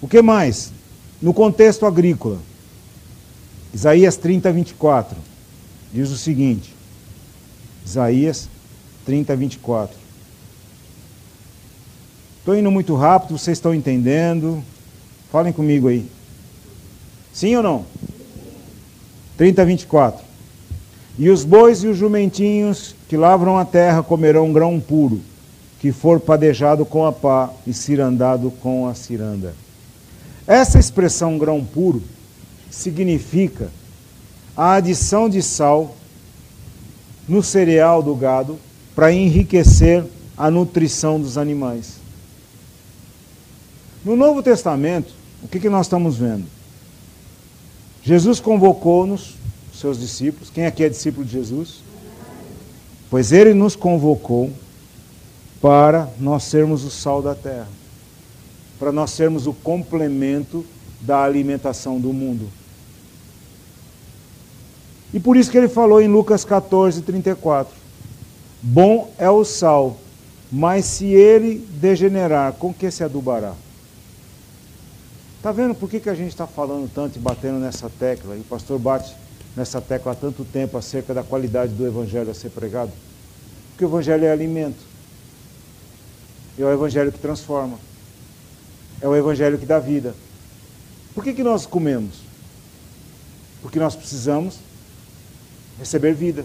O 0.00 0.06
que 0.06 0.22
mais? 0.22 0.72
No 1.20 1.34
contexto 1.34 1.84
agrícola. 1.84 2.38
Isaías 3.74 4.16
30, 4.16 4.52
24. 4.52 5.16
Diz 5.92 6.10
o 6.10 6.16
seguinte. 6.16 6.72
Isaías 7.84 8.48
30, 9.04 9.34
24. 9.34 9.96
Estou 12.38 12.56
indo 12.56 12.70
muito 12.70 12.94
rápido, 12.94 13.36
vocês 13.36 13.58
estão 13.58 13.74
entendendo? 13.74 14.62
Falem 15.32 15.52
comigo 15.52 15.88
aí. 15.88 16.06
Sim 17.32 17.56
ou 17.56 17.62
não? 17.64 17.84
30, 19.36 19.64
24. 19.64 20.24
E 21.18 21.28
os 21.28 21.42
bois 21.44 21.82
e 21.82 21.88
os 21.88 21.96
jumentinhos 21.96 22.94
que 23.08 23.16
lavram 23.16 23.58
a 23.58 23.64
terra 23.64 24.00
comerão 24.00 24.52
grão 24.52 24.78
puro, 24.78 25.20
que 25.82 25.90
for 25.90 26.20
padejado 26.20 26.86
com 26.86 27.04
a 27.04 27.10
pá 27.10 27.50
e 27.66 27.74
cirandado 27.74 28.52
com 28.62 28.86
a 28.86 28.94
ciranda. 28.94 29.52
Essa 30.46 30.78
expressão 30.78 31.36
grão 31.36 31.64
puro 31.64 32.00
significa 32.70 33.68
a 34.56 34.74
adição 34.74 35.28
de 35.28 35.42
sal 35.42 35.96
no 37.26 37.42
cereal 37.42 38.00
do 38.00 38.14
gado 38.14 38.60
para 38.94 39.12
enriquecer 39.12 40.04
a 40.38 40.52
nutrição 40.52 41.20
dos 41.20 41.36
animais. 41.36 41.94
No 44.04 44.14
Novo 44.14 44.40
Testamento, 44.40 45.12
o 45.42 45.48
que, 45.48 45.58
que 45.58 45.68
nós 45.68 45.86
estamos 45.86 46.16
vendo? 46.16 46.44
Jesus 48.04 48.38
convocou-nos, 48.38 49.34
seus 49.74 49.98
discípulos. 49.98 50.48
Quem 50.48 50.64
aqui 50.64 50.84
é 50.84 50.88
discípulo 50.88 51.26
de 51.26 51.32
Jesus? 51.32 51.80
Pois 53.10 53.32
ele 53.32 53.52
nos 53.52 53.74
convocou 53.74 54.52
para 55.62 56.10
nós 56.18 56.42
sermos 56.42 56.82
o 56.82 56.90
sal 56.90 57.22
da 57.22 57.36
terra, 57.36 57.68
para 58.80 58.90
nós 58.90 59.12
sermos 59.12 59.46
o 59.46 59.54
complemento 59.54 60.66
da 61.00 61.22
alimentação 61.22 62.00
do 62.00 62.12
mundo. 62.12 62.48
E 65.14 65.20
por 65.20 65.36
isso 65.36 65.52
que 65.52 65.56
ele 65.56 65.68
falou 65.68 66.00
em 66.00 66.08
Lucas 66.08 66.44
14, 66.44 67.02
34. 67.02 67.72
Bom 68.60 69.12
é 69.16 69.30
o 69.30 69.44
sal, 69.44 69.98
mas 70.50 70.84
se 70.84 71.06
ele 71.06 71.64
degenerar, 71.80 72.54
com 72.54 72.74
que 72.74 72.90
se 72.90 73.04
adubará? 73.04 73.54
Está 75.36 75.52
vendo 75.52 75.74
por 75.74 75.88
que, 75.88 76.00
que 76.00 76.10
a 76.10 76.14
gente 76.14 76.30
está 76.30 76.46
falando 76.46 76.90
tanto 76.92 77.18
e 77.18 77.20
batendo 77.20 77.58
nessa 77.58 77.88
tecla? 77.88 78.34
E 78.36 78.40
o 78.40 78.44
pastor 78.44 78.80
bate 78.80 79.14
nessa 79.56 79.80
tecla 79.80 80.12
há 80.12 80.14
tanto 80.14 80.44
tempo 80.44 80.76
acerca 80.76 81.14
da 81.14 81.22
qualidade 81.22 81.72
do 81.72 81.86
evangelho 81.86 82.30
a 82.30 82.34
ser 82.34 82.50
pregado? 82.50 82.90
Porque 83.70 83.84
o 83.84 83.88
evangelho 83.88 84.24
é 84.24 84.32
alimento. 84.32 84.91
É 86.62 86.66
o 86.66 86.72
evangelho 86.72 87.10
que 87.10 87.18
transforma. 87.18 87.76
É 89.00 89.08
o 89.08 89.16
evangelho 89.16 89.58
que 89.58 89.66
dá 89.66 89.80
vida. 89.80 90.14
Por 91.12 91.24
que, 91.24 91.32
que 91.32 91.42
nós 91.42 91.66
comemos? 91.66 92.20
Porque 93.60 93.80
nós 93.80 93.96
precisamos 93.96 94.58
receber 95.78 96.14
vida. 96.14 96.44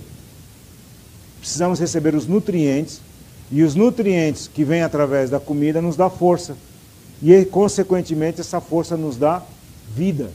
Precisamos 1.40 1.80
receber 1.80 2.16
os 2.16 2.26
nutrientes, 2.26 3.00
e 3.52 3.62
os 3.62 3.76
nutrientes 3.76 4.50
que 4.52 4.64
vêm 4.64 4.82
através 4.82 5.30
da 5.30 5.40
comida 5.40 5.82
nos 5.82 5.96
dá 5.96 6.10
força. 6.10 6.58
E, 7.22 7.46
consequentemente, 7.46 8.42
essa 8.42 8.60
força 8.60 8.98
nos 8.98 9.18
dá 9.18 9.44
vida. 9.96 10.32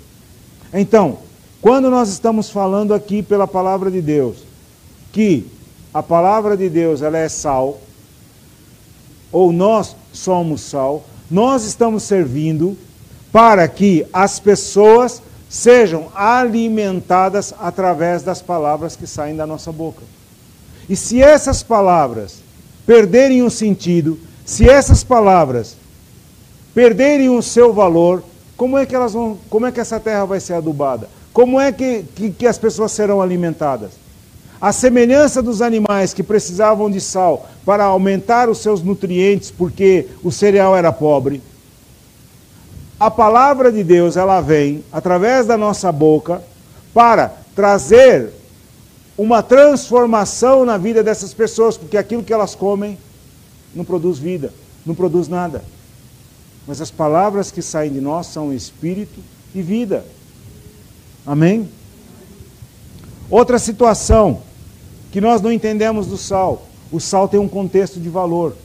Então, 0.73 1.19
quando 1.61 1.91
nós 1.91 2.09
estamos 2.09 2.49
falando 2.49 2.95
aqui 2.95 3.23
pela 3.23 3.49
palavra 3.49 3.91
de 3.91 4.01
Deus, 4.01 4.39
que 5.13 5.47
a 5.93 6.03
palavra 6.03 6.57
de 6.57 6.69
Deus 6.69 7.03
ela 7.03 7.19
é 7.19 7.29
sal, 7.29 7.81
ou 9.33 9.51
nós 9.53 9.97
somos 10.13 10.61
sal, 10.61 11.05
nós 11.31 11.65
estamos 11.65 12.03
servindo 12.03 12.77
para 13.33 13.67
que 13.67 14.07
as 14.13 14.39
pessoas 14.39 15.23
sejam 15.49 16.09
alimentadas 16.15 17.55
através 17.59 18.23
das 18.23 18.43
palavras 18.43 18.95
que 18.95 19.07
saem 19.07 19.35
da 19.35 19.47
nossa 19.47 19.73
boca. 19.73 20.03
E 20.89 20.95
se 20.95 21.23
essas 21.23 21.63
palavras 21.63 22.37
perderem 22.87 23.43
o 23.43 23.51
sentido, 23.51 24.19
se 24.45 24.69
essas 24.69 25.03
palavras 25.03 25.77
perderem 26.75 27.31
o 27.31 27.43
seu 27.43 27.73
valor, 27.73 28.23
como 28.57 28.77
é 28.77 28.85
que 28.85 28.95
elas 28.95 29.13
vão, 29.13 29.39
como 29.49 29.67
é 29.67 29.73
que 29.73 29.81
essa 29.81 29.99
terra 29.99 30.25
vai 30.25 30.41
ser 30.41 30.55
adubada? 30.55 31.09
Como 31.33 31.59
é 31.59 31.73
que, 31.73 32.05
que, 32.15 32.31
que 32.31 32.47
as 32.47 32.59
pessoas 32.59 32.93
serão 32.93 33.23
alimentadas? 33.23 33.93
A 34.62 34.72
semelhança 34.72 35.43
dos 35.43 35.60
animais 35.60 36.14
que 36.14 36.22
precisavam 36.22 36.89
de 36.89 37.01
sal 37.01 37.48
para 37.66 37.82
aumentar 37.82 38.48
os 38.48 38.59
seus 38.59 38.80
nutrientes, 38.80 39.51
porque 39.51 40.06
o 40.22 40.30
cereal 40.30 40.76
era 40.76 40.93
pobre, 40.93 41.43
a 43.01 43.10
palavra 43.10 43.72
de 43.72 43.82
Deus 43.82 44.16
ela 44.16 44.40
vem 44.40 44.84
através 44.93 45.47
da 45.47 45.56
nossa 45.59 45.90
boca 45.90 46.40
para 46.94 47.34
trazer 47.56 48.30
uma 49.18 49.43
transformação 49.43 50.64
na 50.64 50.78
vida 50.78 51.02
dessas 51.02 51.34
pessoas, 51.34 51.76
porque 51.76 51.97
aquilo 51.97 52.22
que 52.22 52.32
elas 52.32 52.55
comem 52.55 52.97
não 53.74 53.84
produz 53.84 54.20
vida, 54.20 54.55
não 54.86 54.94
produz 54.94 55.26
nada. 55.26 55.64
Mas 56.68 56.80
as 56.80 56.93
palavras 56.93 57.51
que 57.51 57.60
saem 57.60 57.93
de 57.93 58.01
nós 58.01 58.28
são 58.28 58.55
espírito 58.55 59.18
e 59.52 59.60
vida. 59.60 60.05
Amém? 61.26 61.68
Outra 63.28 63.59
situação 63.59 64.40
que 65.12 65.20
nós 65.20 65.43
não 65.43 65.52
entendemos 65.52 66.06
do 66.06 66.16
sal. 66.16 66.62
O 66.90 66.98
sal 66.98 67.28
tem 67.28 67.39
um 67.39 67.47
contexto 67.47 68.01
de 68.01 68.09
valor. 68.09 68.56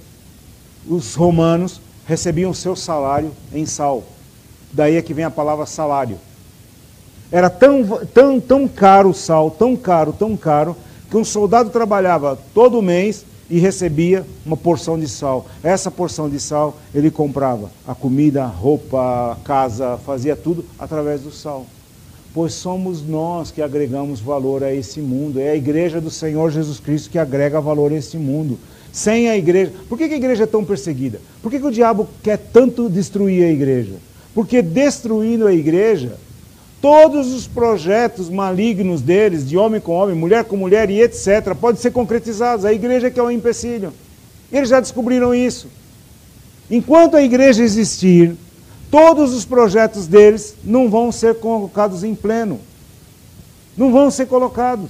Os 0.88 1.14
romanos 1.14 1.82
recebiam 2.08 2.54
seu 2.54 2.74
salário 2.74 3.32
em 3.54 3.66
sal. 3.66 4.04
Daí 4.72 4.96
é 4.96 5.02
que 5.02 5.14
vem 5.14 5.26
a 5.26 5.30
palavra 5.30 5.66
salário. 5.66 6.18
Era 7.30 7.50
tão, 7.50 7.84
tão, 8.14 8.40
tão 8.40 8.68
caro 8.68 9.10
o 9.10 9.14
sal, 9.14 9.52
tão 9.52 9.76
caro, 9.76 10.14
tão 10.14 10.38
caro, 10.38 10.76
que 11.12 11.18
um 11.18 11.26
soldado 11.26 11.70
trabalhava 11.70 12.40
todo 12.54 12.82
mês 12.82 13.26
e 13.50 13.60
recebia 13.60 14.26
uma 14.46 14.56
porção 14.56 14.98
de 14.98 15.08
sal. 15.10 15.46
Essa 15.62 15.92
porção 15.92 16.30
de 16.30 16.40
sal 16.40 16.78
ele 16.96 17.12
comprava 17.12 17.70
a 17.86 17.94
comida, 17.94 18.44
a 18.44 18.48
roupa, 18.48 19.34
a 19.34 19.36
casa, 19.44 20.00
fazia 20.06 20.36
tudo 20.36 20.64
através 20.80 21.22
do 21.22 21.32
sal. 21.32 21.66
Pois 22.34 22.54
somos 22.54 23.02
nós 23.06 23.52
que 23.52 23.62
agregamos 23.62 24.20
valor 24.20 24.64
a 24.64 24.74
esse 24.74 25.00
mundo. 25.00 25.40
É 25.40 25.52
a 25.52 25.56
igreja 25.56 26.00
do 26.00 26.12
Senhor 26.12 26.52
Jesus 26.52 26.80
Cristo 26.80 27.10
que 27.10 27.18
agrega 27.18 27.60
valor 27.60 27.92
a 27.92 27.96
esse 27.96 28.18
mundo. 28.18 28.60
Sem 28.92 29.30
a 29.30 29.38
igreja. 29.38 29.72
Por 29.90 29.98
que 29.98 30.06
a 30.06 30.16
igreja 30.16 30.44
é 30.44 30.48
tão 30.48 30.64
perseguida? 30.64 31.20
Por 31.42 31.52
que 31.52 31.58
o 31.58 31.72
diabo 31.72 32.08
quer 32.22 32.38
tanto 32.38 32.90
destruir 32.90 33.44
a 33.44 33.52
igreja? 33.52 33.96
Porque 34.34 34.62
destruindo 34.62 35.48
a 35.48 35.54
igreja, 35.54 36.18
todos 36.82 37.34
os 37.34 37.48
projetos 37.48 38.30
malignos 38.30 39.02
deles, 39.02 39.48
de 39.48 39.58
homem 39.58 39.82
com 39.82 39.94
homem, 39.94 40.16
mulher 40.16 40.44
com 40.46 40.56
mulher 40.56 40.90
e 40.90 41.02
etc., 41.02 41.56
podem 41.60 41.82
ser 41.82 41.92
concretizados. 41.92 42.66
A 42.66 42.74
igreja 42.74 43.10
que 43.10 43.20
é 43.20 43.24
um 43.24 43.32
empecilho. 43.32 43.92
Eles 44.52 44.70
já 44.70 44.80
descobriram 44.80 45.34
isso. 45.34 45.68
Enquanto 46.70 47.16
a 47.16 47.22
igreja 47.22 47.64
existir, 47.64 48.36
todos 48.92 49.34
os 49.34 49.46
projetos 49.46 50.08
deles 50.08 50.56
não 50.64 50.90
vão 50.90 51.12
ser 51.12 51.36
colocados 51.36 52.04
em 52.04 52.16
pleno. 52.16 52.60
Não 53.76 53.92
vão 53.92 54.10
ser 54.10 54.26
colocados. 54.26 54.90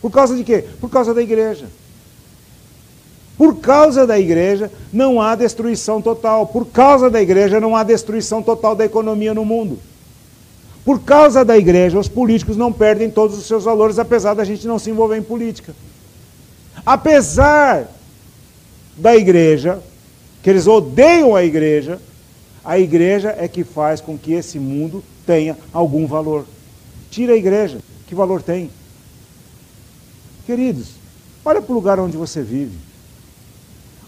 Por 0.00 0.10
causa 0.10 0.36
de 0.36 0.44
quê? 0.44 0.64
Por 0.80 0.90
causa 0.90 1.12
da 1.12 1.22
igreja. 1.22 1.66
Por 3.36 3.56
causa 3.56 4.06
da 4.06 4.18
igreja, 4.18 4.70
não 4.92 5.20
há 5.20 5.34
destruição 5.34 6.00
total. 6.00 6.46
Por 6.46 6.66
causa 6.66 7.10
da 7.10 7.20
igreja, 7.20 7.60
não 7.60 7.74
há 7.74 7.82
destruição 7.82 8.42
total 8.42 8.74
da 8.74 8.84
economia 8.84 9.34
no 9.34 9.44
mundo. 9.44 9.78
Por 10.84 11.00
causa 11.00 11.44
da 11.44 11.56
igreja, 11.56 11.98
os 11.98 12.08
políticos 12.08 12.56
não 12.56 12.72
perdem 12.72 13.10
todos 13.10 13.38
os 13.38 13.46
seus 13.46 13.64
valores, 13.64 13.98
apesar 13.98 14.34
da 14.34 14.44
gente 14.44 14.66
não 14.66 14.78
se 14.78 14.90
envolver 14.90 15.16
em 15.16 15.22
política. 15.22 15.74
Apesar 16.84 17.88
da 18.96 19.16
igreja, 19.16 19.80
que 20.42 20.50
eles 20.50 20.66
odeiam 20.66 21.36
a 21.36 21.44
igreja, 21.44 22.00
a 22.64 22.78
igreja 22.78 23.34
é 23.36 23.48
que 23.48 23.64
faz 23.64 24.00
com 24.00 24.16
que 24.16 24.32
esse 24.32 24.58
mundo 24.58 25.02
tenha 25.26 25.56
algum 25.72 26.06
valor. 26.06 26.46
Tira 27.10 27.32
a 27.32 27.36
igreja, 27.36 27.80
que 28.06 28.14
valor 28.14 28.42
tem? 28.42 28.70
Queridos, 30.46 30.90
olha 31.44 31.60
para 31.60 31.72
o 31.72 31.74
lugar 31.74 31.98
onde 31.98 32.16
você 32.16 32.42
vive. 32.42 32.76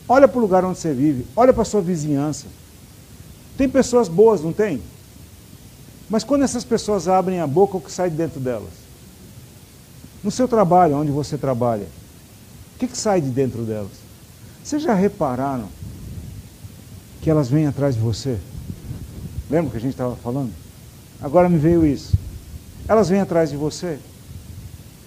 Olha 0.09 0.29
para 0.29 0.39
o 0.39 0.41
lugar 0.41 0.65
onde 0.65 0.79
você 0.79 0.93
vive, 0.93 1.27
olha 1.35 1.53
para 1.53 1.63
a 1.63 1.67
sua 1.67 1.81
vizinhança. 1.81 2.47
Tem 3.57 3.69
pessoas 3.69 4.09
boas, 4.09 4.43
não 4.43 4.53
tem? 4.53 4.83
Mas 6.11 6.23
quando 6.23 6.43
essas 6.43 6.65
pessoas 6.65 7.09
abrem 7.09 7.41
a 7.41 7.47
boca, 7.47 7.79
o 7.79 7.81
que 7.81 7.91
sai 7.91 8.11
de 8.11 8.17
dentro 8.17 8.39
delas? 8.39 8.85
No 10.23 10.31
seu 10.31 10.47
trabalho, 10.47 10.97
onde 10.97 11.11
você 11.11 11.39
trabalha, 11.39 11.87
o 12.75 12.79
que, 12.79 12.87
que 12.87 12.97
sai 12.97 13.21
de 13.21 13.31
dentro 13.31 13.63
delas? 13.63 13.93
Vocês 14.63 14.83
já 14.83 14.95
repararam 14.95 15.69
que 17.25 17.31
elas 17.31 17.49
vêm 17.49 17.67
atrás 17.67 17.97
de 17.97 18.01
você? 18.01 18.39
Lembra 19.51 19.73
que 19.73 19.79
a 19.79 19.81
gente 19.81 19.93
estava 19.93 20.15
falando? 20.15 20.53
Agora 21.21 21.49
me 21.49 21.59
veio 21.59 21.85
isso. 21.85 22.17
Elas 22.87 23.09
vêm 23.09 23.21
atrás 23.21 23.51
de 23.51 23.57
você. 23.57 23.99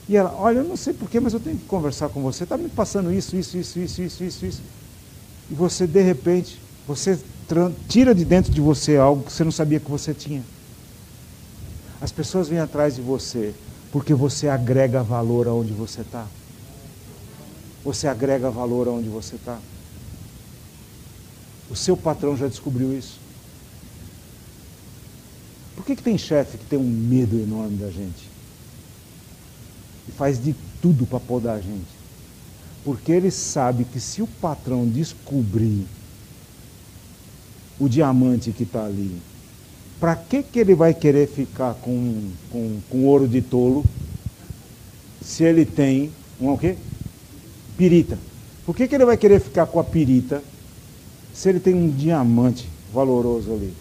E 0.10 0.18
ela, 0.18 0.36
olha, 0.38 0.58
eu 0.58 0.64
não 0.64 0.76
sei 0.76 0.94
porquê, 0.94 1.20
mas 1.20 1.34
eu 1.34 1.40
tenho 1.40 1.58
que 1.58 1.66
conversar 1.66 2.10
com 2.10 2.22
você. 2.22 2.44
Está 2.44 2.58
me 2.58 2.68
passando 2.68 3.14
isso, 3.14 3.38
isso, 3.38 3.58
isso, 3.58 3.80
isso, 3.80 4.02
isso, 4.02 4.24
isso, 4.24 4.46
isso 4.46 4.62
e 5.50 5.54
você, 5.54 5.88
de 5.88 6.02
repente, 6.02 6.60
você 6.86 7.18
tira 7.88 8.14
de 8.14 8.26
dentro 8.26 8.52
de 8.52 8.60
você 8.60 8.98
algo 8.98 9.24
que 9.24 9.32
você 9.32 9.44
não 9.44 9.52
sabia 9.52 9.80
que 9.80 9.90
você 9.90 10.14
tinha. 10.14 10.44
As 12.02 12.12
pessoas 12.12 12.50
vêm 12.50 12.60
atrás 12.60 12.96
de 12.96 13.02
você 13.02 13.54
porque 13.92 14.14
você 14.14 14.50
agrega 14.50 15.02
valor 15.02 15.48
aonde 15.48 15.72
você 15.72 16.02
está. 16.02 16.26
Você 17.84 18.08
agrega 18.08 18.52
valor 18.52 18.88
aonde 18.88 19.08
você 19.08 19.36
está. 19.36 19.58
O 21.70 21.76
seu 21.76 21.98
patrão 21.98 22.36
já 22.38 22.48
descobriu 22.48 22.98
isso. 22.98 23.20
Por 25.76 25.86
que, 25.86 25.96
que 25.96 26.04
tem 26.04 26.18
chefe 26.18 26.58
que 26.58 26.66
tem 26.66 26.80
um 26.80 26.90
medo 26.90 27.38
enorme 27.40 27.78
da 27.78 27.90
gente? 27.90 28.30
E 30.08 30.12
faz 30.12 30.42
de 30.42 30.56
tudo 30.82 31.06
para 31.06 31.20
podar 31.20 31.58
a 31.58 31.62
gente. 31.62 31.98
Porque 32.84 33.12
ele 33.12 33.30
sabe 33.30 33.84
que 33.84 34.00
se 34.00 34.22
o 34.22 34.28
patrão 34.28 34.88
descobrir 34.88 35.86
o 37.80 37.88
diamante 37.88 38.52
que 38.52 38.64
está 38.64 38.86
ali, 38.86 39.22
para 40.00 40.16
que, 40.16 40.42
que 40.42 40.60
ele 40.60 40.74
vai 40.74 40.94
querer 40.94 41.28
ficar 41.28 41.74
com, 41.76 42.32
com, 42.52 42.80
com 42.90 43.06
ouro 43.06 43.28
de 43.28 43.42
tolo 43.42 43.84
se 45.22 45.44
ele 45.44 45.66
tem 45.66 46.12
um 46.40 46.50
o 46.50 46.58
quê? 46.58 46.78
Pirita. 47.78 48.18
Por 48.66 48.76
que, 48.76 48.88
que 48.88 48.96
ele 48.96 49.06
vai 49.06 49.18
querer 49.18 49.42
ficar 49.42 49.66
com 49.66 49.80
a 49.80 49.84
pirita 49.84 50.42
se 51.38 51.48
ele 51.48 51.60
tem 51.60 51.76
um 51.76 51.88
diamante 51.88 52.68
valoroso 52.92 53.54
ali? 53.54 53.72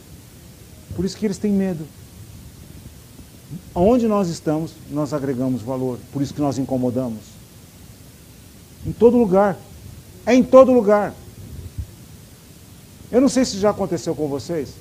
Por 0.94 1.06
isso 1.06 1.16
que 1.16 1.24
eles 1.24 1.38
têm 1.38 1.50
medo. 1.50 1.86
Onde 3.74 4.06
nós 4.06 4.28
estamos, 4.28 4.72
nós 4.90 5.14
agregamos 5.14 5.62
valor. 5.62 5.98
Por 6.12 6.20
isso 6.20 6.34
que 6.34 6.40
nós 6.42 6.58
incomodamos. 6.58 7.20
Em 8.86 8.92
todo 8.92 9.16
lugar. 9.16 9.56
É 10.26 10.34
em 10.34 10.42
todo 10.42 10.70
lugar. 10.70 11.14
Eu 13.10 13.22
não 13.22 13.28
sei 13.28 13.42
se 13.46 13.58
já 13.58 13.70
aconteceu 13.70 14.14
com 14.14 14.28
vocês, 14.28 14.74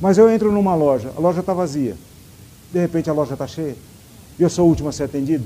mas 0.00 0.16
eu 0.16 0.30
entro 0.30 0.50
numa 0.50 0.74
loja, 0.74 1.12
a 1.14 1.20
loja 1.20 1.40
está 1.40 1.52
vazia. 1.52 1.94
De 2.72 2.78
repente 2.78 3.10
a 3.10 3.12
loja 3.12 3.34
está 3.34 3.46
cheia. 3.46 3.76
E 4.38 4.42
eu 4.42 4.48
sou 4.48 4.64
o 4.64 4.68
último 4.70 4.88
a 4.88 4.92
ser 4.92 5.04
atendido. 5.04 5.44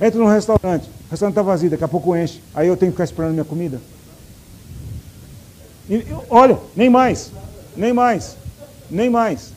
Entro 0.00 0.18
num 0.18 0.26
restaurante, 0.26 0.88
o 0.88 1.10
restaurante 1.10 1.34
está 1.34 1.42
vazio, 1.42 1.70
daqui 1.70 1.84
a 1.84 1.88
pouco 1.88 2.16
enche. 2.16 2.40
Aí 2.52 2.66
eu 2.66 2.76
tenho 2.76 2.90
que 2.90 2.96
ficar 2.96 3.04
esperando 3.04 3.34
minha 3.34 3.44
comida. 3.44 3.80
Olha, 6.28 6.58
nem 6.76 6.90
mais, 6.90 7.30
nem 7.76 7.92
mais, 7.92 8.36
nem 8.90 9.08
mais. 9.08 9.52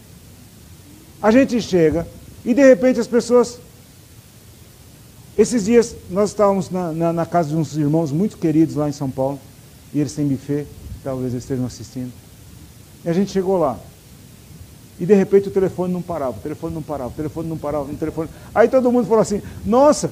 A 1.21 1.29
gente 1.29 1.61
chega 1.61 2.07
e 2.45 2.53
de 2.53 2.61
repente 2.61 2.99
as 2.99 3.07
pessoas. 3.07 3.59
Esses 5.37 5.65
dias 5.65 5.95
nós 6.09 6.29
estávamos 6.29 6.69
na, 6.69 6.91
na, 6.91 7.13
na 7.13 7.25
casa 7.25 7.49
de 7.49 7.55
uns 7.55 7.75
irmãos 7.75 8.11
muito 8.11 8.37
queridos 8.37 8.75
lá 8.75 8.89
em 8.89 8.91
São 8.91 9.09
Paulo, 9.09 9.39
e 9.93 9.99
eles 9.99 10.13
têm 10.13 10.27
buffet, 10.27 10.67
talvez 11.03 11.31
eles 11.31 11.43
estejam 11.43 11.65
assistindo. 11.65 12.11
E 13.03 13.09
a 13.09 13.13
gente 13.13 13.31
chegou 13.31 13.57
lá. 13.57 13.77
E 14.99 15.05
de 15.05 15.13
repente 15.13 15.47
o 15.47 15.51
telefone 15.51 15.91
não 15.91 16.01
parava, 16.01 16.37
o 16.37 16.41
telefone 16.41 16.75
não 16.75 16.81
parava, 16.81 17.09
o 17.09 17.13
telefone 17.13 17.49
não 17.49 17.57
parava, 17.57 17.91
o 17.91 17.95
telefone. 17.95 18.29
Aí 18.53 18.67
todo 18.67 18.91
mundo 18.91 19.07
falou 19.07 19.21
assim: 19.21 19.41
Nossa, 19.65 20.11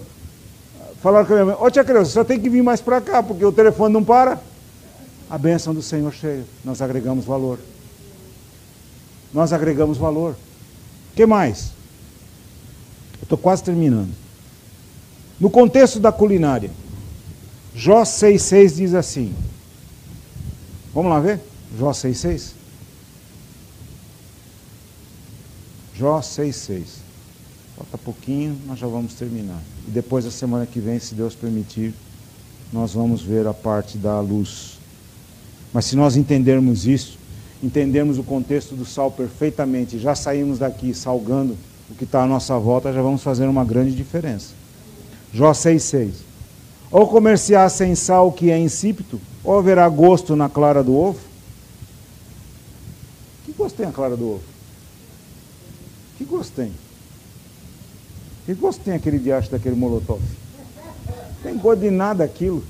falaram 1.01 1.25
com 1.25 1.33
a 1.33 1.35
minha 1.35 1.45
mãe: 1.45 1.55
Ô 1.59 1.69
tia 1.69 1.83
Creuza, 1.83 2.11
só 2.11 2.23
tem 2.23 2.39
que 2.39 2.49
vir 2.49 2.63
mais 2.63 2.81
para 2.81 2.99
cá, 2.99 3.21
porque 3.21 3.45
o 3.45 3.51
telefone 3.51 3.93
não 3.93 4.03
para. 4.03 4.41
A 5.29 5.37
bênção 5.37 5.73
do 5.73 5.81
Senhor 5.81 6.11
chega, 6.11 6.43
nós 6.65 6.81
agregamos 6.81 7.25
valor. 7.25 7.59
Nós 9.33 9.53
agregamos 9.53 9.97
valor. 9.97 10.35
Que 11.15 11.25
mais? 11.25 11.71
Eu 13.19 13.23
estou 13.23 13.37
quase 13.37 13.63
terminando. 13.63 14.11
No 15.39 15.49
contexto 15.49 15.99
da 15.99 16.11
culinária, 16.11 16.71
Jó 17.75 18.01
6,6 18.01 18.75
diz 18.75 18.93
assim. 18.93 19.33
Vamos 20.93 21.11
lá 21.11 21.19
ver? 21.19 21.39
Jó 21.77 21.91
6,6. 21.91 22.53
Jó 25.95 26.19
6,6. 26.19 26.85
Falta 27.77 27.97
pouquinho, 27.97 28.59
nós 28.65 28.79
já 28.79 28.87
vamos 28.87 29.13
terminar. 29.13 29.61
E 29.87 29.91
depois, 29.91 30.25
a 30.25 30.31
semana 30.31 30.65
que 30.65 30.79
vem, 30.79 30.99
se 30.99 31.13
Deus 31.13 31.35
permitir, 31.35 31.93
nós 32.73 32.93
vamos 32.93 33.21
ver 33.21 33.47
a 33.47 33.53
parte 33.53 33.97
da 33.97 34.19
luz. 34.19 34.78
Mas 35.73 35.85
se 35.85 35.95
nós 35.95 36.15
entendermos 36.15 36.87
isso, 36.87 37.17
entendermos 37.61 38.17
o 38.17 38.23
contexto 38.23 38.75
do 38.75 38.85
sal 38.85 39.11
perfeitamente, 39.11 39.99
já 39.99 40.15
saímos 40.15 40.59
daqui 40.59 40.93
salgando 40.93 41.55
o 41.89 41.95
que 41.95 42.03
está 42.03 42.23
à 42.23 42.27
nossa 42.27 42.57
volta, 42.57 42.93
já 42.93 43.01
vamos 43.01 43.21
fazer 43.21 43.47
uma 43.47 43.65
grande 43.65 43.91
diferença. 43.91 44.53
Jó 45.33 45.51
6,6. 45.51 46.11
Ou 46.91 47.07
comerciar 47.07 47.69
sem 47.69 47.93
sal 47.93 48.31
que 48.31 48.49
é 48.49 48.57
insípido, 48.57 49.21
ou 49.43 49.57
haverá 49.57 49.87
gosto 49.87 50.35
na 50.35 50.49
clara 50.49 50.83
do 50.83 50.95
ovo? 50.95 51.19
Que 53.45 53.51
gosto 53.51 53.75
tem 53.75 53.85
a 53.85 53.91
clara 53.91 54.17
do 54.17 54.25
ovo? 54.33 54.43
Que 56.17 56.25
gosto 56.25 56.53
tem? 56.53 56.71
Que 58.45 58.53
gosto 58.55 58.81
tem 58.81 58.95
aquele 58.95 59.19
diacho 59.19 59.51
daquele 59.51 59.75
molotov? 59.75 60.21
Tem 61.43 61.55
gosto 61.55 61.81
de 61.81 61.91
nada 61.91 62.23
aquilo. 62.23 62.63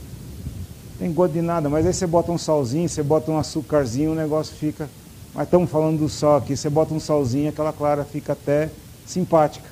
Tem 0.99 1.13
gosto 1.13 1.31
de 1.31 1.41
nada, 1.41 1.69
mas 1.69 1.85
aí 1.85 1.93
você 1.93 2.05
bota 2.05 2.29
um 2.29 2.37
salzinho, 2.37 2.89
você 2.89 3.01
bota 3.01 3.31
um 3.31 3.37
açúcarzinho, 3.37 4.11
o 4.11 4.15
negócio 4.15 4.53
fica. 4.53 4.89
Mas 5.33 5.45
estamos 5.45 5.71
falando 5.71 5.99
do 5.99 6.09
sal 6.09 6.35
aqui, 6.35 6.57
você 6.57 6.69
bota 6.69 6.93
um 6.93 6.99
salzinho, 6.99 7.49
aquela 7.49 7.71
clara 7.71 8.03
fica 8.03 8.33
até 8.33 8.69
simpática. 9.05 9.69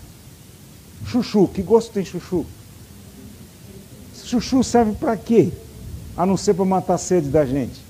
Chuchu, 1.06 1.50
que 1.50 1.62
gosto 1.62 1.92
tem 1.92 2.06
chuchu? 2.06 2.46
Chuchu 4.24 4.64
serve 4.64 4.94
para 4.94 5.18
quê? 5.18 5.52
A 6.16 6.26
não 6.26 6.38
ser 6.38 6.54
para 6.54 6.64
matar 6.64 6.94
a 6.94 6.98
sede 6.98 7.28
da 7.28 7.46
gente. 7.46 7.82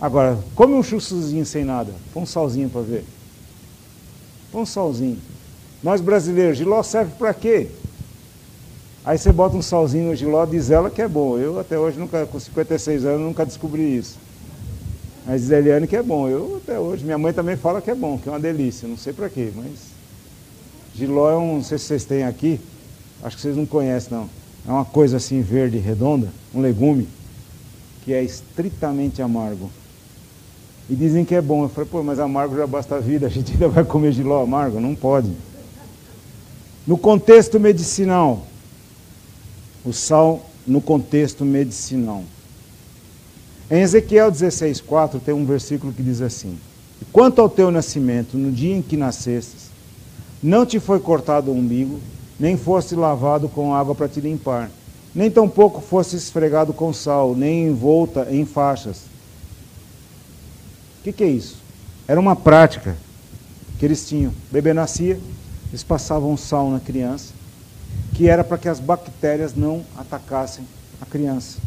Agora, 0.00 0.38
come 0.54 0.72
um 0.74 0.82
chuchuzinho 0.82 1.44
sem 1.44 1.64
nada. 1.64 1.92
Põe 2.14 2.22
um 2.22 2.26
salzinho 2.26 2.70
para 2.70 2.80
ver. 2.80 3.04
Põe 4.50 4.62
um 4.62 4.66
salzinho. 4.66 5.18
Nós 5.82 6.00
brasileiros, 6.00 6.56
giló 6.56 6.82
serve 6.82 7.12
para 7.18 7.34
quê? 7.34 7.68
Aí 9.08 9.16
você 9.16 9.32
bota 9.32 9.56
um 9.56 9.62
salzinho 9.62 10.10
no 10.10 10.14
giló, 10.14 10.44
diz 10.44 10.70
ela 10.70 10.90
que 10.90 11.00
é 11.00 11.08
bom. 11.08 11.38
Eu 11.38 11.58
até 11.58 11.78
hoje, 11.78 11.98
nunca, 11.98 12.26
com 12.26 12.38
56 12.38 13.06
anos, 13.06 13.22
nunca 13.22 13.46
descobri 13.46 13.96
isso. 13.96 14.18
Mas 15.26 15.40
diz 15.40 15.50
Eliane 15.50 15.86
que 15.86 15.96
é 15.96 16.02
bom. 16.02 16.28
Eu 16.28 16.60
até 16.62 16.78
hoje, 16.78 17.06
minha 17.06 17.16
mãe 17.16 17.32
também 17.32 17.56
fala 17.56 17.80
que 17.80 17.90
é 17.90 17.94
bom, 17.94 18.18
que 18.18 18.28
é 18.28 18.32
uma 18.32 18.38
delícia. 18.38 18.86
Não 18.86 18.98
sei 18.98 19.14
para 19.14 19.30
quê, 19.30 19.50
mas. 19.56 19.96
Giló 20.94 21.30
é 21.30 21.36
um, 21.38 21.54
não 21.54 21.64
sei 21.64 21.78
se 21.78 21.86
vocês 21.86 22.04
têm 22.04 22.24
aqui, 22.24 22.60
acho 23.22 23.36
que 23.36 23.40
vocês 23.40 23.56
não 23.56 23.64
conhecem 23.64 24.12
não. 24.12 24.28
É 24.68 24.70
uma 24.70 24.84
coisa 24.84 25.16
assim 25.16 25.40
verde, 25.40 25.78
redonda, 25.78 26.28
um 26.54 26.60
legume, 26.60 27.08
que 28.04 28.12
é 28.12 28.22
estritamente 28.22 29.22
amargo. 29.22 29.70
E 30.90 30.94
dizem 30.94 31.24
que 31.24 31.34
é 31.34 31.40
bom. 31.40 31.62
Eu 31.62 31.70
falei, 31.70 31.88
pô, 31.88 32.02
mas 32.02 32.18
amargo 32.18 32.54
já 32.54 32.66
basta 32.66 32.96
a 32.96 33.00
vida, 33.00 33.26
a 33.26 33.30
gente 33.30 33.52
ainda 33.52 33.68
vai 33.68 33.84
comer 33.84 34.12
giló 34.12 34.42
amargo? 34.42 34.78
Não 34.78 34.94
pode. 34.94 35.32
No 36.86 36.98
contexto 36.98 37.58
medicinal, 37.58 38.44
o 39.84 39.92
sal 39.92 40.48
no 40.66 40.80
contexto 40.80 41.44
medicinal. 41.44 42.22
Em 43.70 43.80
Ezequiel 43.80 44.32
16,4 44.32 45.20
tem 45.20 45.34
um 45.34 45.44
versículo 45.44 45.92
que 45.92 46.02
diz 46.02 46.20
assim: 46.20 46.58
Quanto 47.12 47.40
ao 47.40 47.48
teu 47.48 47.70
nascimento, 47.70 48.36
no 48.36 48.50
dia 48.50 48.76
em 48.76 48.82
que 48.82 48.96
nascestes, 48.96 49.70
não 50.42 50.64
te 50.64 50.78
foi 50.78 51.00
cortado 51.00 51.50
o 51.50 51.54
umbigo, 51.54 52.00
nem 52.38 52.56
foste 52.56 52.94
lavado 52.94 53.48
com 53.48 53.74
água 53.74 53.94
para 53.94 54.08
te 54.08 54.20
limpar, 54.20 54.70
nem 55.14 55.30
tampouco 55.30 55.80
foste 55.80 56.16
esfregado 56.16 56.72
com 56.72 56.92
sal, 56.92 57.34
nem 57.34 57.66
envolta 57.66 58.28
em 58.30 58.44
faixas. 58.44 58.98
O 61.00 61.04
que, 61.04 61.12
que 61.12 61.24
é 61.24 61.28
isso? 61.28 61.56
Era 62.06 62.20
uma 62.20 62.36
prática 62.36 62.96
que 63.78 63.84
eles 63.84 64.06
tinham. 64.08 64.30
O 64.30 64.52
bebê 64.52 64.72
nascia, 64.72 65.18
eles 65.68 65.82
passavam 65.82 66.36
sal 66.36 66.70
na 66.70 66.80
criança, 66.80 67.32
que 68.18 68.28
era 68.28 68.42
para 68.42 68.58
que 68.58 68.68
as 68.68 68.80
bactérias 68.80 69.54
não 69.54 69.84
atacassem 69.96 70.66
a 71.00 71.06
criança. 71.06 71.58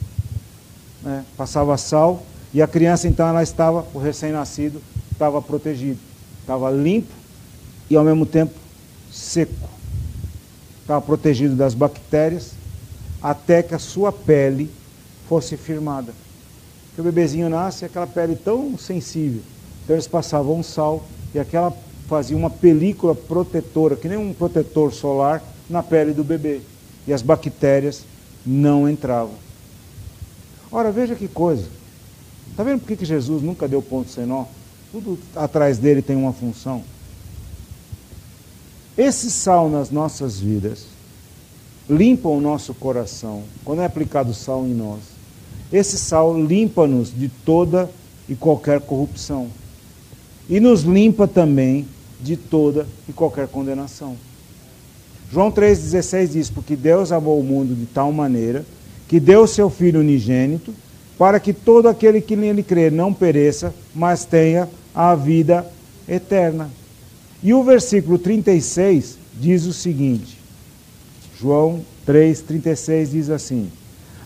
Né? 1.01 1.23
Passava 1.37 1.77
sal 1.77 2.25
e 2.53 2.61
a 2.61 2.67
criança 2.67 3.07
então 3.07 3.25
ela 3.25 3.41
estava, 3.41 3.87
o 3.93 3.97
recém-nascido, 3.99 4.81
estava 5.13 5.41
protegido, 5.41 5.97
estava 6.41 6.69
limpo 6.69 7.13
e 7.89 7.95
ao 7.95 8.03
mesmo 8.03 8.25
tempo 8.25 8.53
seco. 9.09 9.69
Estava 10.81 10.99
protegido 11.01 11.55
das 11.55 11.73
bactérias 11.73 12.51
até 13.23 13.63
que 13.63 13.73
a 13.73 13.79
sua 13.79 14.11
pele 14.11 14.69
fosse 15.29 15.55
firmada. 15.55 16.11
Porque 16.87 16.99
o 16.99 17.03
bebezinho 17.05 17.49
nasce 17.49 17.85
aquela 17.85 18.07
pele 18.07 18.35
tão 18.35 18.77
sensível. 18.77 19.41
Então 19.85 19.95
eles 19.95 20.05
passavam 20.05 20.61
sal 20.61 21.01
e 21.33 21.39
aquela 21.39 21.73
fazia 22.09 22.35
uma 22.35 22.49
película 22.49 23.15
protetora, 23.15 23.95
que 23.95 24.09
nem 24.09 24.17
um 24.17 24.33
protetor 24.33 24.91
solar, 24.91 25.41
na 25.71 25.81
pele 25.81 26.13
do 26.13 26.23
bebê. 26.23 26.61
E 27.07 27.13
as 27.13 27.21
bactérias 27.21 28.03
não 28.45 28.87
entravam. 28.89 29.33
Ora, 30.71 30.91
veja 30.91 31.15
que 31.15 31.27
coisa. 31.27 31.67
Está 32.49 32.63
vendo 32.63 32.79
por 32.81 32.95
que, 32.95 33.05
Jesus 33.05 33.41
nunca 33.41 33.67
deu 33.67 33.81
ponto 33.81 34.09
sem 34.09 34.25
nó? 34.25 34.45
Tudo 34.91 35.17
atrás 35.35 35.77
dele 35.77 36.01
tem 36.01 36.15
uma 36.15 36.33
função. 36.33 36.83
Esse 38.97 39.31
sal 39.31 39.69
nas 39.69 39.89
nossas 39.89 40.39
vidas 40.39 40.85
limpa 41.89 42.29
o 42.29 42.41
nosso 42.41 42.73
coração. 42.73 43.43
Quando 43.63 43.81
é 43.81 43.85
aplicado 43.85 44.33
sal 44.33 44.65
em 44.65 44.73
nós, 44.73 44.99
esse 45.71 45.97
sal 45.97 46.37
limpa-nos 46.39 47.13
de 47.13 47.29
toda 47.29 47.89
e 48.27 48.35
qualquer 48.35 48.81
corrupção. 48.81 49.47
E 50.49 50.59
nos 50.59 50.81
limpa 50.81 51.27
também 51.27 51.87
de 52.19 52.35
toda 52.35 52.85
e 53.07 53.13
qualquer 53.13 53.47
condenação. 53.47 54.17
João 55.31 55.51
3,16 55.51 56.27
diz: 56.27 56.49
Porque 56.49 56.75
Deus 56.75 57.11
amou 57.11 57.39
o 57.39 57.43
mundo 57.43 57.73
de 57.73 57.85
tal 57.85 58.11
maneira 58.11 58.65
que 59.07 59.19
deu 59.19 59.47
seu 59.47 59.69
Filho 59.69 59.99
unigênito, 59.99 60.73
para 61.17 61.39
que 61.39 61.53
todo 61.53 61.87
aquele 61.87 62.21
que 62.21 62.35
nele 62.35 62.63
crê 62.63 62.89
não 62.89 63.13
pereça, 63.13 63.73
mas 63.93 64.25
tenha 64.25 64.67
a 64.93 65.15
vida 65.15 65.65
eterna. 66.07 66.69
E 67.41 67.53
o 67.53 67.63
versículo 67.63 68.17
36 68.17 69.17
diz 69.39 69.65
o 69.65 69.73
seguinte: 69.73 70.37
João 71.39 71.81
3,36 72.05 73.11
diz 73.11 73.29
assim: 73.29 73.69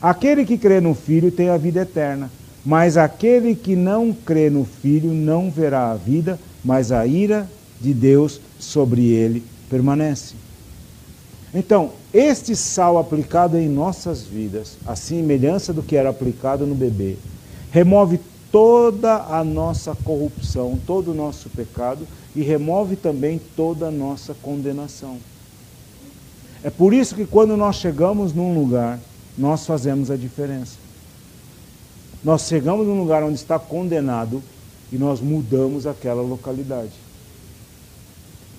Aquele 0.01 0.43
que 0.43 0.57
crê 0.57 0.81
no 0.81 0.95
Filho 0.95 1.31
tem 1.31 1.49
a 1.49 1.57
vida 1.57 1.81
eterna, 1.81 2.31
mas 2.65 2.97
aquele 2.97 3.53
que 3.53 3.75
não 3.75 4.11
crê 4.11 4.49
no 4.49 4.65
Filho 4.65 5.13
não 5.13 5.51
verá 5.51 5.91
a 5.91 5.95
vida, 5.95 6.39
mas 6.63 6.91
a 6.91 7.05
ira 7.05 7.47
de 7.79 7.93
Deus 7.93 8.41
sobre 8.57 9.03
ele 9.03 9.43
permanece. 9.69 10.44
Então, 11.55 11.93
este 12.13 12.53
sal 12.53 12.97
aplicado 12.97 13.57
em 13.57 13.69
nossas 13.69 14.23
vidas, 14.23 14.75
a 14.85 14.93
semelhança 14.93 15.71
do 15.71 15.81
que 15.81 15.95
era 15.95 16.09
aplicado 16.09 16.67
no 16.67 16.75
bebê, 16.75 17.15
remove 17.71 18.19
toda 18.51 19.23
a 19.23 19.41
nossa 19.41 19.95
corrupção, 20.03 20.77
todo 20.85 21.11
o 21.11 21.13
nosso 21.13 21.49
pecado 21.49 22.05
e 22.35 22.41
remove 22.41 22.97
também 22.97 23.39
toda 23.55 23.87
a 23.87 23.91
nossa 23.91 24.33
condenação. 24.33 25.17
É 26.61 26.69
por 26.69 26.93
isso 26.93 27.15
que 27.15 27.25
quando 27.25 27.55
nós 27.55 27.77
chegamos 27.77 28.33
num 28.33 28.53
lugar, 28.53 28.99
nós 29.37 29.65
fazemos 29.65 30.11
a 30.11 30.17
diferença. 30.17 30.75
Nós 32.21 32.47
chegamos 32.49 32.85
num 32.85 32.99
lugar 32.99 33.23
onde 33.23 33.35
está 33.35 33.57
condenado 33.57 34.43
e 34.91 34.97
nós 34.97 35.21
mudamos 35.21 35.87
aquela 35.87 36.21
localidade. 36.21 36.91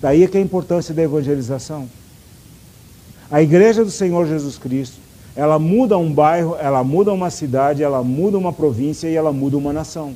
Daí 0.01 0.23
é 0.23 0.27
que 0.27 0.37
é 0.37 0.39
a 0.39 0.43
importância 0.43 0.95
da 0.95 1.03
evangelização. 1.03 1.87
A 3.29 3.41
igreja 3.41 3.83
do 3.83 3.91
Senhor 3.91 4.25
Jesus 4.25 4.57
Cristo, 4.57 4.97
ela 5.35 5.59
muda 5.59 5.97
um 5.97 6.11
bairro, 6.11 6.55
ela 6.59 6.83
muda 6.83 7.11
uma 7.11 7.29
cidade, 7.29 7.83
ela 7.83 8.01
muda 8.01 8.37
uma 8.37 8.53
província 8.53 9.07
e 9.07 9.15
ela 9.15 9.33
muda 9.33 9.57
uma 9.57 9.73
nação. 9.73 10.15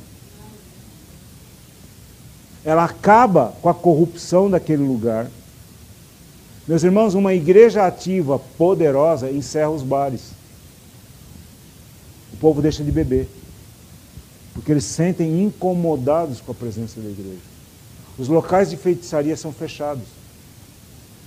Ela 2.63 2.85
acaba 2.85 3.53
com 3.61 3.69
a 3.69 3.73
corrupção 3.73 4.49
daquele 4.49 4.83
lugar. 4.83 5.29
Meus 6.67 6.83
irmãos, 6.83 7.13
uma 7.13 7.33
igreja 7.33 7.85
ativa, 7.85 8.39
poderosa, 8.57 9.29
encerra 9.29 9.71
os 9.71 9.83
bares. 9.83 10.31
O 12.33 12.37
povo 12.37 12.61
deixa 12.61 12.83
de 12.83 12.91
beber. 12.91 13.27
Porque 14.53 14.71
eles 14.71 14.85
se 14.85 14.93
sentem 14.93 15.43
incomodados 15.43 16.39
com 16.39 16.51
a 16.51 16.55
presença 16.55 17.01
da 17.01 17.09
igreja. 17.09 17.41
Os 18.17 18.27
locais 18.27 18.69
de 18.69 18.77
feitiçaria 18.77 19.35
são 19.35 19.51
fechados. 19.51 20.05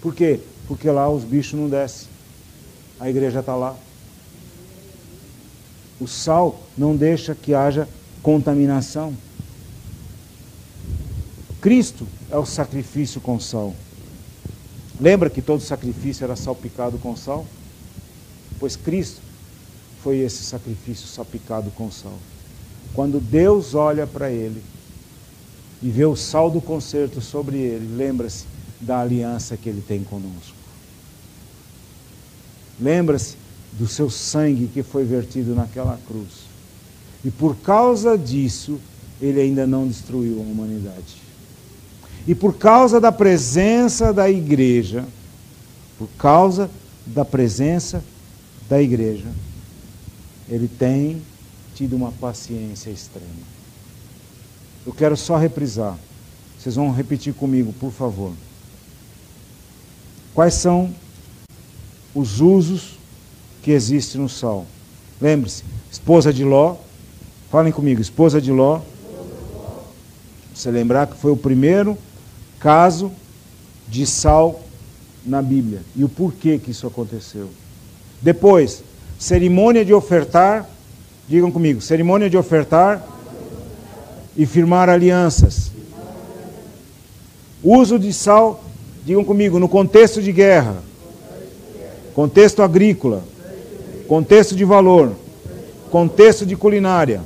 Por 0.01 0.15
quê? 0.15 0.41
Porque 0.67 0.91
lá 0.91 1.09
os 1.09 1.25
bichos 1.25 1.59
não 1.59 1.69
descem. 1.69 2.09
A 2.99 3.09
igreja 3.11 3.41
está 3.41 3.55
lá. 3.55 3.77
O 6.01 6.07
sal 6.07 6.61
não 6.77 6.97
deixa 6.97 7.35
que 7.35 7.55
haja 7.55 7.89
contaminação. 8.23 9.15
Cristo 11.61 12.07
é 12.31 12.37
o 12.37 12.45
sacrifício 12.45 13.21
com 13.21 13.39
sal. 13.41 13.75
Lembra 15.01 15.31
que 15.31 15.43
todo 15.43 15.61
sacrifício 15.61 16.25
era 16.25 16.37
salpicado 16.37 16.99
com 16.99 17.17
sal? 17.17 17.47
Pois 18.59 18.77
Cristo 18.77 19.21
foi 20.03 20.19
esse 20.19 20.45
sacrifício 20.45 21.07
salpicado 21.07 21.71
com 21.71 21.91
sal. 21.91 22.19
Quando 22.93 23.19
Deus 23.19 23.75
olha 23.75 24.07
para 24.07 24.31
ele 24.31 24.63
e 25.83 25.91
vê 25.91 26.05
o 26.05 26.15
sal 26.15 26.51
do 26.51 26.61
concerto 26.61 27.21
sobre 27.21 27.57
ele, 27.59 27.97
lembra-se 27.97 28.45
da 28.85 29.01
aliança 29.01 29.57
que 29.57 29.69
ele 29.69 29.83
tem 29.83 30.05
conosco. 30.05 30.55
Lembra-se 32.81 33.37
do 33.73 33.87
seu 33.87 34.09
sangue 34.09 34.69
que 34.73 34.83
foi 34.83 35.05
vertido 35.05 35.55
naquela 35.55 35.99
cruz. 36.07 36.45
E 37.25 37.31
por 37.31 37.57
causa 37.57 38.17
disso, 38.17 38.79
ele 39.21 39.41
ainda 39.41 39.67
não 39.67 39.89
destruiu 39.89 40.39
a 40.39 40.43
humanidade. 40.43 41.23
E 42.27 42.35
por 42.35 42.57
causa 42.57 43.01
da 43.01 43.13
presença 43.13 44.13
da 44.13 44.31
igreja, 44.31 45.05
por 45.99 46.09
causa 46.19 46.71
da 47.07 47.25
presença 47.25 48.03
da 48.69 48.81
igreja, 48.81 49.29
ele 50.49 50.69
tem 50.69 51.23
tido 51.75 51.97
uma 51.97 52.13
paciência 52.13 52.91
extrema. 52.91 53.55
Eu 54.87 54.93
quero 54.93 55.17
só 55.17 55.37
reprisar. 55.37 55.99
Vocês 56.59 56.77
vão 56.77 56.93
repetir 56.93 57.35
comigo, 57.35 57.73
por 57.75 57.91
favor. 57.91 58.33
Quais 60.35 60.55
são 60.55 60.93
os 62.13 62.41
usos 62.41 62.99
que 63.63 63.71
existem 63.71 64.21
no 64.21 64.29
sal? 64.29 64.67
Lembre-se, 65.21 65.63
esposa 65.93 66.33
de 66.33 66.43
Ló, 66.43 66.75
falem 67.51 67.73
comigo, 67.73 68.01
esposa 68.01 68.41
de 68.41 68.51
Ló. 68.51 68.81
Você 70.53 70.73
lembrar 70.73 71.07
que 71.07 71.17
foi 71.17 71.31
o 71.31 71.37
primeiro 71.37 71.97
caso 72.59 73.13
de 73.87 74.05
sal 74.05 74.61
na 75.25 75.41
Bíblia 75.41 75.83
e 75.95 76.03
o 76.03 76.09
porquê 76.09 76.59
que 76.59 76.73
isso 76.73 76.87
aconteceu. 76.87 77.49
Depois, 78.21 78.83
cerimônia 79.17 79.85
de 79.85 79.95
ofertar, 79.95 80.69
digam 81.29 81.51
comigo, 81.53 81.81
cerimônia 81.81 82.29
de 82.29 82.37
ofertar 82.37 83.07
e 84.37 84.45
firmar 84.47 84.89
alianças. 84.89 85.71
Uso 87.63 88.01
de 88.01 88.13
sal 88.13 88.64
Digam 89.05 89.23
comigo, 89.23 89.59
no 89.59 89.69
contexto 89.69 90.23
de 90.23 90.33
guerra, 90.33 90.77
contexto 92.15 92.63
agrícola, 92.63 93.23
contexto 94.09 94.57
de 94.57 94.65
valor, 94.65 95.13
contexto 95.91 96.47
de 96.47 96.57
culinária, 96.57 97.21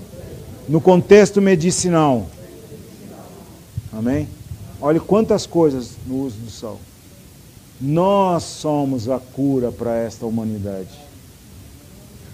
no 0.69 0.81
contexto 0.81 1.41
medicinal. 1.41 2.27
Amém? 3.93 4.29
Olha 4.81 4.99
quantas 4.99 5.47
coisas 5.47 5.91
no 6.05 6.25
uso 6.25 6.37
do 6.39 6.51
sal. 6.51 6.81
Nós 7.81 8.43
somos 8.43 9.09
a 9.09 9.21
cura 9.21 9.71
para 9.71 9.97
esta 9.99 10.27
humanidade. 10.27 10.91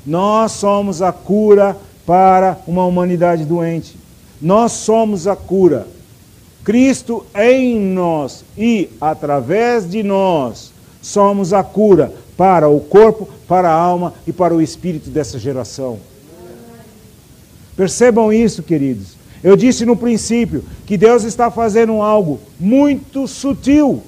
Nós 0.06 0.52
somos 0.52 1.02
a 1.02 1.12
cura 1.12 1.76
para 2.06 2.58
uma 2.66 2.86
humanidade 2.86 3.44
doente. 3.44 3.96
Nós 4.40 4.72
somos 4.72 5.26
a 5.26 5.36
cura 5.36 5.86
Cristo 6.64 7.26
em 7.34 7.78
nós 7.78 8.42
e 8.56 8.88
através 9.00 9.88
de 9.88 10.02
nós 10.02 10.72
somos 11.02 11.52
a 11.52 11.62
cura 11.62 12.12
para 12.36 12.68
o 12.68 12.80
corpo, 12.80 13.28
para 13.46 13.68
a 13.68 13.74
alma 13.74 14.14
e 14.26 14.32
para 14.32 14.54
o 14.54 14.62
espírito 14.62 15.10
dessa 15.10 15.38
geração. 15.38 15.98
Percebam 17.76 18.32
isso, 18.32 18.62
queridos. 18.62 19.14
Eu 19.42 19.56
disse 19.56 19.84
no 19.84 19.94
princípio 19.94 20.64
que 20.86 20.96
Deus 20.96 21.22
está 21.22 21.50
fazendo 21.50 22.00
algo 22.00 22.40
muito 22.58 23.28
sutil. 23.28 24.02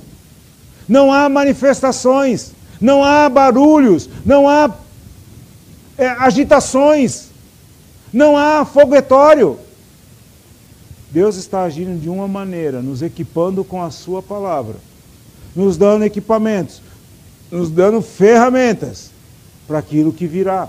Não 0.89 1.13
há 1.13 1.29
manifestações, 1.29 2.53
não 2.81 3.05
há 3.05 3.29
barulhos, 3.29 4.09
não 4.25 4.49
há 4.49 4.73
é, 5.99 6.09
agitações, 6.09 7.29
não 8.13 8.37
há 8.37 8.65
foguetório. 8.65 9.59
Deus 11.11 11.37
está 11.37 11.63
agindo 11.63 12.01
de 12.01 12.09
uma 12.09 12.27
maneira, 12.27 12.83
nos 12.83 13.03
equipando 13.03 13.65
com 13.65 13.83
a 13.83 13.91
Sua 13.91 14.23
palavra, 14.23 14.77
nos 15.55 15.77
dando 15.77 16.05
equipamentos, 16.05 16.83
nos 17.51 17.71
dando 17.71 18.03
ferramentas 18.03 19.11
para 19.67 19.79
aquilo 19.79 20.13
que 20.13 20.27
virá. 20.27 20.69